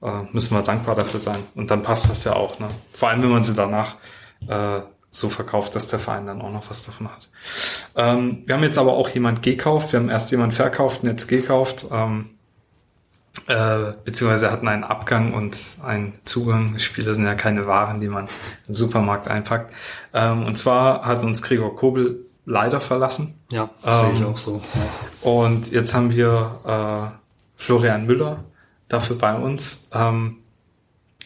äh, 0.01 0.23
müssen 0.33 0.55
wir 0.55 0.61
dankbar 0.61 0.95
dafür 0.95 1.19
sein. 1.19 1.39
Und 1.55 1.71
dann 1.71 1.81
passt 1.81 2.09
das 2.09 2.23
ja 2.25 2.33
auch. 2.33 2.59
Ne? 2.59 2.67
Vor 2.91 3.09
allem, 3.09 3.23
wenn 3.23 3.29
man 3.29 3.43
sie 3.43 3.55
danach 3.55 3.95
äh, 4.47 4.81
so 5.15 5.29
verkauft, 5.29 5.75
dass 5.75 5.87
der 5.87 5.99
Verein 5.99 6.25
dann 6.25 6.41
auch 6.41 6.51
noch 6.51 6.69
was 6.69 6.83
davon 6.83 7.09
hat. 7.09 7.29
Ähm, 7.95 8.43
wir 8.45 8.55
haben 8.55 8.63
jetzt 8.63 8.77
aber 8.77 8.93
auch 8.93 9.09
jemand 9.09 9.41
gekauft. 9.41 9.93
Wir 9.93 9.99
haben 9.99 10.09
erst 10.09 10.31
jemand 10.31 10.53
verkauft 10.53 11.03
und 11.03 11.09
jetzt 11.09 11.27
gekauft. 11.27 11.85
Ähm, 11.91 12.31
äh, 13.47 13.93
beziehungsweise 14.03 14.51
hatten 14.51 14.67
einen 14.67 14.83
Abgang 14.83 15.33
und 15.33 15.57
einen 15.83 16.19
Zugang. 16.23 16.79
Spiele 16.79 17.13
sind 17.13 17.25
ja 17.25 17.35
keine 17.35 17.65
Waren, 17.67 18.01
die 18.01 18.07
man 18.07 18.27
im 18.67 18.75
Supermarkt 18.75 19.27
einpackt. 19.27 19.73
Ähm, 20.13 20.45
und 20.45 20.57
zwar 20.57 21.05
hat 21.05 21.23
uns 21.23 21.41
Gregor 21.41 21.75
Kobel 21.75 22.25
leider 22.45 22.81
verlassen. 22.81 23.39
Ja, 23.49 23.69
sehe 23.83 24.11
ich 24.13 24.19
ähm, 24.19 24.27
auch 24.27 24.37
so. 24.37 24.61
Ja. 24.73 25.29
Und 25.29 25.71
jetzt 25.71 25.93
haben 25.93 26.11
wir 26.11 26.59
äh, 26.65 27.61
Florian 27.61 28.05
Müller 28.05 28.43
dafür 28.89 29.17
bei 29.17 29.35
uns. 29.35 29.89
Ähm, 29.93 30.37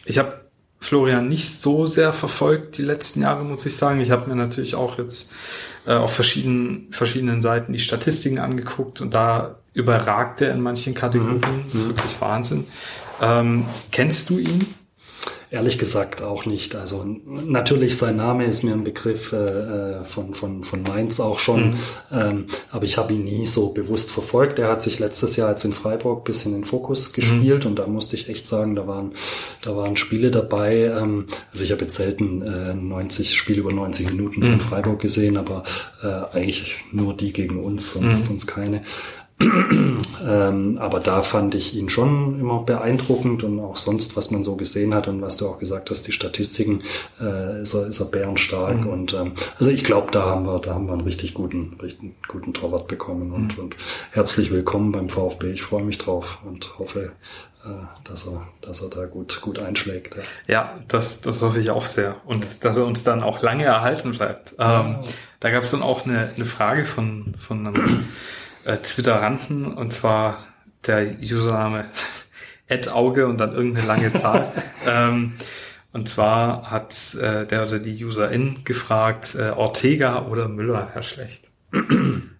ich 0.04 0.18
habe 0.18 0.39
Florian 0.80 1.28
nicht 1.28 1.60
so 1.60 1.86
sehr 1.86 2.12
verfolgt 2.12 2.78
die 2.78 2.82
letzten 2.82 3.22
Jahre, 3.22 3.44
muss 3.44 3.66
ich 3.66 3.76
sagen. 3.76 4.00
Ich 4.00 4.10
habe 4.10 4.28
mir 4.28 4.36
natürlich 4.36 4.74
auch 4.74 4.98
jetzt 4.98 5.34
äh, 5.86 5.92
auf 5.92 6.14
verschiedenen, 6.14 6.88
verschiedenen 6.90 7.42
Seiten 7.42 7.72
die 7.72 7.78
Statistiken 7.78 8.38
angeguckt 8.38 9.00
und 9.00 9.14
da 9.14 9.56
überragt 9.74 10.40
er 10.40 10.52
in 10.52 10.62
manchen 10.62 10.94
Kategorien. 10.94 11.38
Mhm. 11.38 11.64
Das 11.70 11.80
ist 11.80 11.88
wirklich 11.88 12.20
Wahnsinn. 12.20 12.66
Ähm, 13.20 13.66
kennst 13.92 14.30
du 14.30 14.38
ihn? 14.38 14.74
Ehrlich 15.52 15.78
gesagt 15.78 16.22
auch 16.22 16.46
nicht. 16.46 16.76
Also 16.76 17.04
natürlich 17.26 17.96
sein 17.96 18.14
Name 18.14 18.44
ist 18.44 18.62
mir 18.62 18.72
ein 18.72 18.84
Begriff 18.84 19.32
äh, 19.32 19.36
äh, 19.98 20.04
von, 20.04 20.32
von, 20.32 20.62
von 20.62 20.84
Mainz 20.84 21.18
auch 21.18 21.40
schon, 21.40 21.70
mhm. 21.70 21.76
ähm, 22.12 22.46
aber 22.70 22.84
ich 22.84 22.96
habe 22.98 23.14
ihn 23.14 23.24
nie 23.24 23.46
so 23.46 23.72
bewusst 23.72 24.12
verfolgt. 24.12 24.60
Er 24.60 24.68
hat 24.68 24.80
sich 24.80 25.00
letztes 25.00 25.34
Jahr 25.34 25.50
jetzt 25.50 25.64
in 25.64 25.72
Freiburg 25.72 26.24
bis 26.24 26.46
in 26.46 26.52
den 26.52 26.62
Fokus 26.62 27.12
gespielt 27.12 27.64
mhm. 27.64 27.70
und 27.70 27.78
da 27.80 27.88
musste 27.88 28.14
ich 28.14 28.28
echt 28.28 28.46
sagen, 28.46 28.76
da 28.76 28.86
waren, 28.86 29.10
da 29.62 29.74
waren 29.76 29.96
Spiele 29.96 30.30
dabei. 30.30 30.84
Ähm, 30.84 31.26
also 31.50 31.64
ich 31.64 31.72
habe 31.72 31.82
jetzt 31.82 31.96
selten 31.96 32.42
äh, 32.42 32.72
90 32.72 33.34
Spiele 33.34 33.58
über 33.58 33.72
90 33.72 34.08
Minuten 34.12 34.44
von 34.44 34.54
mhm. 34.54 34.60
Freiburg 34.60 35.00
gesehen, 35.00 35.36
aber 35.36 35.64
äh, 36.04 36.36
eigentlich 36.36 36.76
nur 36.92 37.12
die 37.12 37.32
gegen 37.32 37.58
uns, 37.58 37.94
sonst, 37.94 38.20
mhm. 38.20 38.24
sonst 38.24 38.46
keine 38.46 38.82
ähm, 39.40 40.78
aber 40.78 41.00
da 41.00 41.22
fand 41.22 41.54
ich 41.54 41.74
ihn 41.74 41.88
schon 41.88 42.38
immer 42.38 42.60
beeindruckend 42.60 43.42
und 43.42 43.60
auch 43.60 43.76
sonst, 43.76 44.16
was 44.16 44.30
man 44.30 44.44
so 44.44 44.56
gesehen 44.56 44.94
hat 44.94 45.08
und 45.08 45.22
was 45.22 45.36
du 45.36 45.46
auch 45.46 45.58
gesagt 45.58 45.90
hast, 45.90 46.06
die 46.06 46.12
Statistiken, 46.12 46.82
äh, 47.20 47.62
ist, 47.62 47.74
er, 47.74 47.86
ist 47.86 48.00
er 48.00 48.06
bärenstark. 48.06 48.82
Mhm. 48.82 48.88
Und 48.88 49.14
ähm, 49.14 49.32
also 49.58 49.70
ich 49.70 49.84
glaube, 49.84 50.10
da 50.10 50.26
haben 50.26 50.46
wir, 50.46 50.58
da 50.58 50.74
haben 50.74 50.86
wir 50.86 50.92
einen 50.92 51.02
richtig 51.02 51.34
guten, 51.34 51.78
richtig 51.82 52.12
guten 52.28 52.52
Torwart 52.52 52.88
bekommen 52.88 53.32
und, 53.32 53.56
mhm. 53.56 53.64
und 53.64 53.76
herzlich 54.10 54.50
willkommen 54.50 54.92
beim 54.92 55.08
VfB. 55.08 55.52
Ich 55.52 55.62
freue 55.62 55.84
mich 55.84 55.98
drauf 55.98 56.38
und 56.44 56.78
hoffe, 56.78 57.12
äh, 57.64 57.68
dass 58.04 58.26
er, 58.26 58.46
dass 58.60 58.82
er 58.82 58.90
da 58.90 59.06
gut, 59.06 59.40
gut 59.40 59.58
einschlägt. 59.58 60.16
Ja, 60.16 60.22
ja 60.48 60.80
das, 60.88 61.20
das 61.22 61.42
hoffe 61.42 61.60
ich 61.60 61.70
auch 61.70 61.84
sehr. 61.84 62.16
Und 62.24 62.64
dass 62.64 62.76
er 62.76 62.86
uns 62.86 63.04
dann 63.04 63.22
auch 63.22 63.42
lange 63.42 63.64
erhalten 63.64 64.12
bleibt. 64.12 64.54
Ähm, 64.58 64.98
da 65.40 65.50
gab 65.50 65.62
es 65.62 65.70
dann 65.70 65.82
auch 65.82 66.04
eine, 66.04 66.30
eine 66.34 66.44
Frage 66.44 66.84
von, 66.84 67.34
von 67.38 67.66
einem 67.66 68.04
äh, 68.64 68.76
Twitteranten 68.78 69.66
und 69.66 69.92
zwar 69.92 70.38
der 70.86 71.16
Username 71.20 71.86
Auge 72.92 73.26
und 73.26 73.38
dann 73.38 73.52
irgendeine 73.52 73.86
lange 73.86 74.12
Zahl. 74.14 74.52
ähm, 74.86 75.34
und 75.92 76.08
zwar 76.08 76.70
hat 76.70 77.14
äh, 77.14 77.46
der 77.46 77.64
oder 77.64 77.80
die 77.80 78.04
Userin 78.04 78.60
gefragt, 78.64 79.34
äh, 79.34 79.50
Ortega 79.50 80.26
oder 80.26 80.48
Müller, 80.48 80.88
Herr 80.92 81.02
Schlecht. 81.02 81.50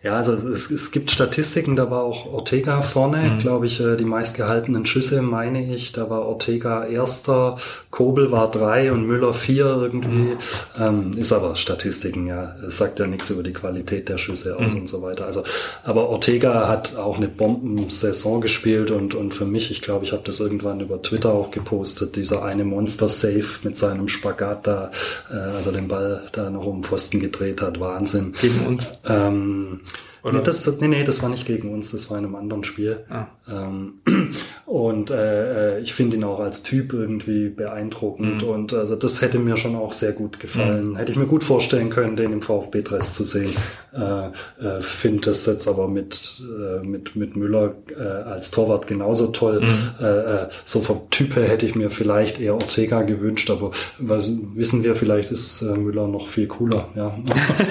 Ja, 0.00 0.16
also 0.16 0.32
es, 0.32 0.70
es 0.70 0.92
gibt 0.92 1.10
Statistiken, 1.10 1.74
da 1.74 1.90
war 1.90 2.02
auch 2.02 2.32
Ortega 2.32 2.82
vorne, 2.82 3.32
mhm. 3.32 3.38
glaube 3.40 3.66
ich, 3.66 3.80
äh, 3.80 3.96
die 3.96 4.04
meistgehaltenen 4.04 4.86
Schüsse, 4.86 5.22
meine 5.22 5.74
ich. 5.74 5.90
Da 5.90 6.08
war 6.08 6.24
Ortega 6.24 6.86
erster, 6.86 7.56
Kobel 7.90 8.30
war 8.30 8.48
drei 8.48 8.92
und 8.92 9.08
Müller 9.08 9.34
vier 9.34 9.66
irgendwie. 9.66 10.08
Mhm. 10.08 10.38
Ähm, 10.78 11.18
ist 11.18 11.32
aber 11.32 11.56
Statistiken, 11.56 12.28
ja. 12.28 12.54
Es 12.64 12.78
sagt 12.78 13.00
ja 13.00 13.08
nichts 13.08 13.30
über 13.30 13.42
die 13.42 13.52
Qualität 13.52 14.08
der 14.08 14.18
Schüsse 14.18 14.56
aus 14.56 14.72
mhm. 14.72 14.82
und 14.82 14.88
so 14.88 15.02
weiter. 15.02 15.26
Also, 15.26 15.42
aber 15.82 16.08
Ortega 16.08 16.68
hat 16.68 16.96
auch 16.96 17.16
eine 17.16 17.26
Bombensaison 17.26 18.40
gespielt 18.40 18.92
und, 18.92 19.16
und 19.16 19.34
für 19.34 19.46
mich, 19.46 19.72
ich 19.72 19.82
glaube, 19.82 20.04
ich 20.04 20.12
habe 20.12 20.22
das 20.24 20.38
irgendwann 20.38 20.78
über 20.78 21.02
Twitter 21.02 21.32
auch 21.32 21.50
gepostet, 21.50 22.14
dieser 22.14 22.44
eine 22.44 22.62
Monster-Safe 22.62 23.64
mit 23.64 23.76
seinem 23.76 24.06
Spagat 24.06 24.64
da, 24.68 24.92
äh, 25.28 25.34
also 25.34 25.72
den 25.72 25.88
Ball 25.88 26.22
da 26.30 26.50
noch 26.50 26.66
um 26.66 26.84
Pfosten 26.84 27.18
gedreht 27.18 27.62
hat, 27.62 27.80
Wahnsinn. 27.80 28.32
Gegen 28.40 28.64
uns. 28.64 29.00
Ähm, 29.08 29.80
oder? 30.22 30.38
Nee, 30.38 30.42
das, 30.42 30.80
nee, 30.80 30.88
nee, 30.88 31.04
das 31.04 31.22
war 31.22 31.28
nicht 31.28 31.46
gegen 31.46 31.72
uns, 31.72 31.92
das 31.92 32.10
war 32.10 32.18
in 32.18 32.24
einem 32.24 32.34
anderen 32.34 32.64
Spiel. 32.64 33.04
Ah. 33.08 33.26
Ähm, 33.50 34.00
und 34.66 35.10
äh, 35.10 35.76
äh, 35.76 35.80
ich 35.80 35.94
finde 35.94 36.16
ihn 36.16 36.24
auch 36.24 36.40
als 36.40 36.62
Typ 36.62 36.92
irgendwie 36.92 37.48
beeindruckend. 37.48 38.42
Mhm. 38.42 38.48
Und 38.48 38.72
also 38.74 38.96
das 38.96 39.22
hätte 39.22 39.38
mir 39.38 39.56
schon 39.56 39.76
auch 39.76 39.92
sehr 39.92 40.12
gut 40.12 40.40
gefallen. 40.40 40.90
Mhm. 40.90 40.96
Hätte 40.96 41.12
ich 41.12 41.18
mir 41.18 41.26
gut 41.26 41.44
vorstellen 41.44 41.90
können, 41.90 42.16
den 42.16 42.32
im 42.32 42.42
VfB-Dress 42.42 43.14
zu 43.14 43.24
sehen. 43.24 43.52
Äh, 43.92 44.28
äh, 44.64 44.80
finde 44.80 45.22
das 45.22 45.46
jetzt 45.46 45.66
aber 45.66 45.88
mit, 45.88 46.40
äh, 46.40 46.84
mit, 46.84 47.16
mit 47.16 47.36
Müller 47.36 47.74
äh, 47.98 48.02
als 48.02 48.50
Torwart 48.50 48.86
genauso 48.86 49.28
toll. 49.28 49.60
Mhm. 49.60 50.04
Äh, 50.04 50.06
äh, 50.06 50.48
so 50.64 50.80
vom 50.80 51.10
Typ 51.10 51.36
her 51.36 51.48
hätte 51.48 51.66
ich 51.66 51.74
mir 51.74 51.90
vielleicht 51.90 52.40
eher 52.40 52.54
Ortega 52.54 53.02
gewünscht, 53.02 53.50
aber 53.50 53.70
was, 53.98 54.30
wissen 54.54 54.84
wir, 54.84 54.94
vielleicht 54.94 55.30
ist 55.30 55.62
äh, 55.62 55.76
Müller 55.76 56.06
noch 56.06 56.28
viel 56.28 56.46
cooler. 56.46 56.88
Ja. 56.94 57.16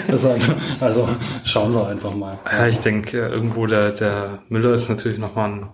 also 0.80 1.08
schauen 1.44 1.74
wir 1.74 1.88
einfach 1.88 2.16
mal. 2.16 2.37
Ja, 2.46 2.68
ich 2.68 2.80
denke, 2.80 3.18
irgendwo 3.18 3.68
der, 3.68 3.92
der 3.92 4.40
Müller 4.50 4.74
ist 4.74 4.90
natürlich 4.90 5.18
nochmal 5.18 5.52
ein 5.52 5.70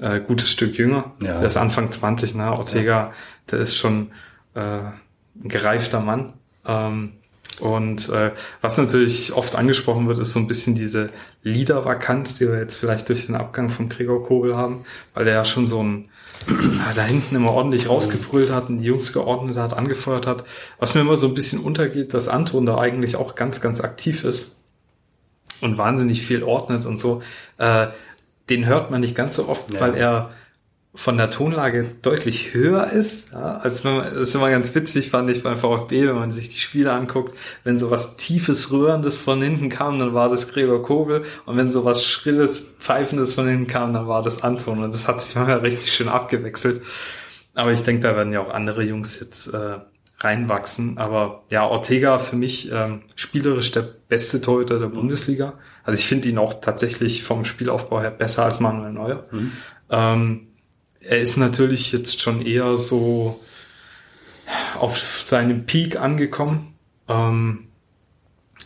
äh, 0.00 0.20
gutes 0.20 0.50
Stück 0.50 0.76
jünger. 0.76 1.12
Ja. 1.22 1.38
Der 1.38 1.46
ist 1.46 1.56
Anfang 1.56 1.90
20, 1.90 2.34
ne? 2.34 2.52
Ortega, 2.52 2.90
ja. 2.90 3.12
der 3.50 3.60
ist 3.60 3.76
schon 3.76 4.10
äh, 4.54 4.60
ein 4.60 4.92
gereifter 5.48 6.00
Mann. 6.00 6.34
Ähm, 6.66 7.12
und 7.60 8.10
äh, 8.10 8.32
was 8.60 8.76
natürlich 8.76 9.32
oft 9.32 9.56
angesprochen 9.56 10.06
wird, 10.08 10.18
ist 10.18 10.32
so 10.32 10.38
ein 10.38 10.46
bisschen 10.46 10.74
diese 10.74 11.08
Leader-Vakanz, 11.42 12.34
die 12.34 12.48
wir 12.48 12.58
jetzt 12.58 12.76
vielleicht 12.76 13.08
durch 13.08 13.26
den 13.26 13.34
Abgang 13.34 13.70
von 13.70 13.88
Gregor 13.88 14.24
Kobel 14.24 14.56
haben, 14.56 14.84
weil 15.14 15.24
der 15.24 15.34
ja 15.34 15.44
schon 15.44 15.66
so 15.66 15.82
ein 15.82 16.10
ja, 16.48 16.92
da 16.94 17.02
hinten 17.02 17.34
immer 17.34 17.52
ordentlich 17.52 17.88
rausgebrüllt 17.88 18.52
hat 18.52 18.68
und 18.68 18.80
die 18.80 18.86
Jungs 18.86 19.12
geordnet 19.12 19.56
hat, 19.56 19.72
angefeuert 19.72 20.26
hat. 20.26 20.44
Was 20.78 20.94
mir 20.94 21.00
immer 21.00 21.16
so 21.16 21.28
ein 21.28 21.34
bisschen 21.34 21.60
untergeht, 21.60 22.12
dass 22.12 22.28
Anton 22.28 22.66
da 22.66 22.78
eigentlich 22.78 23.16
auch 23.16 23.36
ganz, 23.36 23.62
ganz 23.62 23.80
aktiv 23.80 24.24
ist 24.24 24.55
und 25.60 25.78
wahnsinnig 25.78 26.24
viel 26.24 26.42
ordnet 26.42 26.84
und 26.84 26.98
so. 26.98 27.22
Äh, 27.58 27.88
den 28.50 28.66
hört 28.66 28.90
man 28.90 29.00
nicht 29.00 29.14
ganz 29.14 29.36
so 29.36 29.48
oft, 29.48 29.72
ja. 29.74 29.80
weil 29.80 29.94
er 29.94 30.30
von 30.96 31.18
der 31.18 31.30
Tonlage 31.30 31.86
deutlich 32.00 32.54
höher 32.54 32.90
ist, 32.90 33.32
ja, 33.32 33.56
als 33.56 33.84
wenn 33.84 33.96
man, 33.96 34.04
das 34.04 34.28
ist 34.28 34.34
immer 34.34 34.50
ganz 34.50 34.74
witzig, 34.74 35.10
fand 35.10 35.28
ich 35.30 35.42
beim 35.42 35.58
VfB, 35.58 36.06
wenn 36.06 36.14
man 36.14 36.32
sich 36.32 36.48
die 36.48 36.58
Spiele 36.58 36.92
anguckt, 36.92 37.36
wenn 37.64 37.76
so 37.76 37.90
was 37.90 38.16
tiefes, 38.16 38.72
rührendes 38.72 39.18
von 39.18 39.42
hinten 39.42 39.68
kam, 39.68 39.98
dann 39.98 40.14
war 40.14 40.30
das 40.30 40.48
Gregor 40.48 40.82
Kobel 40.82 41.24
und 41.44 41.56
wenn 41.56 41.68
so 41.68 41.84
was 41.84 42.04
schrilles, 42.04 42.60
pfeifendes 42.78 43.34
von 43.34 43.46
hinten 43.46 43.66
kam, 43.66 43.92
dann 43.92 44.08
war 44.08 44.22
das 44.22 44.42
Anton 44.42 44.82
und 44.82 44.94
das 44.94 45.06
hat 45.06 45.20
sich 45.20 45.34
manchmal 45.34 45.58
richtig 45.58 45.92
schön 45.92 46.08
abgewechselt. 46.08 46.82
Aber 47.54 47.72
ich 47.72 47.82
denke, 47.82 48.02
da 48.02 48.16
werden 48.16 48.32
ja 48.32 48.40
auch 48.40 48.52
andere 48.52 48.82
Jungs 48.82 49.20
jetzt 49.20 49.52
äh, 49.52 49.78
reinwachsen. 50.18 50.98
Aber 50.98 51.44
ja, 51.50 51.66
Ortega 51.66 52.18
für 52.18 52.36
mich 52.36 52.72
ähm, 52.72 53.02
spielerisch 53.14 53.72
der 53.72 53.84
beste 54.08 54.40
Torhüter 54.40 54.78
der 54.78 54.88
Bundesliga. 54.88 55.54
Also 55.84 56.00
ich 56.00 56.06
finde 56.06 56.28
ihn 56.28 56.38
auch 56.38 56.60
tatsächlich 56.60 57.22
vom 57.22 57.44
Spielaufbau 57.44 58.00
her 58.00 58.10
besser 58.10 58.44
als 58.44 58.60
Manuel 58.60 58.92
Neuer. 58.92 59.26
Mhm. 59.30 59.52
Ähm, 59.90 60.46
er 61.00 61.20
ist 61.20 61.36
natürlich 61.36 61.92
jetzt 61.92 62.20
schon 62.20 62.44
eher 62.44 62.76
so 62.76 63.40
auf 64.78 64.98
seinem 65.22 65.66
Peak 65.66 66.00
angekommen. 66.00 66.74
Ähm, 67.08 67.68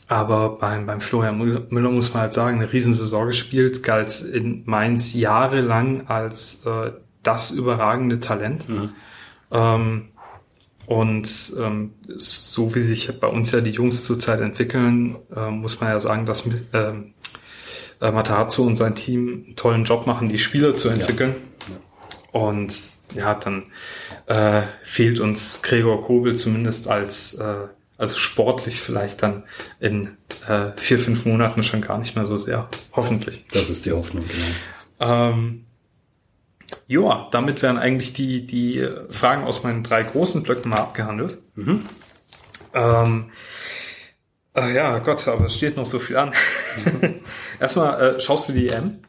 aber 0.08 0.58
beim, 0.58 0.86
beim 0.86 1.00
Florian 1.00 1.38
Müller 1.38 1.90
muss 1.90 2.12
man 2.12 2.22
halt 2.22 2.32
sagen, 2.32 2.58
eine 2.58 2.72
Riesensaison 2.72 3.28
gespielt, 3.28 3.82
galt 3.82 4.20
in 4.20 4.62
Mainz 4.66 5.14
jahrelang 5.14 6.08
als 6.08 6.66
äh, 6.66 6.92
das 7.22 7.52
überragende 7.52 8.18
Talent. 8.18 8.68
Mhm. 8.68 8.90
Ähm, 9.52 10.08
und 10.90 11.52
ähm, 11.56 11.92
so 12.16 12.74
wie 12.74 12.80
sich 12.80 13.20
bei 13.20 13.28
uns 13.28 13.52
ja 13.52 13.60
die 13.60 13.70
Jungs 13.70 14.04
zurzeit 14.04 14.40
entwickeln, 14.40 15.18
äh, 15.36 15.48
muss 15.48 15.80
man 15.80 15.90
ja 15.90 16.00
sagen, 16.00 16.26
dass 16.26 16.44
äh, 16.72 16.92
äh, 18.00 18.10
Matarazzo 18.10 18.64
und 18.64 18.74
sein 18.74 18.96
Team 18.96 19.44
einen 19.46 19.54
tollen 19.54 19.84
Job 19.84 20.08
machen, 20.08 20.28
die 20.28 20.38
Spieler 20.38 20.76
zu 20.76 20.88
entwickeln. 20.88 21.36
Ja. 21.68 21.74
Ja. 21.74 22.40
Und 22.40 22.74
ja, 23.14 23.34
dann 23.36 23.66
äh, 24.26 24.62
fehlt 24.82 25.20
uns 25.20 25.62
Gregor 25.62 26.02
Kobel 26.02 26.34
zumindest 26.34 26.88
als, 26.88 27.34
äh, 27.34 27.68
also 27.96 28.18
sportlich 28.18 28.80
vielleicht 28.80 29.22
dann 29.22 29.44
in 29.78 30.16
äh, 30.48 30.72
vier, 30.76 30.98
fünf 30.98 31.24
Monaten 31.24 31.62
schon 31.62 31.82
gar 31.82 31.98
nicht 31.98 32.16
mehr 32.16 32.26
so 32.26 32.36
sehr. 32.36 32.68
Hoffentlich. 32.94 33.46
Das 33.52 33.70
ist 33.70 33.86
die 33.86 33.92
Hoffnung, 33.92 34.24
genau. 34.26 35.12
Ähm, 35.12 35.66
ja, 36.86 37.28
damit 37.30 37.62
wären 37.62 37.78
eigentlich 37.78 38.12
die, 38.12 38.46
die 38.46 38.86
Fragen 39.10 39.44
aus 39.44 39.62
meinen 39.62 39.82
drei 39.82 40.02
großen 40.02 40.42
Blöcken 40.42 40.70
mal 40.70 40.78
abgehandelt. 40.78 41.38
Mhm. 41.54 41.86
Ähm, 42.74 43.30
äh, 44.54 44.74
ja, 44.74 44.98
Gott, 44.98 45.26
aber 45.28 45.46
es 45.46 45.56
steht 45.56 45.76
noch 45.76 45.86
so 45.86 45.98
viel 45.98 46.16
an. 46.16 46.32
Mhm. 46.84 47.20
Erstmal, 47.60 48.16
äh, 48.16 48.20
schaust 48.20 48.48
du 48.48 48.52
die 48.52 48.68
EM? 48.68 49.00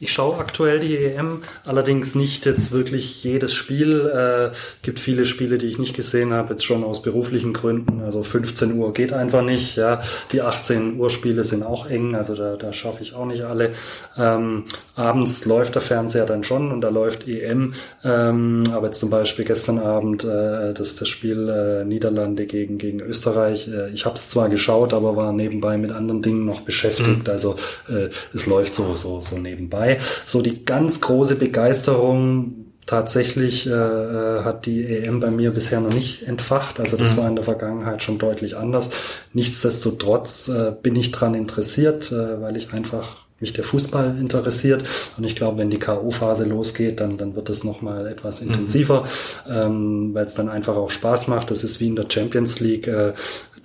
Ich 0.00 0.12
schaue 0.12 0.38
aktuell 0.38 0.80
die 0.80 0.96
EM, 0.96 1.40
allerdings 1.64 2.14
nicht 2.14 2.46
jetzt 2.46 2.72
wirklich 2.72 3.22
jedes 3.22 3.54
Spiel. 3.54 4.00
Äh, 4.06 4.56
gibt 4.82 5.00
viele 5.00 5.24
Spiele, 5.24 5.58
die 5.58 5.66
ich 5.66 5.78
nicht 5.78 5.94
gesehen 5.94 6.32
habe, 6.32 6.50
jetzt 6.50 6.64
schon 6.64 6.84
aus 6.84 7.02
beruflichen 7.02 7.52
Gründen. 7.52 8.02
Also 8.02 8.22
15 8.22 8.72
Uhr 8.72 8.92
geht 8.92 9.12
einfach 9.12 9.42
nicht. 9.42 9.76
Ja, 9.76 10.00
die 10.32 10.42
18 10.42 10.98
Uhr 10.98 11.10
Spiele 11.10 11.44
sind 11.44 11.62
auch 11.62 11.88
eng, 11.88 12.14
also 12.14 12.34
da, 12.34 12.56
da 12.56 12.72
schaffe 12.72 13.02
ich 13.02 13.14
auch 13.14 13.26
nicht 13.26 13.42
alle. 13.44 13.72
Ähm, 14.18 14.64
abends 14.96 15.44
läuft 15.46 15.74
der 15.74 15.82
Fernseher 15.82 16.26
dann 16.26 16.44
schon 16.44 16.72
und 16.72 16.80
da 16.80 16.88
läuft 16.88 17.28
EM. 17.28 17.74
Ähm, 18.04 18.64
aber 18.72 18.86
jetzt 18.86 19.00
zum 19.00 19.10
Beispiel 19.10 19.44
gestern 19.44 19.78
Abend 19.78 20.24
äh, 20.24 20.74
das 20.74 20.96
das 20.96 21.08
Spiel 21.08 21.48
äh, 21.48 21.84
Niederlande 21.84 22.46
gegen 22.46 22.78
gegen 22.78 23.00
Österreich. 23.00 23.68
Äh, 23.68 23.90
ich 23.90 24.04
habe 24.04 24.16
es 24.16 24.30
zwar 24.30 24.48
geschaut, 24.48 24.92
aber 24.92 25.16
war 25.16 25.32
nebenbei 25.32 25.78
mit 25.78 25.92
anderen 25.92 26.22
Dingen 26.22 26.44
noch 26.44 26.62
beschäftigt. 26.62 27.24
Mhm. 27.26 27.30
Also 27.30 27.56
äh, 27.88 28.08
es 28.34 28.46
läuft 28.46 28.74
so 28.74 28.94
so 28.96 29.20
so 29.20 29.35
nebenbei. 29.42 29.98
So 30.26 30.42
die 30.42 30.64
ganz 30.64 31.00
große 31.00 31.36
Begeisterung 31.36 32.66
tatsächlich 32.86 33.66
äh, 33.66 33.70
äh 33.70 34.44
hat 34.44 34.66
die 34.66 34.86
EM 34.86 35.20
bei 35.20 35.30
mir 35.30 35.50
bisher 35.50 35.80
noch 35.80 35.92
nicht 35.92 36.22
entfacht. 36.22 36.80
Also 36.80 36.96
das 36.96 37.14
mhm. 37.14 37.16
war 37.18 37.28
in 37.28 37.36
der 37.36 37.44
Vergangenheit 37.44 38.02
schon 38.02 38.18
deutlich 38.18 38.56
anders. 38.56 38.90
Nichtsdestotrotz 39.32 40.48
äh, 40.48 40.72
bin 40.80 40.96
ich 40.96 41.10
dran 41.10 41.34
interessiert, 41.34 42.12
äh, 42.12 42.40
weil 42.40 42.56
ich 42.56 42.72
einfach 42.72 43.26
mich 43.38 43.52
der 43.52 43.64
Fußball 43.64 44.16
interessiert. 44.18 44.82
Und 45.18 45.24
ich 45.24 45.36
glaube, 45.36 45.58
wenn 45.58 45.68
die 45.68 45.78
K.O.-Phase 45.78 46.44
losgeht, 46.44 47.00
dann, 47.00 47.18
dann 47.18 47.36
wird 47.36 47.50
es 47.50 47.64
nochmal 47.64 48.06
etwas 48.06 48.40
mhm. 48.40 48.48
intensiver, 48.48 49.04
mhm. 49.46 49.52
ähm, 49.52 50.14
weil 50.14 50.24
es 50.24 50.34
dann 50.34 50.48
einfach 50.48 50.76
auch 50.76 50.90
Spaß 50.90 51.28
macht. 51.28 51.50
Das 51.50 51.62
ist 51.62 51.80
wie 51.80 51.88
in 51.88 51.96
der 51.96 52.06
Champions 52.08 52.60
League. 52.60 52.86
Äh, 52.86 53.12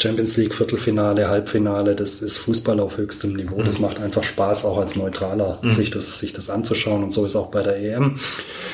Champions 0.01 0.35
League 0.37 0.53
Viertelfinale, 0.53 1.29
Halbfinale, 1.29 1.95
das 1.95 2.21
ist 2.21 2.37
Fußball 2.37 2.79
auf 2.79 2.97
höchstem 2.97 3.33
Niveau. 3.33 3.57
Mhm. 3.57 3.65
Das 3.65 3.79
macht 3.79 3.99
einfach 3.99 4.23
Spaß, 4.23 4.65
auch 4.65 4.77
als 4.77 4.95
Neutraler, 4.95 5.59
mhm. 5.61 5.69
sich 5.69 5.91
das, 5.91 6.19
sich 6.19 6.33
das 6.33 6.49
anzuschauen. 6.49 7.03
Und 7.03 7.11
so 7.11 7.25
ist 7.25 7.35
auch 7.35 7.51
bei 7.51 7.61
der 7.61 7.77
EM. 7.77 8.19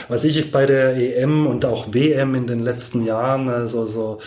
Was 0.08 0.24
ich 0.24 0.52
bei 0.52 0.66
der 0.66 0.96
EM 0.96 1.46
und 1.48 1.66
auch 1.66 1.94
WM 1.94 2.36
in 2.36 2.48
den 2.48 2.60
letzten 2.60 3.04
Jahren, 3.04 3.50
also 3.50 3.86
so, 3.86 4.20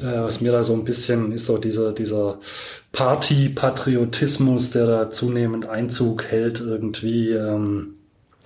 äh, 0.00 0.20
was 0.20 0.40
mir 0.40 0.52
da 0.52 0.62
so 0.62 0.74
ein 0.74 0.84
bisschen 0.84 1.32
ist 1.32 1.44
so 1.44 1.58
dieser, 1.58 1.92
dieser 1.92 2.38
Party-Patriotismus, 2.92 4.70
der 4.70 4.86
da 4.86 5.10
zunehmend 5.10 5.66
Einzug 5.66 6.24
hält 6.24 6.60
irgendwie. 6.60 7.30
Ähm, 7.30 7.97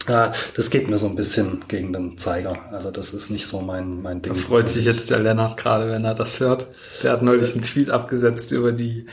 das 0.07 0.71
geht 0.71 0.89
mir 0.89 0.99
so 0.99 1.07
ein 1.07 1.17
bisschen 1.17 1.65
gegen 1.69 1.93
den 1.93 2.19
Zeiger. 2.19 2.59
Also 2.73 2.91
das 2.91 3.15
ist 3.15 3.31
nicht 3.31 3.47
so 3.47 3.61
mein, 3.61 4.03
mein 4.03 4.23
Ding. 4.23 4.35
Da 4.35 4.39
freut 4.39 4.69
sich 4.69 4.85
jetzt 4.85 5.11
der 5.11 5.19
Lennart 5.19 5.57
gerade, 5.57 5.91
wenn 5.91 6.05
er 6.05 6.15
das 6.15 6.41
hört. 6.41 6.67
Der 7.03 7.13
hat 7.13 7.23
neulich 7.23 7.53
einen 7.53 7.63
Tweet 7.63 7.91
abgesetzt 7.91 8.53
über 8.53 8.73
die, 8.73 9.07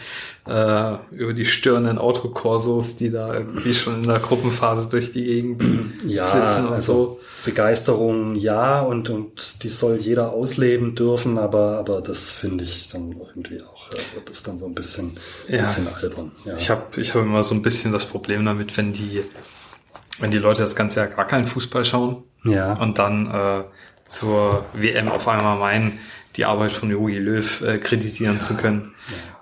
äh, 0.47 0.93
über 1.11 1.33
die 1.33 1.45
störenden 1.45 1.97
Autokorsos, 1.97 2.95
die 2.95 3.11
da 3.11 3.33
irgendwie 3.33 3.73
schon 3.73 4.01
in 4.01 4.07
der 4.07 4.19
Gruppenphase 4.19 4.89
durch 4.89 5.11
die 5.11 5.23
Gegend 5.23 5.63
ja, 6.05 6.25
flitzen 6.25 6.67
und 6.67 6.73
also 6.73 6.93
so. 6.93 7.19
Begeisterung 7.45 8.35
ja 8.35 8.81
und, 8.81 9.09
und 9.09 9.63
die 9.63 9.69
soll 9.69 9.97
jeder 9.97 10.31
ausleben 10.31 10.95
dürfen, 10.95 11.37
aber, 11.37 11.77
aber 11.77 12.01
das 12.01 12.31
finde 12.31 12.63
ich 12.63 12.87
dann 12.87 13.11
irgendwie 13.11 13.61
auch, 13.61 13.89
äh, 13.91 14.15
wird 14.15 14.29
das 14.29 14.43
dann 14.43 14.59
so 14.59 14.65
ein 14.65 14.75
bisschen, 14.75 15.17
ja. 15.47 15.59
bisschen 15.59 15.87
albern. 15.87 16.31
Ja. 16.45 16.55
Ich 16.55 16.69
habe 16.69 16.99
ich 16.99 17.13
hab 17.13 17.21
immer 17.21 17.43
so 17.43 17.53
ein 17.53 17.61
bisschen 17.61 17.91
das 17.91 18.05
Problem 18.05 18.43
damit, 18.45 18.75
wenn 18.77 18.93
die 18.93 19.23
wenn 20.19 20.31
die 20.31 20.37
Leute 20.37 20.61
das 20.61 20.75
ganze 20.75 20.99
Jahr 20.99 21.09
gar 21.09 21.27
keinen 21.27 21.45
Fußball 21.45 21.85
schauen 21.85 22.23
ja. 22.43 22.73
und 22.73 22.99
dann 22.99 23.27
äh, 23.27 23.63
zur 24.07 24.65
WM 24.73 25.09
auf 25.09 25.27
einmal 25.27 25.57
meinen, 25.57 25.99
die 26.35 26.45
Arbeit 26.45 26.71
von 26.71 26.89
Jogi 26.89 27.17
Löw 27.17 27.61
äh, 27.61 27.77
kritisieren 27.77 28.35
ja. 28.35 28.39
zu 28.39 28.55
können. 28.55 28.93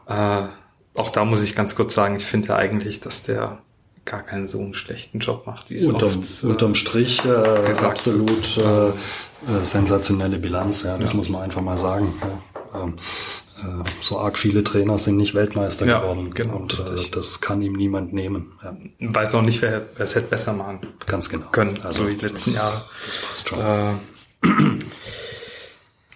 Ja. 0.07 0.45
Äh, 0.45 0.47
auch 0.95 1.09
da 1.09 1.25
muss 1.25 1.41
ich 1.41 1.55
ganz 1.55 1.75
kurz 1.75 1.93
sagen, 1.93 2.15
ich 2.15 2.25
finde 2.25 2.49
ja 2.49 2.55
eigentlich, 2.55 2.99
dass 2.99 3.23
der 3.23 3.59
gar 4.07 4.23
keinen 4.23 4.47
so 4.47 4.59
einen 4.59 4.73
schlechten 4.73 5.19
Job 5.19 5.45
macht, 5.45 5.69
wie 5.69 5.75
es 5.75 5.85
unterm, 5.85 6.19
oft, 6.19 6.43
äh, 6.43 6.47
unterm 6.47 6.75
Strich 6.75 7.23
äh, 7.25 7.85
absolut 7.85 8.57
äh, 8.57 8.87
äh, 8.87 8.93
sensationelle 9.63 10.39
Bilanz, 10.39 10.83
ja, 10.83 10.97
das 10.97 11.13
muss 11.13 11.29
man 11.29 11.43
einfach 11.43 11.61
mal 11.61 11.77
sagen. 11.77 12.13
Ja. 12.73 12.83
Ähm, 12.83 12.95
äh, 12.95 13.46
so 14.01 14.19
arg 14.19 14.37
viele 14.37 14.63
Trainer 14.63 14.97
sind 14.97 15.17
nicht 15.17 15.33
Weltmeister 15.33 15.85
ja, 15.85 15.99
geworden. 15.99 16.29
Genau, 16.33 16.57
und 16.57 16.79
äh, 16.79 17.09
das 17.11 17.41
kann 17.41 17.61
ihm 17.61 17.73
niemand 17.73 18.13
nehmen. 18.13 18.53
Ja. 18.63 18.75
Weiß 18.99 19.35
auch 19.35 19.41
nicht, 19.41 19.61
wer, 19.61 19.87
wer 19.95 20.03
es 20.03 20.15
hätte 20.15 20.27
besser 20.27 20.53
machen 20.53 20.81
Ganz 21.05 21.29
genau. 21.29 21.47
können, 21.51 21.79
also 21.83 22.03
so 22.03 22.09
die 22.09 22.17
letzten 22.17 22.51
das, 22.51 22.55
Jahre. 22.55 22.85
Das 23.05 23.17
passt 23.17 23.49
schon. 23.49 23.59
Äh, 23.59 24.79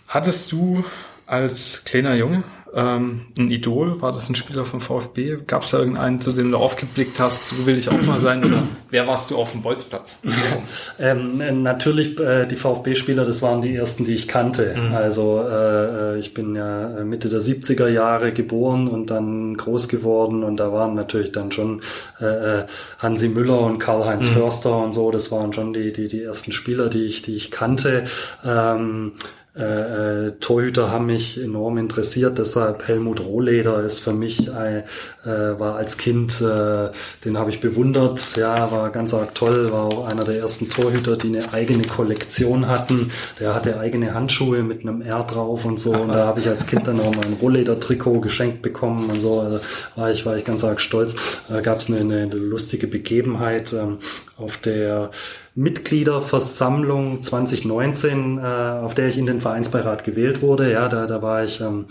hattest 0.07 0.51
du 0.51 0.83
als 1.25 1.83
kleiner 1.85 2.15
Junge 2.15 2.43
ähm, 2.73 3.27
ein 3.37 3.51
Idol? 3.51 4.01
War 4.01 4.11
das 4.11 4.29
ein 4.29 4.35
Spieler 4.35 4.65
vom 4.65 4.81
VfB? 4.81 5.37
Gab 5.45 5.63
es 5.63 5.71
da 5.71 5.79
irgendeinen, 5.79 6.21
zu 6.21 6.31
dem 6.31 6.51
du 6.51 6.57
aufgeblickt 6.57 7.19
hast, 7.19 7.49
so 7.49 7.65
will 7.65 7.77
ich 7.77 7.89
auch 7.89 8.01
mal 8.01 8.19
sein? 8.19 8.43
Oder 8.45 8.63
wer 8.89 9.07
warst 9.07 9.31
du 9.31 9.37
auf 9.37 9.51
dem 9.51 9.61
Bolzplatz? 9.61 10.21
ähm, 10.99 11.63
natürlich 11.63 12.19
äh, 12.19 12.45
die 12.45 12.55
VfB-Spieler, 12.55 13.25
das 13.25 13.41
waren 13.41 13.61
die 13.61 13.75
ersten, 13.75 14.05
die 14.05 14.13
ich 14.13 14.27
kannte. 14.27 14.75
Mhm. 14.75 14.93
Also 14.93 15.41
äh, 15.41 16.19
ich 16.19 16.33
bin 16.33 16.55
ja 16.55 17.03
Mitte 17.03 17.29
der 17.29 17.41
70er 17.41 17.87
Jahre 17.87 18.31
geboren 18.31 18.87
und 18.87 19.09
dann 19.09 19.57
groß 19.57 19.89
geworden 19.89 20.43
und 20.43 20.57
da 20.57 20.71
waren 20.71 20.95
natürlich 20.95 21.31
dann 21.31 21.51
schon 21.51 21.81
äh, 22.19 22.25
äh 22.25 22.65
Hansi 22.99 23.29
Müller 23.29 23.61
und 23.61 23.79
Karl-Heinz 23.79 24.29
mhm. 24.29 24.33
Förster 24.33 24.77
und 24.77 24.91
so, 24.91 25.11
das 25.11 25.31
waren 25.31 25.53
schon 25.53 25.73
die, 25.73 25.91
die, 25.91 26.07
die 26.07 26.23
ersten 26.23 26.51
Spieler, 26.51 26.89
die 26.89 27.05
ich, 27.05 27.21
die 27.21 27.35
ich 27.35 27.51
kannte. 27.51 28.03
Ähm, 28.45 29.13
äh, 29.53 30.27
äh, 30.27 30.31
Torhüter 30.39 30.91
haben 30.91 31.07
mich 31.07 31.37
enorm 31.37 31.77
interessiert, 31.77 32.37
deshalb 32.37 32.87
Helmut 32.87 33.19
Rohleder 33.19 33.83
ist 33.83 33.99
für 33.99 34.13
mich, 34.13 34.47
äh, 34.47 34.83
war 35.25 35.75
als 35.75 35.97
Kind, 35.97 36.39
äh, 36.39 36.89
den 37.25 37.37
habe 37.37 37.49
ich 37.49 37.59
bewundert, 37.59 38.37
ja, 38.37 38.71
war 38.71 38.89
ganz 38.91 39.13
arg 39.13 39.35
toll, 39.35 39.71
war 39.73 39.83
auch 39.83 40.07
einer 40.07 40.23
der 40.23 40.39
ersten 40.39 40.69
Torhüter, 40.69 41.17
die 41.17 41.27
eine 41.27 41.53
eigene 41.53 41.83
Kollektion 41.83 42.69
hatten. 42.69 43.11
Der 43.41 43.53
hatte 43.53 43.77
eigene 43.77 44.13
Handschuhe 44.13 44.63
mit 44.63 44.81
einem 44.81 45.01
R 45.01 45.23
drauf 45.23 45.65
und 45.65 45.81
so. 45.81 45.95
Ach, 45.95 45.99
und 45.99 46.07
da 46.09 46.27
habe 46.27 46.39
ich 46.39 46.47
als 46.47 46.65
Kind 46.67 46.87
dann 46.87 47.01
auch 47.01 47.13
mein 47.13 47.33
Rohleder-Trikot 47.41 48.21
geschenkt 48.21 48.61
bekommen 48.61 49.09
und 49.09 49.19
so. 49.19 49.41
Also 49.41 49.59
war 49.97 50.11
ich, 50.11 50.25
war 50.25 50.37
ich 50.37 50.45
ganz 50.45 50.63
arg 50.63 50.79
stolz. 50.79 51.43
Da 51.49 51.59
gab 51.59 51.79
es 51.79 51.91
eine, 51.91 51.99
eine 51.99 52.33
lustige 52.33 52.87
Begebenheit 52.87 53.73
ähm, 53.73 53.97
auf 54.41 54.57
der 54.57 55.11
Mitgliederversammlung 55.53 57.21
2019, 57.21 58.37
äh, 58.37 58.41
auf 58.41 58.93
der 58.93 59.09
ich 59.09 59.17
in 59.17 59.25
den 59.25 59.41
Vereinsbeirat 59.41 60.05
gewählt 60.05 60.41
wurde. 60.41 60.71
Ja, 60.71 60.87
da, 60.87 61.07
da 61.07 61.21
war 61.21 61.43
ich, 61.43 61.59
ähm, 61.59 61.87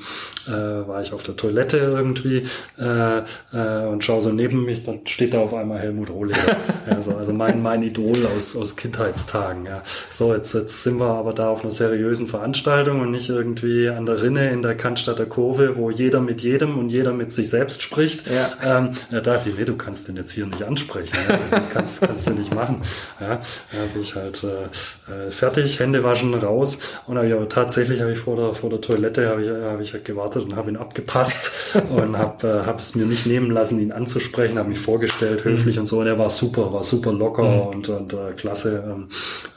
äh, 0.49 0.51
war 0.51 1.03
ich 1.03 1.13
auf 1.13 1.23
der 1.23 1.37
Toilette 1.37 1.77
irgendwie 1.77 2.45
äh, 2.79 3.19
äh, 3.53 3.87
und 3.87 4.03
schaue 4.03 4.23
so 4.23 4.31
neben 4.31 4.65
mich, 4.65 4.83
dann 4.83 5.01
steht 5.07 5.35
da 5.35 5.41
auf 5.41 5.53
einmal 5.53 5.79
Helmut 5.79 6.09
Rohleder. 6.09 6.57
also, 6.87 7.15
also 7.19 7.35
mein, 7.35 7.61
mein 7.61 7.83
Idol 7.83 8.17
aus, 8.35 8.57
aus 8.57 8.77
Kindheitstagen. 8.77 9.67
Ja. 9.67 9.83
So, 10.09 10.33
jetzt, 10.33 10.55
jetzt 10.55 10.83
sind 10.83 10.99
wir 10.99 11.11
aber 11.11 11.35
da 11.35 11.51
auf 11.51 11.61
einer 11.61 11.71
seriösen 11.71 12.29
Veranstaltung 12.29 13.03
und 13.03 13.11
nicht 13.11 13.29
irgendwie 13.29 13.91
an 13.91 14.07
der 14.07 14.23
Rinne 14.23 14.51
in 14.53 14.63
der 14.63 14.75
Cannstatter 14.75 15.27
Kurve, 15.27 15.77
wo 15.77 15.91
jeder 15.91 16.23
mit 16.23 16.41
jedem 16.41 16.79
und 16.79 16.89
jeder 16.89 17.13
mit 17.13 17.31
sich 17.31 17.51
selbst 17.51 17.83
spricht. 17.83 18.25
Ja. 18.27 18.79
Ähm, 18.79 18.93
da 19.11 19.21
dachte 19.21 19.51
ich, 19.51 19.59
nee, 19.59 19.67
du 19.67 19.77
kannst 19.77 20.09
den 20.09 20.17
jetzt 20.17 20.33
hier 20.33 20.47
nicht 20.47 20.63
ansprechen. 20.63 21.15
Ja. 21.29 21.35
Also, 21.35 21.67
kannst, 21.75 22.01
kannst 22.01 22.27
du 22.27 22.33
nicht 22.41 22.55
machen. 22.55 22.83
Ja 23.21 23.41
ja, 23.73 23.85
bin 23.93 24.03
ich 24.03 24.15
halt 24.15 24.45
äh, 24.45 25.27
äh, 25.27 25.31
fertig, 25.31 25.79
Hände 25.81 26.03
waschen, 26.03 26.35
raus. 26.35 26.81
Und 27.07 27.19
hab 27.19 27.25
ich 27.25 27.33
aber 27.33 27.49
tatsächlich 27.49 28.01
habe 28.01 28.13
ich 28.13 28.19
vor 28.19 28.37
der, 28.37 28.55
vor 28.55 28.71
der 28.71 28.81
Toilette 28.81 29.29
habe 29.29 29.43
ich, 29.43 29.49
hab 29.49 29.81
ich 29.81 29.93
halt 29.93 30.05
gewartet 30.05 30.45
und 30.45 30.57
habe 30.57 30.71
ihn 30.71 30.77
abgepasst 30.77 31.77
und 31.91 32.19
habe 32.19 32.49
äh, 32.49 32.67
hab 32.67 32.79
es 32.79 32.95
mir 32.95 33.07
nicht 33.07 33.27
nehmen 33.27 33.51
lassen, 33.51 33.81
ihn 33.81 33.93
anzusprechen, 33.93 34.59
habe 34.59 34.69
mich 34.69 34.81
vorgestellt, 34.81 35.45
höflich 35.45 35.77
mhm. 35.77 35.83
und 35.83 35.87
so. 35.87 36.01
Und 36.01 36.07
er 36.07 36.19
war 36.19 36.29
super, 36.29 36.73
war 36.73 36.83
super 36.83 37.13
locker 37.13 37.43
mhm. 37.43 37.61
und, 37.69 37.89
und 37.89 38.13
äh, 38.13 38.33
klasse. 38.37 38.85
Ähm, 38.87 39.09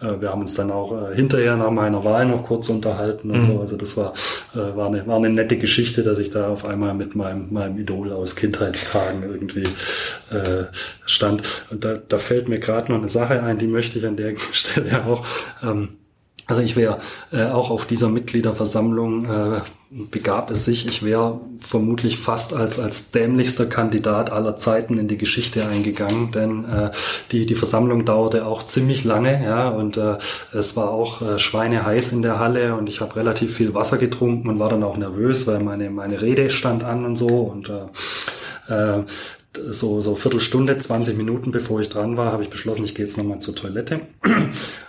äh, 0.01 0.21
wir 0.21 0.29
haben 0.29 0.41
uns 0.41 0.53
dann 0.55 0.71
auch 0.71 1.11
äh, 1.11 1.15
hinterher 1.15 1.55
nach 1.57 1.71
meiner 1.71 2.03
Wahl 2.03 2.25
noch 2.25 2.45
kurz 2.45 2.69
unterhalten 2.69 3.31
und 3.31 3.37
mhm. 3.37 3.41
so. 3.41 3.59
Also 3.59 3.77
das 3.77 3.97
war, 3.97 4.13
äh, 4.53 4.75
war, 4.75 4.87
eine, 4.87 5.05
war 5.07 5.17
eine 5.17 5.29
nette 5.29 5.57
Geschichte, 5.57 6.03
dass 6.03 6.19
ich 6.19 6.29
da 6.29 6.49
auf 6.49 6.65
einmal 6.65 6.93
mit 6.93 7.15
meinem, 7.15 7.51
meinem 7.51 7.77
Idol 7.79 8.11
aus 8.11 8.35
Kindheitstagen 8.35 9.23
irgendwie 9.23 9.63
äh, 10.31 10.65
stand. 11.05 11.43
Und 11.71 11.83
da, 11.83 11.99
da 12.07 12.17
fällt 12.17 12.49
mir 12.49 12.59
gerade 12.59 12.72
noch 12.89 12.97
eine 12.97 13.09
Sache 13.09 13.41
ein, 13.43 13.57
die 13.57 13.67
möchte 13.67 13.99
ich 13.99 14.05
an 14.05 14.17
der 14.17 14.35
Stelle 14.51 15.05
auch. 15.05 15.25
Ähm, 15.63 15.89
also 16.45 16.61
ich 16.61 16.75
wäre 16.75 16.99
äh, 17.31 17.45
auch 17.45 17.69
auf 17.69 17.85
dieser 17.85 18.09
Mitgliederversammlung 18.09 19.25
äh, 19.25 19.61
begab 20.11 20.51
es 20.51 20.65
sich, 20.65 20.85
ich 20.87 21.03
wäre 21.03 21.39
vermutlich 21.59 22.17
fast 22.17 22.53
als 22.53 22.79
als 22.79 23.11
dämlichster 23.11 23.67
Kandidat 23.67 24.31
aller 24.31 24.57
Zeiten 24.57 24.97
in 24.97 25.07
die 25.07 25.17
Geschichte 25.17 25.65
eingegangen, 25.65 26.31
denn 26.31 26.65
äh, 26.65 26.91
die 27.31 27.45
die 27.45 27.55
Versammlung 27.55 28.03
dauerte 28.03 28.45
auch 28.45 28.63
ziemlich 28.63 29.05
lange, 29.05 29.41
ja, 29.43 29.69
und 29.69 29.95
äh, 29.95 30.17
es 30.51 30.75
war 30.75 30.89
auch 30.91 31.21
äh, 31.21 31.39
schweineheiß 31.39 32.11
in 32.11 32.23
der 32.23 32.39
Halle 32.39 32.75
und 32.75 32.89
ich 32.89 32.99
habe 32.99 33.15
relativ 33.15 33.55
viel 33.55 33.73
Wasser 33.73 33.97
getrunken 33.97 34.49
und 34.49 34.59
war 34.59 34.69
dann 34.69 34.83
auch 34.83 34.97
nervös, 34.97 35.47
weil 35.47 35.63
meine 35.63 35.89
meine 35.91 36.21
Rede 36.21 36.49
stand 36.49 36.83
an 36.83 37.05
und 37.05 37.15
so 37.15 37.27
und 37.27 37.69
äh, 37.69 38.73
äh, 38.73 39.03
so, 39.57 40.01
so 40.01 40.15
Viertelstunde, 40.15 40.77
20 40.77 41.17
Minuten 41.17 41.51
bevor 41.51 41.81
ich 41.81 41.89
dran 41.89 42.17
war, 42.17 42.31
habe 42.31 42.43
ich 42.43 42.49
beschlossen, 42.49 42.85
ich 42.85 42.95
gehe 42.95 43.05
jetzt 43.05 43.17
nochmal 43.17 43.39
zur 43.39 43.55
Toilette. 43.55 44.01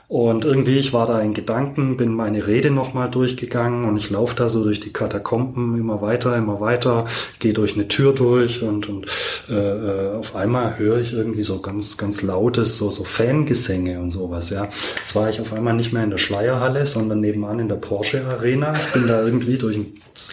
Und 0.06 0.44
irgendwie, 0.44 0.76
ich 0.76 0.92
war 0.92 1.06
da 1.06 1.20
in 1.20 1.32
Gedanken, 1.32 1.96
bin 1.96 2.14
meine 2.14 2.46
Rede 2.46 2.70
nochmal 2.70 3.10
durchgegangen 3.10 3.84
und 3.86 3.96
ich 3.96 4.10
laufe 4.10 4.36
da 4.36 4.50
so 4.50 4.62
durch 4.62 4.78
die 4.78 4.92
Katakomben 4.92 5.78
immer 5.78 6.02
weiter, 6.02 6.36
immer 6.36 6.60
weiter, 6.60 7.06
gehe 7.38 7.54
durch 7.54 7.74
eine 7.74 7.88
Tür 7.88 8.12
durch 8.12 8.62
und, 8.62 8.88
und 8.88 9.06
äh, 9.48 9.54
äh, 9.54 10.14
auf 10.14 10.36
einmal 10.36 10.78
höre 10.78 10.98
ich 10.98 11.14
irgendwie 11.14 11.42
so 11.42 11.60
ganz, 11.60 11.96
ganz 11.96 12.22
lautes, 12.22 12.76
so, 12.76 12.90
so 12.90 13.04
Fangesänge 13.04 13.98
und 13.98 14.10
sowas, 14.10 14.50
ja. 14.50 14.68
Jetzt 14.96 15.16
war 15.16 15.30
ich 15.30 15.40
auf 15.40 15.54
einmal 15.54 15.74
nicht 15.74 15.92
mehr 15.92 16.04
in 16.04 16.10
der 16.10 16.18
Schleierhalle, 16.18 16.84
sondern 16.84 17.20
nebenan 17.20 17.58
in 17.58 17.68
der 17.68 17.76
Porsche 17.76 18.26
Arena. 18.26 18.74
Ich 18.74 18.92
bin 18.92 19.08
da 19.08 19.22
irgendwie 19.22 19.56
durch, 19.56 19.78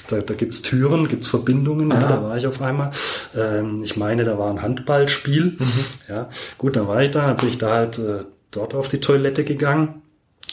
da, 0.09 0.17
da 0.17 0.33
gibt's 0.33 0.61
Türen, 0.61 1.07
gibt's 1.07 1.27
Verbindungen, 1.27 1.89
ja, 1.91 1.99
da 2.09 2.23
war 2.23 2.37
ich 2.37 2.45
auf 2.45 2.61
einmal. 2.61 2.91
Ähm, 3.37 3.83
ich 3.83 3.95
meine, 3.95 4.25
da 4.25 4.37
war 4.37 4.51
ein 4.51 4.61
Handballspiel. 4.61 5.55
Mhm. 5.57 5.85
Ja, 6.09 6.29
gut, 6.57 6.75
dann 6.75 6.89
war 6.89 7.01
ich 7.01 7.11
da, 7.11 7.33
bin 7.33 7.47
ich 7.47 7.57
da 7.57 7.73
halt 7.73 7.97
äh, 7.97 8.25
dort 8.51 8.75
auf 8.75 8.87
die 8.89 8.99
Toilette 8.99 9.43
gegangen 9.43 10.00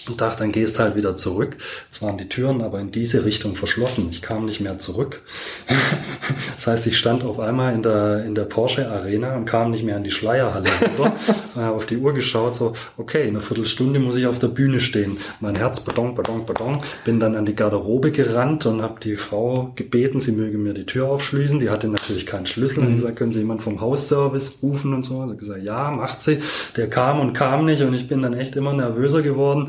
und 0.09 0.21
dachte, 0.21 0.41
dann 0.41 0.53
gehst 0.53 0.79
halt 0.79 0.97
wieder 0.97 1.17
zurück. 1.17 1.57
Jetzt 1.87 2.03
waren 2.03 2.19
die 2.19 2.29
Türen 2.29 2.63
aber 2.63 2.81
in 2.81 2.91
diese 2.91 3.25
Richtung 3.25 3.55
verschlossen. 3.55 4.09
Ich 4.11 4.23
kam 4.23 4.47
nicht 4.47 4.61
mehr 4.61 4.79
zurück. 4.79 5.23
das 6.55 6.67
heißt, 6.67 6.87
ich 6.87 6.99
stand 6.99 7.25
auf 7.25 7.41
einmal 7.41 7.75
in 7.75 7.83
der, 7.83 8.25
in 8.25 8.35
der 8.35 8.45
Porsche 8.45 8.91
Arena 8.91 9.37
und 9.37 9.45
kam 9.45 9.71
nicht 9.71 9.85
mehr 9.85 9.97
in 9.97 10.05
die 10.05 10.11
Schleierhalle 10.11 10.69
rüber. 10.81 11.13
habe 11.55 11.75
auf 11.75 11.87
die 11.87 11.97
Uhr 11.97 12.15
geschaut, 12.15 12.55
so, 12.55 12.75
okay, 12.97 13.23
in 13.23 13.31
einer 13.31 13.41
Viertelstunde 13.41 13.99
muss 13.99 14.17
ich 14.17 14.27
auf 14.27 14.39
der 14.39 14.49
Bühne 14.49 14.81
stehen. 14.81 15.19
Mein 15.41 15.57
Herz, 15.57 15.81
badong, 15.81 16.15
badong, 16.15 16.47
badong. 16.47 16.83
Bin 17.05 17.21
dann 17.21 17.35
an 17.35 17.47
die 17.47 17.55
Garderobe 17.55 18.11
gerannt 18.11 18.67
und 18.67 18.83
habe 18.83 19.01
die 19.01 19.17
Frau 19.17 19.73
gebeten, 19.75 20.21
sie 20.21 20.33
möge 20.33 20.59
mir 20.59 20.75
die 20.75 20.87
Tür 20.87 21.09
aufschließen. 21.09 21.61
Die 21.61 21.71
hatte 21.71 21.89
natürlich 21.89 22.27
keinen 22.27 22.47
Schlüssel. 22.47 22.81
Mhm. 22.81 22.87
Und 22.89 22.97
gesagt, 22.97 23.17
können 23.17 23.33
Sie 23.33 23.41
jemand 23.41 23.63
vom 23.63 23.81
Hausservice 23.81 24.63
rufen 24.63 24.95
und 24.95 25.03
so. 25.03 25.23
Hat 25.23 25.39
gesagt, 25.39 25.63
ja, 25.63 25.91
macht 25.91 26.23
sie. 26.23 26.39
Der 26.77 26.89
kam 26.89 27.21
und 27.21 27.33
kam 27.33 27.65
nicht 27.65 27.83
und 27.83 27.95
ich 27.95 28.09
bin 28.09 28.23
dann 28.23 28.35
echt 28.35 28.57
immer 28.57 28.73
nervöser 28.73 29.23
geworden. 29.23 29.69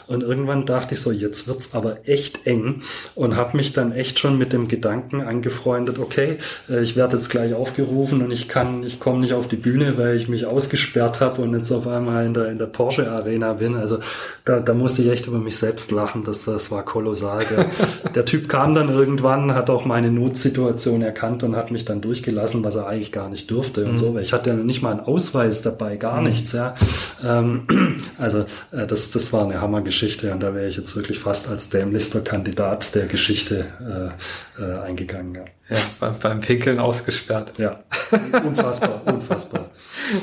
Und 0.11 0.23
irgendwann 0.23 0.65
dachte 0.65 0.93
ich 0.93 0.99
so, 0.99 1.11
jetzt 1.11 1.47
wird's 1.47 1.73
aber 1.73 1.99
echt 2.05 2.45
eng 2.45 2.81
und 3.15 3.37
habe 3.37 3.55
mich 3.55 3.71
dann 3.71 3.93
echt 3.93 4.19
schon 4.19 4.37
mit 4.37 4.51
dem 4.51 4.67
Gedanken 4.67 5.21
angefreundet, 5.21 5.99
okay, 5.99 6.37
äh, 6.69 6.83
ich 6.83 6.97
werde 6.97 7.15
jetzt 7.15 7.29
gleich 7.29 7.53
aufgerufen 7.53 8.21
und 8.21 8.31
ich 8.31 8.49
kann, 8.49 8.83
ich 8.83 8.99
komme 8.99 9.21
nicht 9.21 9.33
auf 9.33 9.47
die 9.47 9.55
Bühne, 9.55 9.97
weil 9.97 10.17
ich 10.17 10.27
mich 10.27 10.45
ausgesperrt 10.45 11.21
habe 11.21 11.41
und 11.41 11.55
jetzt 11.55 11.71
auf 11.71 11.87
einmal 11.87 12.25
in 12.25 12.33
der, 12.33 12.49
in 12.49 12.57
der 12.57 12.65
Porsche 12.65 13.09
Arena 13.09 13.53
bin. 13.53 13.75
Also 13.75 13.99
da, 14.43 14.59
da 14.59 14.73
musste 14.73 15.01
ich 15.01 15.09
echt 15.09 15.27
über 15.27 15.39
mich 15.39 15.55
selbst 15.55 15.91
lachen. 15.91 16.25
Das, 16.25 16.43
das 16.43 16.71
war 16.71 16.83
kolossal. 16.83 17.45
Der, 17.49 17.65
der 18.15 18.25
Typ 18.25 18.49
kam 18.49 18.75
dann 18.75 18.89
irgendwann, 18.89 19.55
hat 19.55 19.69
auch 19.69 19.85
meine 19.85 20.11
Notsituation 20.11 21.01
erkannt 21.01 21.43
und 21.43 21.55
hat 21.55 21.71
mich 21.71 21.85
dann 21.85 22.01
durchgelassen, 22.01 22.65
was 22.65 22.75
er 22.75 22.87
eigentlich 22.87 23.13
gar 23.13 23.29
nicht 23.29 23.49
durfte 23.49 23.85
und 23.85 23.91
mhm. 23.91 23.97
so. 23.97 24.19
Ich 24.19 24.33
hatte 24.33 24.49
ja 24.49 24.55
nicht 24.57 24.81
mal 24.81 24.91
einen 24.91 24.99
Ausweis 24.99 25.61
dabei, 25.61 25.95
gar 25.95 26.19
mhm. 26.19 26.27
nichts, 26.27 26.51
ja. 26.51 26.75
Ähm, 27.23 27.63
also 28.17 28.39
äh, 28.71 28.85
das, 28.85 29.11
das 29.11 29.31
war 29.31 29.45
eine 29.45 29.61
Hammergeschichte. 29.61 30.00
Geschichte 30.01 30.31
und 30.31 30.39
da 30.39 30.55
wäre 30.55 30.67
ich 30.67 30.77
jetzt 30.77 30.95
wirklich 30.95 31.19
fast 31.19 31.47
als 31.47 31.69
dämlichster 31.69 32.21
Kandidat 32.21 32.95
der 32.95 33.05
Geschichte 33.05 34.17
äh, 34.57 34.63
äh, 34.63 34.79
eingegangen. 34.79 35.35
Ja, 35.35 35.45
ja 35.69 35.81
beim, 35.99 36.17
beim 36.17 36.39
Pinkeln 36.41 36.79
ausgesperrt. 36.79 37.53
Ja, 37.59 37.83
unfassbar, 38.43 39.03
unfassbar. 39.05 39.69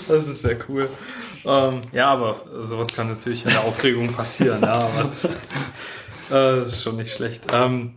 Das 0.09 0.27
ist 0.27 0.43
sehr 0.43 0.57
cool. 0.69 0.91
Ähm, 1.45 1.83
ja, 1.93 2.09
aber 2.09 2.41
sowas 2.61 2.89
kann 2.89 3.09
natürlich 3.09 3.45
in 3.45 3.53
der 3.53 3.63
Aufregung 3.63 4.13
passieren. 4.13 4.63
ja, 4.63 4.89
aber 4.89 5.05
das, 5.05 5.29
äh, 6.33 6.65
ist 6.65 6.83
schon 6.83 6.97
nicht 6.97 7.15
schlecht. 7.15 7.45
Ähm, 7.53 7.95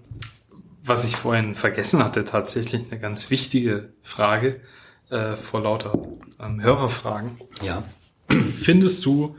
was 0.84 1.04
ich 1.04 1.16
vorhin 1.16 1.56
vergessen 1.56 2.04
hatte, 2.04 2.26
tatsächlich 2.26 2.86
eine 2.92 3.00
ganz 3.00 3.32
wichtige 3.32 3.90
Frage 4.04 4.62
äh, 5.10 5.36
vor 5.36 5.62
lauter 5.62 5.98
ähm, 6.40 6.62
Hörerfragen. 6.62 7.40
Ja. 7.64 7.84
Findest 8.30 9.04
du, 9.04 9.36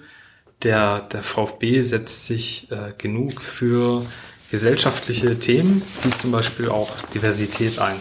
der, 0.64 1.00
der 1.00 1.22
VfB 1.22 1.82
setzt 1.82 2.26
sich 2.26 2.70
äh, 2.70 2.92
genug 2.98 3.40
für 3.40 4.04
gesellschaftliche 4.50 5.38
Themen, 5.38 5.82
wie 6.02 6.10
zum 6.16 6.30
Beispiel 6.30 6.68
auch 6.68 6.90
Diversität 7.14 7.78
ein. 7.78 7.96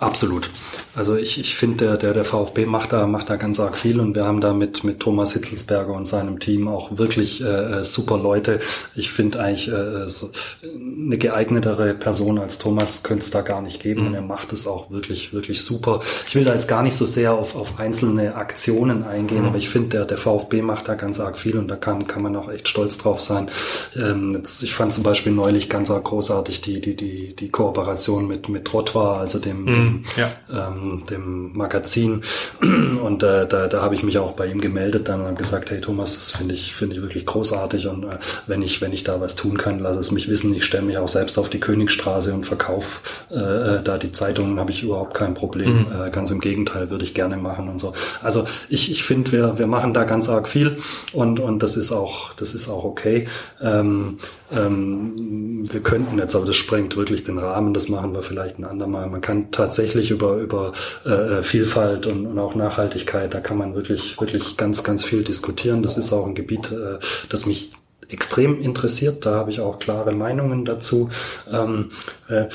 Absolut. 0.00 0.48
Also 0.94 1.16
ich, 1.16 1.40
ich 1.40 1.56
finde, 1.56 1.86
der, 1.86 1.96
der, 1.96 2.14
der 2.14 2.24
VfB 2.24 2.66
macht 2.66 2.92
da, 2.92 3.06
macht 3.08 3.30
da 3.30 3.36
ganz 3.36 3.58
arg 3.58 3.76
viel 3.76 3.98
und 3.98 4.14
wir 4.14 4.24
haben 4.24 4.40
da 4.40 4.52
mit, 4.52 4.84
mit 4.84 5.00
Thomas 5.00 5.32
Hitzelsberger 5.32 5.92
und 5.92 6.06
seinem 6.06 6.38
Team 6.38 6.68
auch 6.68 6.98
wirklich 6.98 7.40
äh, 7.40 7.80
äh 7.80 7.84
super 7.84 8.16
Leute. 8.16 8.60
Ich 8.94 9.10
finde 9.10 9.40
eigentlich 9.40 9.68
äh, 9.68 10.08
so 10.08 10.30
eine 10.62 11.18
geeignetere 11.18 11.94
Person 11.94 12.38
als 12.38 12.58
Thomas 12.58 13.02
könnte 13.02 13.24
es 13.24 13.30
da 13.32 13.40
gar 13.40 13.60
nicht 13.60 13.80
geben 13.80 14.02
mhm. 14.02 14.06
und 14.08 14.14
er 14.14 14.22
macht 14.22 14.52
es 14.52 14.68
auch 14.68 14.90
wirklich, 14.90 15.32
wirklich 15.32 15.62
super. 15.62 16.00
Ich 16.28 16.34
will 16.36 16.44
da 16.44 16.52
jetzt 16.52 16.68
gar 16.68 16.84
nicht 16.84 16.96
so 16.96 17.06
sehr 17.06 17.34
auf, 17.34 17.56
auf 17.56 17.80
einzelne 17.80 18.36
Aktionen 18.36 19.02
eingehen, 19.02 19.42
mhm. 19.42 19.48
aber 19.48 19.58
ich 19.58 19.68
finde, 19.68 19.88
der, 19.88 20.04
der 20.04 20.18
VfB 20.18 20.62
macht 20.62 20.86
da 20.86 20.94
ganz 20.94 21.18
arg 21.18 21.38
viel 21.38 21.58
und 21.58 21.66
da 21.66 21.76
kann, 21.76 22.06
kann 22.06 22.22
man 22.22 22.36
auch 22.36 22.50
echt 22.50 22.68
stolz 22.68 22.98
drauf 22.98 23.20
sein. 23.20 23.48
Ähm, 23.96 24.32
jetzt, 24.36 24.62
ich 24.62 24.74
fand 24.74 24.94
zum 24.94 25.02
Beispiel 25.02 25.32
neulich 25.32 25.68
ganz 25.68 25.90
arg 25.90 26.04
großartig 26.04 26.60
die, 26.60 26.80
die, 26.80 26.94
die, 26.94 27.34
die 27.34 27.48
Kooperation 27.50 28.28
mit, 28.28 28.48
mit 28.48 28.64
Trottoir, 28.64 29.16
also 29.18 29.38
dem, 29.40 29.64
mhm. 29.64 29.87
Dem 29.88 30.04
ja. 30.16 30.30
ähm, 30.68 31.04
dem 31.08 31.56
Magazin. 31.56 32.22
Und 32.60 33.22
äh, 33.22 33.46
da, 33.46 33.66
da 33.68 33.82
habe 33.82 33.94
ich 33.94 34.02
mich 34.02 34.18
auch 34.18 34.32
bei 34.32 34.46
ihm 34.46 34.60
gemeldet 34.60 35.08
dann 35.08 35.20
und 35.20 35.26
habe 35.26 35.36
gesagt, 35.36 35.70
hey 35.70 35.80
Thomas, 35.80 36.16
das 36.16 36.30
finde 36.30 36.54
ich, 36.54 36.74
finde 36.74 36.96
ich 36.96 37.02
wirklich 37.02 37.26
großartig. 37.26 37.86
Und 37.86 38.04
äh, 38.04 38.18
wenn 38.46 38.62
ich, 38.62 38.80
wenn 38.80 38.92
ich 38.92 39.04
da 39.04 39.20
was 39.20 39.36
tun 39.36 39.58
kann, 39.58 39.78
lass 39.78 39.96
es 39.96 40.10
mich 40.10 40.28
wissen. 40.28 40.54
Ich 40.54 40.64
stelle 40.64 40.84
mich 40.84 40.98
auch 40.98 41.08
selbst 41.08 41.38
auf 41.38 41.48
die 41.48 41.60
Königstraße 41.60 42.34
und 42.34 42.44
verkaufe 42.44 43.00
äh, 43.30 43.36
äh, 43.78 43.82
da 43.82 43.98
die 43.98 44.12
Zeitungen, 44.12 44.58
habe 44.58 44.70
ich 44.70 44.82
überhaupt 44.82 45.14
kein 45.14 45.34
Problem. 45.34 45.80
Mhm. 45.80 46.06
Äh, 46.06 46.10
ganz 46.10 46.30
im 46.30 46.40
Gegenteil, 46.40 46.90
würde 46.90 47.04
ich 47.04 47.14
gerne 47.14 47.36
machen 47.36 47.68
und 47.68 47.78
so. 47.78 47.94
Also 48.22 48.46
ich, 48.68 48.90
ich 48.90 49.04
finde, 49.04 49.32
wir, 49.32 49.58
wir 49.58 49.66
machen 49.66 49.94
da 49.94 50.04
ganz 50.04 50.28
arg 50.28 50.48
viel 50.48 50.78
und, 51.12 51.40
und 51.40 51.62
das 51.62 51.76
ist 51.76 51.92
auch, 51.92 52.32
das 52.34 52.54
ist 52.54 52.68
auch 52.68 52.84
okay. 52.84 53.28
Ähm, 53.60 54.18
ähm, 54.50 55.70
wir 55.70 55.80
könnten 55.80 56.18
jetzt, 56.18 56.34
aber 56.34 56.46
das 56.46 56.56
sprengt 56.56 56.96
wirklich 56.96 57.24
den 57.24 57.38
Rahmen, 57.38 57.74
das 57.74 57.88
machen 57.88 58.14
wir 58.14 58.22
vielleicht 58.22 58.58
ein 58.58 58.64
andermal. 58.64 59.08
Man 59.08 59.20
kann 59.20 59.50
tatsächlich 59.50 60.10
über, 60.10 60.36
über 60.36 60.72
äh, 61.04 61.42
Vielfalt 61.42 62.06
und, 62.06 62.26
und 62.26 62.38
auch 62.38 62.54
Nachhaltigkeit, 62.54 63.34
da 63.34 63.40
kann 63.40 63.58
man 63.58 63.74
wirklich, 63.74 64.20
wirklich 64.20 64.56
ganz, 64.56 64.84
ganz 64.84 65.04
viel 65.04 65.22
diskutieren. 65.22 65.82
Das 65.82 65.98
ist 65.98 66.12
auch 66.12 66.26
ein 66.26 66.34
Gebiet, 66.34 66.72
äh, 66.72 66.98
das 67.28 67.46
mich 67.46 67.72
extrem 68.08 68.60
interessiert. 68.60 69.26
Da 69.26 69.34
habe 69.34 69.50
ich 69.50 69.60
auch 69.60 69.78
klare 69.78 70.12
Meinungen 70.12 70.64
dazu. 70.64 71.10
Ähm, 71.52 71.90
äh, 72.28 72.42
äh, 72.42 72.48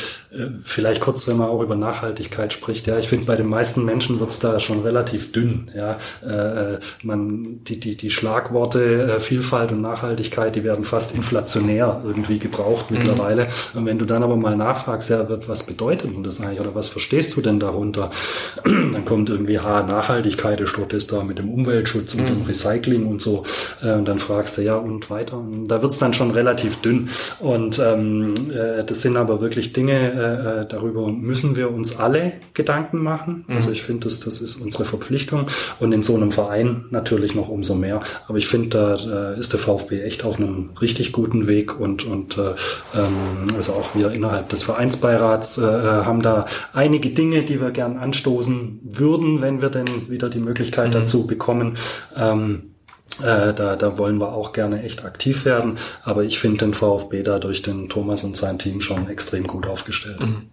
vielleicht 0.64 1.02
kurz, 1.02 1.28
wenn 1.28 1.38
man 1.38 1.50
auch 1.50 1.62
über 1.62 1.76
Nachhaltigkeit 1.76 2.54
spricht. 2.54 2.88
Ja, 2.88 2.98
ich 2.98 3.08
finde, 3.08 3.26
bei 3.26 3.36
den 3.36 3.48
meisten 3.48 3.86
Menschen 3.86 4.20
wird 4.20 4.32
es 4.32 4.40
da 4.40 4.60
schon 4.60 4.82
relativ 4.82 5.32
dünn. 5.32 5.70
Ja, 5.76 6.00
äh, 6.26 6.74
äh, 6.74 6.80
man, 7.04 7.64
die, 7.64 7.80
die, 7.80 7.96
die 7.96 8.10
Schlagworte 8.10 9.16
äh, 9.16 9.20
Vielfalt 9.20 9.72
und 9.72 9.82
Nachhaltigkeit, 9.82 10.56
die 10.56 10.64
werden 10.64 10.86
fast 10.86 11.16
inflationär 11.16 12.02
irgendwie 12.04 12.40
gebraucht 12.40 12.90
mhm. 12.90 12.98
mittlerweile. 12.98 13.48
Und 13.74 13.86
wenn 13.86 14.00
du 14.00 14.06
dann 14.06 14.24
aber 14.24 14.38
mal 14.38 14.56
nachfragst, 14.56 15.10
ja, 15.10 15.28
was 15.48 15.66
bedeutet 15.66 16.14
denn 16.14 16.24
das 16.24 16.42
eigentlich 16.42 16.62
oder 16.62 16.76
was 16.76 16.88
verstehst 16.88 17.36
du 17.36 17.42
denn 17.42 17.60
darunter? 17.60 18.10
dann 18.64 19.06
kommt 19.06 19.30
irgendwie, 19.30 19.60
ha, 19.60 19.84
Nachhaltigkeit 19.84 20.60
ist 20.62 20.78
dort 20.78 20.94
ist 20.94 21.12
da 21.12 21.24
mit 21.24 21.38
dem 21.38 21.50
Umweltschutz 21.50 22.16
und 22.16 22.24
mhm. 22.24 22.28
dem 22.28 22.42
Recycling 22.44 23.06
und 23.06 23.22
so. 23.22 23.44
Äh, 23.84 23.94
und 23.94 24.08
dann 24.08 24.20
fragst 24.20 24.58
du, 24.58 24.64
ja, 24.64 24.76
und 24.76 25.10
weiter 25.10 25.43
da 25.66 25.82
wird 25.82 25.92
es 25.92 26.00
dann 26.00 26.14
schon 26.14 26.32
relativ 26.32 26.82
dünn. 26.82 27.10
Und 27.40 27.80
ähm, 27.80 28.34
äh, 28.52 28.84
das 28.84 29.02
sind 29.02 29.18
aber 29.18 29.42
wirklich 29.42 29.74
Dinge, 29.74 29.94
äh, 29.94 30.62
äh, 30.62 30.66
darüber 30.68 31.08
müssen 31.08 31.56
wir 31.56 31.72
uns 31.72 32.00
alle 32.00 32.34
Gedanken 32.54 33.00
machen. 33.00 33.46
Mhm. 33.48 33.56
Also 33.56 33.72
ich 33.72 33.84
finde, 33.84 34.06
das, 34.06 34.20
das 34.20 34.42
ist 34.42 34.58
unsere 34.58 34.86
Verpflichtung 34.86 35.48
und 35.80 35.92
in 35.92 36.04
so 36.04 36.16
einem 36.16 36.32
Verein 36.32 36.86
natürlich 36.90 37.36
noch 37.36 37.50
umso 37.50 37.76
mehr. 37.76 38.02
Aber 38.28 38.38
ich 38.38 38.48
finde, 38.48 38.70
da, 38.70 38.98
da 38.98 39.32
ist 39.34 39.54
der 39.54 39.60
VfB 39.60 40.02
echt 40.02 40.24
auf 40.24 40.38
einem 40.38 40.72
richtig 40.82 41.12
guten 41.12 41.48
Weg 41.48 41.80
und, 41.80 42.06
und 42.06 42.38
äh, 42.38 42.52
ähm, 42.96 43.48
also 43.56 43.74
auch 43.74 43.96
wir 43.96 44.12
innerhalb 44.12 44.50
des 44.50 44.64
Vereinsbeirats 44.64 45.58
äh, 45.58 45.64
äh 45.64 46.04
haben 46.04 46.22
da 46.22 46.46
einige 46.74 47.10
Dinge, 47.10 47.44
die 47.44 47.62
wir 47.62 47.72
gern 47.72 47.98
anstoßen 47.98 48.80
würden, 48.84 49.42
wenn 49.42 49.62
wir 49.62 49.70
denn 49.70 50.10
wieder 50.10 50.30
die 50.30 50.40
Möglichkeit 50.40 50.90
mhm. 50.90 50.94
dazu 50.94 51.28
bekommen. 51.28 51.78
Ähm, 52.16 52.73
äh, 53.20 53.54
da, 53.54 53.76
da 53.76 53.98
wollen 53.98 54.18
wir 54.18 54.34
auch 54.34 54.54
gerne 54.54 54.84
echt 54.84 55.06
aktiv 55.06 55.46
werden. 55.46 55.78
Aber 56.04 56.24
ich 56.24 56.40
finde 56.40 56.66
den 56.66 56.74
VfB 56.74 57.24
da 57.24 57.40
durch 57.40 57.62
den 57.62 57.90
Thomas 57.90 58.24
und 58.24 58.36
sein 58.36 58.60
Team 58.60 58.82
schon 58.82 59.10
extrem 59.10 59.46
gut 59.46 59.68
aufgestellt. 59.68 60.22
Mhm. 60.22 60.50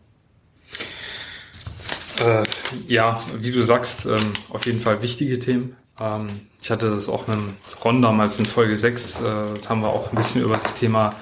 Äh, 2.21 2.43
ja, 2.87 3.23
wie 3.39 3.51
du 3.51 3.63
sagst, 3.63 4.07
ähm, 4.07 4.33
auf 4.51 4.67
jeden 4.67 4.81
Fall 4.81 5.01
wichtige 5.01 5.39
Themen. 5.39 5.77
Ähm, 5.99 6.29
ich 6.61 6.71
hatte 6.71 6.91
das 6.91 7.09
auch 7.09 7.27
mit 7.27 7.39
Ron 7.83 8.03
damals 8.03 8.39
in 8.39 8.47
Folge 8.47 8.77
6, 8.77 9.23
äh, 9.23 9.25
haben 9.69 9.81
wir 9.81 9.89
auch 9.89 10.11
ein 10.11 10.17
bisschen 10.17 10.43
über 10.43 10.59
das 10.59 10.75
Thema 10.75 11.15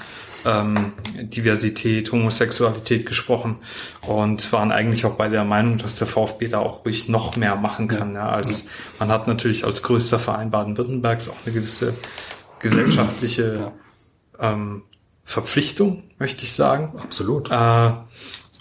ähm, 0.48 0.92
Diversität, 1.14 2.10
Homosexualität 2.10 3.06
gesprochen 3.06 3.56
und 4.02 4.52
waren 4.52 4.72
eigentlich 4.72 5.04
auch 5.04 5.14
bei 5.16 5.28
der 5.28 5.44
Meinung, 5.44 5.78
dass 5.78 5.96
der 5.96 6.06
VfB 6.06 6.48
da 6.48 6.60
auch 6.60 6.84
ruhig 6.84 7.08
noch 7.08 7.36
mehr 7.36 7.56
machen 7.56 7.88
kann. 7.88 8.14
Ja, 8.14 8.28
als 8.28 8.70
man 8.98 9.10
hat 9.10 9.28
natürlich 9.28 9.64
als 9.64 9.82
größter 9.82 10.18
Verein 10.18 10.50
Baden-Württembergs 10.50 11.28
auch 11.28 11.36
eine 11.44 11.54
gewisse 11.54 11.94
gesellschaftliche 12.60 13.72
ähm, 14.38 14.82
Verpflichtung, 15.24 16.04
möchte 16.18 16.44
ich 16.44 16.52
sagen. 16.52 16.98
Absolut. 16.98 17.50
Äh, 17.50 17.92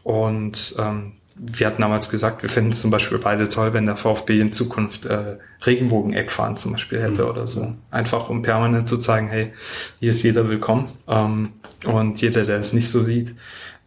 und 0.04 0.76
ähm, 0.78 1.17
wir 1.40 1.68
hatten 1.68 1.82
damals 1.82 2.10
gesagt, 2.10 2.42
wir 2.42 2.50
finden 2.50 2.72
es 2.72 2.82
zum 2.82 2.92
Beispiel 2.92 3.20
beide 3.20 3.48
toll, 3.50 3.74
wenn 3.74 3.86
der 3.86 3.98
VfB 3.98 4.40
in 4.40 4.52
Zukunft 4.52 5.06
äh, 5.06 5.38
Regenbogen-Eckfahren 5.66 6.58
zum 6.58 6.74
Beispiel 6.74 7.02
hätte 7.02 7.24
mhm. 7.24 7.30
oder 7.30 7.48
so. 7.48 7.76
Einfach 7.92 8.30
um 8.30 8.42
permanent 8.42 8.90
zu 8.90 8.98
zeigen, 8.98 9.28
hey, 9.28 9.54
hier 10.00 10.12
ist 10.12 10.24
jeder 10.24 10.50
willkommen. 10.50 10.90
Ähm, 11.08 11.54
und 11.86 12.20
jeder, 12.22 12.44
der 12.44 12.58
es 12.58 12.74
nicht 12.74 12.90
so 12.90 13.02
sieht, 13.02 13.36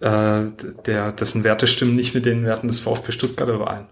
äh, 0.01 0.42
der, 0.86 1.12
dessen 1.12 1.44
Werte 1.44 1.66
stimmen 1.66 1.96
nicht 1.96 2.14
mit 2.14 2.24
den 2.24 2.44
Werten 2.44 2.68
des 2.68 2.80
VfB 2.80 3.12
Stuttgart 3.12 3.48
überein. 3.48 3.86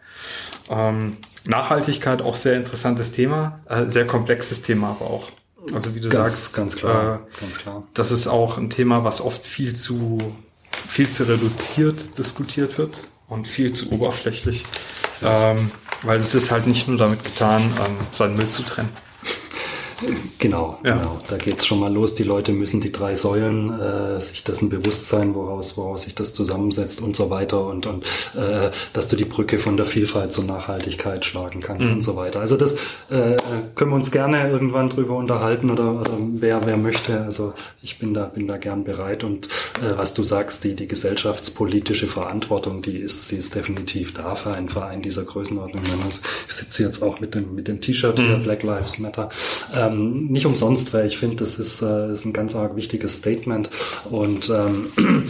Ähm, 0.71 1.17
Nachhaltigkeit 1.45 2.23
auch 2.23 2.37
sehr 2.37 2.57
interessantes 2.57 3.13
Thema, 3.13 3.61
äh, 3.69 3.89
sehr 3.89 4.07
komplexes 4.07 4.63
Thema 4.63 4.91
aber 4.91 5.11
auch. 5.11 5.31
Also 5.75 5.95
wie 5.95 6.01
du 6.01 6.09
ganz, 6.09 6.31
sagst, 6.31 6.57
ganz 6.57 6.77
klar, 6.77 7.27
äh, 7.37 7.41
ganz 7.41 7.59
klar. 7.59 7.83
Das 7.95 8.13
ist 8.13 8.27
auch 8.27 8.57
ein 8.59 8.71
Thema, 8.71 9.05
was 9.05 9.21
oft 9.21 9.45
viel 9.45 9.75
zu 9.75 10.35
viel 10.87 11.11
zu 11.11 11.25
reduziert 11.25 12.17
diskutiert 12.19 12.79
wird 12.79 13.09
und 13.29 13.47
viel 13.47 13.73
zu 13.73 13.93
oberflächlich, 13.93 14.65
ähm, 15.23 15.71
weil 16.03 16.19
es 16.19 16.35
ist 16.35 16.51
halt 16.51 16.67
nicht 16.67 16.89
nur 16.89 16.97
damit 16.97 17.25
getan, 17.25 17.63
ähm, 17.87 17.97
seinen 18.11 18.37
Müll 18.37 18.51
zu 18.51 18.63
trennen. 18.63 18.91
Genau, 20.39 20.79
ja. 20.85 20.97
genau. 20.97 21.21
Da 21.29 21.37
geht's 21.37 21.67
schon 21.67 21.81
mal 21.81 21.93
los. 21.93 22.15
Die 22.15 22.23
Leute 22.23 22.53
müssen 22.53 22.81
die 22.81 22.93
drei 22.93 23.15
Säulen 23.15 23.79
äh, 23.81 24.21
sich 24.21 24.45
dessen 24.45 24.69
bewusst 24.69 25.09
sein, 25.09 25.35
woraus, 25.35 25.77
woraus 25.77 26.03
sich 26.03 26.15
das 26.15 26.33
zusammensetzt 26.35 27.03
und 27.03 27.17
so 27.17 27.31
weiter 27.31 27.67
und, 27.67 27.87
und 27.87 28.05
äh, 28.37 28.71
dass 28.93 29.09
du 29.09 29.17
die 29.17 29.25
Brücke 29.25 29.59
von 29.59 29.77
der 29.77 29.87
Vielfalt 29.87 30.33
zur 30.33 30.45
Nachhaltigkeit 30.45 31.25
schlagen 31.25 31.61
kannst 31.61 31.89
mhm. 31.89 31.95
und 31.95 32.03
so 32.03 32.17
weiter. 32.17 32.41
Also 32.41 32.57
das 32.57 32.75
äh, 33.11 33.37
können 33.75 33.91
wir 33.91 33.97
uns 33.97 34.13
gerne 34.13 34.49
irgendwann 34.51 34.89
drüber 34.89 35.17
unterhalten 35.17 35.71
oder, 35.71 36.01
oder 36.01 36.13
wer, 36.35 36.65
wer 36.65 36.77
möchte. 36.77 37.21
Also 37.23 37.55
ich 37.83 37.99
bin 37.99 38.15
da, 38.15 38.27
bin 38.27 38.47
da 38.47 38.57
gern 38.57 38.85
bereit 38.85 39.25
und 39.25 39.47
äh, 39.47 39.97
was 39.97 40.15
du 40.15 40.23
sagst, 40.23 40.63
die, 40.63 40.75
die 40.75 40.87
gesellschaftspolitische 40.87 42.07
Verantwortung, 42.07 42.83
die 42.83 42.99
ist, 42.99 43.29
sie 43.29 43.37
ist 43.37 43.55
definitiv 43.57 44.15
da 44.15 44.37
für 44.37 44.53
einen 44.53 44.69
Verein 44.69 45.03
dieser 45.03 45.25
Größenordnung. 45.25 45.83
Ich 46.49 46.55
sitze 46.55 46.85
jetzt 46.85 47.03
auch 47.03 47.19
mit 47.19 47.35
dem, 47.35 47.55
mit 47.55 47.67
dem 47.67 47.81
T-Shirt 47.81 48.19
hier, 48.19 48.39
mhm. 48.39 48.43
Black 48.43 48.63
Lives 48.63 49.01
Matter. 49.01 49.29
Äh, 49.75 49.88
ähm, 49.89 50.27
nicht 50.27 50.47
umsonst, 50.47 50.95
weil 50.95 51.07
ich 51.07 51.19
finde, 51.19 51.37
das 51.37 51.59
ist, 51.59 51.83
äh, 51.83 52.13
ist 52.13 52.25
ein 52.25 52.33
ganz 52.33 52.55
arg 52.55 52.77
wichtiges 52.77 53.19
Statement 53.19 53.71
und 54.11 54.51
ähm, 54.51 54.87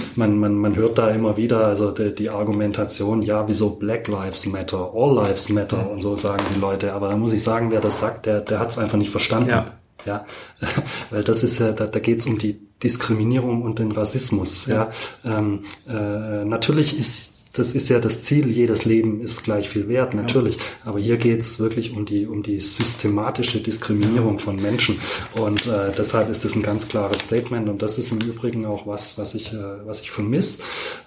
man, 0.17 0.39
man, 0.39 0.55
man 0.55 0.77
hört 0.77 0.99
da 0.99 1.11
immer 1.11 1.37
wieder, 1.37 1.67
also 1.67 1.91
die, 1.91 2.15
die 2.15 2.31
Argumentation, 2.31 3.23
ja, 3.23 3.47
wieso 3.49 3.77
Black 3.79 4.09
Lives 4.09 4.47
Matter, 4.47 4.93
All 4.95 5.15
Lives 5.15 5.49
Matter 5.51 5.91
und 5.91 6.01
so 6.01 6.17
sagen 6.17 6.45
die 6.55 6.61
Leute, 6.61 6.93
aber 6.93 7.09
da 7.09 7.17
muss 7.17 7.33
ich 7.33 7.43
sagen, 7.43 7.71
wer 7.71 7.81
das 7.81 8.01
sagt, 8.01 8.27
der, 8.27 8.41
der 8.41 8.59
hat 8.59 8.71
es 8.71 8.79
einfach 8.79 8.99
nicht 8.99 9.11
verstanden. 9.11 9.51
Ja. 9.51 9.73
Ja, 10.07 10.25
weil 11.11 11.25
das 11.25 11.43
ist 11.43 11.59
ja, 11.59 11.73
da, 11.73 11.87
da 11.87 11.99
geht 11.99 12.21
es 12.21 12.27
um 12.27 12.39
die 12.39 12.59
Diskriminierung 12.83 13.63
und 13.63 13.81
den 13.81 13.93
Rassismus. 13.93 14.67
Ja, 14.67 14.91
ja. 15.25 15.39
Ähm, 15.39 15.65
äh, 15.89 16.45
natürlich 16.45 16.97
ist 16.97 17.38
das 17.59 17.75
ist 17.75 17.89
ja 17.89 17.99
das 17.99 18.23
Ziel, 18.23 18.51
jedes 18.51 18.85
Leben 18.85 19.21
ist 19.21 19.45
gleich 19.45 19.69
viel 19.69 19.89
wert, 19.89 20.15
natürlich. 20.15 20.57
Ja. 20.57 20.63
Aber 20.87 20.99
hier 20.99 21.17
geht 21.17 21.41
es 21.41 21.61
wirklich 21.61 21.97
um 21.97 22.05
die, 22.05 22.27
um 22.27 22.43
die 22.43 22.61
systematische 22.61 23.61
Diskriminierung 23.61 24.39
von 24.39 24.57
Menschen. 24.57 25.01
Und 25.35 25.67
äh, 25.67 25.93
deshalb 25.97 26.29
ist 26.29 26.45
das 26.45 26.55
ein 26.55 26.63
ganz 26.63 26.89
klares 26.89 27.23
Statement. 27.23 27.69
Und 27.69 27.83
das 27.83 27.99
ist 27.99 28.13
im 28.13 28.21
Übrigen 28.21 28.67
auch 28.67 28.87
was, 28.87 29.19
was 29.19 29.35
ich, 29.35 29.53
äh, 29.53 29.87
was 29.87 30.01
ich 30.01 30.11
vermisse. 30.11 30.63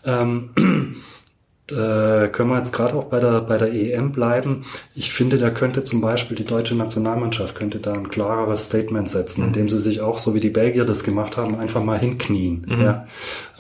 Ähm, 0.06 0.50
äh, 1.72 2.28
können 2.28 2.50
wir 2.50 2.58
jetzt 2.58 2.74
gerade 2.74 2.96
auch 2.96 3.06
bei 3.06 3.20
der, 3.20 3.42
bei 3.42 3.58
der 3.58 3.74
EM 3.74 4.12
bleiben. 4.12 4.66
Ich 4.94 5.12
finde, 5.12 5.38
da 5.38 5.50
könnte 5.50 5.84
zum 5.84 6.02
Beispiel 6.02 6.36
die 6.36 6.46
deutsche 6.46 6.76
Nationalmannschaft 6.76 7.56
könnte 7.56 7.80
da 7.80 7.94
ein 7.94 8.10
klareres 8.10 8.66
Statement 8.66 9.10
setzen, 9.10 9.42
mhm. 9.42 9.48
indem 9.48 9.70
sie 9.70 9.80
sich 9.80 10.02
auch, 10.02 10.18
so 10.18 10.34
wie 10.36 10.40
die 10.40 10.50
Belgier 10.50 10.86
das 10.86 11.04
gemacht 11.04 11.38
haben, 11.38 11.56
einfach 11.56 11.84
mal 11.84 12.00
hinknien. 12.00 12.66
Mhm. 12.68 12.82
Ja. 12.82 13.08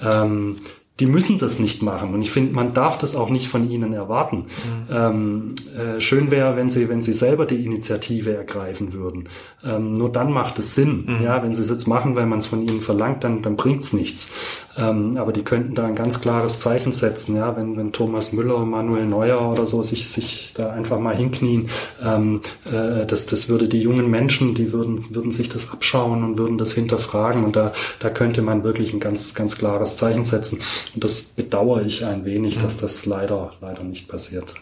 Ähm, 0.02 0.58
die 1.00 1.06
müssen 1.08 1.39
das 1.39 1.60
nicht 1.60 1.82
machen. 1.82 2.14
Und 2.14 2.22
ich 2.22 2.32
finde, 2.32 2.54
man 2.54 2.74
darf 2.74 2.98
das 2.98 3.16
auch 3.16 3.30
nicht 3.30 3.48
von 3.48 3.70
ihnen 3.70 3.94
erwarten. 3.94 4.38
Mhm. 4.38 4.88
Ähm, 4.92 5.56
äh, 5.76 6.00
schön 6.00 6.30
wäre, 6.30 6.56
wenn 6.56 6.70
sie, 6.70 6.89
wenn 6.89 7.02
sie 7.02 7.14
selber 7.14 7.46
die 7.46 7.66
Initiative 7.66 8.36
ergreifen 8.36 8.94
würden. 8.94 9.30
Ähm, 9.64 9.94
nur 9.94 10.12
dann 10.12 10.32
macht 10.32 10.60
es 10.60 10.76
Sinn. 10.76 11.06
Mhm. 11.08 11.24
Ja, 11.24 11.42
wenn 11.42 11.54
sie 11.54 11.62
es 11.62 11.70
jetzt 11.70 11.88
machen, 11.88 12.16
weil 12.16 12.28
man 12.28 12.39
es 12.39 12.46
von 12.46 12.62
ihnen 12.62 12.82
verlangt, 12.82 13.24
dann, 13.24 13.42
dann 13.42 13.56
bringt's 13.56 13.94
nichts. 13.94 14.68
Ähm, 14.78 15.17
aber 15.17 15.34
die 15.34 15.43
könnten 15.43 15.76
da 15.76 15.86
ein 15.86 15.95
ganz 15.95 16.22
klares 16.22 16.59
Zeichen 16.59 16.91
setzen, 16.91 17.36
ja, 17.36 17.55
wenn, 17.57 17.78
wenn 17.78 17.91
Thomas 17.91 18.34
Müller, 18.34 18.59
Manuel 18.59 19.05
Neuer 19.05 19.51
oder 19.51 19.65
so 19.65 19.84
sich, 19.84 20.09
sich 20.09 20.53
da 20.53 20.72
einfach 20.72 20.99
mal 20.99 21.15
hinknien, 21.15 21.69
ähm, 22.03 22.41
äh, 22.65 23.05
das, 23.05 23.26
das 23.26 23.49
würde 23.49 23.67
die 23.67 23.82
jungen 23.82 24.09
Menschen, 24.09 24.55
die 24.55 24.72
würden, 24.72 25.13
würden 25.13 25.32
sich 25.32 25.49
das 25.49 25.72
abschauen 25.72 26.24
und 26.24 26.38
würden 26.38 26.57
das 26.57 26.74
hinterfragen 26.74 27.43
und 27.43 27.55
da, 27.55 27.74
da 27.99 28.09
könnte 28.09 28.41
man 28.41 28.63
wirklich 28.63 28.93
ein 28.93 28.99
ganz, 28.99 29.34
ganz 29.34 29.57
klares 29.57 29.97
Zeichen 29.97 30.26
setzen. 30.26 30.59
Und 30.93 31.03
das 31.03 31.22
bedauere 31.22 31.82
ich 31.82 32.05
ein 32.05 32.26
wenig, 32.26 32.57
dass 32.59 32.78
das 32.78 33.05
leider, 33.05 33.53
leider 33.61 33.84
nicht 33.84 34.07
passiert. 34.07 34.53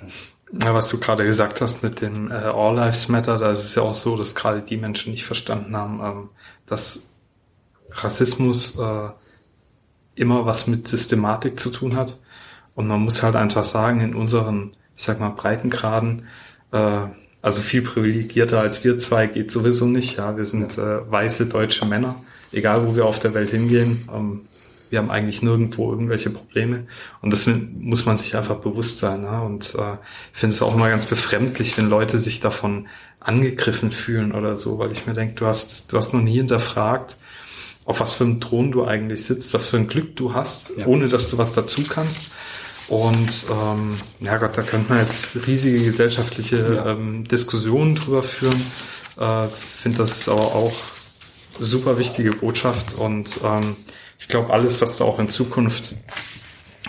Ja, 0.63 0.73
was 0.73 0.89
du 0.89 0.99
gerade 0.99 1.25
gesagt 1.25 1.61
hast 1.61 1.83
mit 1.83 2.01
dem 2.01 2.31
äh, 2.31 2.33
All 2.33 2.75
Lives 2.75 3.07
Matter, 3.07 3.37
da 3.37 3.51
ist 3.51 3.65
es 3.65 3.75
ja 3.75 3.83
auch 3.83 3.93
so, 3.93 4.17
dass 4.17 4.33
gerade 4.33 4.61
die 4.61 4.77
Menschen 4.77 5.11
nicht 5.11 5.25
verstanden 5.25 5.77
haben, 5.77 5.99
ähm, 6.03 6.29
dass 6.65 7.17
Rassismus 7.91 8.79
äh, 8.79 9.09
immer 10.19 10.45
was 10.45 10.67
mit 10.67 10.87
Systematik 10.87 11.59
zu 11.59 11.69
tun 11.69 11.95
hat. 11.95 12.17
Und 12.75 12.87
man 12.87 13.01
muss 13.01 13.23
halt 13.23 13.35
einfach 13.35 13.63
sagen, 13.63 14.01
in 14.01 14.15
unseren, 14.15 14.71
ich 14.95 15.03
sag 15.03 15.19
mal, 15.19 15.29
Breitengraden, 15.29 16.27
äh, 16.71 17.07
also 17.41 17.61
viel 17.61 17.81
privilegierter 17.81 18.59
als 18.59 18.83
wir 18.83 18.99
zwei 18.99 19.27
geht 19.27 19.49
sowieso 19.49 19.85
nicht. 19.85 20.17
Ja, 20.17 20.35
wir 20.37 20.45
sind 20.45 20.77
äh, 20.77 21.09
weiße 21.09 21.47
deutsche 21.47 21.85
Männer, 21.85 22.21
egal 22.51 22.85
wo 22.85 22.95
wir 22.95 23.05
auf 23.05 23.19
der 23.19 23.33
Welt 23.33 23.51
hingehen. 23.51 24.09
Ähm, 24.13 24.41
wir 24.89 24.99
haben 24.99 25.11
eigentlich 25.11 25.41
nirgendwo 25.41 25.91
irgendwelche 25.91 26.31
Probleme. 26.31 26.87
Und 27.21 27.31
das 27.31 27.47
muss 27.47 28.05
man 28.05 28.17
sich 28.17 28.35
einfach 28.35 28.57
bewusst 28.57 28.99
sein. 28.99 29.23
Ja? 29.23 29.41
Und 29.41 29.75
äh, 29.75 29.93
ich 30.33 30.39
finde 30.39 30.55
es 30.55 30.61
auch 30.61 30.75
immer 30.75 30.89
ganz 30.89 31.05
befremdlich, 31.05 31.77
wenn 31.77 31.89
Leute 31.89 32.19
sich 32.19 32.39
davon 32.39 32.87
angegriffen 33.19 33.91
fühlen 33.91 34.31
oder 34.31 34.55
so, 34.55 34.79
weil 34.79 34.91
ich 34.91 35.05
mir 35.05 35.13
denke, 35.13 35.35
du 35.35 35.45
hast, 35.45 35.91
du 35.91 35.97
hast 35.97 36.13
noch 36.13 36.21
nie 36.21 36.37
hinterfragt, 36.37 37.17
auf 37.89 38.01
was 38.01 38.13
für 38.13 38.23
einem 38.23 38.39
Thron 38.39 38.71
du 38.71 38.85
eigentlich 38.85 39.25
sitzt, 39.25 39.51
was 39.55 39.69
für 39.69 39.77
ein 39.77 39.87
Glück 39.87 40.15
du 40.15 40.35
hast, 40.35 40.77
ja. 40.77 40.85
ohne 40.85 41.09
dass 41.09 41.31
du 41.31 41.39
was 41.39 41.53
dazu 41.53 41.83
kannst. 41.83 42.29
Und 42.87 43.31
ähm, 43.49 43.97
ja 44.19 44.37
Gott, 44.37 44.55
da 44.55 44.61
könnte 44.61 44.93
man 44.93 45.03
jetzt 45.03 45.47
riesige 45.47 45.81
gesellschaftliche 45.81 46.75
ja. 46.75 46.91
ähm, 46.91 47.23
Diskussionen 47.23 47.95
drüber 47.95 48.21
führen. 48.21 48.61
Äh, 49.17 49.47
Finde 49.47 49.97
das 49.97 50.29
aber 50.29 50.53
auch 50.53 50.73
super 51.59 51.97
wichtige 51.97 52.33
Botschaft 52.33 52.93
und 52.93 53.39
ähm, 53.43 53.75
ich 54.19 54.27
glaube, 54.27 54.53
alles, 54.53 54.79
was 54.81 54.97
da 54.97 55.05
auch 55.05 55.17
in 55.17 55.29
Zukunft, 55.29 55.95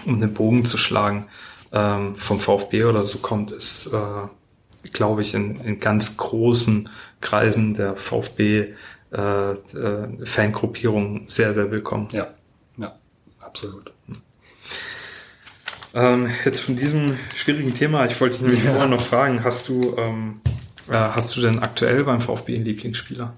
um 0.04 0.20
den 0.20 0.34
Bogen 0.34 0.66
zu 0.66 0.76
schlagen, 0.76 1.28
ähm, 1.72 2.14
vom 2.14 2.38
VfB 2.38 2.84
oder 2.84 3.06
so 3.06 3.20
kommt, 3.20 3.52
ist, 3.52 3.86
äh, 3.94 4.88
glaube 4.92 5.22
ich, 5.22 5.32
in, 5.32 5.60
in 5.62 5.80
ganz 5.80 6.18
großen 6.18 6.90
Kreisen 7.22 7.72
der 7.72 7.96
VfB 7.96 8.74
äh, 9.12 9.52
äh, 9.52 10.26
Fangruppierung 10.26 11.28
sehr, 11.28 11.54
sehr 11.54 11.70
willkommen. 11.70 12.08
Ja, 12.12 12.28
ja, 12.76 12.94
absolut. 13.40 13.92
Ähm, 15.92 16.28
jetzt 16.44 16.60
von 16.60 16.76
diesem 16.76 17.18
schwierigen 17.34 17.74
Thema, 17.74 18.04
ich 18.06 18.20
wollte 18.20 18.36
dich 18.36 18.42
nämlich 18.42 18.64
ja. 18.64 18.70
vorher 18.70 18.88
noch 18.88 19.00
fragen, 19.00 19.42
hast 19.42 19.68
du, 19.68 19.96
ähm, 19.96 20.40
äh, 20.88 20.92
hast 20.92 21.36
du 21.36 21.40
denn 21.40 21.58
aktuell 21.58 22.04
beim 22.04 22.20
VfB 22.20 22.54
einen 22.54 22.64
Lieblingsspieler? 22.64 23.34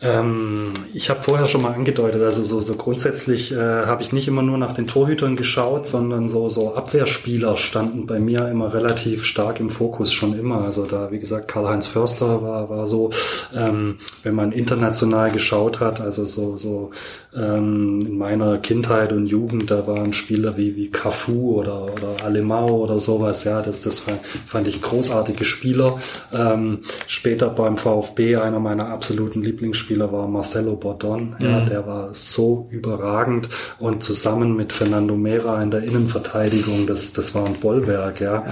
Ähm, 0.00 0.72
ich 0.94 1.10
habe 1.10 1.22
vorher 1.24 1.46
schon 1.48 1.62
mal 1.62 1.72
angedeutet, 1.72 2.22
also 2.22 2.44
so, 2.44 2.60
so 2.60 2.76
grundsätzlich 2.76 3.50
äh, 3.50 3.56
habe 3.56 4.00
ich 4.00 4.12
nicht 4.12 4.28
immer 4.28 4.42
nur 4.42 4.56
nach 4.56 4.72
den 4.72 4.86
Torhütern 4.86 5.34
geschaut, 5.34 5.88
sondern 5.88 6.28
so, 6.28 6.48
so 6.50 6.74
Abwehrspieler 6.76 7.56
standen 7.56 8.06
bei 8.06 8.20
mir 8.20 8.48
immer 8.48 8.72
relativ 8.72 9.24
stark 9.24 9.58
im 9.58 9.70
Fokus 9.70 10.12
schon 10.12 10.38
immer. 10.38 10.62
Also 10.62 10.86
da, 10.86 11.10
wie 11.10 11.18
gesagt, 11.18 11.48
Karl-Heinz 11.48 11.88
Förster 11.88 12.42
war, 12.42 12.70
war 12.70 12.86
so, 12.86 13.10
ähm, 13.56 13.98
wenn 14.22 14.36
man 14.36 14.52
international 14.52 15.32
geschaut 15.32 15.80
hat, 15.80 16.00
also 16.00 16.24
so, 16.26 16.56
so 16.56 16.90
ähm, 17.36 17.98
in 18.06 18.18
meiner 18.18 18.58
Kindheit 18.58 19.12
und 19.12 19.26
Jugend, 19.26 19.68
da 19.68 19.88
waren 19.88 20.12
Spieler 20.12 20.56
wie, 20.56 20.76
wie 20.76 20.90
Cafu 20.90 21.58
oder, 21.58 21.92
oder 21.92 22.24
Alemao 22.24 22.84
oder 22.84 23.00
sowas, 23.00 23.42
ja, 23.42 23.62
das, 23.62 23.82
das 23.82 24.04
fand 24.46 24.68
ich 24.68 24.80
großartige 24.80 25.44
Spieler. 25.44 25.96
Ähm, 26.32 26.82
später 27.08 27.48
beim 27.48 27.76
VfB 27.76 28.36
einer 28.36 28.60
meiner 28.60 28.88
absoluten 28.88 29.42
Lieblingsspieler 29.42 29.87
Spieler 29.88 30.12
war 30.12 30.28
Marcelo 30.28 30.76
Bordon. 30.76 31.34
Ja, 31.38 31.60
mhm. 31.60 31.66
der 31.66 31.86
war 31.86 32.12
so 32.12 32.68
überragend 32.70 33.48
und 33.78 34.02
zusammen 34.02 34.54
mit 34.54 34.74
Fernando 34.74 35.16
Mera 35.16 35.62
in 35.62 35.70
der 35.70 35.82
Innenverteidigung, 35.82 36.86
das, 36.86 37.14
das 37.14 37.34
war 37.34 37.46
ein 37.46 37.54
Bollwerk, 37.54 38.20
ja. 38.20 38.44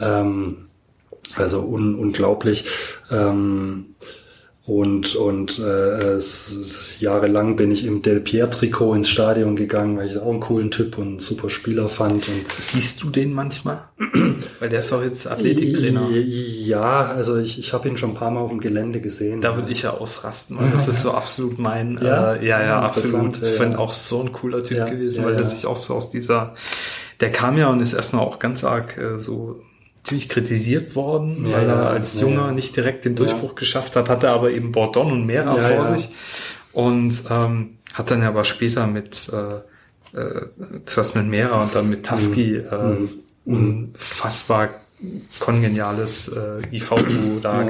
ja. 0.00 0.20
Ähm, 0.20 0.66
also 1.36 1.60
un, 1.60 1.94
unglaublich. 1.96 2.64
Ähm, 3.12 3.94
und, 4.66 5.16
und 5.16 5.58
äh, 5.58 5.62
es, 6.12 7.00
jahrelang 7.00 7.56
bin 7.56 7.70
ich 7.70 7.84
im 7.84 8.02
Del 8.02 8.20
Pier-Trikot 8.20 8.94
ins 8.94 9.08
Stadion 9.08 9.56
gegangen, 9.56 9.96
weil 9.96 10.08
ich 10.08 10.18
auch 10.18 10.30
einen 10.30 10.40
coolen 10.40 10.70
Typ 10.70 10.98
und 10.98 11.06
einen 11.06 11.18
super 11.18 11.48
Spieler 11.48 11.88
fand. 11.88 12.28
Und 12.28 12.44
Siehst 12.58 13.02
du 13.02 13.08
den 13.08 13.32
manchmal? 13.32 13.88
weil 14.58 14.68
der 14.68 14.80
ist 14.80 14.92
doch 14.92 15.02
jetzt 15.02 15.26
Athletiktrainer. 15.30 16.10
Ja, 16.10 17.06
also 17.06 17.38
ich, 17.38 17.58
ich 17.58 17.72
habe 17.72 17.88
ihn 17.88 17.96
schon 17.96 18.10
ein 18.10 18.14
paar 18.14 18.30
Mal 18.30 18.40
auf 18.40 18.50
dem 18.50 18.60
Gelände 18.60 19.00
gesehen. 19.00 19.40
Da 19.40 19.56
würde 19.56 19.70
ich 19.70 19.82
ja 19.82 19.92
ausrasten. 19.92 20.58
Und 20.58 20.74
das 20.74 20.88
ist 20.88 21.02
so 21.02 21.12
absolut 21.12 21.58
mein, 21.58 21.98
ja, 22.02 22.34
äh, 22.34 22.46
ja, 22.46 22.62
ja, 22.62 22.80
absolut. 22.80 23.42
Ich 23.42 23.56
finde 23.56 23.78
auch 23.78 23.92
so 23.92 24.20
ein 24.20 24.32
cooler 24.32 24.62
Typ 24.62 24.78
ja, 24.78 24.88
gewesen, 24.88 25.24
weil 25.24 25.36
der 25.36 25.46
sich 25.46 25.64
auch 25.64 25.78
so 25.78 25.94
aus 25.94 26.10
dieser, 26.10 26.54
der 27.20 27.32
kam 27.32 27.56
ja 27.56 27.68
und 27.68 27.80
ist 27.80 27.94
erstmal 27.94 28.24
auch 28.24 28.38
ganz 28.38 28.62
arg 28.62 28.98
äh, 28.98 29.18
so 29.18 29.60
ziemlich 30.02 30.28
kritisiert 30.28 30.96
worden, 30.96 31.46
ja, 31.46 31.58
weil 31.58 31.68
er 31.68 31.90
als 31.90 32.14
ja, 32.14 32.22
Junger 32.22 32.52
nicht 32.52 32.76
direkt 32.76 33.04
den 33.04 33.16
Durchbruch 33.16 33.54
geschafft 33.54 33.96
hat, 33.96 34.08
hatte 34.08 34.30
aber 34.30 34.50
eben 34.50 34.72
Bordon 34.72 35.12
und 35.12 35.26
Mera 35.26 35.56
vor 35.56 35.84
sich. 35.84 36.08
Und 36.72 37.24
ähm, 37.30 37.78
hat 37.94 38.10
dann 38.10 38.22
aber 38.22 38.44
später 38.44 38.86
mit 38.86 39.30
äh, 39.32 40.18
äh, 40.18 40.46
zuerst 40.84 41.16
mit 41.16 41.26
Mera 41.26 41.62
und 41.62 41.74
dann 41.74 41.88
mit 41.88 42.06
Tusky 42.06 42.58
mhm. 42.58 42.66
äh, 42.70 43.50
mhm. 43.50 43.92
unfassbar 43.94 44.70
kongeniales 45.38 46.28
äh, 46.28 46.76
IV-Duo 46.76 47.40
da 47.40 47.68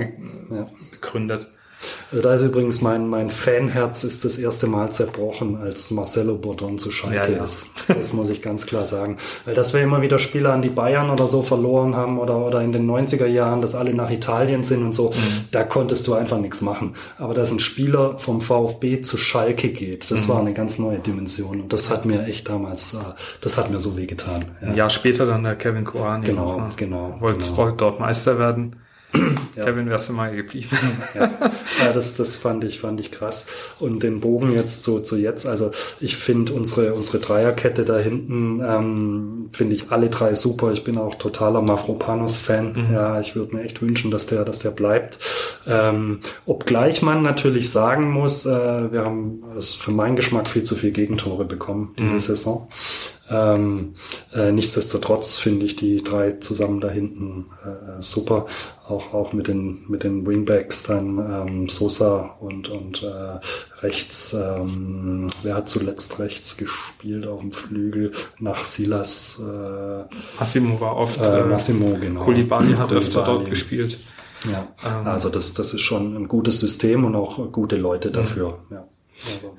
gegründet. 0.91 1.49
Also 2.12 2.22
da 2.22 2.35
ist 2.35 2.43
übrigens 2.43 2.83
mein, 2.83 3.09
mein 3.09 3.31
Fanherz 3.31 4.05
ist 4.05 4.24
das 4.24 4.39
erste 4.39 4.66
Mal 4.66 4.91
zerbrochen, 4.91 5.57
als 5.57 5.91
Marcelo 5.91 6.37
Bordon 6.37 6.78
zu 6.78 6.91
Schalke 6.91 7.16
ja, 7.16 7.28
ja. 7.28 7.43
ist. 7.43 7.70
Das 7.89 8.12
muss 8.12 8.28
ich 8.31 8.43
ganz 8.43 8.66
klar 8.66 8.87
sagen. 8.87 9.16
Weil 9.45 9.55
dass 9.55 9.74
wir 9.74 9.81
immer 9.81 10.03
wieder 10.03 10.18
Spieler 10.18 10.53
an 10.53 10.62
die 10.62 10.68
Bayern 10.68 11.11
oder 11.11 11.26
so 11.26 11.43
verloren 11.43 11.97
haben 11.97 12.18
oder, 12.18 12.39
oder 12.39 12.62
in 12.62 12.72
den 12.72 12.91
90er 12.91 13.26
Jahren, 13.26 13.61
dass 13.61 13.74
alle 13.74 13.95
nach 13.95 14.11
Italien 14.11 14.64
sind 14.64 14.83
und 14.83 14.93
so, 14.93 15.11
mhm. 15.11 15.45
da 15.51 15.62
konntest 15.62 16.07
du 16.07 16.14
einfach 16.14 16.39
nichts 16.39 16.61
machen. 16.61 16.95
Aber 17.18 17.35
dass 17.35 17.51
ein 17.51 17.61
Spieler 17.61 18.18
vom 18.18 18.41
VfB 18.41 19.01
zu 19.01 19.16
Schalke 19.16 19.68
geht, 19.68 20.11
das 20.11 20.26
mhm. 20.26 20.33
war 20.33 20.41
eine 20.41 20.53
ganz 20.53 20.78
neue 20.78 20.99
Dimension. 20.99 21.61
Und 21.61 21.72
das 21.72 21.91
hat 21.91 22.05
mir 22.05 22.24
echt 22.24 22.49
damals, 22.49 22.95
äh, 22.95 22.99
das 23.41 23.57
hat 23.57 23.70
mir 23.70 23.81
so 23.81 23.97
wehgetan. 23.97 24.47
Ja. 24.61 24.68
Ein 24.68 24.76
Jahr 24.76 24.91
später 24.91 25.26
dann 25.26 25.45
der 25.45 25.57
Kevin 25.57 25.85
Koani. 25.85 26.26
Genau, 26.26 26.61
ne? 26.61 26.68
genau. 26.76 27.16
Wollte 27.20 27.49
genau. 27.49 27.70
dort 27.72 28.01
Meister 28.01 28.39
werden. 28.39 28.76
Ja. 29.56 29.64
Kevin, 29.64 29.90
wärst 29.90 30.08
du 30.08 30.12
mal 30.12 30.34
geblieben. 30.34 30.68
ja, 31.14 31.28
ja 31.84 31.92
das, 31.92 32.16
das 32.16 32.36
fand 32.36 32.62
ich, 32.64 32.78
fand 32.78 33.00
ich 33.00 33.11
krass. 33.11 33.74
Und 33.80 34.02
den 34.02 34.20
Bogen 34.20 34.52
jetzt 34.52 34.84
zu, 34.84 35.00
zu 35.00 35.16
jetzt, 35.16 35.44
also 35.46 35.72
ich 35.98 36.16
finde 36.16 36.52
unsere, 36.52 36.94
unsere 36.94 37.18
Dreierkette 37.18 37.84
da 37.84 37.98
hinten, 37.98 38.62
ähm, 38.64 39.50
finde 39.52 39.74
ich 39.74 39.90
alle 39.90 40.08
drei 40.08 40.34
super. 40.34 40.72
Ich 40.72 40.84
bin 40.84 40.98
auch 40.98 41.16
totaler 41.16 41.62
Mafropanos-Fan. 41.62 42.72
Mhm. 42.72 42.94
Ja, 42.94 43.20
ich 43.20 43.34
würde 43.34 43.56
mir 43.56 43.62
echt 43.62 43.82
wünschen, 43.82 44.11
dass 44.12 44.28
der, 44.28 44.44
dass 44.44 44.61
der 44.61 44.70
bleibt. 44.70 45.18
Ähm, 45.66 46.20
obgleich 46.46 47.02
man 47.02 47.22
natürlich 47.22 47.70
sagen 47.70 48.11
muss, 48.12 48.46
äh, 48.46 48.92
wir 48.92 49.04
haben 49.04 49.42
das 49.54 49.74
für 49.74 49.90
meinen 49.90 50.16
Geschmack 50.16 50.46
viel 50.46 50.62
zu 50.62 50.76
viel 50.76 50.92
Gegentore 50.92 51.44
bekommen 51.44 51.94
diese 51.98 52.14
mhm. 52.14 52.20
Saison. 52.20 52.68
Ähm, 53.31 53.95
äh, 54.35 54.51
nichtsdestotrotz 54.51 55.39
finde 55.39 55.66
ich 55.66 55.76
die 55.76 56.03
drei 56.03 56.33
zusammen 56.33 56.81
da 56.81 56.91
hinten 56.91 57.47
äh, 57.64 58.03
super. 58.03 58.47
Auch, 58.89 59.14
auch 59.14 59.33
mit 59.33 59.47
den, 59.47 59.85
mit 59.89 60.03
den 60.03 60.26
Wingbacks 60.26 60.83
dann 60.83 61.18
ähm, 61.18 61.68
Sosa 61.68 62.37
und, 62.41 62.68
und 62.70 63.05
äh, 63.05 63.39
rechts, 63.83 64.35
ähm, 64.35 65.28
wer 65.45 65.55
hat 65.55 65.68
zuletzt 65.68 66.18
rechts 66.18 66.57
gespielt 66.57 67.28
auf 67.28 67.41
dem 67.43 67.53
Flügel 67.53 68.11
nach 68.41 68.64
Silas? 68.64 69.41
Äh, 69.41 70.05
Massimo 70.41 70.81
war 70.81 70.97
oft. 70.97 71.24
Äh, 71.24 71.45
Massimo, 71.45 71.97
genau. 72.01 72.24
Kulibani 72.24 72.74
hat 72.74 72.91
öfter 72.91 73.22
dort 73.22 73.49
gespielt. 73.49 73.99
Ja, 74.51 74.66
ähm, 74.85 75.07
also 75.07 75.28
das, 75.28 75.55
das 75.55 75.72
ist 75.72 75.83
schon 75.83 76.16
ein 76.16 76.26
gutes 76.26 76.59
System 76.59 77.05
und 77.05 77.14
auch 77.14 77.53
gute 77.53 77.76
Leute 77.76 78.11
dafür. 78.11 78.59
Ja. 78.70 78.89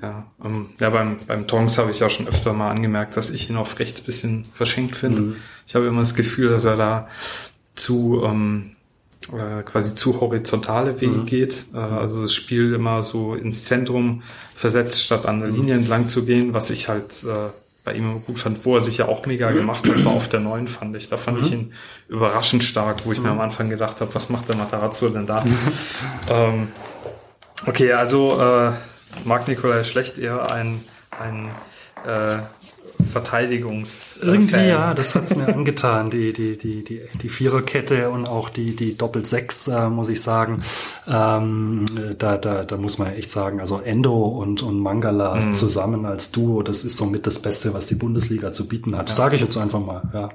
Ja, 0.02 0.26
ähm, 0.44 0.70
ja 0.80 0.90
beim, 0.90 1.18
beim 1.28 1.48
Tongs 1.48 1.78
habe 1.78 1.92
ich 1.92 2.00
ja 2.00 2.10
schon 2.10 2.28
öfter 2.28 2.54
mal 2.54 2.72
angemerkt, 2.72 3.16
dass 3.18 3.30
ich 3.30 3.50
ihn 3.50 3.58
auf 3.58 3.78
rechts 3.80 4.02
bisschen 4.02 4.46
verschenkt 4.46 4.96
finde. 4.96 5.22
Mhm. 5.22 5.36
Ich 5.68 5.76
habe 5.76 5.86
immer 5.86 6.00
das 6.00 6.16
Gefühl, 6.16 6.50
dass 6.50 6.66
er 6.66 6.78
da 6.78 7.08
zu 7.76 8.24
ähm, 8.26 8.76
äh, 9.32 9.62
quasi 9.64 9.96
zu 9.96 10.20
horizontale 10.20 11.00
Wege 11.00 11.12
mhm. 11.12 11.26
geht. 11.26 11.66
Äh, 11.74 11.78
also 11.78 12.24
das 12.24 12.34
Spiel 12.34 12.74
immer 12.74 13.04
so 13.04 13.36
ins 13.36 13.64
Zentrum 13.64 14.24
versetzt, 14.56 15.04
statt 15.04 15.26
an 15.26 15.40
der 15.40 15.50
mhm. 15.50 15.56
Linie 15.56 15.76
entlang 15.76 16.08
zu 16.08 16.26
gehen, 16.26 16.54
was 16.54 16.70
ich 16.70 16.90
halt 16.90 17.24
äh, 17.24 17.50
bei 17.84 17.94
ihm 17.94 18.24
gut 18.24 18.40
fand, 18.40 18.66
wo 18.66 18.76
er 18.76 18.82
sich 18.82 18.98
ja 18.98 19.08
auch 19.08 19.26
mega 19.26 19.50
mhm. 19.50 19.56
gemacht 19.56 19.90
hat, 19.90 20.04
war 20.06 20.14
auf 20.14 20.30
der 20.30 20.40
neuen, 20.40 20.68
fand 20.68 20.96
ich. 20.96 21.10
Da 21.10 21.18
fand 21.18 21.38
mhm. 21.38 21.44
ich 21.44 21.52
ihn 21.52 21.74
überraschend 22.08 22.64
stark, 22.64 23.06
wo 23.06 23.12
ich 23.12 23.20
mir 23.20 23.30
am 23.30 23.40
Anfang 23.40 23.70
gedacht 23.70 24.02
habe, 24.02 24.14
was 24.14 24.30
macht 24.30 24.50
der 24.50 24.56
Matarazzo 24.56 25.10
denn 25.10 25.26
da? 25.26 25.44
ähm, 26.30 26.68
okay, 27.66 27.94
also 27.94 28.40
äh, 28.40 28.72
Marc 29.26 29.48
Nikolai 29.48 29.84
Schlecht 29.84 30.18
eher 30.18 30.52
ein, 30.52 30.84
ein 31.20 31.50
äh, 32.06 32.40
Verteidigungs. 33.12 34.20
Irgendwie 34.22 34.68
ja, 34.68 34.94
das 34.94 35.16
hat's 35.16 35.36
mir 35.36 35.48
angetan, 35.54 36.10
die, 36.10 36.34
die, 36.34 36.58
die, 36.58 36.84
die, 36.84 37.02
die 37.22 37.30
Viererkette 37.30 38.10
und 38.10 38.26
auch 38.26 38.50
die, 38.50 38.76
die 38.76 38.98
Doppel-Sechs, 38.98 39.68
äh, 39.68 39.90
muss 39.90 40.10
ich 40.10 40.22
sagen. 40.22 40.62
Ähm, 41.08 41.86
da, 42.18 42.38
da, 42.38 42.64
da 42.64 42.78
muss 42.78 42.98
man 42.98 43.14
echt 43.14 43.32
sagen, 43.32 43.60
also 43.60 43.80
Endo 43.80 44.24
und, 44.24 44.64
und 44.64 44.80
Mangala 44.80 45.36
mhm. 45.36 45.54
zusammen 45.54 46.06
als 46.06 46.32
Duo, 46.32 46.62
das 46.64 46.84
ist 46.84 46.98
somit 46.98 47.28
das 47.28 47.40
Beste, 47.40 47.74
was 47.74 47.88
die 47.88 47.96
Bundesliga 47.96 48.54
zu 48.54 48.68
bieten 48.68 48.98
hat. 48.98 49.10
Ja. 49.10 49.16
Sage 49.16 49.36
ich 49.36 49.42
jetzt 49.42 49.58
einfach 49.58 49.80
mal, 49.80 50.02
ja. 50.14 50.30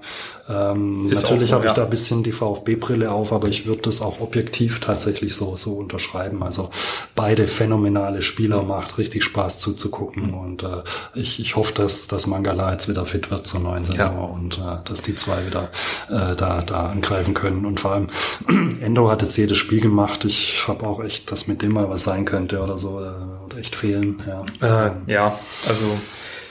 Ähm, 0.49 1.09
natürlich 1.09 1.49
so, 1.49 1.55
habe 1.55 1.67
ich 1.67 1.73
da 1.73 1.85
ein 1.85 1.91
bisschen 1.91 2.23
die 2.23 2.33
VfB-Brille 2.33 3.11
auf, 3.11 3.33
aber 3.33 3.49
ich 3.49 3.67
würde 3.67 3.83
das 3.83 4.01
auch 4.01 4.21
objektiv 4.21 4.81
tatsächlich 4.81 5.35
so, 5.35 5.57
so 5.57 5.73
unterschreiben. 5.73 6.43
Also 6.43 6.71
beide 7.15 7.47
phänomenale 7.47 8.23
Spieler, 8.23 8.63
macht 8.63 8.99
richtig 8.99 9.25
Spaß 9.25 9.59
zuzugucken 9.61 10.29
mhm. 10.29 10.35
und 10.35 10.63
äh, 10.63 10.83
ich, 11.15 11.41
ich 11.41 11.57
hoffe, 11.57 11.75
dass, 11.75 12.07
dass 12.09 12.27
Mangala 12.27 12.66
jetzt 12.73 12.89
wieder 12.89 13.07
fit 13.07 13.31
wird 13.31 13.47
zur 13.47 13.61
neuen 13.61 13.85
Saison 13.85 13.99
ja. 13.99 14.25
und 14.25 14.59
äh, 14.59 14.85
dass 14.85 15.03
die 15.03 15.15
zwei 15.15 15.47
wieder 15.47 15.71
äh, 16.09 16.37
da, 16.37 16.63
da 16.63 16.87
angreifen 16.87 17.35
können. 17.35 17.65
Und 17.65 17.81
vor 17.81 17.93
allem 17.93 18.09
Endo 18.81 19.11
hat 19.11 19.23
jetzt 19.23 19.37
jedes 19.37 19.59
Spiel 19.59 19.81
gemacht. 19.81 20.25
Ich 20.25 20.67
habe 20.69 20.87
auch 20.87 21.03
echt, 21.03 21.31
dass 21.31 21.47
mit 21.47 21.63
dem 21.63 21.73
mal 21.73 21.89
was 21.91 22.05
sein 22.05 22.25
könnte 22.25 22.61
oder 22.61 22.79
so, 22.79 23.01
äh, 23.01 23.11
wird 23.43 23.59
echt 23.59 23.77
fehlen. 23.77 24.23
Ja, 24.61 24.87
äh, 24.87 24.91
ja 25.07 25.39
also 25.69 25.87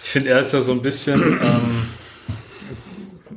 ich 0.03 0.09
finde, 0.09 0.29
er 0.29 0.39
ist 0.39 0.53
ja 0.53 0.61
so 0.61 0.71
ein 0.71 0.81
bisschen 0.81 1.39
ähm, 1.41 1.87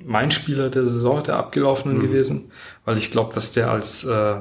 mein 0.04 0.30
Spieler 0.30 0.70
der 0.70 0.86
Saison, 0.86 1.22
der 1.22 1.36
abgelaufenen 1.36 1.98
mhm. 1.98 2.02
gewesen, 2.02 2.50
weil 2.84 2.98
ich 2.98 3.10
glaube, 3.10 3.34
dass 3.34 3.52
der 3.52 3.70
als 3.70 4.04
äh, 4.04 4.36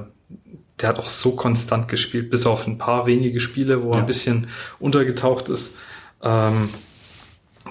der 0.79 0.89
hat 0.89 0.99
auch 0.99 1.07
so 1.07 1.35
konstant 1.35 1.88
gespielt, 1.88 2.29
bis 2.29 2.45
auf 2.45 2.67
ein 2.67 2.77
paar 2.77 3.05
wenige 3.07 3.39
Spiele, 3.39 3.83
wo 3.83 3.89
er 3.89 3.95
ja. 3.95 3.99
ein 4.01 4.05
bisschen 4.05 4.47
untergetaucht 4.79 5.49
ist, 5.49 5.77
ähm, 6.23 6.69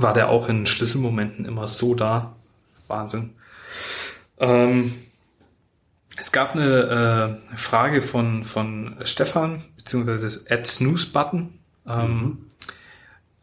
war 0.02 0.12
der 0.12 0.28
auch 0.28 0.48
in 0.48 0.66
Schlüsselmomenten 0.66 1.44
immer 1.44 1.68
so 1.68 1.94
da. 1.94 2.34
Wahnsinn. 2.88 3.30
Ähm, 4.38 4.94
es 6.16 6.32
gab 6.32 6.54
eine 6.54 7.40
äh, 7.52 7.56
Frage 7.56 8.02
von, 8.02 8.44
von 8.44 8.96
Stefan, 9.02 9.64
beziehungsweise 9.76 10.44
at 10.48 10.66
Snooze 10.66 11.08
Button. 11.12 11.58
Ähm, 11.86 12.10
mhm. 12.14 12.38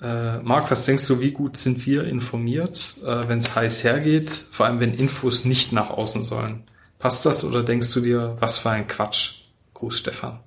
äh, 0.02 0.40
Marc, 0.40 0.72
was 0.72 0.86
denkst 0.86 1.08
du, 1.08 1.20
wie 1.20 1.32
gut 1.32 1.58
sind 1.58 1.86
wir 1.86 2.06
informiert, 2.06 2.96
äh, 3.04 3.28
wenn 3.28 3.40
es 3.40 3.56
heiß 3.56 3.84
hergeht, 3.84 4.32
vor 4.32 4.66
allem 4.66 4.80
wenn 4.80 4.94
Infos 4.94 5.46
nicht 5.46 5.72
nach 5.72 5.90
außen 5.90 6.24
sollen? 6.24 6.64
Passt 7.00 7.26
das 7.26 7.44
oder 7.44 7.64
denkst 7.64 7.94
du 7.94 8.02
dir, 8.02 8.38
was 8.40 8.58
für 8.58 8.72
ein 8.72 8.88
Quatsch? 8.88 9.44
Gruß, 9.74 10.00
Stefan. 10.00 10.40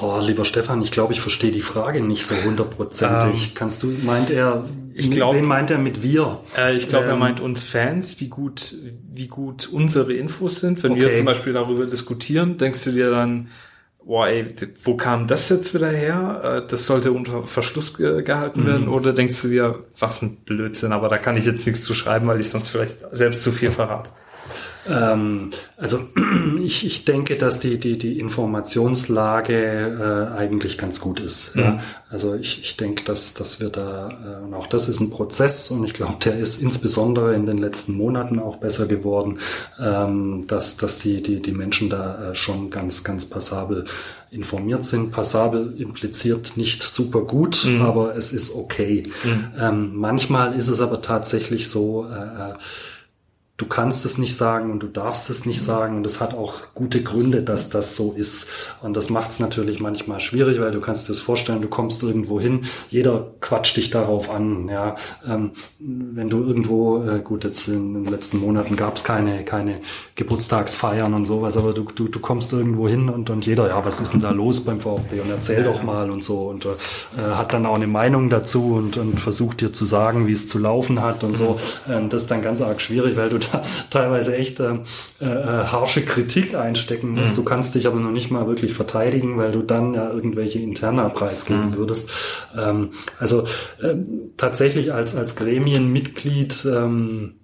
Oh, 0.00 0.18
lieber 0.20 0.44
Stefan, 0.44 0.82
ich 0.82 0.90
glaube, 0.90 1.14
ich 1.14 1.20
verstehe 1.20 1.50
die 1.50 1.62
Frage 1.62 2.02
nicht 2.02 2.26
so 2.26 2.34
hundertprozentig. 2.44 3.48
Ähm, 3.48 3.52
Kannst 3.54 3.82
du, 3.82 3.94
meint 4.02 4.30
er, 4.30 4.64
ich 4.92 5.10
glaub, 5.10 5.34
wen 5.34 5.46
meint 5.46 5.70
er 5.70 5.78
mit 5.78 6.02
wir? 6.02 6.40
Äh, 6.56 6.76
ich 6.76 6.88
glaube, 6.88 7.06
ähm, 7.06 7.12
er 7.12 7.16
meint 7.16 7.40
uns 7.40 7.64
Fans, 7.64 8.20
wie 8.20 8.28
gut, 8.28 8.74
wie 9.12 9.28
gut 9.28 9.68
unsere 9.72 10.12
Infos 10.12 10.60
sind. 10.60 10.82
Wenn 10.82 10.92
okay. 10.92 11.00
wir 11.00 11.12
zum 11.14 11.24
Beispiel 11.24 11.54
darüber 11.54 11.86
diskutieren, 11.86 12.58
denkst 12.58 12.84
du 12.84 12.92
dir 12.92 13.10
dann, 13.10 13.48
boah, 14.04 14.28
ey, 14.28 14.46
wo 14.84 14.96
kam 14.96 15.26
das 15.28 15.48
jetzt 15.48 15.74
wieder 15.74 15.90
her? 15.90 16.62
Äh, 16.64 16.70
das 16.70 16.86
sollte 16.86 17.12
unter 17.12 17.44
Verschluss 17.44 17.96
ge 17.96 18.22
gehalten 18.22 18.62
mhm. 18.62 18.66
werden. 18.66 18.88
Oder 18.88 19.12
denkst 19.12 19.40
du 19.42 19.48
dir, 19.48 19.84
was 19.98 20.20
ein 20.20 20.38
Blödsinn, 20.44 20.92
aber 20.92 21.08
da 21.08 21.16
kann 21.16 21.36
ich 21.36 21.46
jetzt 21.46 21.66
nichts 21.66 21.84
zu 21.84 21.94
schreiben, 21.94 22.26
weil 22.26 22.40
ich 22.40 22.50
sonst 22.50 22.68
vielleicht 22.68 22.98
selbst 23.12 23.42
zu 23.42 23.50
viel 23.50 23.70
verrate. 23.70 24.10
Ähm, 24.88 25.50
also 25.76 25.98
ich, 26.62 26.86
ich 26.86 27.04
denke, 27.04 27.36
dass 27.36 27.60
die, 27.60 27.78
die, 27.78 27.98
die 27.98 28.18
Informationslage 28.18 30.30
äh, 30.32 30.36
eigentlich 30.36 30.78
ganz 30.78 31.00
gut 31.00 31.20
ist. 31.20 31.56
Mhm. 31.56 31.62
Ja? 31.62 31.80
Also 32.08 32.34
ich, 32.34 32.62
ich 32.62 32.76
denke, 32.76 33.04
dass, 33.04 33.34
dass 33.34 33.60
wir 33.60 33.68
da, 33.68 34.08
äh, 34.08 34.44
und 34.44 34.54
auch 34.54 34.66
das 34.66 34.88
ist 34.88 35.00
ein 35.00 35.10
Prozess 35.10 35.70
und 35.70 35.84
ich 35.84 35.94
glaube, 35.94 36.16
der 36.24 36.38
ist 36.38 36.62
insbesondere 36.62 37.34
in 37.34 37.46
den 37.46 37.58
letzten 37.58 37.96
Monaten 37.96 38.38
auch 38.38 38.56
besser 38.56 38.86
geworden, 38.86 39.38
ähm, 39.80 40.46
dass, 40.46 40.76
dass 40.76 40.98
die, 40.98 41.22
die, 41.22 41.42
die 41.42 41.52
Menschen 41.52 41.90
da 41.90 42.30
äh, 42.30 42.34
schon 42.34 42.70
ganz, 42.70 43.04
ganz 43.04 43.26
passabel 43.26 43.84
informiert 44.30 44.84
sind. 44.84 45.12
Passabel 45.12 45.74
impliziert 45.78 46.56
nicht 46.56 46.82
super 46.82 47.22
gut, 47.22 47.64
mhm. 47.64 47.82
aber 47.82 48.16
es 48.16 48.32
ist 48.32 48.54
okay. 48.54 49.02
Mhm. 49.24 49.52
Ähm, 49.58 49.90
manchmal 49.94 50.56
ist 50.56 50.68
es 50.68 50.80
aber 50.80 51.02
tatsächlich 51.02 51.68
so, 51.68 52.06
äh, 52.08 52.52
äh 52.52 52.54
du 53.56 53.64
kannst 53.66 54.04
es 54.04 54.18
nicht 54.18 54.36
sagen 54.36 54.70
und 54.70 54.82
du 54.82 54.86
darfst 54.86 55.30
es 55.30 55.46
nicht 55.46 55.62
sagen 55.62 55.96
und 55.96 56.06
es 56.06 56.20
hat 56.20 56.34
auch 56.34 56.74
gute 56.74 57.02
Gründe, 57.02 57.42
dass 57.42 57.70
das 57.70 57.96
so 57.96 58.12
ist. 58.12 58.76
Und 58.82 58.96
das 58.96 59.08
macht 59.08 59.30
es 59.30 59.40
natürlich 59.40 59.80
manchmal 59.80 60.20
schwierig, 60.20 60.60
weil 60.60 60.72
du 60.72 60.80
kannst 60.80 61.08
dir 61.08 61.12
das 61.12 61.20
vorstellen, 61.20 61.62
du 61.62 61.68
kommst 61.68 62.02
irgendwo 62.02 62.38
hin, 62.38 62.62
jeder 62.90 63.32
quatscht 63.40 63.76
dich 63.78 63.88
darauf 63.88 64.30
an. 64.30 64.68
Ja, 64.68 64.96
ähm, 65.26 65.52
wenn 65.78 66.28
du 66.28 66.42
irgendwo, 66.42 67.02
äh, 67.02 67.20
gut, 67.20 67.44
jetzt 67.44 67.68
in 67.68 67.94
den 67.94 68.12
letzten 68.12 68.40
Monaten 68.40 68.76
gab 68.76 68.96
es 68.96 69.04
keine, 69.04 69.42
keine 69.44 69.80
Geburtstagsfeiern 70.16 71.14
und 71.14 71.24
sowas, 71.24 71.56
aber 71.56 71.72
du, 71.72 71.84
du, 71.84 72.08
du 72.08 72.20
kommst 72.20 72.52
irgendwo 72.52 72.88
hin 72.88 73.08
und, 73.08 73.30
und 73.30 73.46
jeder, 73.46 73.68
ja, 73.68 73.84
was 73.84 74.00
ist 74.00 74.12
denn 74.12 74.20
da 74.20 74.32
los 74.32 74.64
beim 74.64 74.80
VfB 74.80 75.20
und 75.20 75.30
erzähl 75.30 75.64
doch 75.64 75.82
mal 75.82 76.10
und 76.10 76.22
so 76.22 76.48
und 76.48 76.66
äh, 76.66 76.68
hat 77.34 77.54
dann 77.54 77.64
auch 77.64 77.76
eine 77.76 77.86
Meinung 77.86 78.28
dazu 78.28 78.74
und, 78.74 78.98
und 78.98 79.18
versucht 79.18 79.62
dir 79.62 79.72
zu 79.72 79.86
sagen, 79.86 80.26
wie 80.26 80.32
es 80.32 80.46
zu 80.46 80.58
laufen 80.58 81.00
hat 81.00 81.24
und 81.24 81.38
so. 81.38 81.56
Ähm, 81.88 82.10
das 82.10 82.22
ist 82.22 82.30
dann 82.30 82.42
ganz 82.42 82.60
arg 82.60 82.82
schwierig, 82.82 83.16
weil 83.16 83.30
du 83.30 83.38
teilweise 83.90 84.36
echt 84.36 84.60
äh, 84.60 84.74
äh, 85.20 85.26
harsche 85.26 86.02
Kritik 86.02 86.54
einstecken 86.54 87.10
musst. 87.10 87.32
Mhm. 87.32 87.36
Du 87.36 87.44
kannst 87.44 87.74
dich 87.74 87.86
aber 87.86 88.00
noch 88.00 88.10
nicht 88.10 88.30
mal 88.30 88.46
wirklich 88.46 88.72
verteidigen, 88.72 89.36
weil 89.36 89.52
du 89.52 89.62
dann 89.62 89.94
ja 89.94 90.10
irgendwelche 90.10 90.58
Interna 90.58 91.08
preisgeben 91.08 91.70
mhm. 91.70 91.76
würdest. 91.76 92.10
Ähm, 92.56 92.90
also 93.18 93.42
äh, 93.82 93.94
tatsächlich 94.36 94.92
als, 94.92 95.16
als 95.16 95.36
Gremienmitglied 95.36 96.66
ähm, 96.66 97.34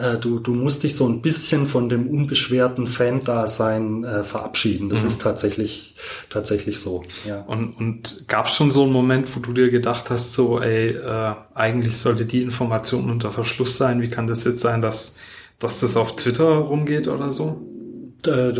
äh, 0.00 0.18
Du, 0.18 0.38
du 0.38 0.54
musst 0.54 0.82
dich 0.82 0.94
so 0.96 1.06
ein 1.06 1.22
bisschen 1.22 1.66
von 1.66 1.88
dem 1.88 2.08
unbeschwerten 2.08 2.86
Fan-Dasein 2.86 4.04
äh, 4.04 4.24
verabschieden. 4.24 4.88
Das 4.88 5.02
mhm. 5.02 5.08
ist 5.08 5.22
tatsächlich, 5.22 5.94
tatsächlich 6.30 6.80
so. 6.80 7.04
Ja. 7.26 7.42
Und, 7.42 7.74
und 7.74 8.24
gab 8.28 8.46
es 8.46 8.54
schon 8.54 8.70
so 8.70 8.84
einen 8.84 8.92
Moment, 8.92 9.34
wo 9.36 9.40
du 9.40 9.52
dir 9.52 9.70
gedacht 9.70 10.10
hast, 10.10 10.34
so, 10.34 10.60
ey, 10.60 10.96
äh, 10.96 11.34
eigentlich 11.54 11.96
sollte 11.98 12.24
die 12.24 12.42
Information 12.42 13.10
unter 13.10 13.32
Verschluss 13.32 13.76
sein. 13.76 14.00
Wie 14.00 14.08
kann 14.08 14.26
das 14.26 14.44
jetzt 14.44 14.60
sein, 14.60 14.80
dass 14.82 15.18
dass 15.62 15.80
das 15.80 15.96
auf 15.96 16.16
Twitter 16.16 16.56
rumgeht 16.58 17.08
oder 17.08 17.32
so? 17.32 17.71
Äh, 18.26 18.52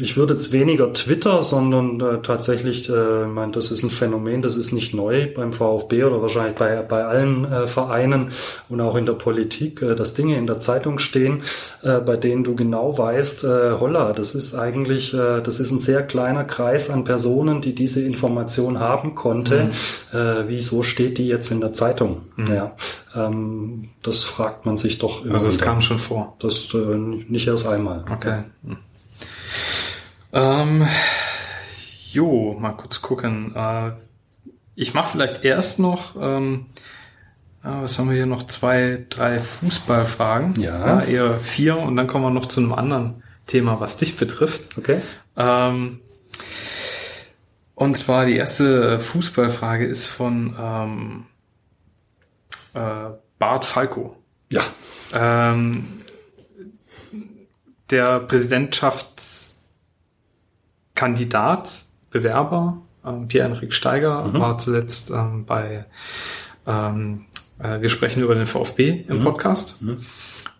ich 0.00 0.16
würde 0.16 0.34
jetzt 0.34 0.52
weniger 0.52 0.92
Twitter, 0.92 1.42
sondern 1.42 2.00
äh, 2.00 2.22
tatsächlich, 2.22 2.88
äh, 2.88 3.22
ich 3.22 3.28
meine, 3.28 3.52
das 3.52 3.70
ist 3.70 3.82
ein 3.82 3.90
Phänomen, 3.90 4.42
das 4.42 4.56
ist 4.56 4.72
nicht 4.72 4.94
neu 4.94 5.32
beim 5.32 5.52
VfB 5.52 6.04
oder 6.04 6.22
wahrscheinlich 6.22 6.56
bei, 6.56 6.82
bei 6.82 7.04
allen 7.04 7.50
äh, 7.50 7.66
Vereinen 7.66 8.30
und 8.68 8.80
auch 8.80 8.96
in 8.96 9.06
der 9.06 9.14
Politik, 9.14 9.82
äh, 9.82 9.94
dass 9.94 10.14
Dinge 10.14 10.36
in 10.36 10.46
der 10.46 10.60
Zeitung 10.60 10.98
stehen, 10.98 11.42
äh, 11.82 11.98
bei 12.00 12.16
denen 12.16 12.44
du 12.44 12.54
genau 12.54 12.96
weißt, 12.96 13.44
äh, 13.44 13.72
holla, 13.80 14.12
das 14.12 14.34
ist 14.34 14.54
eigentlich, 14.54 15.12
das 15.12 15.60
ist 15.60 15.70
ein 15.70 15.78
sehr 15.78 16.02
kleiner 16.02 16.44
Kreis 16.44 16.90
an 16.90 17.04
Personen, 17.04 17.60
die 17.60 17.74
diese 17.74 18.02
Information 18.02 18.80
haben 18.80 19.14
konnte. 19.14 19.70
Mhm. 20.12 20.48
Wieso 20.48 20.82
steht 20.82 21.18
die 21.18 21.26
jetzt 21.26 21.50
in 21.50 21.60
der 21.60 21.72
Zeitung? 21.72 22.22
Mhm. 22.36 22.46
Ja, 22.54 22.76
ähm, 23.14 23.88
das 24.02 24.22
fragt 24.24 24.66
man 24.66 24.76
sich 24.76 24.98
doch 24.98 25.24
immer. 25.24 25.34
Also 25.34 25.48
es 25.48 25.58
kam 25.58 25.80
schon 25.80 25.98
vor. 25.98 26.36
Das 26.38 26.74
nicht 27.28 27.46
erst 27.46 27.66
einmal. 27.66 28.04
Okay. 28.10 28.44
Mhm. 28.62 28.76
Ähm, 30.36 30.86
jo, 32.12 32.54
mal 32.60 32.72
kurz 32.72 33.00
gucken. 33.00 33.54
Äh, 33.56 33.92
ich 34.74 34.92
mache 34.92 35.12
vielleicht 35.12 35.46
erst 35.46 35.78
noch, 35.78 36.14
ähm, 36.20 36.66
äh, 37.64 37.68
was 37.68 37.98
haben 37.98 38.10
wir 38.10 38.16
hier 38.16 38.26
noch? 38.26 38.42
Zwei, 38.42 39.06
drei 39.08 39.38
Fußballfragen. 39.38 40.60
Ja. 40.60 41.00
ja. 41.00 41.04
Eher 41.04 41.40
vier 41.40 41.78
und 41.78 41.96
dann 41.96 42.06
kommen 42.06 42.24
wir 42.24 42.30
noch 42.30 42.46
zu 42.46 42.60
einem 42.60 42.74
anderen 42.74 43.22
Thema, 43.46 43.80
was 43.80 43.96
dich 43.96 44.18
betrifft. 44.18 44.76
Okay. 44.76 45.00
Ähm, 45.38 46.00
und 47.74 47.96
zwar 47.96 48.26
die 48.26 48.36
erste 48.36 49.00
Fußballfrage 49.00 49.86
ist 49.86 50.08
von 50.08 50.54
ähm, 50.60 51.26
äh, 52.74 53.10
Bart 53.38 53.64
Falco. 53.64 54.16
Ja. 54.50 54.62
Ähm, 55.14 56.02
der 57.88 58.20
Präsidentschafts 58.20 59.55
Kandidat, 60.96 61.84
Bewerber, 62.10 62.78
ähm, 63.04 63.28
Pierre-Enrik 63.28 63.72
Steiger, 63.72 64.24
mhm. 64.24 64.40
war 64.40 64.58
zuletzt 64.58 65.12
ähm, 65.12 65.44
bei 65.46 65.86
ähm, 66.66 67.26
äh, 67.60 67.80
Wir 67.80 67.88
sprechen 67.88 68.22
über 68.22 68.34
den 68.34 68.46
VfB 68.46 69.04
im 69.06 69.18
mhm. 69.18 69.20
Podcast. 69.20 69.80
Mhm. 69.80 69.98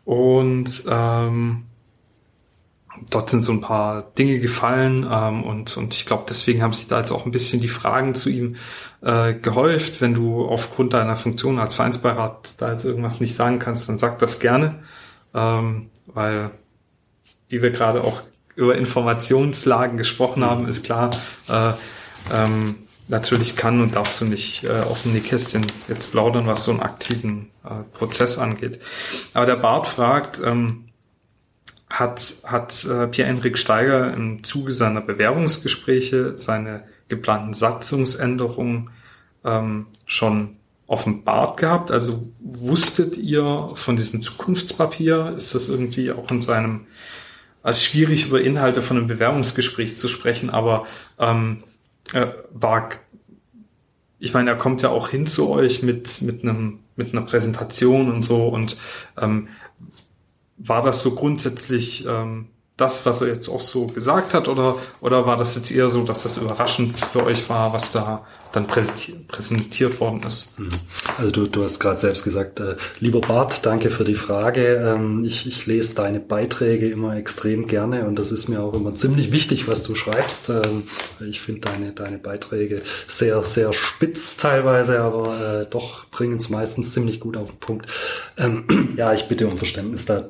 Und 0.04 0.84
ähm, 0.88 1.64
dort 3.10 3.30
sind 3.30 3.42
so 3.42 3.52
ein 3.52 3.60
paar 3.60 4.02
Dinge 4.16 4.38
gefallen 4.38 5.06
ähm, 5.10 5.42
und, 5.42 5.76
und 5.76 5.94
ich 5.94 6.06
glaube, 6.06 6.24
deswegen 6.28 6.62
haben 6.62 6.72
sich 6.72 6.86
da 6.86 6.98
jetzt 6.98 7.10
auch 7.10 7.26
ein 7.26 7.32
bisschen 7.32 7.60
die 7.60 7.68
Fragen 7.68 8.14
zu 8.14 8.30
ihm 8.30 8.56
äh, 9.02 9.34
gehäuft. 9.34 10.00
Wenn 10.00 10.14
du 10.14 10.44
aufgrund 10.44 10.92
deiner 10.92 11.16
Funktion 11.16 11.58
als 11.58 11.74
Vereinsbeirat 11.74 12.54
da 12.58 12.70
jetzt 12.70 12.84
irgendwas 12.84 13.20
nicht 13.20 13.34
sagen 13.34 13.58
kannst, 13.58 13.88
dann 13.88 13.98
sag 13.98 14.18
das 14.20 14.38
gerne, 14.38 14.82
ähm, 15.34 15.90
weil 16.06 16.52
wie 17.48 17.62
wir 17.62 17.70
gerade 17.70 18.02
auch 18.02 18.22
über 18.56 18.76
Informationslagen 18.76 19.96
gesprochen 19.96 20.44
haben, 20.44 20.66
ist 20.66 20.82
klar. 20.82 21.16
Äh, 21.48 21.72
ähm, 22.32 22.74
natürlich 23.08 23.54
kann 23.54 23.80
und 23.80 23.94
darfst 23.94 24.20
du 24.20 24.24
nicht 24.24 24.64
äh, 24.64 24.80
aus 24.80 25.02
dem 25.02 25.12
Nähkästchen 25.12 25.66
jetzt 25.88 26.10
plaudern, 26.10 26.46
was 26.46 26.64
so 26.64 26.72
einen 26.72 26.80
aktiven 26.80 27.50
äh, 27.64 27.84
Prozess 27.96 28.38
angeht. 28.38 28.80
Aber 29.34 29.46
der 29.46 29.56
Bart 29.56 29.86
fragt, 29.86 30.40
ähm, 30.42 30.88
hat, 31.88 32.34
hat 32.44 32.84
äh, 32.84 33.06
Pierre-Enrik 33.06 33.58
Steiger 33.58 34.12
im 34.12 34.42
Zuge 34.42 34.72
seiner 34.72 35.00
Bewerbungsgespräche 35.00 36.36
seine 36.36 36.82
geplanten 37.08 37.54
Satzungsänderungen 37.54 38.90
ähm, 39.44 39.86
schon 40.04 40.56
offenbart 40.88 41.58
gehabt? 41.58 41.90
Also 41.92 42.28
wusstet 42.40 43.16
ihr 43.16 43.70
von 43.74 43.96
diesem 43.96 44.22
Zukunftspapier? 44.22 45.34
Ist 45.36 45.54
das 45.54 45.68
irgendwie 45.68 46.10
auch 46.10 46.30
in 46.30 46.40
seinem 46.40 46.86
also 47.66 47.80
schwierig 47.80 48.26
über 48.26 48.40
Inhalte 48.40 48.80
von 48.80 48.96
einem 48.96 49.08
Bewerbungsgespräch 49.08 49.96
zu 49.96 50.06
sprechen, 50.06 50.50
aber 50.50 50.86
ähm, 51.18 51.64
äh, 52.12 52.28
war, 52.52 52.90
ich 54.20 54.32
meine, 54.32 54.50
er 54.50 54.56
kommt 54.56 54.82
ja 54.82 54.90
auch 54.90 55.08
hin 55.08 55.26
zu 55.26 55.50
euch 55.50 55.82
mit 55.82 56.22
mit 56.22 56.44
einem 56.44 56.78
mit 56.94 57.12
einer 57.12 57.22
Präsentation 57.22 58.08
und 58.12 58.22
so 58.22 58.46
und 58.46 58.76
ähm, 59.20 59.48
war 60.58 60.80
das 60.80 61.02
so 61.02 61.16
grundsätzlich 61.16 62.06
ähm, 62.06 62.46
das, 62.76 63.06
was 63.06 63.22
er 63.22 63.28
jetzt 63.28 63.48
auch 63.48 63.62
so 63.62 63.86
gesagt 63.86 64.34
hat, 64.34 64.48
oder, 64.48 64.76
oder 65.00 65.26
war 65.26 65.38
das 65.38 65.54
jetzt 65.54 65.70
eher 65.70 65.88
so, 65.88 66.02
dass 66.02 66.24
das 66.24 66.36
überraschend 66.36 67.00
für 67.00 67.24
euch 67.24 67.48
war, 67.48 67.72
was 67.72 67.90
da 67.90 68.26
dann 68.52 68.66
präsentiert, 68.66 69.98
worden 69.98 70.22
ist? 70.24 70.60
Mhm. 70.60 70.68
Also 71.16 71.30
du, 71.30 71.46
du 71.46 71.62
hast 71.62 71.80
gerade 71.80 71.96
selbst 71.96 72.24
gesagt, 72.24 72.60
äh, 72.60 72.76
lieber 73.00 73.22
Bart, 73.22 73.64
danke 73.64 73.88
für 73.88 74.04
die 74.04 74.14
Frage. 74.14 74.76
Ähm, 74.76 75.24
ich, 75.24 75.46
ich 75.46 75.64
lese 75.64 75.94
deine 75.94 76.20
Beiträge 76.20 76.90
immer 76.90 77.16
extrem 77.16 77.66
gerne 77.66 78.06
und 78.06 78.18
das 78.18 78.30
ist 78.30 78.48
mir 78.48 78.62
auch 78.62 78.74
immer 78.74 78.94
ziemlich 78.94 79.32
wichtig, 79.32 79.68
was 79.68 79.82
du 79.82 79.94
schreibst. 79.94 80.50
Ähm, 80.50 80.82
ich 81.26 81.40
finde 81.40 81.62
deine, 81.62 81.92
deine 81.92 82.18
Beiträge 82.18 82.82
sehr, 83.08 83.42
sehr 83.42 83.72
spitz 83.72 84.36
teilweise, 84.36 85.00
aber 85.00 85.62
äh, 85.62 85.66
doch 85.70 86.04
bringen 86.10 86.36
es 86.36 86.50
meistens 86.50 86.92
ziemlich 86.92 87.20
gut 87.20 87.38
auf 87.38 87.52
den 87.52 87.58
Punkt. 87.58 87.86
Ähm, 88.36 88.94
ja, 88.98 89.14
ich 89.14 89.28
bitte 89.28 89.46
um 89.46 89.56
Verständnis 89.56 90.04
da 90.04 90.28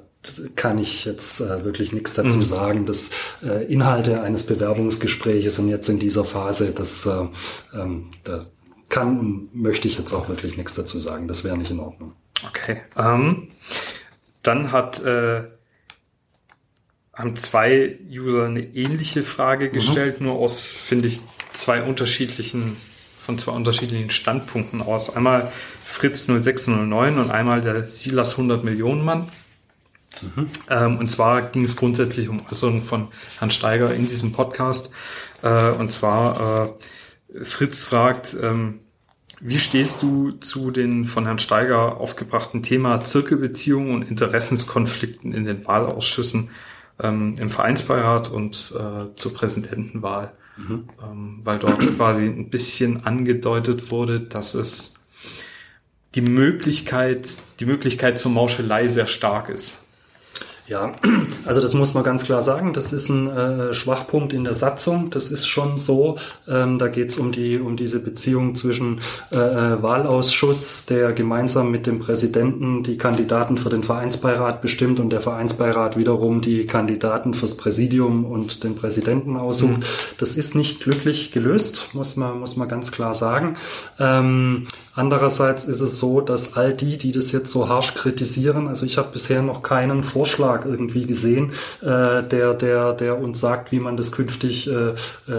kann 0.57 0.79
ich 0.79 1.05
jetzt 1.05 1.41
äh, 1.41 1.64
wirklich 1.64 1.93
nichts 1.93 2.14
dazu 2.14 2.39
mhm. 2.39 2.45
sagen. 2.45 2.87
Das 2.87 3.11
äh, 3.45 3.64
Inhalte 3.72 4.22
eines 4.22 4.47
Bewerbungsgespräches 4.47 5.59
und 5.59 5.68
jetzt 5.68 5.89
in 5.89 5.99
dieser 5.99 6.24
Phase, 6.24 6.72
das 6.72 7.07
äh, 7.07 7.27
ähm, 7.74 8.11
da 8.24 8.47
kann 8.89 9.18
und 9.18 9.55
möchte 9.55 9.89
ich 9.89 9.99
jetzt 9.99 10.12
auch 10.12 10.29
wirklich 10.29 10.57
nichts 10.57 10.74
dazu 10.74 11.01
sagen. 11.01 11.29
Das 11.29 11.45
wäre 11.45 11.59
nicht 11.59 11.70
in 11.70 11.81
Ordnung. 11.81 12.12
Okay. 12.47 12.83
Ähm, 12.97 13.49
dann 14.43 14.70
hat 14.70 15.05
äh, 15.05 15.43
haben 17.16 17.35
zwei 17.37 17.99
User 18.11 18.45
eine 18.45 18.62
ähnliche 18.62 19.22
Frage 19.22 19.68
mhm. 19.68 19.72
gestellt, 19.72 20.20
mhm. 20.20 20.27
nur 20.27 20.37
aus, 20.37 20.61
finde 20.61 21.09
ich, 21.09 21.20
zwei 21.53 21.83
unterschiedlichen, 21.83 22.77
von 23.18 23.39
zwei 23.39 23.53
unterschiedlichen 23.53 24.11
Standpunkten 24.11 24.83
aus. 24.83 25.16
Einmal 25.16 25.51
Fritz 25.85 26.27
0609 26.27 27.18
und 27.18 27.31
einmal 27.31 27.62
der 27.62 27.89
Silas 27.89 28.33
100 28.33 28.64
Millionen 28.64 29.03
Mann. 29.03 29.29
Mhm. 30.23 30.49
Ähm, 30.71 30.99
und 30.99 31.11
zwar 31.11 31.43
ging 31.43 31.64
es 31.64 31.77
grundsätzlich 31.77 32.29
um 32.29 32.43
Äußerungen 32.51 32.83
von 32.83 33.09
Herrn 33.39 33.51
Steiger 33.51 33.95
in 33.95 34.07
diesem 34.07 34.33
Podcast. 34.33 34.91
Äh, 35.43 35.71
und 35.71 35.93
zwar 35.93 36.77
äh, 37.35 37.45
Fritz 37.45 37.85
fragt, 37.85 38.37
ähm, 38.41 38.81
wie 39.41 39.59
stehst 39.59 40.03
du 40.03 40.33
zu 40.33 40.71
den 40.71 41.05
von 41.05 41.27
Herrn 41.27 41.39
Steiger 41.39 41.99
aufgebrachten 41.99 42.62
Thema 42.62 43.03
Zirkelbeziehungen 43.03 43.95
und 43.95 44.11
Interessenskonflikten 44.11 45.33
in 45.35 45.45
den 45.45 45.67
Wahlausschüssen 45.67 46.51
ähm, 47.01 47.35
im 47.39 47.51
Vereinsbeirat 47.51 48.31
und 48.31 48.75
äh, 48.75 49.14
zur 49.17 49.35
Präsidentenwahl? 49.35 50.33
Mhm. 50.57 50.89
Ähm, 51.03 51.41
weil 51.45 51.59
dort 51.59 51.81
quasi 51.97 52.25
ein 52.25 52.49
bisschen 52.49 53.05
angedeutet 53.05 53.91
wurde, 53.91 54.21
dass 54.21 54.55
es 54.55 54.95
die 56.14 56.23
Möglichkeit, 56.23 57.29
die 57.61 57.67
Möglichkeit 57.67 58.19
zur 58.19 58.33
Mauschelei 58.33 58.89
sehr 58.89 59.07
stark 59.07 59.51
ist. 59.51 59.86
Ja, 60.69 60.97
also 61.45 61.61
das 61.61 61.75
muss 61.75 61.95
man 61.95 62.03
ganz 62.03 62.25
klar 62.25 62.43
sagen. 62.43 62.73
Das 62.73 62.93
ist 62.93 63.09
ein 63.09 63.29
äh, 63.29 63.75
Schwachpunkt 63.75 64.33
in 64.33 64.43
der 64.43 64.55
Satzung. 64.55 65.11
Das 65.11 65.31
ist 65.31 65.47
schon 65.47 65.79
so. 65.79 66.17
Ähm, 66.49 66.79
da 66.79 66.89
geht 66.89 67.11
es 67.11 67.19
um 67.19 67.31
die 67.31 67.61
um 67.61 67.77
diese 67.77 68.01
Beziehung 68.01 68.57
zwischen 68.57 69.01
äh, 69.31 69.37
äh, 69.37 69.83
Wahlausschuss, 69.83 70.87
der 70.87 71.12
gemeinsam 71.12 71.71
mit 71.71 71.87
dem 71.87 72.01
Präsidenten 72.01 72.83
die 72.83 72.99
Kandidaten 72.99 73.59
für 73.59 73.71
den 73.71 73.85
Vereinsbeirat 73.85 74.61
bestimmt 74.61 74.99
und 74.99 75.11
der 75.11 75.21
Vereinsbeirat 75.21 75.97
wiederum 75.97 76.41
die 76.41 76.67
Kandidaten 76.67 77.33
fürs 77.33 77.57
Präsidium 77.57 78.25
und 78.25 78.64
den 78.64 78.75
Präsidenten 78.75 79.37
aussucht. 79.37 79.79
Mhm. 79.79 79.85
Das 80.19 80.37
ist 80.37 80.57
nicht 80.57 80.81
glücklich 80.81 81.31
gelöst, 81.31 81.91
muss 81.93 82.17
man 82.17 82.41
muss 82.41 82.57
man 82.57 82.69
ganz 82.69 82.91
klar 82.91 83.14
sagen. 83.14 83.57
Ähm, 84.01 84.64
andererseits 84.97 85.64
ist 85.64 85.81
es 85.81 86.01
so, 86.01 86.21
dass 86.21 86.57
all 86.57 86.75
die, 86.75 86.99
die 86.99 87.12
das 87.12 87.31
jetzt 87.31 87.53
so 87.53 87.69
harsch 87.69 87.95
kritisieren, 87.95 88.67
also 88.67 88.85
ich 88.85 88.99
habe 88.99 89.12
bisher 89.12 89.43
noch 89.43 89.62
keinen 89.62 90.03
Vorschlag 90.03 90.55
Vorschlag 90.57 90.66
irgendwie 90.66 91.07
gesehen, 91.07 91.52
äh, 91.82 92.22
der, 92.22 92.54
der, 92.54 92.92
der 92.92 93.18
uns 93.18 93.40
sagt, 93.40 93.72
wie 93.72 93.80
man 93.80 93.96
das 93.96 94.12
künftig 94.12 94.68
äh, 94.68 94.90
äh, 94.90 94.94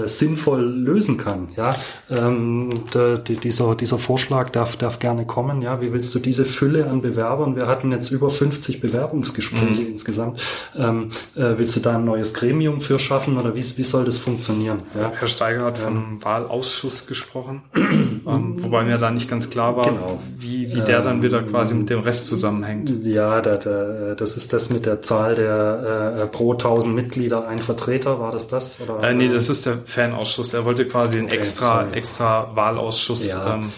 sinnvoll 0.05 0.63
lösen 0.63 1.17
kann. 1.17 1.49
Ja, 1.55 1.75
ähm, 2.09 2.69
der, 2.93 3.17
die, 3.17 3.37
dieser, 3.37 3.75
dieser 3.75 3.99
Vorschlag 3.99 4.49
darf, 4.51 4.77
darf 4.77 4.99
gerne 4.99 5.25
kommen. 5.25 5.61
Ja, 5.61 5.81
wie 5.81 5.93
willst 5.93 6.13
du 6.15 6.19
diese 6.19 6.45
Fülle 6.45 6.87
an 6.89 7.01
Bewerbern? 7.01 7.55
Wir 7.55 7.67
hatten 7.67 7.91
jetzt 7.91 8.11
über 8.11 8.29
50 8.29 8.81
Bewerbungsgespräche 8.81 9.81
mhm. 9.81 9.87
insgesamt. 9.87 10.41
Ähm, 10.77 11.09
äh, 11.35 11.57
willst 11.57 11.75
du 11.75 11.79
da 11.79 11.95
ein 11.95 12.05
neues 12.05 12.33
Gremium 12.33 12.81
für 12.81 12.99
schaffen 12.99 13.37
oder 13.37 13.55
wie, 13.55 13.63
wie 13.77 13.83
soll 13.83 14.05
das 14.05 14.17
funktionieren? 14.17 14.83
Ja? 14.99 15.11
Herr 15.17 15.27
Steiger 15.27 15.65
hat 15.65 15.77
vom 15.77 15.95
ähm, 15.95 16.23
Wahlausschuss 16.23 17.07
gesprochen, 17.07 17.61
ähm, 17.75 18.63
wobei 18.63 18.83
mir 18.83 18.97
da 18.97 19.11
nicht 19.11 19.29
ganz 19.29 19.49
klar 19.49 19.75
war, 19.75 19.85
genau. 19.85 20.19
wie, 20.37 20.71
wie 20.73 20.81
der 20.81 21.01
dann 21.01 21.21
wieder 21.21 21.41
quasi 21.43 21.73
mit 21.73 21.89
dem 21.89 21.99
Rest 21.99 22.27
zusammenhängt. 22.27 22.93
Ja, 23.03 23.41
da, 23.41 23.57
da, 23.57 24.15
das 24.15 24.37
ist 24.37 24.53
das 24.53 24.69
mit 24.69 24.85
der 24.85 25.01
Zahl 25.07 25.35
der 25.35 26.19
äh, 26.23 26.27
pro 26.27 26.53
1000 26.53 26.95
Mitglieder 26.95 27.47
ein 27.47 27.59
Vertreter, 27.59 28.19
war 28.19 28.31
das 28.31 28.47
das? 28.47 28.79
Oder, 28.81 29.01
äh, 29.03 29.13
nee, 29.13 29.27
das 29.27 29.49
ist 29.49 29.65
der 29.65 29.77
Fanausschuss. 29.85 30.53
Er 30.53 30.65
wollte 30.65 30.87
quasi 30.87 31.17
einen 31.17 31.27
okay, 31.27 31.37
extra, 31.37 31.87
extra 31.93 32.55
Wahlausschuss 32.55 33.27
ja. 33.27 33.55
ähm, 33.55 33.71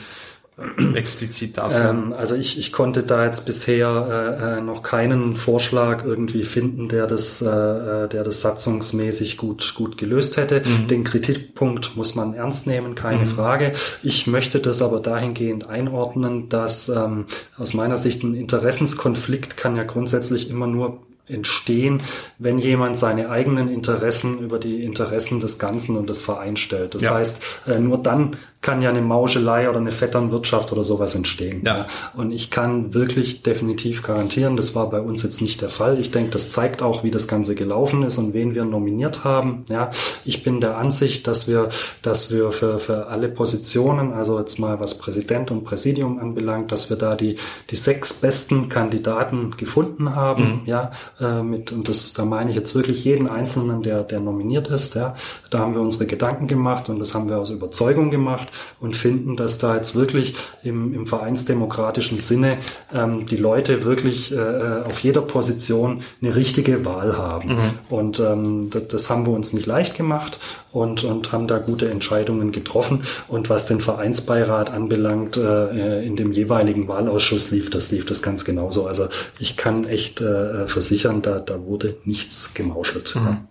explizit 0.96 1.58
dafür? 1.58 1.90
Ähm, 1.90 2.14
also 2.14 2.36
ich, 2.36 2.58
ich 2.58 2.72
konnte 2.72 3.04
da 3.04 3.26
jetzt 3.26 3.46
bisher 3.46 4.38
äh, 4.40 4.58
äh, 4.58 4.62
noch 4.62 4.84
keinen 4.84 5.36
Vorschlag 5.36 6.04
irgendwie 6.04 6.44
finden, 6.44 6.90
der 6.90 7.08
das, 7.08 7.42
äh, 7.42 7.48
äh, 7.48 8.10
der 8.10 8.24
das 8.24 8.42
satzungsmäßig 8.42 9.38
gut, 9.38 9.74
gut 9.76 9.98
gelöst 9.98 10.38
hätte. 10.38 10.62
Mhm. 10.66 10.88
Den 10.88 11.04
Kritikpunkt 11.04 11.96
muss 11.96 12.16
man 12.16 12.34
ernst 12.34 12.68
nehmen, 12.68 12.96
keine 12.96 13.22
mhm. 13.22 13.28
Frage. 13.28 13.74
Ich 14.04 14.28
möchte 14.28 14.60
das 14.60 14.82
aber 14.82 15.00
dahingehend 15.00 15.70
einordnen, 15.70 16.50
dass 16.50 16.90
ähm, 16.90 17.26
aus 17.58 17.74
meiner 17.74 17.98
Sicht 17.98 18.24
ein 18.24 18.36
Interessenskonflikt 18.36 19.58
kann 19.58 19.76
ja 19.76 19.84
grundsätzlich 19.84 20.50
immer 20.50 20.68
nur 20.68 21.00
entstehen, 21.30 22.02
wenn 22.38 22.58
jemand 22.58 22.98
seine 22.98 23.30
eigenen 23.30 23.70
Interessen 23.70 24.40
über 24.40 24.60
die 24.60 24.84
Interessen 24.84 25.40
des 25.40 25.60
Ganzen 25.60 25.98
und 25.98 26.10
des 26.10 26.22
Vereins 26.22 26.60
stellt. 26.60 26.96
Das 26.96 27.04
ja. 27.04 27.14
heißt, 27.16 27.44
äh, 27.68 27.80
nur 27.80 27.98
dann 27.98 28.38
kann 28.62 28.82
ja 28.82 28.90
eine 28.90 29.02
Mauschelei 29.02 29.70
oder 29.70 29.78
eine 29.78 29.94
Vetternwirtschaft 29.94 30.74
oder 30.74 30.84
sowas 30.84 31.16
entstehen. 31.16 31.62
Ja. 31.66 31.86
Und 32.14 32.34
ich 32.34 32.52
kann 32.52 32.94
wirklich 32.94 33.42
definitiv 33.42 34.04
garantieren, 34.04 34.58
das 34.58 34.76
war 34.76 34.90
bei 34.90 35.00
uns 35.00 35.24
jetzt 35.24 35.42
nicht 35.42 35.62
der 35.62 35.70
Fall. 35.70 35.98
Ich 35.98 36.12
denke, 36.12 36.32
das 36.32 36.52
zeigt 36.52 36.82
auch, 36.82 37.04
wie 37.06 37.12
das 37.12 37.30
Ganze 37.30 37.56
gelaufen 37.56 38.04
ist 38.04 38.18
und 38.18 38.34
wen 38.34 38.56
wir 38.56 38.66
nominiert 38.66 39.24
haben. 39.24 39.64
Ja, 39.70 39.92
ich 40.26 40.44
bin 40.44 40.60
der 40.60 40.78
Ansicht, 40.78 41.26
dass 41.28 41.48
wir, 41.48 41.70
dass 42.02 42.34
wir 42.34 42.52
für, 42.52 42.80
für 42.80 43.08
alle 43.08 43.30
Positionen, 43.30 44.12
also 44.12 44.38
jetzt 44.38 44.60
mal 44.60 44.82
was 44.82 44.98
Präsident 44.98 45.52
und 45.52 45.64
Präsidium 45.64 46.20
anbelangt, 46.20 46.74
dass 46.74 46.90
wir 46.90 46.98
da 46.98 47.16
die, 47.16 47.38
die 47.70 47.78
sechs 47.78 48.20
besten 48.20 48.68
Kandidaten 48.68 49.56
gefunden 49.56 50.16
haben. 50.16 50.44
Mhm. 50.44 50.62
Ja, 50.66 50.92
äh, 51.20 51.44
mit, 51.44 51.72
und 51.72 51.90
das, 51.90 52.14
da 52.14 52.26
meine 52.26 52.50
ich 52.50 52.56
jetzt 52.56 52.76
wirklich 52.76 53.04
jeden 53.04 53.28
Einzelnen, 53.28 53.82
der, 53.82 54.04
der 54.04 54.20
nominiert 54.20 54.70
ist. 54.70 54.96
Ja, 54.96 55.16
da 55.50 55.60
haben 55.60 55.74
wir 55.74 55.82
unsere 55.82 56.06
Gedanken 56.06 56.48
gemacht 56.48 56.90
und 56.90 57.00
das 57.00 57.14
haben 57.14 57.30
wir 57.30 57.38
aus 57.38 57.50
Überzeugung 57.50 58.12
gemacht 58.12 58.50
und 58.80 58.96
finden, 58.96 59.36
dass 59.36 59.58
da 59.58 59.76
jetzt 59.76 59.96
wirklich 59.96 60.36
im, 60.64 60.94
im 60.94 61.08
vereinsdemokratischen 61.08 62.20
Sinne 62.20 62.58
ähm, 62.94 63.26
die 63.26 63.38
Leute 63.38 63.84
wirklich 63.84 64.32
äh, 64.32 64.84
auf 64.86 65.00
jeder 65.00 65.22
Position 65.22 66.02
eine 66.22 66.36
richtige 66.36 66.86
Wahl 66.86 67.18
haben. 67.18 67.56
Mhm. 67.56 67.72
Und 67.90 68.20
ähm, 68.20 68.70
das, 68.70 68.88
das 68.88 69.10
haben 69.10 69.26
wir 69.26 69.34
uns 69.34 69.54
nicht 69.54 69.66
leicht 69.66 69.96
gemacht 69.96 70.38
und, 70.72 71.04
und 71.04 71.32
haben 71.32 71.48
da 71.48 71.58
gute 71.58 71.90
Entscheidungen 71.90 72.52
getroffen. 72.52 73.04
Und 73.28 73.50
was 73.50 73.66
den 73.66 73.82
Vereinsbeirat 73.82 74.70
anbelangt, 74.70 75.38
äh, 75.38 76.04
in 76.04 76.16
dem 76.16 76.32
jeweiligen 76.32 76.88
Wahlausschuss 76.88 77.52
lief 77.52 77.70
das, 77.70 77.92
lief 77.92 78.06
das 78.06 78.22
ganz 78.22 78.46
genauso. 78.46 78.86
Also 78.86 79.08
ich 79.40 79.58
kann 79.58 79.88
echt 79.88 80.22
äh, 80.22 80.68
versichern, 80.68 81.22
da, 81.22 81.40
da 81.40 81.64
wurde 81.64 81.98
nichts 82.06 82.54
gemauschelt. 82.54 83.16
Mhm. 83.16 83.48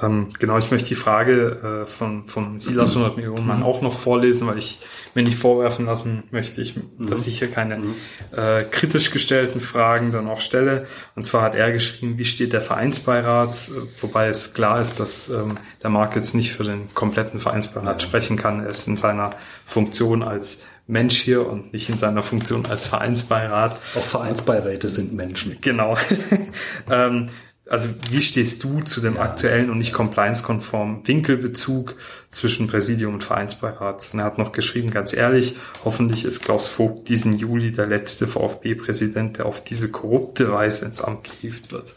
Ähm, 0.00 0.28
genau, 0.38 0.56
ich 0.58 0.70
möchte 0.70 0.88
die 0.88 0.94
Frage 0.94 1.82
äh, 1.82 1.86
von, 1.86 2.26
von 2.28 2.60
Silas 2.60 2.90
100 2.90 3.16
Millionen 3.16 3.46
Mann 3.46 3.62
auch 3.62 3.82
noch 3.82 3.98
vorlesen, 3.98 4.46
weil 4.46 4.58
ich 4.58 4.80
mir 5.14 5.22
nicht 5.22 5.38
vorwerfen 5.38 5.86
lassen 5.86 6.22
möchte, 6.30 6.62
ich, 6.62 6.74
dass 6.98 7.26
ich 7.26 7.38
hier 7.38 7.50
keine 7.50 7.78
mhm. 7.78 7.94
äh, 8.36 8.62
kritisch 8.62 9.10
gestellten 9.10 9.60
Fragen 9.60 10.12
dann 10.12 10.28
auch 10.28 10.40
stelle. 10.40 10.86
Und 11.16 11.24
zwar 11.24 11.42
hat 11.42 11.54
er 11.54 11.72
geschrieben, 11.72 12.18
wie 12.18 12.24
steht 12.24 12.52
der 12.52 12.62
Vereinsbeirat, 12.62 13.68
äh, 13.68 14.00
wobei 14.00 14.28
es 14.28 14.54
klar 14.54 14.80
ist, 14.80 15.00
dass 15.00 15.28
ähm, 15.28 15.58
der 15.82 15.90
Marc 15.90 16.14
jetzt 16.14 16.34
nicht 16.34 16.52
für 16.52 16.64
den 16.64 16.92
kompletten 16.94 17.40
Vereinsbeirat 17.40 18.02
ja. 18.02 18.08
sprechen 18.08 18.36
kann. 18.36 18.60
Er 18.60 18.70
ist 18.70 18.86
in 18.86 18.96
seiner 18.96 19.32
Funktion 19.64 20.22
als 20.22 20.66
Mensch 20.86 21.20
hier 21.20 21.48
und 21.48 21.72
nicht 21.72 21.88
in 21.88 21.98
seiner 21.98 22.22
Funktion 22.22 22.66
als 22.66 22.86
Vereinsbeirat. 22.86 23.78
Auch 23.96 24.04
Vereinsbeiräte 24.04 24.88
sind 24.88 25.14
Menschen. 25.14 25.58
Genau. 25.60 25.96
ähm, 26.90 27.28
also 27.70 27.88
wie 28.10 28.20
stehst 28.20 28.64
du 28.64 28.80
zu 28.80 29.00
dem 29.00 29.16
aktuellen 29.18 29.70
und 29.70 29.78
nicht 29.78 29.92
compliance-konformen 29.92 31.06
Winkelbezug 31.06 31.94
zwischen 32.30 32.66
Präsidium 32.66 33.14
und 33.14 33.24
Vereinsbeirat? 33.24 34.10
Und 34.12 34.18
er 34.18 34.24
hat 34.24 34.38
noch 34.38 34.50
geschrieben, 34.50 34.90
ganz 34.90 35.12
ehrlich, 35.12 35.54
hoffentlich 35.84 36.24
ist 36.24 36.42
Klaus 36.42 36.66
Vogt 36.66 37.08
diesen 37.08 37.38
Juli 37.38 37.70
der 37.70 37.86
letzte 37.86 38.26
VfB-Präsident, 38.26 39.38
der 39.38 39.46
auf 39.46 39.62
diese 39.62 39.88
korrupte 39.88 40.50
Weise 40.50 40.84
ins 40.84 41.00
Amt 41.00 41.30
gehievt 41.30 41.70
wird. 41.70 41.94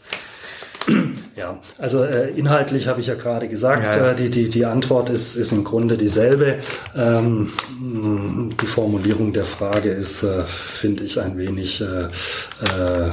Ja, 1.34 1.58
also 1.78 2.04
äh, 2.04 2.30
inhaltlich 2.30 2.86
habe 2.86 3.00
ich 3.00 3.08
ja 3.08 3.14
gerade 3.14 3.48
gesagt, 3.48 3.96
ja, 3.96 3.96
ja. 3.96 4.10
Äh, 4.12 4.14
die, 4.14 4.30
die, 4.30 4.48
die 4.48 4.66
Antwort 4.66 5.10
ist, 5.10 5.34
ist 5.34 5.50
im 5.50 5.64
Grunde 5.64 5.96
dieselbe. 5.96 6.58
Ähm, 6.94 7.52
die 7.80 8.66
Formulierung 8.66 9.32
der 9.32 9.46
Frage 9.46 9.90
ist, 9.90 10.22
äh, 10.22 10.44
finde 10.44 11.02
ich, 11.02 11.20
ein 11.20 11.36
wenig 11.36 11.80
äh, 11.80 12.04
äh 12.04 13.10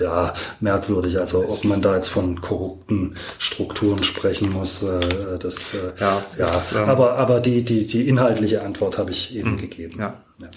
ja, 0.00 0.34
merkwürdig. 0.60 1.18
Also 1.18 1.44
ob 1.48 1.64
man 1.64 1.82
da 1.82 1.94
jetzt 1.94 2.08
von 2.08 2.40
korrupten 2.40 3.16
Strukturen 3.38 4.02
sprechen 4.02 4.52
muss, 4.52 4.82
äh, 4.82 5.38
das 5.38 5.74
äh, 5.74 5.92
ja, 5.98 6.22
ja. 6.38 6.42
Ist, 6.42 6.72
ähm, 6.72 6.88
aber 6.88 7.16
aber 7.18 7.40
die 7.40 7.62
die 7.62 7.86
die 7.86 8.08
inhaltliche 8.08 8.62
Antwort 8.62 8.98
habe 8.98 9.10
ich 9.10 9.34
eben 9.34 9.54
mh, 9.54 9.60
gegeben. 9.60 9.98
Ja. 9.98 10.14
ja. 10.38 10.48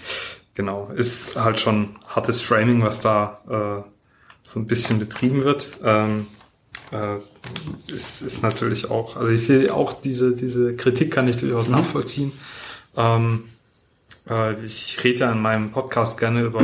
genau, 0.54 0.90
ist 0.94 1.36
halt 1.36 1.60
schon 1.60 1.96
hartes 2.06 2.42
Framing, 2.42 2.82
was 2.82 3.00
da 3.00 3.40
äh, 3.48 3.90
so 4.42 4.60
ein 4.60 4.66
bisschen 4.66 4.98
betrieben 4.98 5.44
wird. 5.44 5.68
Ähm, 5.84 6.26
äh, 6.92 7.92
ist, 7.92 8.22
ist 8.22 8.42
natürlich 8.42 8.90
auch, 8.90 9.16
also 9.16 9.30
ich 9.30 9.44
sehe 9.46 9.72
auch 9.74 9.92
diese 9.92 10.34
diese 10.34 10.74
Kritik 10.74 11.12
kann 11.12 11.28
ich 11.28 11.38
durchaus 11.38 11.68
mhm. 11.68 11.76
nachvollziehen. 11.76 12.32
Ähm, 12.96 13.44
äh, 13.44 13.59
ich 14.64 15.02
rede 15.02 15.20
ja 15.20 15.32
in 15.32 15.42
meinem 15.42 15.70
Podcast 15.70 16.18
gerne 16.18 16.42
über 16.42 16.60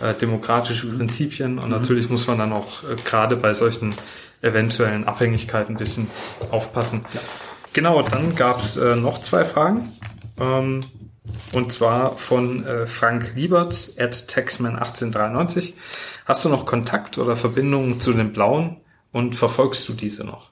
äh, 0.00 0.14
demokratische 0.20 0.86
Prinzipien 0.86 1.58
und 1.58 1.66
mhm. 1.66 1.70
natürlich 1.72 2.08
muss 2.08 2.26
man 2.26 2.38
dann 2.38 2.52
auch 2.52 2.84
äh, 2.84 2.96
gerade 3.04 3.36
bei 3.36 3.54
solchen 3.54 3.94
eventuellen 4.42 5.06
Abhängigkeiten 5.06 5.74
ein 5.74 5.78
bisschen 5.78 6.08
aufpassen. 6.50 7.04
Ja. 7.12 7.20
Genau, 7.72 8.02
dann 8.02 8.34
gab 8.34 8.58
es 8.58 8.76
äh, 8.76 8.96
noch 8.96 9.18
zwei 9.18 9.44
Fragen. 9.44 9.92
Ähm, 10.40 10.80
und 11.52 11.72
zwar 11.72 12.16
von 12.16 12.64
äh, 12.64 12.86
Frank 12.86 13.32
Liebert 13.34 13.92
at 13.98 14.14
Taxman1893. 14.14 15.74
Hast 16.24 16.44
du 16.44 16.48
noch 16.48 16.66
Kontakt 16.66 17.18
oder 17.18 17.36
Verbindungen 17.36 18.00
zu 18.00 18.12
den 18.12 18.32
Blauen 18.32 18.78
und 19.12 19.36
verfolgst 19.36 19.88
du 19.88 19.92
diese 19.92 20.24
noch? 20.24 20.50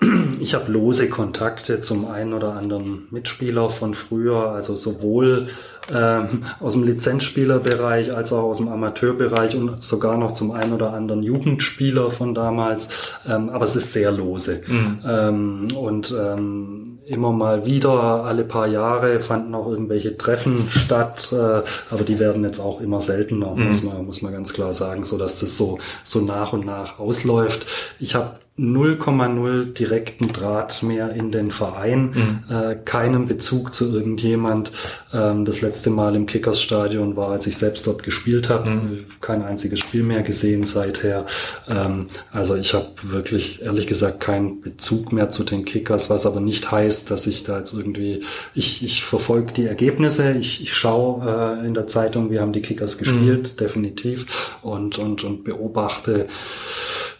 Ich 0.40 0.54
habe 0.54 0.72
lose 0.72 1.10
Kontakte 1.10 1.82
zum 1.82 2.10
einen 2.10 2.32
oder 2.32 2.54
anderen 2.54 3.06
Mitspieler 3.10 3.68
von 3.68 3.92
früher, 3.92 4.52
also 4.52 4.74
sowohl 4.74 5.48
ähm, 5.94 6.44
aus 6.60 6.72
dem 6.72 6.84
Lizenzspielerbereich 6.84 8.14
als 8.14 8.32
auch 8.32 8.44
aus 8.44 8.56
dem 8.56 8.68
Amateurbereich 8.68 9.54
und 9.56 9.84
sogar 9.84 10.16
noch 10.16 10.32
zum 10.32 10.52
einen 10.52 10.72
oder 10.72 10.94
anderen 10.94 11.22
Jugendspieler 11.22 12.10
von 12.10 12.34
damals. 12.34 13.18
Ähm, 13.28 13.50
aber 13.50 13.64
es 13.64 13.76
ist 13.76 13.92
sehr 13.92 14.12
lose. 14.12 14.62
Mhm. 14.66 15.00
Ähm, 15.06 15.68
und 15.76 16.14
ähm, 16.18 17.00
immer 17.06 17.32
mal 17.32 17.66
wieder, 17.66 18.24
alle 18.24 18.44
paar 18.44 18.68
Jahre 18.68 19.20
fanden 19.20 19.54
auch 19.54 19.68
irgendwelche 19.68 20.16
Treffen 20.16 20.68
statt, 20.70 21.32
äh, 21.32 21.62
aber 21.90 22.04
die 22.06 22.18
werden 22.18 22.44
jetzt 22.44 22.60
auch 22.60 22.80
immer 22.80 23.00
seltener, 23.00 23.54
mhm. 23.54 23.66
muss, 23.66 23.82
man, 23.82 24.06
muss 24.06 24.22
man 24.22 24.32
ganz 24.32 24.52
klar 24.52 24.72
sagen, 24.72 25.04
so 25.04 25.18
dass 25.18 25.40
das 25.40 25.56
so, 25.56 25.78
so 26.04 26.20
nach 26.20 26.52
und 26.52 26.64
nach 26.64 26.98
ausläuft. 26.98 27.66
Ich 27.98 28.14
habe 28.14 28.36
0,0 28.60 29.72
direkten 29.72 30.28
Draht 30.28 30.82
mehr 30.82 31.10
in 31.12 31.30
den 31.30 31.50
Verein, 31.50 32.12
mhm. 32.48 32.54
äh, 32.54 32.76
keinen 32.76 33.24
Bezug 33.24 33.72
zu 33.72 33.94
irgendjemand. 33.94 34.70
Ähm, 35.14 35.44
das 35.46 35.62
letzte 35.62 35.88
Mal 35.88 36.14
im 36.14 36.26
Kickers-Stadion 36.26 37.16
war, 37.16 37.30
als 37.30 37.46
ich 37.46 37.56
selbst 37.56 37.86
dort 37.86 38.02
gespielt 38.02 38.50
habe. 38.50 38.70
Mhm. 38.70 39.04
Kein 39.20 39.42
einziges 39.42 39.78
Spiel 39.80 40.02
mehr 40.02 40.22
gesehen 40.22 40.66
seither. 40.66 41.24
Ähm, 41.68 42.08
also 42.32 42.54
ich 42.54 42.74
habe 42.74 42.88
wirklich, 43.02 43.62
ehrlich 43.62 43.86
gesagt, 43.86 44.20
keinen 44.20 44.60
Bezug 44.60 45.12
mehr 45.12 45.30
zu 45.30 45.42
den 45.42 45.64
Kickers, 45.64 46.10
was 46.10 46.26
aber 46.26 46.40
nicht 46.40 46.70
heißt, 46.70 47.10
dass 47.10 47.26
ich 47.26 47.44
da 47.44 47.58
jetzt 47.58 47.72
irgendwie, 47.72 48.22
ich, 48.54 48.84
ich 48.84 49.04
verfolge 49.04 49.52
die 49.54 49.64
Ergebnisse, 49.64 50.32
ich, 50.32 50.62
ich 50.62 50.74
schaue 50.74 51.60
äh, 51.62 51.66
in 51.66 51.72
der 51.72 51.86
Zeitung, 51.86 52.30
wir 52.30 52.42
haben 52.42 52.52
die 52.52 52.62
Kickers 52.62 52.98
gespielt, 52.98 53.54
mhm. 53.54 53.56
definitiv, 53.56 54.58
und, 54.62 54.98
und, 54.98 55.24
und 55.24 55.44
beobachte, 55.44 56.26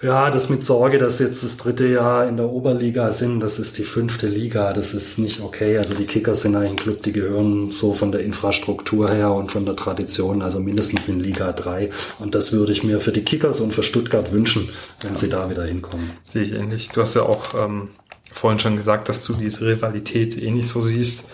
ja, 0.02 0.31
das 0.31 0.48
mit 0.48 0.64
Sorge, 0.64 0.97
dass 0.97 1.18
jetzt 1.18 1.44
das 1.44 1.59
dritte 1.59 1.86
Jahr 1.86 2.27
in 2.27 2.39
der 2.39 2.48
Oberliga 2.48 3.12
sind, 3.12 3.40
das 3.40 3.59
ist 3.59 3.77
die 3.77 3.82
fünfte 3.82 4.28
Liga, 4.28 4.72
das 4.72 4.94
ist 4.94 5.18
nicht 5.18 5.40
okay. 5.40 5.77
Also 5.77 5.93
die 5.94 6.06
Kickers 6.06 6.43
sind 6.43 6.56
ein 6.56 6.77
Club, 6.77 7.02
die 7.02 7.12
gehören 7.12 7.70
so 7.70 7.93
von 7.93 8.10
der 8.10 8.22
Infrastruktur 8.22 9.10
her 9.10 9.32
und 9.32 9.52
von 9.52 9.66
der 9.66 9.77
Tradition, 9.77 10.40
also 10.40 10.59
mindestens 10.59 11.09
in 11.09 11.20
Liga 11.20 11.52
3. 11.52 11.90
Und 12.18 12.35
das 12.35 12.52
würde 12.52 12.72
ich 12.72 12.82
mir 12.82 13.01
für 13.01 13.12
die 13.12 13.24
Kickers 13.24 13.60
und 13.60 13.74
für 13.74 13.82
Stuttgart 13.82 14.32
wünschen, 14.32 14.70
wenn 15.02 15.10
ja. 15.10 15.16
sie 15.16 15.28
da 15.28 15.51
wieder 15.51 15.64
hinkommen. 15.64 16.12
Sehe 16.24 16.44
ich 16.44 16.52
ähnlich. 16.52 16.89
Du 16.89 17.02
hast 17.02 17.14
ja 17.14 17.22
auch 17.22 17.52
ähm, 17.55 17.90
vorhin 18.32 18.59
schon 18.59 18.77
gesagt, 18.77 19.10
dass 19.10 19.22
du 19.24 19.35
diese 19.35 19.66
Rivalität 19.66 20.40
eh 20.40 20.51
nicht 20.51 20.68
so 20.68 20.86
siehst. 20.86 21.24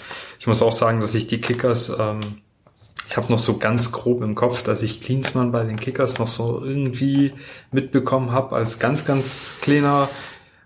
Ich 0.40 0.48
muss 0.48 0.60
auch 0.60 0.72
sagen, 0.72 1.00
dass 1.00 1.14
ich 1.14 1.28
die 1.28 1.40
Kickers 1.40 1.96
ähm, 2.00 2.20
ich 3.08 3.16
habe 3.16 3.32
noch 3.32 3.38
so 3.38 3.58
ganz 3.58 3.92
grob 3.92 4.22
im 4.22 4.34
Kopf, 4.34 4.62
dass 4.62 4.82
ich 4.82 5.00
Klinsmann 5.00 5.52
bei 5.52 5.64
den 5.64 5.78
Kickers 5.78 6.18
noch 6.18 6.28
so 6.28 6.64
irgendwie 6.64 7.32
mitbekommen 7.70 8.32
habe 8.32 8.56
als 8.56 8.78
ganz, 8.78 9.04
ganz 9.04 9.58
kleiner 9.60 10.08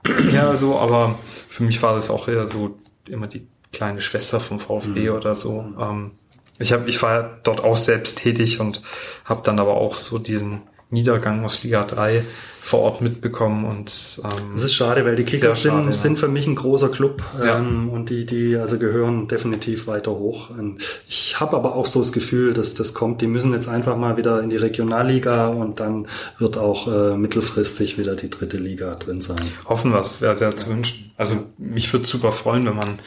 Kerl 0.02 0.56
so, 0.56 0.78
aber 0.78 1.18
für 1.48 1.62
mich 1.62 1.82
war 1.82 1.94
das 1.94 2.10
auch 2.10 2.28
eher 2.28 2.46
so 2.46 2.78
immer 3.08 3.26
die 3.26 3.46
kleine 3.72 4.00
Schwester 4.00 4.40
vom 4.40 4.58
VfB 4.58 5.10
mhm. 5.10 5.16
oder 5.16 5.34
so. 5.34 5.72
Ähm, 5.78 6.12
ich, 6.58 6.72
hab, 6.72 6.86
ich 6.88 7.02
war 7.02 7.38
dort 7.42 7.62
auch 7.62 7.76
selbst 7.76 8.18
tätig 8.18 8.60
und 8.60 8.82
habe 9.24 9.42
dann 9.44 9.58
aber 9.58 9.74
auch 9.74 9.96
so 9.96 10.18
diesen 10.18 10.62
Niedergang 10.90 11.44
aus 11.44 11.62
Liga 11.62 11.84
3 11.84 12.24
vor 12.60 12.80
Ort 12.80 13.00
mitbekommen 13.00 13.64
und 13.64 14.20
ähm, 14.22 14.52
das 14.52 14.64
ist 14.64 14.74
schade, 14.74 15.04
weil 15.04 15.16
die 15.16 15.24
Kickers 15.24 15.62
sind, 15.62 15.72
schade, 15.72 15.92
sind 15.92 16.18
für 16.18 16.28
mich 16.28 16.46
ein 16.46 16.56
großer 16.56 16.90
Club 16.90 17.22
ja. 17.38 17.58
ähm, 17.58 17.88
und 17.88 18.10
die 18.10 18.26
die 18.26 18.56
also 18.56 18.78
gehören 18.78 19.28
definitiv 19.28 19.86
weiter 19.86 20.12
hoch. 20.12 20.50
Und 20.50 20.78
ich 21.08 21.40
habe 21.40 21.56
aber 21.56 21.74
auch 21.74 21.86
so 21.86 22.00
das 22.00 22.12
Gefühl, 22.12 22.52
dass 22.52 22.74
das 22.74 22.92
kommt. 22.92 23.22
Die 23.22 23.26
müssen 23.26 23.52
jetzt 23.52 23.68
einfach 23.68 23.96
mal 23.96 24.16
wieder 24.16 24.42
in 24.42 24.50
die 24.50 24.56
Regionalliga 24.56 25.48
und 25.48 25.80
dann 25.80 26.06
wird 26.38 26.58
auch 26.58 26.86
äh, 26.86 27.16
mittelfristig 27.16 27.98
wieder 27.98 28.14
die 28.14 28.28
dritte 28.28 28.58
Liga 28.58 28.94
drin 28.96 29.20
sein. 29.20 29.40
Hoffen 29.64 29.92
wir 29.92 30.00
es, 30.00 30.20
wäre 30.20 30.36
sehr 30.36 30.54
zu 30.56 30.68
wünschen. 30.68 31.12
Also 31.16 31.36
mich 31.56 31.92
würde 31.92 32.06
super 32.06 32.32
freuen, 32.32 32.66
wenn 32.66 32.76
man 32.76 32.98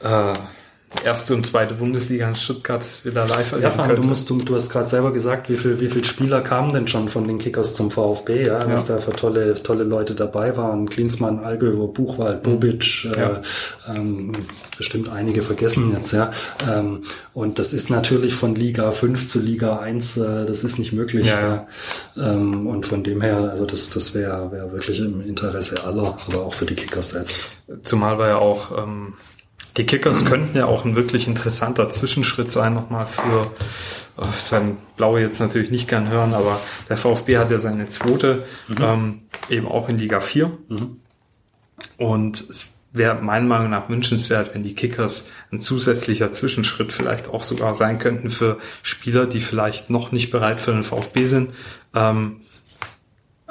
äh, 0.00 0.38
erste 1.04 1.34
und 1.34 1.46
zweite 1.46 1.74
Bundesliga 1.74 2.28
in 2.28 2.34
Stuttgart 2.34 2.84
wieder 3.04 3.26
live 3.26 3.52
erleben 3.52 3.72
ja, 3.76 3.86
könnte. 3.86 4.02
Du, 4.02 4.08
musst, 4.08 4.30
du, 4.30 4.42
du 4.42 4.54
hast 4.54 4.70
gerade 4.70 4.86
selber 4.86 5.12
gesagt, 5.12 5.48
wie 5.48 5.56
viel, 5.56 5.80
wie 5.80 5.88
viel 5.88 6.04
Spieler 6.04 6.40
kamen 6.40 6.72
denn 6.72 6.88
schon 6.88 7.08
von 7.08 7.26
den 7.26 7.38
Kickers 7.38 7.74
zum 7.74 7.90
VfB, 7.90 8.46
ja, 8.46 8.70
was 8.70 8.88
ja. 8.88 8.94
da 8.94 9.00
für 9.00 9.12
tolle, 9.12 9.54
tolle 9.62 9.84
Leute 9.84 10.14
dabei 10.14 10.56
waren. 10.56 10.88
Klinsmann, 10.88 11.40
Allgöwer, 11.40 11.88
Buchwald, 11.88 12.46
mhm. 12.46 12.50
Bobic, 12.50 13.04
äh, 13.04 13.20
ja. 13.20 13.30
äh, 13.88 13.96
ähm, 13.96 14.32
bestimmt 14.76 15.08
einige 15.08 15.42
vergessen 15.42 15.92
jetzt, 15.96 16.12
ja. 16.12 16.32
Ähm, 16.68 17.04
und 17.32 17.58
das 17.58 17.72
ist 17.72 17.90
natürlich 17.90 18.34
von 18.34 18.54
Liga 18.54 18.90
5 18.90 19.26
zu 19.26 19.40
Liga 19.40 19.78
1, 19.78 20.16
äh, 20.16 20.46
das 20.46 20.64
ist 20.64 20.78
nicht 20.78 20.92
möglich. 20.92 21.26
Ja, 21.26 21.66
ja. 22.16 22.32
Ähm, 22.32 22.66
und 22.66 22.86
von 22.86 23.02
dem 23.02 23.20
her, 23.20 23.50
also 23.50 23.66
das, 23.66 23.90
das 23.90 24.14
wäre 24.14 24.50
wär 24.52 24.72
wirklich 24.72 25.00
im 25.00 25.20
Interesse 25.20 25.84
aller, 25.84 26.16
aber 26.28 26.44
auch 26.44 26.54
für 26.54 26.66
die 26.66 26.74
Kickers 26.74 27.10
selbst. 27.10 27.40
Zumal 27.82 28.18
wir 28.18 28.28
ja 28.28 28.38
auch 28.38 28.82
ähm, 28.82 29.14
die 29.76 29.86
Kickers 29.86 30.24
könnten 30.26 30.56
ja 30.56 30.66
auch 30.66 30.84
ein 30.84 30.96
wirklich 30.96 31.26
interessanter 31.26 31.90
Zwischenschritt 31.90 32.52
sein 32.52 32.74
nochmal 32.74 33.06
für, 33.06 33.50
das 34.16 34.52
werden 34.52 34.78
Blaue 34.96 35.20
jetzt 35.20 35.40
natürlich 35.40 35.70
nicht 35.70 35.88
gern 35.88 36.08
hören, 36.08 36.34
aber 36.34 36.60
der 36.88 36.96
VfB 36.96 37.38
hat 37.38 37.50
ja 37.50 37.58
seine 37.58 37.88
zweite, 37.88 38.44
mhm. 38.68 38.76
ähm, 38.80 39.22
eben 39.48 39.66
auch 39.66 39.88
in 39.88 39.98
Liga 39.98 40.20
4. 40.20 40.50
Mhm. 40.68 41.00
Und 41.98 42.40
es 42.40 42.84
wäre 42.92 43.20
meiner 43.20 43.46
Meinung 43.46 43.70
nach 43.70 43.88
wünschenswert, 43.88 44.54
wenn 44.54 44.62
die 44.62 44.74
Kickers 44.74 45.32
ein 45.50 45.58
zusätzlicher 45.58 46.32
Zwischenschritt 46.32 46.92
vielleicht 46.92 47.28
auch 47.28 47.42
sogar 47.42 47.74
sein 47.74 47.98
könnten 47.98 48.30
für 48.30 48.58
Spieler, 48.82 49.26
die 49.26 49.40
vielleicht 49.40 49.90
noch 49.90 50.12
nicht 50.12 50.30
bereit 50.30 50.60
für 50.60 50.70
den 50.70 50.84
VfB 50.84 51.26
sind, 51.26 51.52
ähm, 51.92 52.42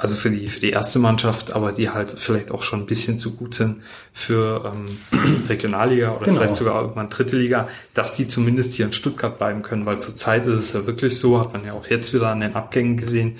also 0.04 0.16
für 0.16 0.30
die, 0.30 0.50
für 0.50 0.60
die 0.60 0.68
erste 0.68 0.98
Mannschaft, 0.98 1.54
aber 1.54 1.72
die 1.72 1.88
halt 1.88 2.10
vielleicht 2.10 2.52
auch 2.52 2.62
schon 2.62 2.80
ein 2.80 2.86
bisschen 2.86 3.18
zu 3.18 3.36
gut 3.36 3.54
sind 3.54 3.80
für 4.12 4.70
ähm, 4.70 5.44
Regionalliga 5.48 6.10
oder 6.10 6.26
genau. 6.26 6.40
vielleicht 6.40 6.56
sogar 6.56 6.82
irgendwann 6.82 7.08
dritte 7.08 7.38
Liga, 7.38 7.68
dass 7.94 8.12
die 8.12 8.28
zumindest 8.28 8.74
hier 8.74 8.84
in 8.84 8.92
Stuttgart 8.92 9.38
bleiben 9.38 9.62
können, 9.62 9.86
weil 9.86 10.00
zurzeit 10.00 10.44
ist 10.44 10.60
es 10.60 10.72
ja 10.74 10.86
wirklich 10.86 11.18
so, 11.18 11.40
hat 11.40 11.54
man 11.54 11.64
ja 11.64 11.72
auch 11.72 11.86
jetzt 11.86 12.12
wieder 12.12 12.28
an 12.28 12.40
den 12.40 12.54
Abgängen 12.54 12.98
gesehen, 12.98 13.38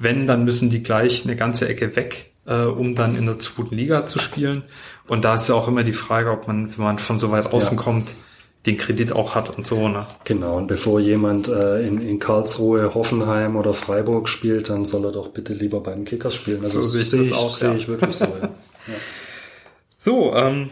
wenn, 0.00 0.26
dann 0.26 0.44
müssen 0.44 0.68
die 0.68 0.82
gleich 0.82 1.24
eine 1.26 1.36
ganze 1.36 1.68
Ecke 1.68 1.94
weg, 1.94 2.32
äh, 2.44 2.62
um 2.62 2.96
dann 2.96 3.14
in 3.14 3.26
der 3.26 3.38
zweiten 3.38 3.76
Liga 3.76 4.04
zu 4.04 4.18
spielen. 4.18 4.64
Und 5.06 5.24
da 5.24 5.36
ist 5.36 5.48
ja 5.48 5.54
auch 5.54 5.68
immer 5.68 5.84
die 5.84 5.92
Frage, 5.92 6.32
ob 6.32 6.48
man, 6.48 6.76
wenn 6.76 6.84
man 6.84 6.98
von 6.98 7.20
so 7.20 7.30
weit 7.30 7.52
außen 7.52 7.76
ja. 7.76 7.84
kommt, 7.84 8.14
den 8.66 8.76
Kredit 8.76 9.12
auch 9.12 9.34
hat 9.34 9.50
und 9.50 9.66
so. 9.66 9.88
Ne? 9.88 10.06
Genau, 10.24 10.58
und 10.58 10.66
bevor 10.66 11.00
jemand 11.00 11.48
äh, 11.48 11.86
in, 11.86 12.00
in 12.00 12.18
Karlsruhe, 12.18 12.94
Hoffenheim 12.94 13.56
oder 13.56 13.72
Freiburg 13.72 14.28
spielt, 14.28 14.68
dann 14.68 14.84
soll 14.84 15.04
er 15.06 15.12
doch 15.12 15.28
bitte 15.28 15.54
lieber 15.54 15.80
bei 15.80 15.94
den 15.94 16.04
Kickers 16.04 16.34
spielen. 16.34 16.60
Also 16.60 16.82
so 16.82 17.00
sehe 17.00 17.22
ich 17.22 17.30
das 17.30 17.38
auch, 17.38 17.50
sehe 17.50 17.70
ja. 17.70 17.76
ich 17.76 17.88
wirklich 17.88 18.16
so. 18.16 18.24
Ja. 18.24 18.30
ja. 18.42 18.94
So, 19.96 20.34
ähm, 20.34 20.70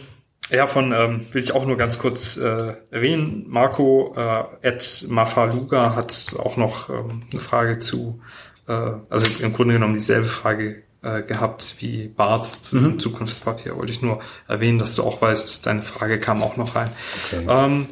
ja, 0.50 0.66
von 0.66 0.92
ähm, 0.92 1.26
will 1.32 1.42
ich 1.42 1.52
auch 1.52 1.66
nur 1.66 1.76
ganz 1.76 1.98
kurz 1.98 2.36
äh, 2.36 2.74
erwähnen. 2.90 3.44
Marco 3.48 4.14
äh, 4.16 4.66
at 4.68 5.04
Mafaluga 5.08 5.94
hat 5.94 6.34
auch 6.38 6.56
noch 6.56 6.88
ähm, 6.88 7.22
eine 7.30 7.40
Frage 7.40 7.78
zu, 7.78 8.20
äh, 8.66 8.72
also 9.10 9.28
im 9.40 9.52
Grunde 9.52 9.74
genommen 9.74 9.94
dieselbe 9.94 10.26
Frage 10.26 10.82
äh, 11.16 11.22
gehabt 11.22 11.76
wie 11.78 12.08
Bart 12.08 12.46
zu 12.46 12.76
mhm. 12.76 12.98
Zukunftspapier. 12.98 13.76
Wollte 13.76 13.92
ich 13.92 14.02
nur 14.02 14.20
erwähnen, 14.46 14.78
dass 14.78 14.94
du 14.94 15.02
auch 15.02 15.20
weißt, 15.22 15.66
deine 15.66 15.82
Frage 15.82 16.18
kam 16.18 16.42
auch 16.42 16.56
noch 16.56 16.74
rein. 16.74 16.90
Okay. 17.26 17.46
Ähm, 17.48 17.86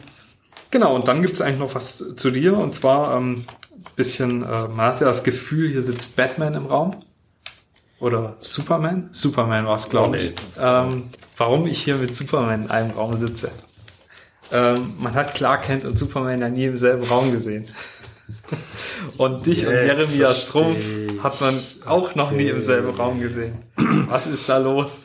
genau, 0.70 0.94
und 0.94 1.08
dann 1.08 1.22
gibt 1.22 1.34
es 1.34 1.40
eigentlich 1.40 1.58
noch 1.58 1.74
was 1.74 2.16
zu 2.16 2.30
dir. 2.30 2.56
Und 2.56 2.74
zwar 2.74 3.16
ähm, 3.16 3.44
bisschen, 3.96 4.42
äh, 4.42 4.68
man 4.68 4.86
hat 4.86 5.00
ja 5.00 5.06
das 5.06 5.24
Gefühl, 5.24 5.70
hier 5.70 5.82
sitzt 5.82 6.16
Batman 6.16 6.54
im 6.54 6.66
Raum. 6.66 7.02
Oder 7.98 8.36
Superman? 8.40 9.08
Superman 9.12 9.66
war 9.66 9.74
es, 9.74 9.88
glaube 9.88 10.18
ich. 10.18 10.34
Ähm, 10.60 11.04
warum 11.36 11.66
ich 11.66 11.82
hier 11.82 11.96
mit 11.96 12.14
Superman 12.14 12.64
in 12.64 12.70
einem 12.70 12.90
Raum 12.90 13.16
sitze. 13.16 13.50
Ähm, 14.52 14.94
man 14.98 15.14
hat 15.14 15.34
Clark 15.34 15.62
Kent 15.62 15.84
und 15.84 15.98
Superman 15.98 16.40
ja 16.40 16.48
nie 16.48 16.66
im 16.66 16.76
selben 16.76 17.04
Raum 17.04 17.32
gesehen. 17.32 17.66
Und 19.16 19.46
dich 19.46 19.62
Jetzt 19.62 19.68
und 19.68 19.74
Jeremias 19.74 20.46
Trumpf 20.46 20.78
hat 21.22 21.40
man 21.40 21.60
auch 21.84 22.14
noch 22.14 22.30
nie 22.30 22.48
im 22.48 22.60
selben 22.60 22.90
Raum 22.90 23.20
gesehen. 23.20 23.65
Was 24.08 24.26
ist 24.26 24.48
da 24.48 24.58
los? 24.58 25.02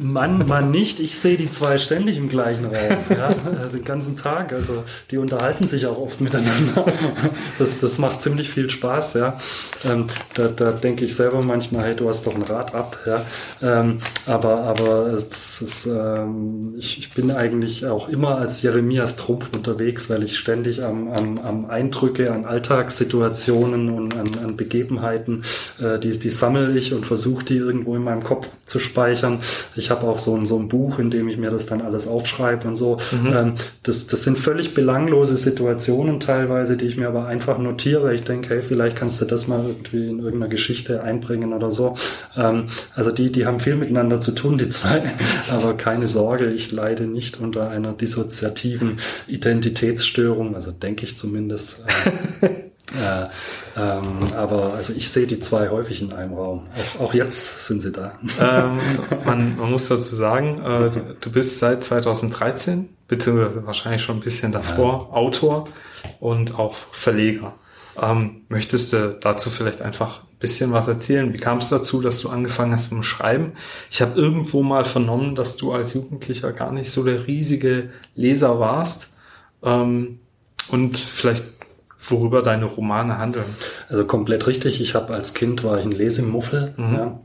Mann, 0.00 0.46
Mann 0.48 0.70
nicht. 0.70 0.98
Ich 0.98 1.18
sehe 1.18 1.36
die 1.36 1.50
zwei 1.50 1.78
ständig 1.78 2.16
im 2.16 2.28
gleichen 2.28 2.64
Raum. 2.64 2.98
Ja, 3.10 3.28
äh, 3.30 3.70
den 3.72 3.84
ganzen 3.84 4.16
Tag. 4.16 4.52
Also 4.52 4.84
die 5.10 5.18
unterhalten 5.18 5.66
sich 5.66 5.86
auch 5.86 5.98
oft 5.98 6.20
miteinander. 6.20 6.86
Das, 7.58 7.80
das 7.80 7.98
macht 7.98 8.20
ziemlich 8.20 8.50
viel 8.50 8.68
Spaß. 8.68 9.14
Ja, 9.14 9.38
ähm, 9.84 10.06
da, 10.34 10.48
da 10.48 10.72
denke 10.72 11.04
ich 11.04 11.14
selber 11.14 11.42
manchmal, 11.42 11.84
hey, 11.84 11.94
du 11.94 12.08
hast 12.08 12.26
doch 12.26 12.34
ein 12.34 12.42
Rad 12.42 12.74
ab. 12.74 12.98
Ja, 13.06 13.24
ähm, 13.62 14.00
aber 14.26 14.64
aber 14.64 15.06
es 15.08 15.62
ist, 15.62 15.86
ähm, 15.86 16.74
ich, 16.78 16.98
ich 16.98 17.12
bin 17.12 17.30
eigentlich 17.30 17.86
auch 17.86 18.08
immer 18.08 18.38
als 18.38 18.62
Jeremias 18.62 19.16
Trumpf 19.16 19.50
unterwegs, 19.52 20.10
weil 20.10 20.22
ich 20.22 20.38
ständig 20.38 20.82
am, 20.82 21.08
am, 21.08 21.38
am 21.38 21.66
Eindrücke 21.66 22.32
an 22.32 22.44
Alltagssituationen 22.44 23.90
und 23.90 24.16
an, 24.16 24.26
an 24.42 24.56
Begebenheiten, 24.56 25.42
äh, 25.80 25.98
die, 25.98 26.18
die 26.18 26.30
sammle 26.30 26.76
ich 26.76 26.92
und 26.92 27.06
versuche 27.06 27.44
die 27.44 27.56
irgendwo 27.56 27.94
in 27.94 28.02
meinem 28.02 28.13
Kopf 28.22 28.48
zu 28.64 28.78
speichern. 28.78 29.40
Ich 29.76 29.90
habe 29.90 30.06
auch 30.06 30.18
so 30.18 30.34
ein, 30.34 30.46
so 30.46 30.58
ein 30.58 30.68
Buch, 30.68 30.98
in 30.98 31.10
dem 31.10 31.28
ich 31.28 31.36
mir 31.36 31.50
das 31.50 31.66
dann 31.66 31.80
alles 31.80 32.06
aufschreibe 32.06 32.68
und 32.68 32.76
so. 32.76 32.98
Mhm. 33.12 33.32
Ähm, 33.34 33.54
das, 33.82 34.06
das 34.06 34.24
sind 34.24 34.38
völlig 34.38 34.74
belanglose 34.74 35.36
Situationen 35.36 36.20
teilweise, 36.20 36.76
die 36.76 36.86
ich 36.86 36.96
mir 36.96 37.08
aber 37.08 37.26
einfach 37.26 37.58
notiere. 37.58 38.14
Ich 38.14 38.24
denke, 38.24 38.54
hey, 38.54 38.62
vielleicht 38.62 38.96
kannst 38.96 39.20
du 39.20 39.24
das 39.24 39.48
mal 39.48 39.64
irgendwie 39.64 40.08
in 40.08 40.18
irgendeiner 40.18 40.48
Geschichte 40.48 41.02
einbringen 41.02 41.52
oder 41.52 41.70
so. 41.70 41.96
Ähm, 42.36 42.68
also 42.94 43.10
die, 43.10 43.32
die 43.32 43.46
haben 43.46 43.60
viel 43.60 43.76
miteinander 43.76 44.20
zu 44.20 44.32
tun, 44.32 44.58
die 44.58 44.68
zwei. 44.68 45.02
aber 45.50 45.74
keine 45.74 46.06
Sorge, 46.06 46.46
ich 46.46 46.72
leide 46.72 47.06
nicht 47.06 47.40
unter 47.40 47.68
einer 47.68 47.92
dissoziativen 47.92 48.98
Identitätsstörung, 49.26 50.54
also 50.54 50.70
denke 50.70 51.04
ich 51.04 51.16
zumindest. 51.16 51.84
Äh, 52.92 53.24
ähm, 53.76 54.18
aber 54.36 54.74
also 54.74 54.92
ich 54.92 55.10
sehe 55.10 55.26
die 55.26 55.40
zwei 55.40 55.70
häufig 55.70 56.02
in 56.02 56.12
einem 56.12 56.34
Raum. 56.34 56.64
Auch, 56.76 57.00
auch 57.00 57.14
jetzt 57.14 57.66
sind 57.66 57.82
sie 57.82 57.92
da. 57.92 58.18
Ähm, 58.40 58.78
man, 59.24 59.56
man, 59.56 59.70
muss 59.70 59.88
dazu 59.88 60.14
sagen, 60.14 60.60
äh, 60.62 60.90
du 61.20 61.30
bist 61.30 61.58
seit 61.58 61.82
2013, 61.82 62.88
beziehungsweise 63.08 63.66
wahrscheinlich 63.66 64.02
schon 64.02 64.18
ein 64.18 64.22
bisschen 64.22 64.52
davor, 64.52 65.08
ja. 65.10 65.16
Autor 65.16 65.68
und 66.20 66.58
auch 66.58 66.76
Verleger. 66.92 67.54
Ähm, 68.00 68.42
möchtest 68.48 68.92
du 68.92 69.16
dazu 69.20 69.50
vielleicht 69.50 69.80
einfach 69.80 70.22
ein 70.22 70.38
bisschen 70.38 70.72
was 70.72 70.88
erzählen? 70.88 71.32
Wie 71.32 71.38
kam 71.38 71.58
es 71.58 71.68
dazu, 71.68 72.00
dass 72.02 72.20
du 72.20 72.28
angefangen 72.28 72.72
hast 72.72 72.90
mit 72.90 73.00
dem 73.00 73.04
Schreiben? 73.04 73.52
Ich 73.90 74.02
habe 74.02 74.20
irgendwo 74.20 74.62
mal 74.62 74.84
vernommen, 74.84 75.36
dass 75.36 75.56
du 75.56 75.72
als 75.72 75.94
Jugendlicher 75.94 76.52
gar 76.52 76.72
nicht 76.72 76.90
so 76.90 77.04
der 77.04 77.26
riesige 77.26 77.90
Leser 78.14 78.58
warst. 78.58 79.14
Ähm, 79.62 80.18
und 80.68 80.96
vielleicht 80.96 81.44
worüber 82.10 82.42
deine 82.42 82.66
Romane 82.66 83.18
handeln. 83.18 83.56
Also 83.88 84.04
komplett 84.04 84.46
richtig. 84.46 84.80
Ich 84.80 84.94
habe 84.94 85.14
als 85.14 85.34
Kind 85.34 85.64
war 85.64 85.78
ich 85.78 85.84
ein 85.84 85.92
Lesemuffel. 85.92 86.74
Mhm. 86.76 86.94
Ja. 86.94 87.20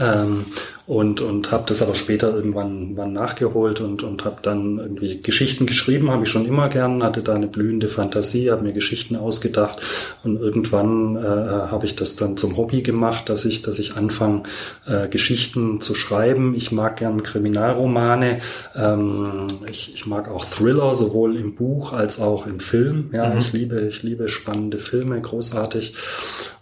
ähm, 0.24 0.46
und, 0.86 1.20
und 1.20 1.52
habe 1.52 1.64
das 1.66 1.80
aber 1.80 1.94
später 1.94 2.34
irgendwann 2.34 2.96
wann 2.96 3.12
nachgeholt 3.12 3.80
und, 3.80 4.02
und 4.02 4.24
habe 4.24 4.38
dann 4.42 4.78
irgendwie 4.78 5.22
Geschichten 5.22 5.66
geschrieben, 5.66 6.10
habe 6.10 6.24
ich 6.24 6.28
schon 6.28 6.44
immer 6.44 6.68
gern, 6.68 7.04
hatte 7.04 7.22
da 7.22 7.34
eine 7.34 7.46
blühende 7.46 7.88
Fantasie, 7.88 8.50
habe 8.50 8.62
mir 8.62 8.72
Geschichten 8.72 9.14
ausgedacht 9.14 9.80
und 10.24 10.40
irgendwann 10.40 11.16
äh, 11.16 11.20
habe 11.20 11.86
ich 11.86 11.94
das 11.94 12.16
dann 12.16 12.36
zum 12.36 12.56
Hobby 12.56 12.82
gemacht, 12.82 13.28
dass 13.28 13.44
ich, 13.44 13.62
dass 13.62 13.78
ich 13.78 13.96
anfange, 13.96 14.42
äh, 14.86 15.08
Geschichten 15.08 15.80
zu 15.80 15.94
schreiben. 15.94 16.54
Ich 16.56 16.72
mag 16.72 16.96
gern 16.96 17.22
Kriminalromane, 17.22 18.38
ähm, 18.76 19.46
ich, 19.70 19.94
ich 19.94 20.06
mag 20.06 20.28
auch 20.28 20.44
Thriller, 20.44 20.96
sowohl 20.96 21.36
im 21.36 21.54
Buch 21.54 21.92
als 21.92 22.20
auch 22.20 22.46
im 22.46 22.58
Film. 22.58 23.10
Ja, 23.12 23.30
mhm. 23.30 23.38
ich 23.38 23.52
liebe, 23.52 23.80
ich 23.82 24.02
liebe 24.02 24.28
spannende 24.28 24.78
Filme, 24.78 25.20
großartig 25.20 25.94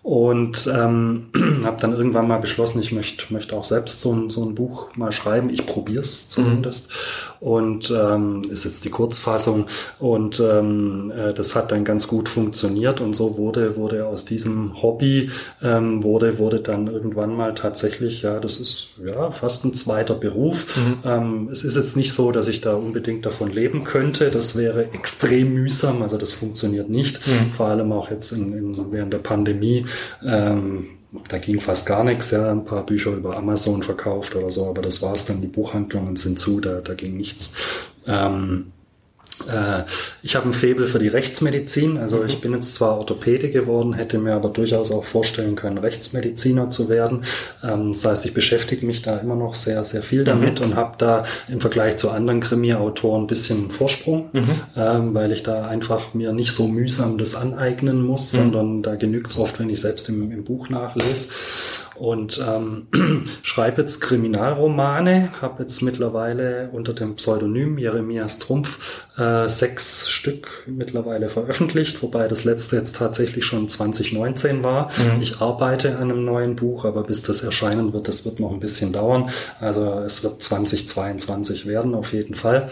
und 0.03 0.67
ähm, 0.73 1.27
habe 1.65 1.81
dann 1.81 1.93
irgendwann 1.93 2.29
mal 2.29 2.39
beschlossen, 2.39 2.81
ich 2.83 2.93
möchte 2.93 3.33
möchte 3.33 3.55
auch 3.55 3.65
selbst 3.65 4.01
so 4.01 4.13
ein, 4.13 4.31
so 4.31 4.45
ein 4.45 4.55
Buch 4.55 4.97
mal 4.97 5.13
schreiben. 5.13 5.51
Ich 5.51 5.67
probiere 5.67 6.01
es 6.01 6.29
zumindest. 6.29 6.91
Mhm 6.91 7.31
und 7.41 7.91
ähm, 7.91 8.43
ist 8.51 8.65
jetzt 8.65 8.85
die 8.85 8.91
Kurzfassung 8.91 9.67
und 9.99 10.41
ähm, 10.41 11.11
äh, 11.17 11.33
das 11.33 11.57
hat 11.57 11.73
dann 11.73 11.85
ganz 11.85 12.07
gut 12.07 12.29
funktioniert 12.29 13.01
und 13.01 13.17
so 13.17 13.39
wurde 13.39 13.77
wurde 13.77 14.07
aus 14.07 14.27
diesem 14.27 14.83
Hobby 14.83 15.31
ähm, 15.63 16.03
wurde 16.03 16.39
wurde 16.39 16.61
dann 16.61 16.87
irgendwann 16.87 17.35
mal 17.35 17.55
tatsächlich 17.55 18.23
ja 18.23 18.41
das 18.41 18.61
ist 18.61 18.91
ja 19.05 19.31
fast 19.31 19.65
ein 19.65 19.75
zweiter 19.75 20.15
Beruf. 20.15 20.77
Mhm. 20.77 20.99
Ähm, 21.05 21.49
es 21.51 21.65
ist 21.65 21.77
jetzt 21.77 21.97
nicht 21.97 22.13
so, 22.13 22.31
dass 22.31 22.47
ich 22.47 22.61
da 22.61 22.75
unbedingt 22.75 23.25
davon 23.25 23.51
leben 23.51 23.85
könnte. 23.85 24.31
Das 24.31 24.57
wäre 24.57 24.93
extrem 24.93 25.55
mühsam, 25.55 26.03
also 26.03 26.19
das 26.19 26.33
funktioniert 26.33 26.91
nicht. 26.91 27.27
Mhm. 27.27 27.53
Vor 27.53 27.69
allem 27.69 27.93
auch 27.93 28.11
jetzt 28.11 28.33
in, 28.33 28.53
in, 28.53 28.93
während 28.93 29.15
der 29.15 29.19
Pandemie. 29.19 29.87
Ähm, 30.25 30.87
da 31.29 31.39
ging 31.39 31.61
fast 31.61 31.89
gar 31.89 32.05
nichts, 32.05 32.31
ja, 32.31 32.51
ein 32.51 32.65
paar 32.65 32.87
Bücher 32.87 33.11
über 33.11 33.37
Amazon 33.37 33.83
verkauft 33.83 34.37
oder 34.37 34.51
so, 34.51 34.69
aber 34.69 34.83
das 34.83 35.03
war's 35.03 35.27
dann, 35.27 35.41
die 35.41 35.49
Buchhandlungen 35.49 36.17
sind 36.17 36.39
zu, 36.39 36.61
da, 36.61 36.81
da 36.81 36.95
ging 36.95 37.17
nichts. 37.17 37.55
Ähm, 38.07 38.67
äh, 38.67 38.80
ich 40.23 40.37
habe 40.37 40.49
ein 40.49 40.53
Faible 40.53 40.87
für 40.87 40.99
die 40.99 41.09
Rechtsmedizin. 41.09 41.99
Also 41.99 42.19
mhm. 42.19 42.27
ich 42.27 42.41
bin 42.41 42.55
jetzt 42.55 42.75
zwar 42.75 42.99
Orthopäde 42.99 43.51
geworden, 43.51 43.93
hätte 43.93 44.19
mir 44.19 44.35
aber 44.35 44.49
durchaus 44.49 44.93
auch 44.93 45.05
vorstellen 45.05 45.57
können, 45.57 45.79
Rechtsmediziner 45.79 46.71
zu 46.71 46.89
werden. 46.89 47.25
Ähm, 47.63 47.93
das 47.93 48.05
heißt, 48.05 48.27
ich 48.27 48.35
beschäftige 48.35 48.85
mich 48.87 49.03
da 49.03 49.19
immer 49.19 49.37
noch 49.37 49.55
sehr, 49.55 49.85
sehr 49.85 50.03
viel 50.03 50.25
damit 50.25 50.61
mhm. 50.61 50.67
und 50.67 50.77
habe 50.77 50.95
da 50.99 51.25
im 51.49 51.61
Vergleich 51.61 51.97
zu 51.97 52.11
anderen 52.11 52.41
Krimi-Autoren 52.41 53.25
ein 53.25 53.27
bisschen 53.27 53.71
Vorsprung, 53.71 54.31
mhm. 54.33 54.49
ähm, 54.77 55.15
weil 55.15 55.33
ich 55.33 55.43
da 55.43 55.67
einfach 55.67 56.15
mir 56.15 56.33
nicht 56.33 56.53
so 56.53 56.69
mühsam 56.69 57.19
das 57.19 57.35
aneignen 57.35 58.03
muss, 58.03 58.33
mhm. 58.33 58.39
sondern 58.39 58.83
da 58.83 58.95
genügt 58.97 59.31
es 59.31 59.39
oft, 59.39 59.59
wenn 59.59 59.71
ich 59.71 59.81
selbst 59.81 60.09
im, 60.09 60.31
im 60.31 60.45
Buch 60.45 60.69
nachlese 60.69 61.29
und 62.01 62.43
ähm, 62.49 62.87
schreibe 63.43 63.83
jetzt 63.83 64.01
Kriminalromane, 64.01 65.33
habe 65.43 65.63
jetzt 65.63 65.83
mittlerweile 65.83 66.71
unter 66.73 66.95
dem 66.95 67.17
Pseudonym 67.17 67.77
Jeremias 67.77 68.39
Trumpf 68.39 69.05
äh, 69.19 69.47
sechs 69.51 70.09
Stück 70.09 70.65
mittlerweile 70.67 71.29
veröffentlicht, 71.29 72.03
wobei 72.03 72.27
das 72.27 72.45
letzte 72.45 72.77
jetzt 72.77 72.97
tatsächlich 72.97 73.45
schon 73.45 73.69
2019 73.69 74.63
war. 74.63 74.91
Mhm. 74.97 75.21
Ich 75.21 75.43
arbeite 75.43 75.99
an 75.99 76.11
einem 76.11 76.25
neuen 76.25 76.57
Buch, 76.57 76.87
aber 76.87 77.03
bis 77.03 77.23
das 77.23 77.43
erscheinen 77.43 77.93
wird, 77.93 78.09
das 78.09 78.25
wird 78.25 78.41
noch 78.41 78.53
ein 78.53 78.61
bisschen 78.61 78.95
dauern. 78.95 79.29
Also 79.61 80.01
es 80.01 80.25
wird 80.25 80.43
2022 80.43 81.67
werden 81.67 81.95
auf 81.95 82.15
jeden 82.15 82.35
Fall. 82.35 82.71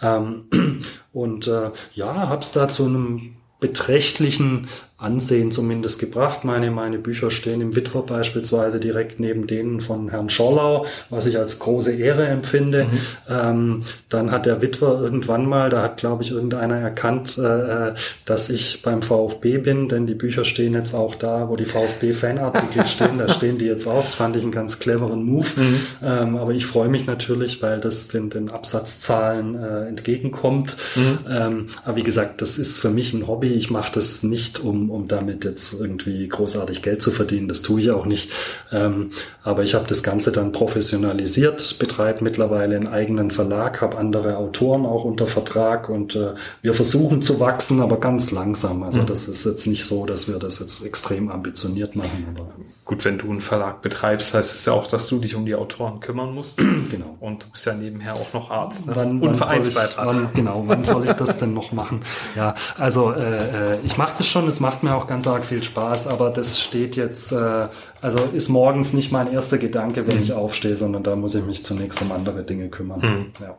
Ähm, 0.00 0.80
und 1.12 1.46
äh, 1.46 1.72
ja, 1.94 2.30
habe 2.30 2.40
es 2.40 2.52
da 2.52 2.70
zu 2.70 2.86
einem 2.86 3.36
beträchtlichen 3.60 4.66
Ansehen 5.02 5.50
zumindest 5.50 5.98
gebracht. 5.98 6.44
Meine, 6.44 6.70
meine 6.70 6.98
Bücher 6.98 7.30
stehen 7.30 7.60
im 7.60 7.74
Witwer 7.74 8.02
beispielsweise 8.02 8.78
direkt 8.78 9.20
neben 9.20 9.46
denen 9.46 9.80
von 9.80 10.08
Herrn 10.08 10.30
Schorlau, 10.30 10.86
was 11.10 11.26
ich 11.26 11.38
als 11.38 11.58
große 11.58 11.94
Ehre 11.94 12.26
empfinde. 12.26 12.84
Mhm. 12.84 12.98
Ähm, 13.28 13.80
dann 14.08 14.30
hat 14.30 14.46
der 14.46 14.62
Witwer 14.62 15.00
irgendwann 15.00 15.46
mal, 15.46 15.70
da 15.70 15.82
hat 15.82 15.98
glaube 15.98 16.22
ich 16.22 16.30
irgendeiner 16.30 16.76
erkannt, 16.76 17.38
äh, 17.38 17.94
dass 18.24 18.50
ich 18.50 18.82
beim 18.82 19.02
VfB 19.02 19.58
bin, 19.58 19.88
denn 19.88 20.06
die 20.06 20.14
Bücher 20.14 20.44
stehen 20.44 20.74
jetzt 20.74 20.94
auch 20.94 21.14
da, 21.14 21.48
wo 21.48 21.54
die 21.54 21.64
VfB-Fanartikel 21.64 22.86
stehen, 22.86 23.18
da 23.18 23.28
stehen 23.28 23.58
die 23.58 23.66
jetzt 23.66 23.86
auch. 23.86 24.02
Das 24.02 24.14
fand 24.14 24.36
ich 24.36 24.42
einen 24.42 24.52
ganz 24.52 24.78
cleveren 24.78 25.24
Move. 25.24 25.48
Mhm. 25.56 25.78
Ähm, 26.04 26.36
aber 26.36 26.52
ich 26.52 26.66
freue 26.66 26.88
mich 26.88 27.06
natürlich, 27.06 27.62
weil 27.62 27.80
das 27.80 28.08
den, 28.08 28.30
den 28.30 28.50
Absatzzahlen 28.50 29.54
äh, 29.54 29.88
entgegenkommt. 29.88 30.76
Mhm. 30.94 31.18
Ähm, 31.28 31.66
aber 31.84 31.96
wie 31.96 32.02
gesagt, 32.02 32.42
das 32.42 32.58
ist 32.58 32.78
für 32.78 32.90
mich 32.90 33.12
ein 33.14 33.26
Hobby. 33.26 33.48
Ich 33.48 33.70
mache 33.70 33.92
das 33.94 34.22
nicht 34.22 34.60
um 34.60 34.91
um 34.92 35.08
damit 35.08 35.44
jetzt 35.44 35.80
irgendwie 35.80 36.28
großartig 36.28 36.82
Geld 36.82 37.02
zu 37.02 37.10
verdienen. 37.10 37.48
Das 37.48 37.62
tue 37.62 37.80
ich 37.80 37.90
auch 37.90 38.06
nicht. 38.06 38.30
Ähm, 38.70 39.10
aber 39.42 39.62
ich 39.62 39.74
habe 39.74 39.86
das 39.86 40.02
Ganze 40.02 40.32
dann 40.32 40.52
professionalisiert, 40.52 41.78
betreibe 41.78 42.22
mittlerweile 42.24 42.76
einen 42.76 42.86
eigenen 42.86 43.30
Verlag, 43.30 43.80
habe 43.80 43.98
andere 43.98 44.36
Autoren 44.36 44.86
auch 44.86 45.04
unter 45.04 45.26
Vertrag 45.26 45.88
und 45.88 46.16
äh, 46.16 46.34
wir 46.62 46.74
versuchen 46.74 47.22
zu 47.22 47.40
wachsen, 47.40 47.80
aber 47.80 47.98
ganz 48.00 48.30
langsam. 48.30 48.82
Also 48.82 49.02
mhm. 49.02 49.06
das 49.06 49.28
ist 49.28 49.44
jetzt 49.44 49.66
nicht 49.66 49.84
so, 49.84 50.06
dass 50.06 50.28
wir 50.28 50.38
das 50.38 50.58
jetzt 50.60 50.84
extrem 50.84 51.30
ambitioniert 51.30 51.96
machen. 51.96 52.26
Aber 52.34 52.52
Gut, 52.92 53.06
wenn 53.06 53.16
du 53.16 53.30
einen 53.30 53.40
Verlag 53.40 53.80
betreibst, 53.80 54.34
heißt 54.34 54.54
es 54.54 54.66
ja 54.66 54.74
auch, 54.74 54.86
dass 54.86 55.06
du 55.06 55.18
dich 55.18 55.34
um 55.34 55.46
die 55.46 55.54
Autoren 55.54 56.00
kümmern 56.00 56.34
musst. 56.34 56.58
genau. 56.90 57.16
Und 57.20 57.42
du 57.42 57.46
bist 57.48 57.64
ja 57.64 57.72
nebenher 57.72 58.16
auch 58.16 58.34
noch 58.34 58.50
Arzt. 58.50 58.86
Ne? 58.86 58.92
Wann, 58.94 59.22
und 59.22 59.34
Vereinsbeitrag. 59.34 60.06
Wann, 60.06 60.28
genau, 60.34 60.64
wann 60.66 60.84
soll 60.84 61.06
ich 61.06 61.14
das 61.14 61.38
denn 61.38 61.54
noch 61.54 61.72
machen? 61.72 62.00
Ja, 62.36 62.54
also 62.76 63.10
äh, 63.14 63.76
äh, 63.76 63.78
ich 63.82 63.96
mache 63.96 64.18
das 64.18 64.26
schon, 64.26 64.46
es 64.46 64.60
macht 64.60 64.82
mir 64.82 64.94
auch 64.94 65.06
ganz 65.06 65.26
arg 65.26 65.46
viel 65.46 65.62
Spaß, 65.62 66.06
aber 66.06 66.28
das 66.28 66.60
steht 66.60 66.96
jetzt, 66.96 67.32
äh, 67.32 67.68
also 68.02 68.18
ist 68.34 68.50
morgens 68.50 68.92
nicht 68.92 69.10
mein 69.10 69.32
erster 69.32 69.56
Gedanke, 69.56 70.06
wenn 70.06 70.18
mhm. 70.18 70.24
ich 70.24 70.34
aufstehe, 70.34 70.76
sondern 70.76 71.02
da 71.02 71.16
muss 71.16 71.34
ich 71.34 71.46
mich 71.46 71.64
zunächst 71.64 72.02
um 72.02 72.12
andere 72.12 72.42
Dinge 72.42 72.68
kümmern. 72.68 73.00
Mhm. 73.00 73.32
Ja, 73.40 73.56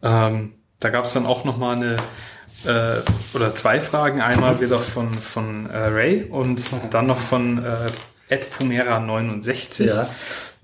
ja. 0.00 0.28
Ähm, 0.28 0.52
da 0.78 0.90
gab 0.90 1.06
es 1.06 1.14
dann 1.14 1.26
auch 1.26 1.42
noch 1.42 1.56
mal 1.56 1.74
eine 1.74 1.96
äh, 2.64 3.00
oder 3.34 3.52
zwei 3.56 3.80
Fragen. 3.80 4.20
Einmal 4.20 4.60
wieder 4.60 4.78
von, 4.78 5.12
von 5.14 5.68
äh, 5.68 5.78
Ray 5.78 6.22
und 6.30 6.64
dann 6.92 7.08
noch 7.08 7.18
von 7.18 7.58
äh, 7.64 7.90
Pumera69. 8.40 9.84
Ja. 9.84 10.08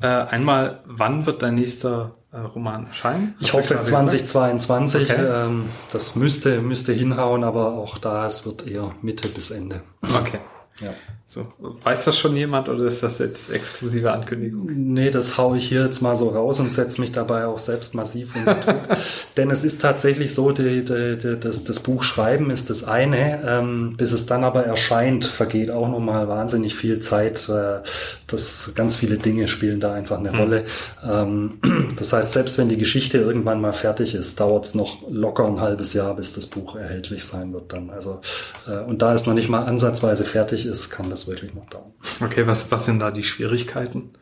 Äh, 0.00 0.06
einmal, 0.28 0.80
wann 0.86 1.26
wird 1.26 1.42
dein 1.42 1.56
nächster 1.56 2.14
äh, 2.32 2.38
Roman 2.38 2.86
erscheinen? 2.86 3.34
Ich 3.40 3.52
hoffe 3.52 3.80
2022. 3.82 5.10
Okay. 5.10 5.24
Ähm, 5.24 5.70
das 5.92 6.14
müsste, 6.16 6.60
müsste 6.60 6.92
hinhauen, 6.92 7.44
aber 7.44 7.72
auch 7.72 7.98
da, 7.98 8.26
es 8.26 8.46
wird 8.46 8.66
eher 8.66 8.94
Mitte 9.02 9.28
bis 9.28 9.50
Ende. 9.50 9.82
Okay. 10.02 10.38
Ja. 10.80 10.94
So, 11.26 11.52
weiß 11.58 12.06
das 12.06 12.18
schon 12.18 12.36
jemand 12.36 12.68
oder 12.70 12.84
ist 12.84 13.02
das 13.02 13.18
jetzt 13.18 13.50
exklusive 13.50 14.12
Ankündigung? 14.12 14.66
Nee, 14.72 15.10
das 15.10 15.36
haue 15.36 15.58
ich 15.58 15.68
hier 15.68 15.84
jetzt 15.84 16.00
mal 16.00 16.16
so 16.16 16.30
raus 16.30 16.58
und 16.58 16.72
setze 16.72 17.00
mich 17.00 17.12
dabei 17.12 17.46
auch 17.46 17.58
selbst 17.58 17.94
massiv 17.94 18.34
unter 18.34 18.54
Druck. 18.54 18.96
Denn 19.36 19.50
es 19.50 19.62
ist 19.62 19.82
tatsächlich 19.82 20.32
so, 20.32 20.52
die, 20.52 20.84
die, 20.84 21.18
die, 21.18 21.38
das, 21.38 21.64
das 21.64 21.80
Buch 21.80 22.02
schreiben 22.02 22.50
ist 22.50 22.70
das 22.70 22.84
eine, 22.84 23.42
ähm, 23.44 23.94
bis 23.98 24.12
es 24.12 24.26
dann 24.26 24.42
aber 24.42 24.64
erscheint, 24.64 25.26
vergeht 25.26 25.70
auch 25.70 25.88
nochmal 25.88 26.28
wahnsinnig 26.28 26.74
viel 26.74 27.00
Zeit. 27.00 27.48
Äh, 27.48 27.80
das, 28.28 28.72
ganz 28.74 28.96
viele 28.96 29.18
Dinge 29.18 29.48
spielen 29.48 29.80
da 29.80 29.92
einfach 29.92 30.18
eine 30.18 30.32
mhm. 30.32 30.38
Rolle. 30.38 30.64
Ähm, 31.06 31.60
das 31.96 32.12
heißt, 32.12 32.32
selbst 32.32 32.56
wenn 32.56 32.68
die 32.68 32.78
Geschichte 32.78 33.18
irgendwann 33.18 33.60
mal 33.60 33.72
fertig 33.72 34.14
ist, 34.14 34.40
dauert 34.40 34.64
es 34.64 34.74
noch 34.74 35.02
locker 35.10 35.46
ein 35.46 35.60
halbes 35.60 35.92
Jahr, 35.92 36.14
bis 36.14 36.34
das 36.34 36.46
Buch 36.46 36.76
erhältlich 36.76 37.24
sein 37.24 37.52
wird 37.52 37.72
dann. 37.72 37.90
Also, 37.90 38.20
äh, 38.66 38.84
und 38.84 39.02
da 39.02 39.12
es 39.12 39.26
noch 39.26 39.34
nicht 39.34 39.48
mal 39.48 39.64
ansatzweise 39.64 40.24
fertig 40.24 40.67
ist, 40.68 40.90
kann 40.90 41.10
das 41.10 41.26
wirklich 41.26 41.54
noch 41.54 41.68
dauern. 41.68 41.92
Okay, 42.20 42.46
was, 42.46 42.70
was 42.70 42.84
sind 42.84 43.00
da 43.00 43.10
die 43.10 43.24
Schwierigkeiten? 43.24 44.12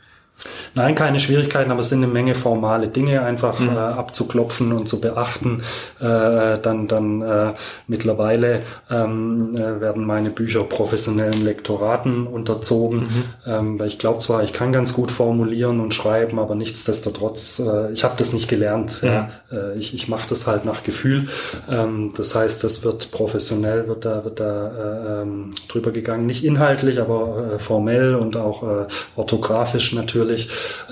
Nein, 0.77 0.95
keine 0.95 1.21
Schwierigkeiten, 1.21 1.71
aber 1.71 1.81
es 1.81 1.89
sind 1.89 2.03
eine 2.03 2.13
Menge 2.13 2.35
formale 2.35 2.89
Dinge 2.89 3.23
einfach 3.23 3.59
mhm. 3.59 3.71
äh, 3.71 3.79
abzuklopfen 3.79 4.73
und 4.73 4.87
zu 4.87 5.01
beachten. 5.01 5.63
Äh, 6.01 6.59
dann 6.61 6.87
dann 6.87 7.23
äh, 7.23 7.55
mittlerweile 7.87 8.61
ähm, 8.91 9.55
äh, 9.55 9.81
werden 9.81 10.05
meine 10.05 10.29
Bücher 10.31 10.65
professionellen 10.65 11.43
Lektoraten 11.43 12.27
unterzogen, 12.27 13.01
mhm. 13.01 13.25
ähm, 13.47 13.79
weil 13.79 13.87
ich 13.87 13.99
glaube 13.99 14.19
zwar, 14.19 14.45
ich 14.45 14.53
kann 14.53 14.71
ganz 14.71 14.93
gut 14.93 15.11
formulieren 15.11 15.81
und 15.81 15.95
schreiben, 15.95 16.39
aber 16.39 16.55
nichtsdestotrotz, 16.55 17.59
äh, 17.59 17.93
ich 17.93 18.05
habe 18.05 18.15
das 18.19 18.35
nicht 18.35 18.49
gelernt. 18.49 19.03
Mhm. 19.03 19.09
Ja. 19.09 19.31
Äh, 19.51 19.79
ich 19.79 19.95
ich 19.95 20.09
mache 20.09 20.29
das 20.29 20.47
halt 20.47 20.67
nach 20.67 20.83
Gefühl. 20.83 21.29
Ähm, 21.71 22.13
das 22.17 22.35
heißt, 22.35 22.63
das 22.63 22.85
wird 22.85 23.11
professionell, 23.13 23.89
wird 23.89 24.05
da, 24.05 24.25
wird 24.25 24.41
da 24.41 24.67
äh, 24.67 25.23
ähm, 25.23 25.53
drüber 25.69 25.91
gegangen. 25.91 26.27
Nicht 26.27 26.45
inhaltlich, 26.45 27.01
aber 27.01 27.59
formell 27.59 28.15
und 28.15 28.37
auch 28.37 28.87
orthografisch 29.17 29.95
natürlich. 29.95 30.26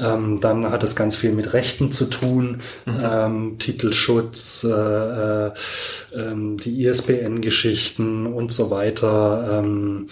Ähm, 0.00 0.40
dann 0.40 0.70
hat 0.70 0.82
es 0.82 0.96
ganz 0.96 1.16
viel 1.16 1.32
mit 1.32 1.52
Rechten 1.52 1.92
zu 1.92 2.06
tun, 2.06 2.60
mhm. 2.86 3.00
ähm, 3.02 3.58
Titelschutz, 3.58 4.64
äh, 4.64 5.46
äh, 5.46 5.52
ähm, 6.14 6.56
die 6.56 6.84
ISBN-Geschichten 6.84 8.26
und 8.26 8.52
so 8.52 8.70
weiter. 8.70 9.60
Ähm, 9.60 10.08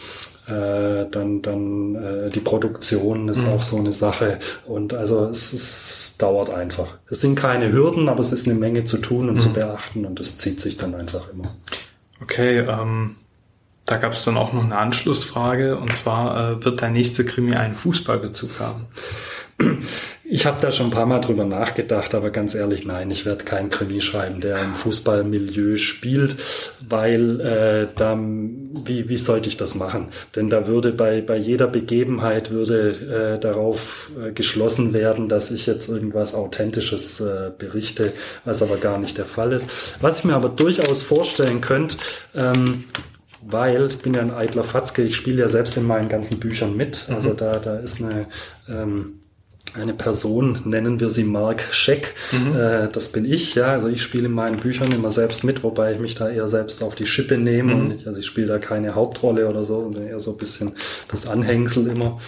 äh, 0.49 1.07
dann 1.11 1.40
dann 1.40 1.94
äh, 1.94 2.31
die 2.31 2.40
Produktion 2.40 3.28
ist 3.28 3.47
mhm. 3.47 3.53
auch 3.53 3.62
so 3.62 3.77
eine 3.77 3.93
Sache. 3.93 4.40
Und 4.66 4.93
also 4.93 5.27
es, 5.27 5.53
es 5.53 6.15
dauert 6.19 6.51
einfach. 6.51 6.99
Es 7.09 7.20
sind 7.20 7.36
keine 7.36 7.73
Hürden, 7.73 8.09
aber 8.09 8.20
es 8.20 8.32
ist 8.32 8.49
eine 8.49 8.59
Menge 8.59 8.85
zu 8.85 8.99
tun 8.99 9.28
und 9.28 9.36
mhm. 9.36 9.40
zu 9.40 9.53
beachten 9.53 10.05
und 10.05 10.19
es 10.19 10.39
zieht 10.39 10.61
sich 10.61 10.78
dann 10.78 10.94
einfach 10.94 11.32
immer. 11.32 11.55
Okay, 12.20 12.59
ähm, 12.59 13.16
da 13.84 13.96
gab 13.96 14.12
es 14.12 14.24
dann 14.24 14.36
auch 14.36 14.52
noch 14.52 14.64
eine 14.64 14.76
Anschlussfrage 14.76 15.76
und 15.76 15.94
zwar 15.94 16.52
äh, 16.52 16.64
wird 16.64 16.82
dein 16.82 16.92
nächster 16.92 17.24
Krimi 17.24 17.54
einen 17.54 17.74
Fußballbezug 17.74 18.60
haben? 18.60 18.86
Ich 20.24 20.46
habe 20.46 20.59
da 20.62 20.72
schon 20.72 20.86
ein 20.86 20.92
paar 20.92 21.04
Mal 21.04 21.18
drüber 21.18 21.44
nachgedacht, 21.44 22.14
aber 22.14 22.30
ganz 22.30 22.54
ehrlich, 22.54 22.86
nein, 22.86 23.10
ich 23.10 23.26
werde 23.26 23.44
keinen 23.44 23.68
Krimi 23.68 24.00
schreiben, 24.00 24.40
der 24.40 24.62
im 24.62 24.74
Fußballmilieu 24.74 25.76
spielt, 25.76 26.36
weil 26.88 27.40
äh, 27.40 27.88
da, 27.94 28.18
wie, 28.18 29.10
wie 29.10 29.16
sollte 29.18 29.50
ich 29.50 29.59
das 29.59 29.74
machen? 29.74 30.09
Denn 30.34 30.48
da 30.48 30.66
würde 30.66 30.92
bei, 30.92 31.20
bei 31.20 31.36
jeder 31.36 31.66
Begebenheit 31.66 32.50
würde 32.50 33.34
äh, 33.34 33.40
darauf 33.40 34.10
äh, 34.18 34.32
geschlossen 34.32 34.94
werden, 34.94 35.28
dass 35.28 35.50
ich 35.50 35.66
jetzt 35.66 35.90
irgendwas 35.90 36.34
Authentisches 36.34 37.20
äh, 37.20 37.50
berichte, 37.56 38.14
was 38.46 38.62
aber 38.62 38.78
gar 38.78 38.98
nicht 38.98 39.18
der 39.18 39.26
Fall 39.26 39.52
ist. 39.52 39.98
Was 40.00 40.20
ich 40.20 40.24
mir 40.24 40.34
aber 40.34 40.48
durchaus 40.48 41.02
vorstellen 41.02 41.60
könnte, 41.60 41.98
ähm, 42.34 42.84
weil 43.43 43.89
ich 43.89 43.98
bin 43.98 44.14
ja 44.14 44.20
ein 44.20 44.32
eitler 44.32 44.64
Fatzke, 44.64 45.02
ich 45.02 45.16
spiele 45.16 45.40
ja 45.40 45.48
selbst 45.48 45.77
in 45.77 45.86
meinen 45.86 46.09
ganzen 46.09 46.40
Büchern 46.40 46.77
mit. 46.77 47.09
Also 47.10 47.31
mhm. 47.31 47.36
da, 47.36 47.59
da 47.59 47.78
ist 47.78 48.02
eine 48.02 48.27
ähm, 48.69 49.19
eine 49.74 49.94
Person, 49.94 50.60
nennen 50.64 51.01
wir 51.01 51.09
sie 51.09 51.24
Mark 51.24 51.62
Scheck. 51.70 52.14
Mhm. 52.32 52.56
Äh, 52.56 52.89
das 52.90 53.12
bin 53.12 53.24
ich, 53.24 53.55
ja. 53.55 53.69
Also 53.69 53.89
ich 53.89 54.02
spiele 54.02 54.27
in 54.27 54.32
meinen 54.32 54.59
Büchern 54.59 54.93
immer 54.93 55.10
selbst 55.10 55.44
mit, 55.44 55.62
wobei 55.62 55.93
ich 55.93 55.98
mich 55.98 56.14
da 56.14 56.28
eher 56.28 56.48
selbst 56.48 56.82
auf 56.82 56.94
die 56.94 57.06
Schippe 57.06 57.39
nehme. 57.39 57.74
Mhm. 57.74 57.81
Und 57.81 57.90
ich, 57.93 58.06
also 58.06 58.19
ich 58.19 58.27
spiele 58.27 58.48
da 58.48 58.59
keine 58.59 58.94
Hauptrolle 58.94 59.48
oder 59.48 59.64
so, 59.64 59.82
sondern 59.82 60.06
eher 60.06 60.20
so 60.20 60.32
ein 60.32 60.36
bisschen 60.36 60.73
das 61.09 61.27
Anhängsel 61.27 61.86
immer. 61.86 62.20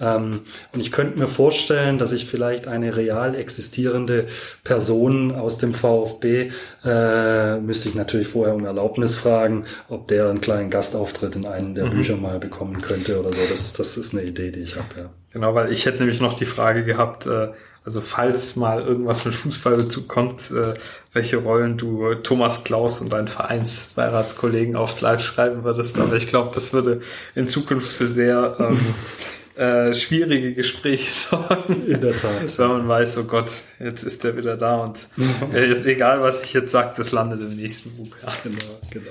Ähm, 0.00 0.40
und 0.72 0.80
ich 0.80 0.90
könnte 0.92 1.18
mir 1.18 1.28
vorstellen, 1.28 1.98
dass 1.98 2.12
ich 2.12 2.26
vielleicht 2.26 2.66
eine 2.66 2.96
real 2.96 3.34
existierende 3.34 4.26
Person 4.64 5.32
aus 5.32 5.58
dem 5.58 5.74
VfB, 5.74 6.50
äh, 6.84 7.58
müsste 7.60 7.88
ich 7.88 7.94
natürlich 7.94 8.28
vorher 8.28 8.54
um 8.54 8.64
Erlaubnis 8.64 9.16
fragen, 9.16 9.64
ob 9.88 10.08
der 10.08 10.28
einen 10.28 10.40
kleinen 10.40 10.70
Gastauftritt 10.70 11.36
in 11.36 11.46
einem 11.46 11.74
der 11.74 11.86
mhm. 11.86 11.96
Bücher 11.96 12.16
mal 12.16 12.38
bekommen 12.38 12.80
könnte 12.80 13.20
oder 13.20 13.32
so. 13.32 13.40
Das, 13.48 13.72
das 13.74 13.96
ist 13.96 14.14
eine 14.14 14.24
Idee, 14.24 14.50
die 14.50 14.60
ich 14.60 14.76
habe, 14.76 14.88
ja. 14.96 15.10
Genau, 15.32 15.54
weil 15.54 15.72
ich 15.72 15.84
hätte 15.86 15.98
nämlich 15.98 16.20
noch 16.20 16.34
die 16.34 16.44
Frage 16.44 16.84
gehabt, 16.84 17.26
äh, 17.26 17.48
also 17.84 18.00
falls 18.00 18.56
mal 18.56 18.80
irgendwas 18.80 19.26
mit 19.26 19.34
Fußballbezug 19.34 20.08
kommt, 20.08 20.50
äh, 20.50 20.72
welche 21.12 21.36
Rollen 21.36 21.76
du 21.76 22.14
Thomas 22.14 22.64
Klaus 22.64 23.00
und 23.00 23.12
deinen 23.12 23.28
Vereinsbeiratskollegen 23.28 24.74
aufs 24.74 25.02
Live 25.02 25.20
schreiben 25.20 25.64
würdest. 25.64 25.98
Aber 25.98 26.14
ich 26.14 26.26
glaube, 26.26 26.50
das 26.54 26.72
würde 26.72 27.02
in 27.34 27.46
Zukunft 27.46 27.92
für 27.92 28.06
sehr 28.06 28.56
ähm, 28.58 28.80
äh, 29.56 29.94
schwierige 29.94 30.52
Gespräche 30.52 31.10
sorgen. 31.10 31.86
In 31.86 32.00
der 32.00 32.16
Tat. 32.16 32.58
Weil 32.58 32.68
man 32.68 32.88
weiß, 32.88 33.18
oh 33.18 33.24
Gott, 33.24 33.52
jetzt 33.78 34.02
ist 34.02 34.24
der 34.24 34.36
wieder 34.36 34.56
da 34.56 34.76
und 34.76 35.08
äh, 35.52 35.70
ist 35.70 35.86
egal, 35.86 36.22
was 36.22 36.42
ich 36.42 36.52
jetzt 36.52 36.70
sage, 36.70 36.92
das 36.96 37.12
landet 37.12 37.40
im 37.40 37.56
nächsten 37.56 37.90
Buch. 37.96 38.14
Ja. 38.22 38.32
Genau, 38.42 38.80
genau. 38.90 39.10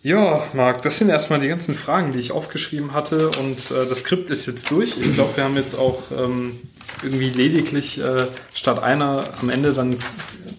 Ja, 0.00 0.44
Marc, 0.52 0.82
das 0.82 0.98
sind 0.98 1.08
erstmal 1.08 1.40
die 1.40 1.48
ganzen 1.48 1.74
Fragen, 1.74 2.12
die 2.12 2.20
ich 2.20 2.30
aufgeschrieben 2.30 2.92
hatte 2.92 3.30
und 3.30 3.70
äh, 3.72 3.84
das 3.84 4.00
Skript 4.00 4.30
ist 4.30 4.46
jetzt 4.46 4.70
durch. 4.70 4.96
Ich 4.96 5.12
glaube, 5.12 5.36
wir 5.36 5.44
haben 5.44 5.56
jetzt 5.56 5.76
auch 5.76 6.12
ähm, 6.12 6.56
irgendwie 7.02 7.30
lediglich 7.30 8.00
äh, 8.00 8.26
statt 8.54 8.80
einer 8.80 9.24
am 9.40 9.50
Ende 9.50 9.72
dann 9.72 9.96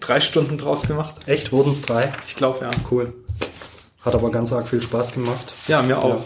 drei 0.02 0.20
Stunden 0.20 0.58
draus 0.58 0.88
gemacht. 0.88 1.16
Echt? 1.26 1.54
Wurden 1.54 1.72
es 1.72 1.82
drei? 1.84 2.14
Ich 2.28 2.36
glaube, 2.36 2.66
ja. 2.66 2.72
Cool. 2.92 3.14
Hat 4.02 4.14
aber 4.14 4.30
ganz 4.30 4.52
arg 4.52 4.68
viel 4.68 4.82
Spaß 4.82 5.14
gemacht. 5.14 5.54
Ja, 5.68 5.82
mir 5.82 6.00
auch. 6.00 6.18
Ja. 6.18 6.24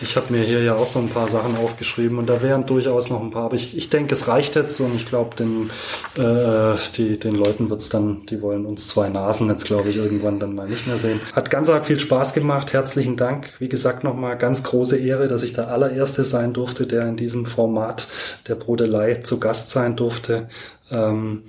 Ich 0.00 0.16
habe 0.16 0.32
mir 0.32 0.42
hier 0.42 0.62
ja 0.62 0.74
auch 0.74 0.86
so 0.86 0.98
ein 0.98 1.08
paar 1.08 1.28
Sachen 1.28 1.56
aufgeschrieben 1.56 2.18
und 2.18 2.26
da 2.26 2.42
wären 2.42 2.66
durchaus 2.66 3.10
noch 3.10 3.22
ein 3.22 3.30
paar, 3.30 3.44
aber 3.44 3.54
ich, 3.54 3.76
ich 3.76 3.90
denke, 3.90 4.14
es 4.14 4.28
reicht 4.28 4.56
jetzt 4.56 4.80
und 4.80 4.94
ich 4.94 5.06
glaube, 5.06 5.36
den, 5.36 5.70
äh, 6.16 6.76
die, 6.96 7.18
den 7.18 7.34
Leuten 7.34 7.70
wird's 7.70 7.88
dann, 7.88 8.26
die 8.26 8.42
wollen 8.42 8.66
uns 8.66 8.88
zwei 8.88 9.08
Nasen 9.08 9.48
jetzt, 9.48 9.66
glaube 9.66 9.90
ich, 9.90 9.96
irgendwann 9.96 10.40
dann 10.40 10.54
mal 10.54 10.68
nicht 10.68 10.86
mehr 10.86 10.98
sehen. 10.98 11.20
Hat 11.32 11.50
ganz 11.50 11.68
arg 11.68 11.86
viel 11.86 12.00
Spaß 12.00 12.34
gemacht. 12.34 12.72
Herzlichen 12.72 13.16
Dank. 13.16 13.50
Wie 13.58 13.68
gesagt, 13.68 14.04
nochmal 14.04 14.36
ganz 14.36 14.62
große 14.64 14.98
Ehre, 14.98 15.28
dass 15.28 15.42
ich 15.42 15.52
der 15.52 15.68
allererste 15.68 16.24
sein 16.24 16.52
durfte, 16.52 16.86
der 16.86 17.06
in 17.06 17.16
diesem 17.16 17.46
Format 17.46 18.08
der 18.48 18.56
Brodelei 18.56 19.14
zu 19.14 19.38
Gast 19.38 19.70
sein 19.70 19.96
durfte. 19.96 20.48
Ähm, 20.90 21.44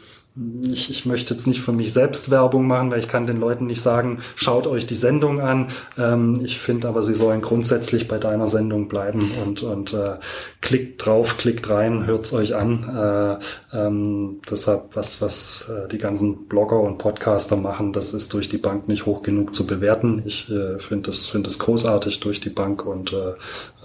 ich, 0.64 0.90
ich 0.90 1.06
möchte 1.06 1.34
jetzt 1.34 1.48
nicht 1.48 1.62
für 1.62 1.72
mich 1.72 1.94
selbst 1.94 2.30
Werbung 2.30 2.68
machen, 2.68 2.92
weil 2.92 3.00
ich 3.00 3.08
kann 3.08 3.26
den 3.26 3.40
Leuten 3.40 3.68
nicht 3.68 3.82
sagen, 3.82 4.20
schaut 4.36 4.68
euch 4.68 4.86
die 4.86 4.96
Sendung 4.96 5.40
an. 5.40 5.68
Ähm, 5.98 6.42
ich 6.44 6.60
finde 6.60 6.90
aber, 6.90 7.04
sie 7.04 7.16
sollen 7.16 7.42
grundsätzlich 7.42 8.10
bei 8.10 8.18
deiner 8.18 8.48
Sendung 8.48 8.90
bleiben 8.90 9.32
und, 9.46 9.64
und 9.64 9.94
äh, 9.94 10.16
klickt 10.60 11.06
drauf, 11.06 11.38
klickt 11.38 11.70
rein, 11.70 12.06
hört's 12.06 12.34
euch 12.34 12.54
an. 12.54 13.40
Äh, 13.72 13.78
ähm, 13.78 14.42
deshalb, 14.50 14.96
was, 14.96 15.22
was 15.22 15.70
äh, 15.70 15.88
die 15.88 16.00
ganzen 16.00 16.48
Blogger 16.48 16.82
und 16.82 16.98
Podcaster 16.98 17.56
machen, 17.56 17.94
das 17.94 18.14
ist 18.14 18.34
durch 18.34 18.50
die 18.50 18.58
Bank 18.58 18.90
nicht 18.90 19.06
hoch 19.06 19.24
genug 19.24 19.56
zu 19.56 19.66
bewerten. 19.66 20.22
Ich 20.26 20.52
äh, 20.52 20.80
finde 20.80 21.12
das, 21.12 21.28
finde 21.28 21.46
das 21.46 21.60
großartig 21.60 22.20
durch 22.20 22.42
die 22.42 22.50
Bank 22.50 22.86
und 22.86 23.14
äh, 23.14 23.36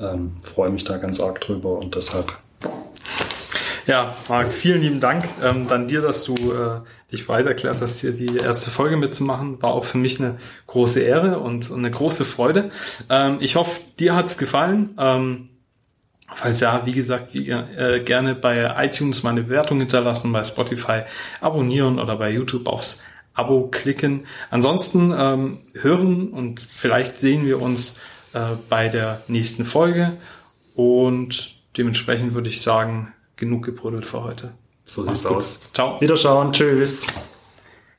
ähm, 0.05 0.33
freue 0.43 0.71
mich 0.71 0.83
da 0.83 0.99
ganz 0.99 1.21
arg 1.21 1.41
drüber 1.41 1.79
und 1.79 1.95
deshalb 1.95 2.33
ja, 3.91 4.15
Marc, 4.29 4.53
vielen 4.53 4.83
lieben 4.83 5.01
Dank. 5.01 5.29
Ähm, 5.43 5.67
dann 5.67 5.89
dir, 5.89 6.01
dass 6.01 6.23
du 6.23 6.35
äh, 6.35 6.81
dich 7.11 7.27
bereit 7.27 7.47
erklärt 7.47 7.81
hast, 7.81 8.01
hier 8.01 8.13
die 8.13 8.37
erste 8.37 8.71
Folge 8.71 8.97
mitzumachen. 8.97 9.61
War 9.61 9.73
auch 9.73 9.85
für 9.85 9.99
mich 9.99 10.21
eine 10.21 10.39
große 10.69 11.01
Ehre 11.01 11.41
und, 11.41 11.73
eine 11.73 11.91
große 11.91 12.25
Freude. 12.25 12.71
Ähm, 13.09 13.39
ich 13.41 13.57
hoffe, 13.57 13.81
dir 13.99 14.15
hat's 14.15 14.39
gefallen. 14.39 14.95
Ähm, 14.97 15.49
falls 16.33 16.61
ja, 16.61 16.83
wie 16.85 16.93
gesagt, 16.93 17.35
wie, 17.35 17.51
äh, 17.51 18.01
gerne 18.05 18.37
bei 18.37 18.73
iTunes 18.79 19.25
meine 19.25 19.43
Bewertung 19.43 19.81
hinterlassen, 19.81 20.33
bei 20.33 20.45
Spotify 20.45 21.03
abonnieren 21.41 21.99
oder 21.99 22.15
bei 22.15 22.31
YouTube 22.31 22.69
aufs 22.69 23.03
Abo 23.35 23.67
klicken. 23.73 24.25
Ansonsten 24.51 25.13
ähm, 25.17 25.59
hören 25.75 26.29
und 26.29 26.61
vielleicht 26.61 27.19
sehen 27.19 27.45
wir 27.45 27.61
uns 27.61 28.01
äh, 28.35 28.51
bei 28.69 28.89
der 28.89 29.23
nächsten 29.27 29.65
Folge. 29.65 30.17
Und 30.77 31.57
dementsprechend 31.77 32.35
würde 32.35 32.51
ich 32.51 32.63
sagen, 32.63 33.13
genug 33.41 33.65
gebrüdelt 33.65 34.07
für 34.07 34.23
heute. 34.23 34.53
So 34.85 35.03
sieht's 35.03 35.27
aus. 35.27 35.73
Ciao. 35.73 36.01
Wiederschauen. 36.01 36.53
Tschüss. 36.53 37.07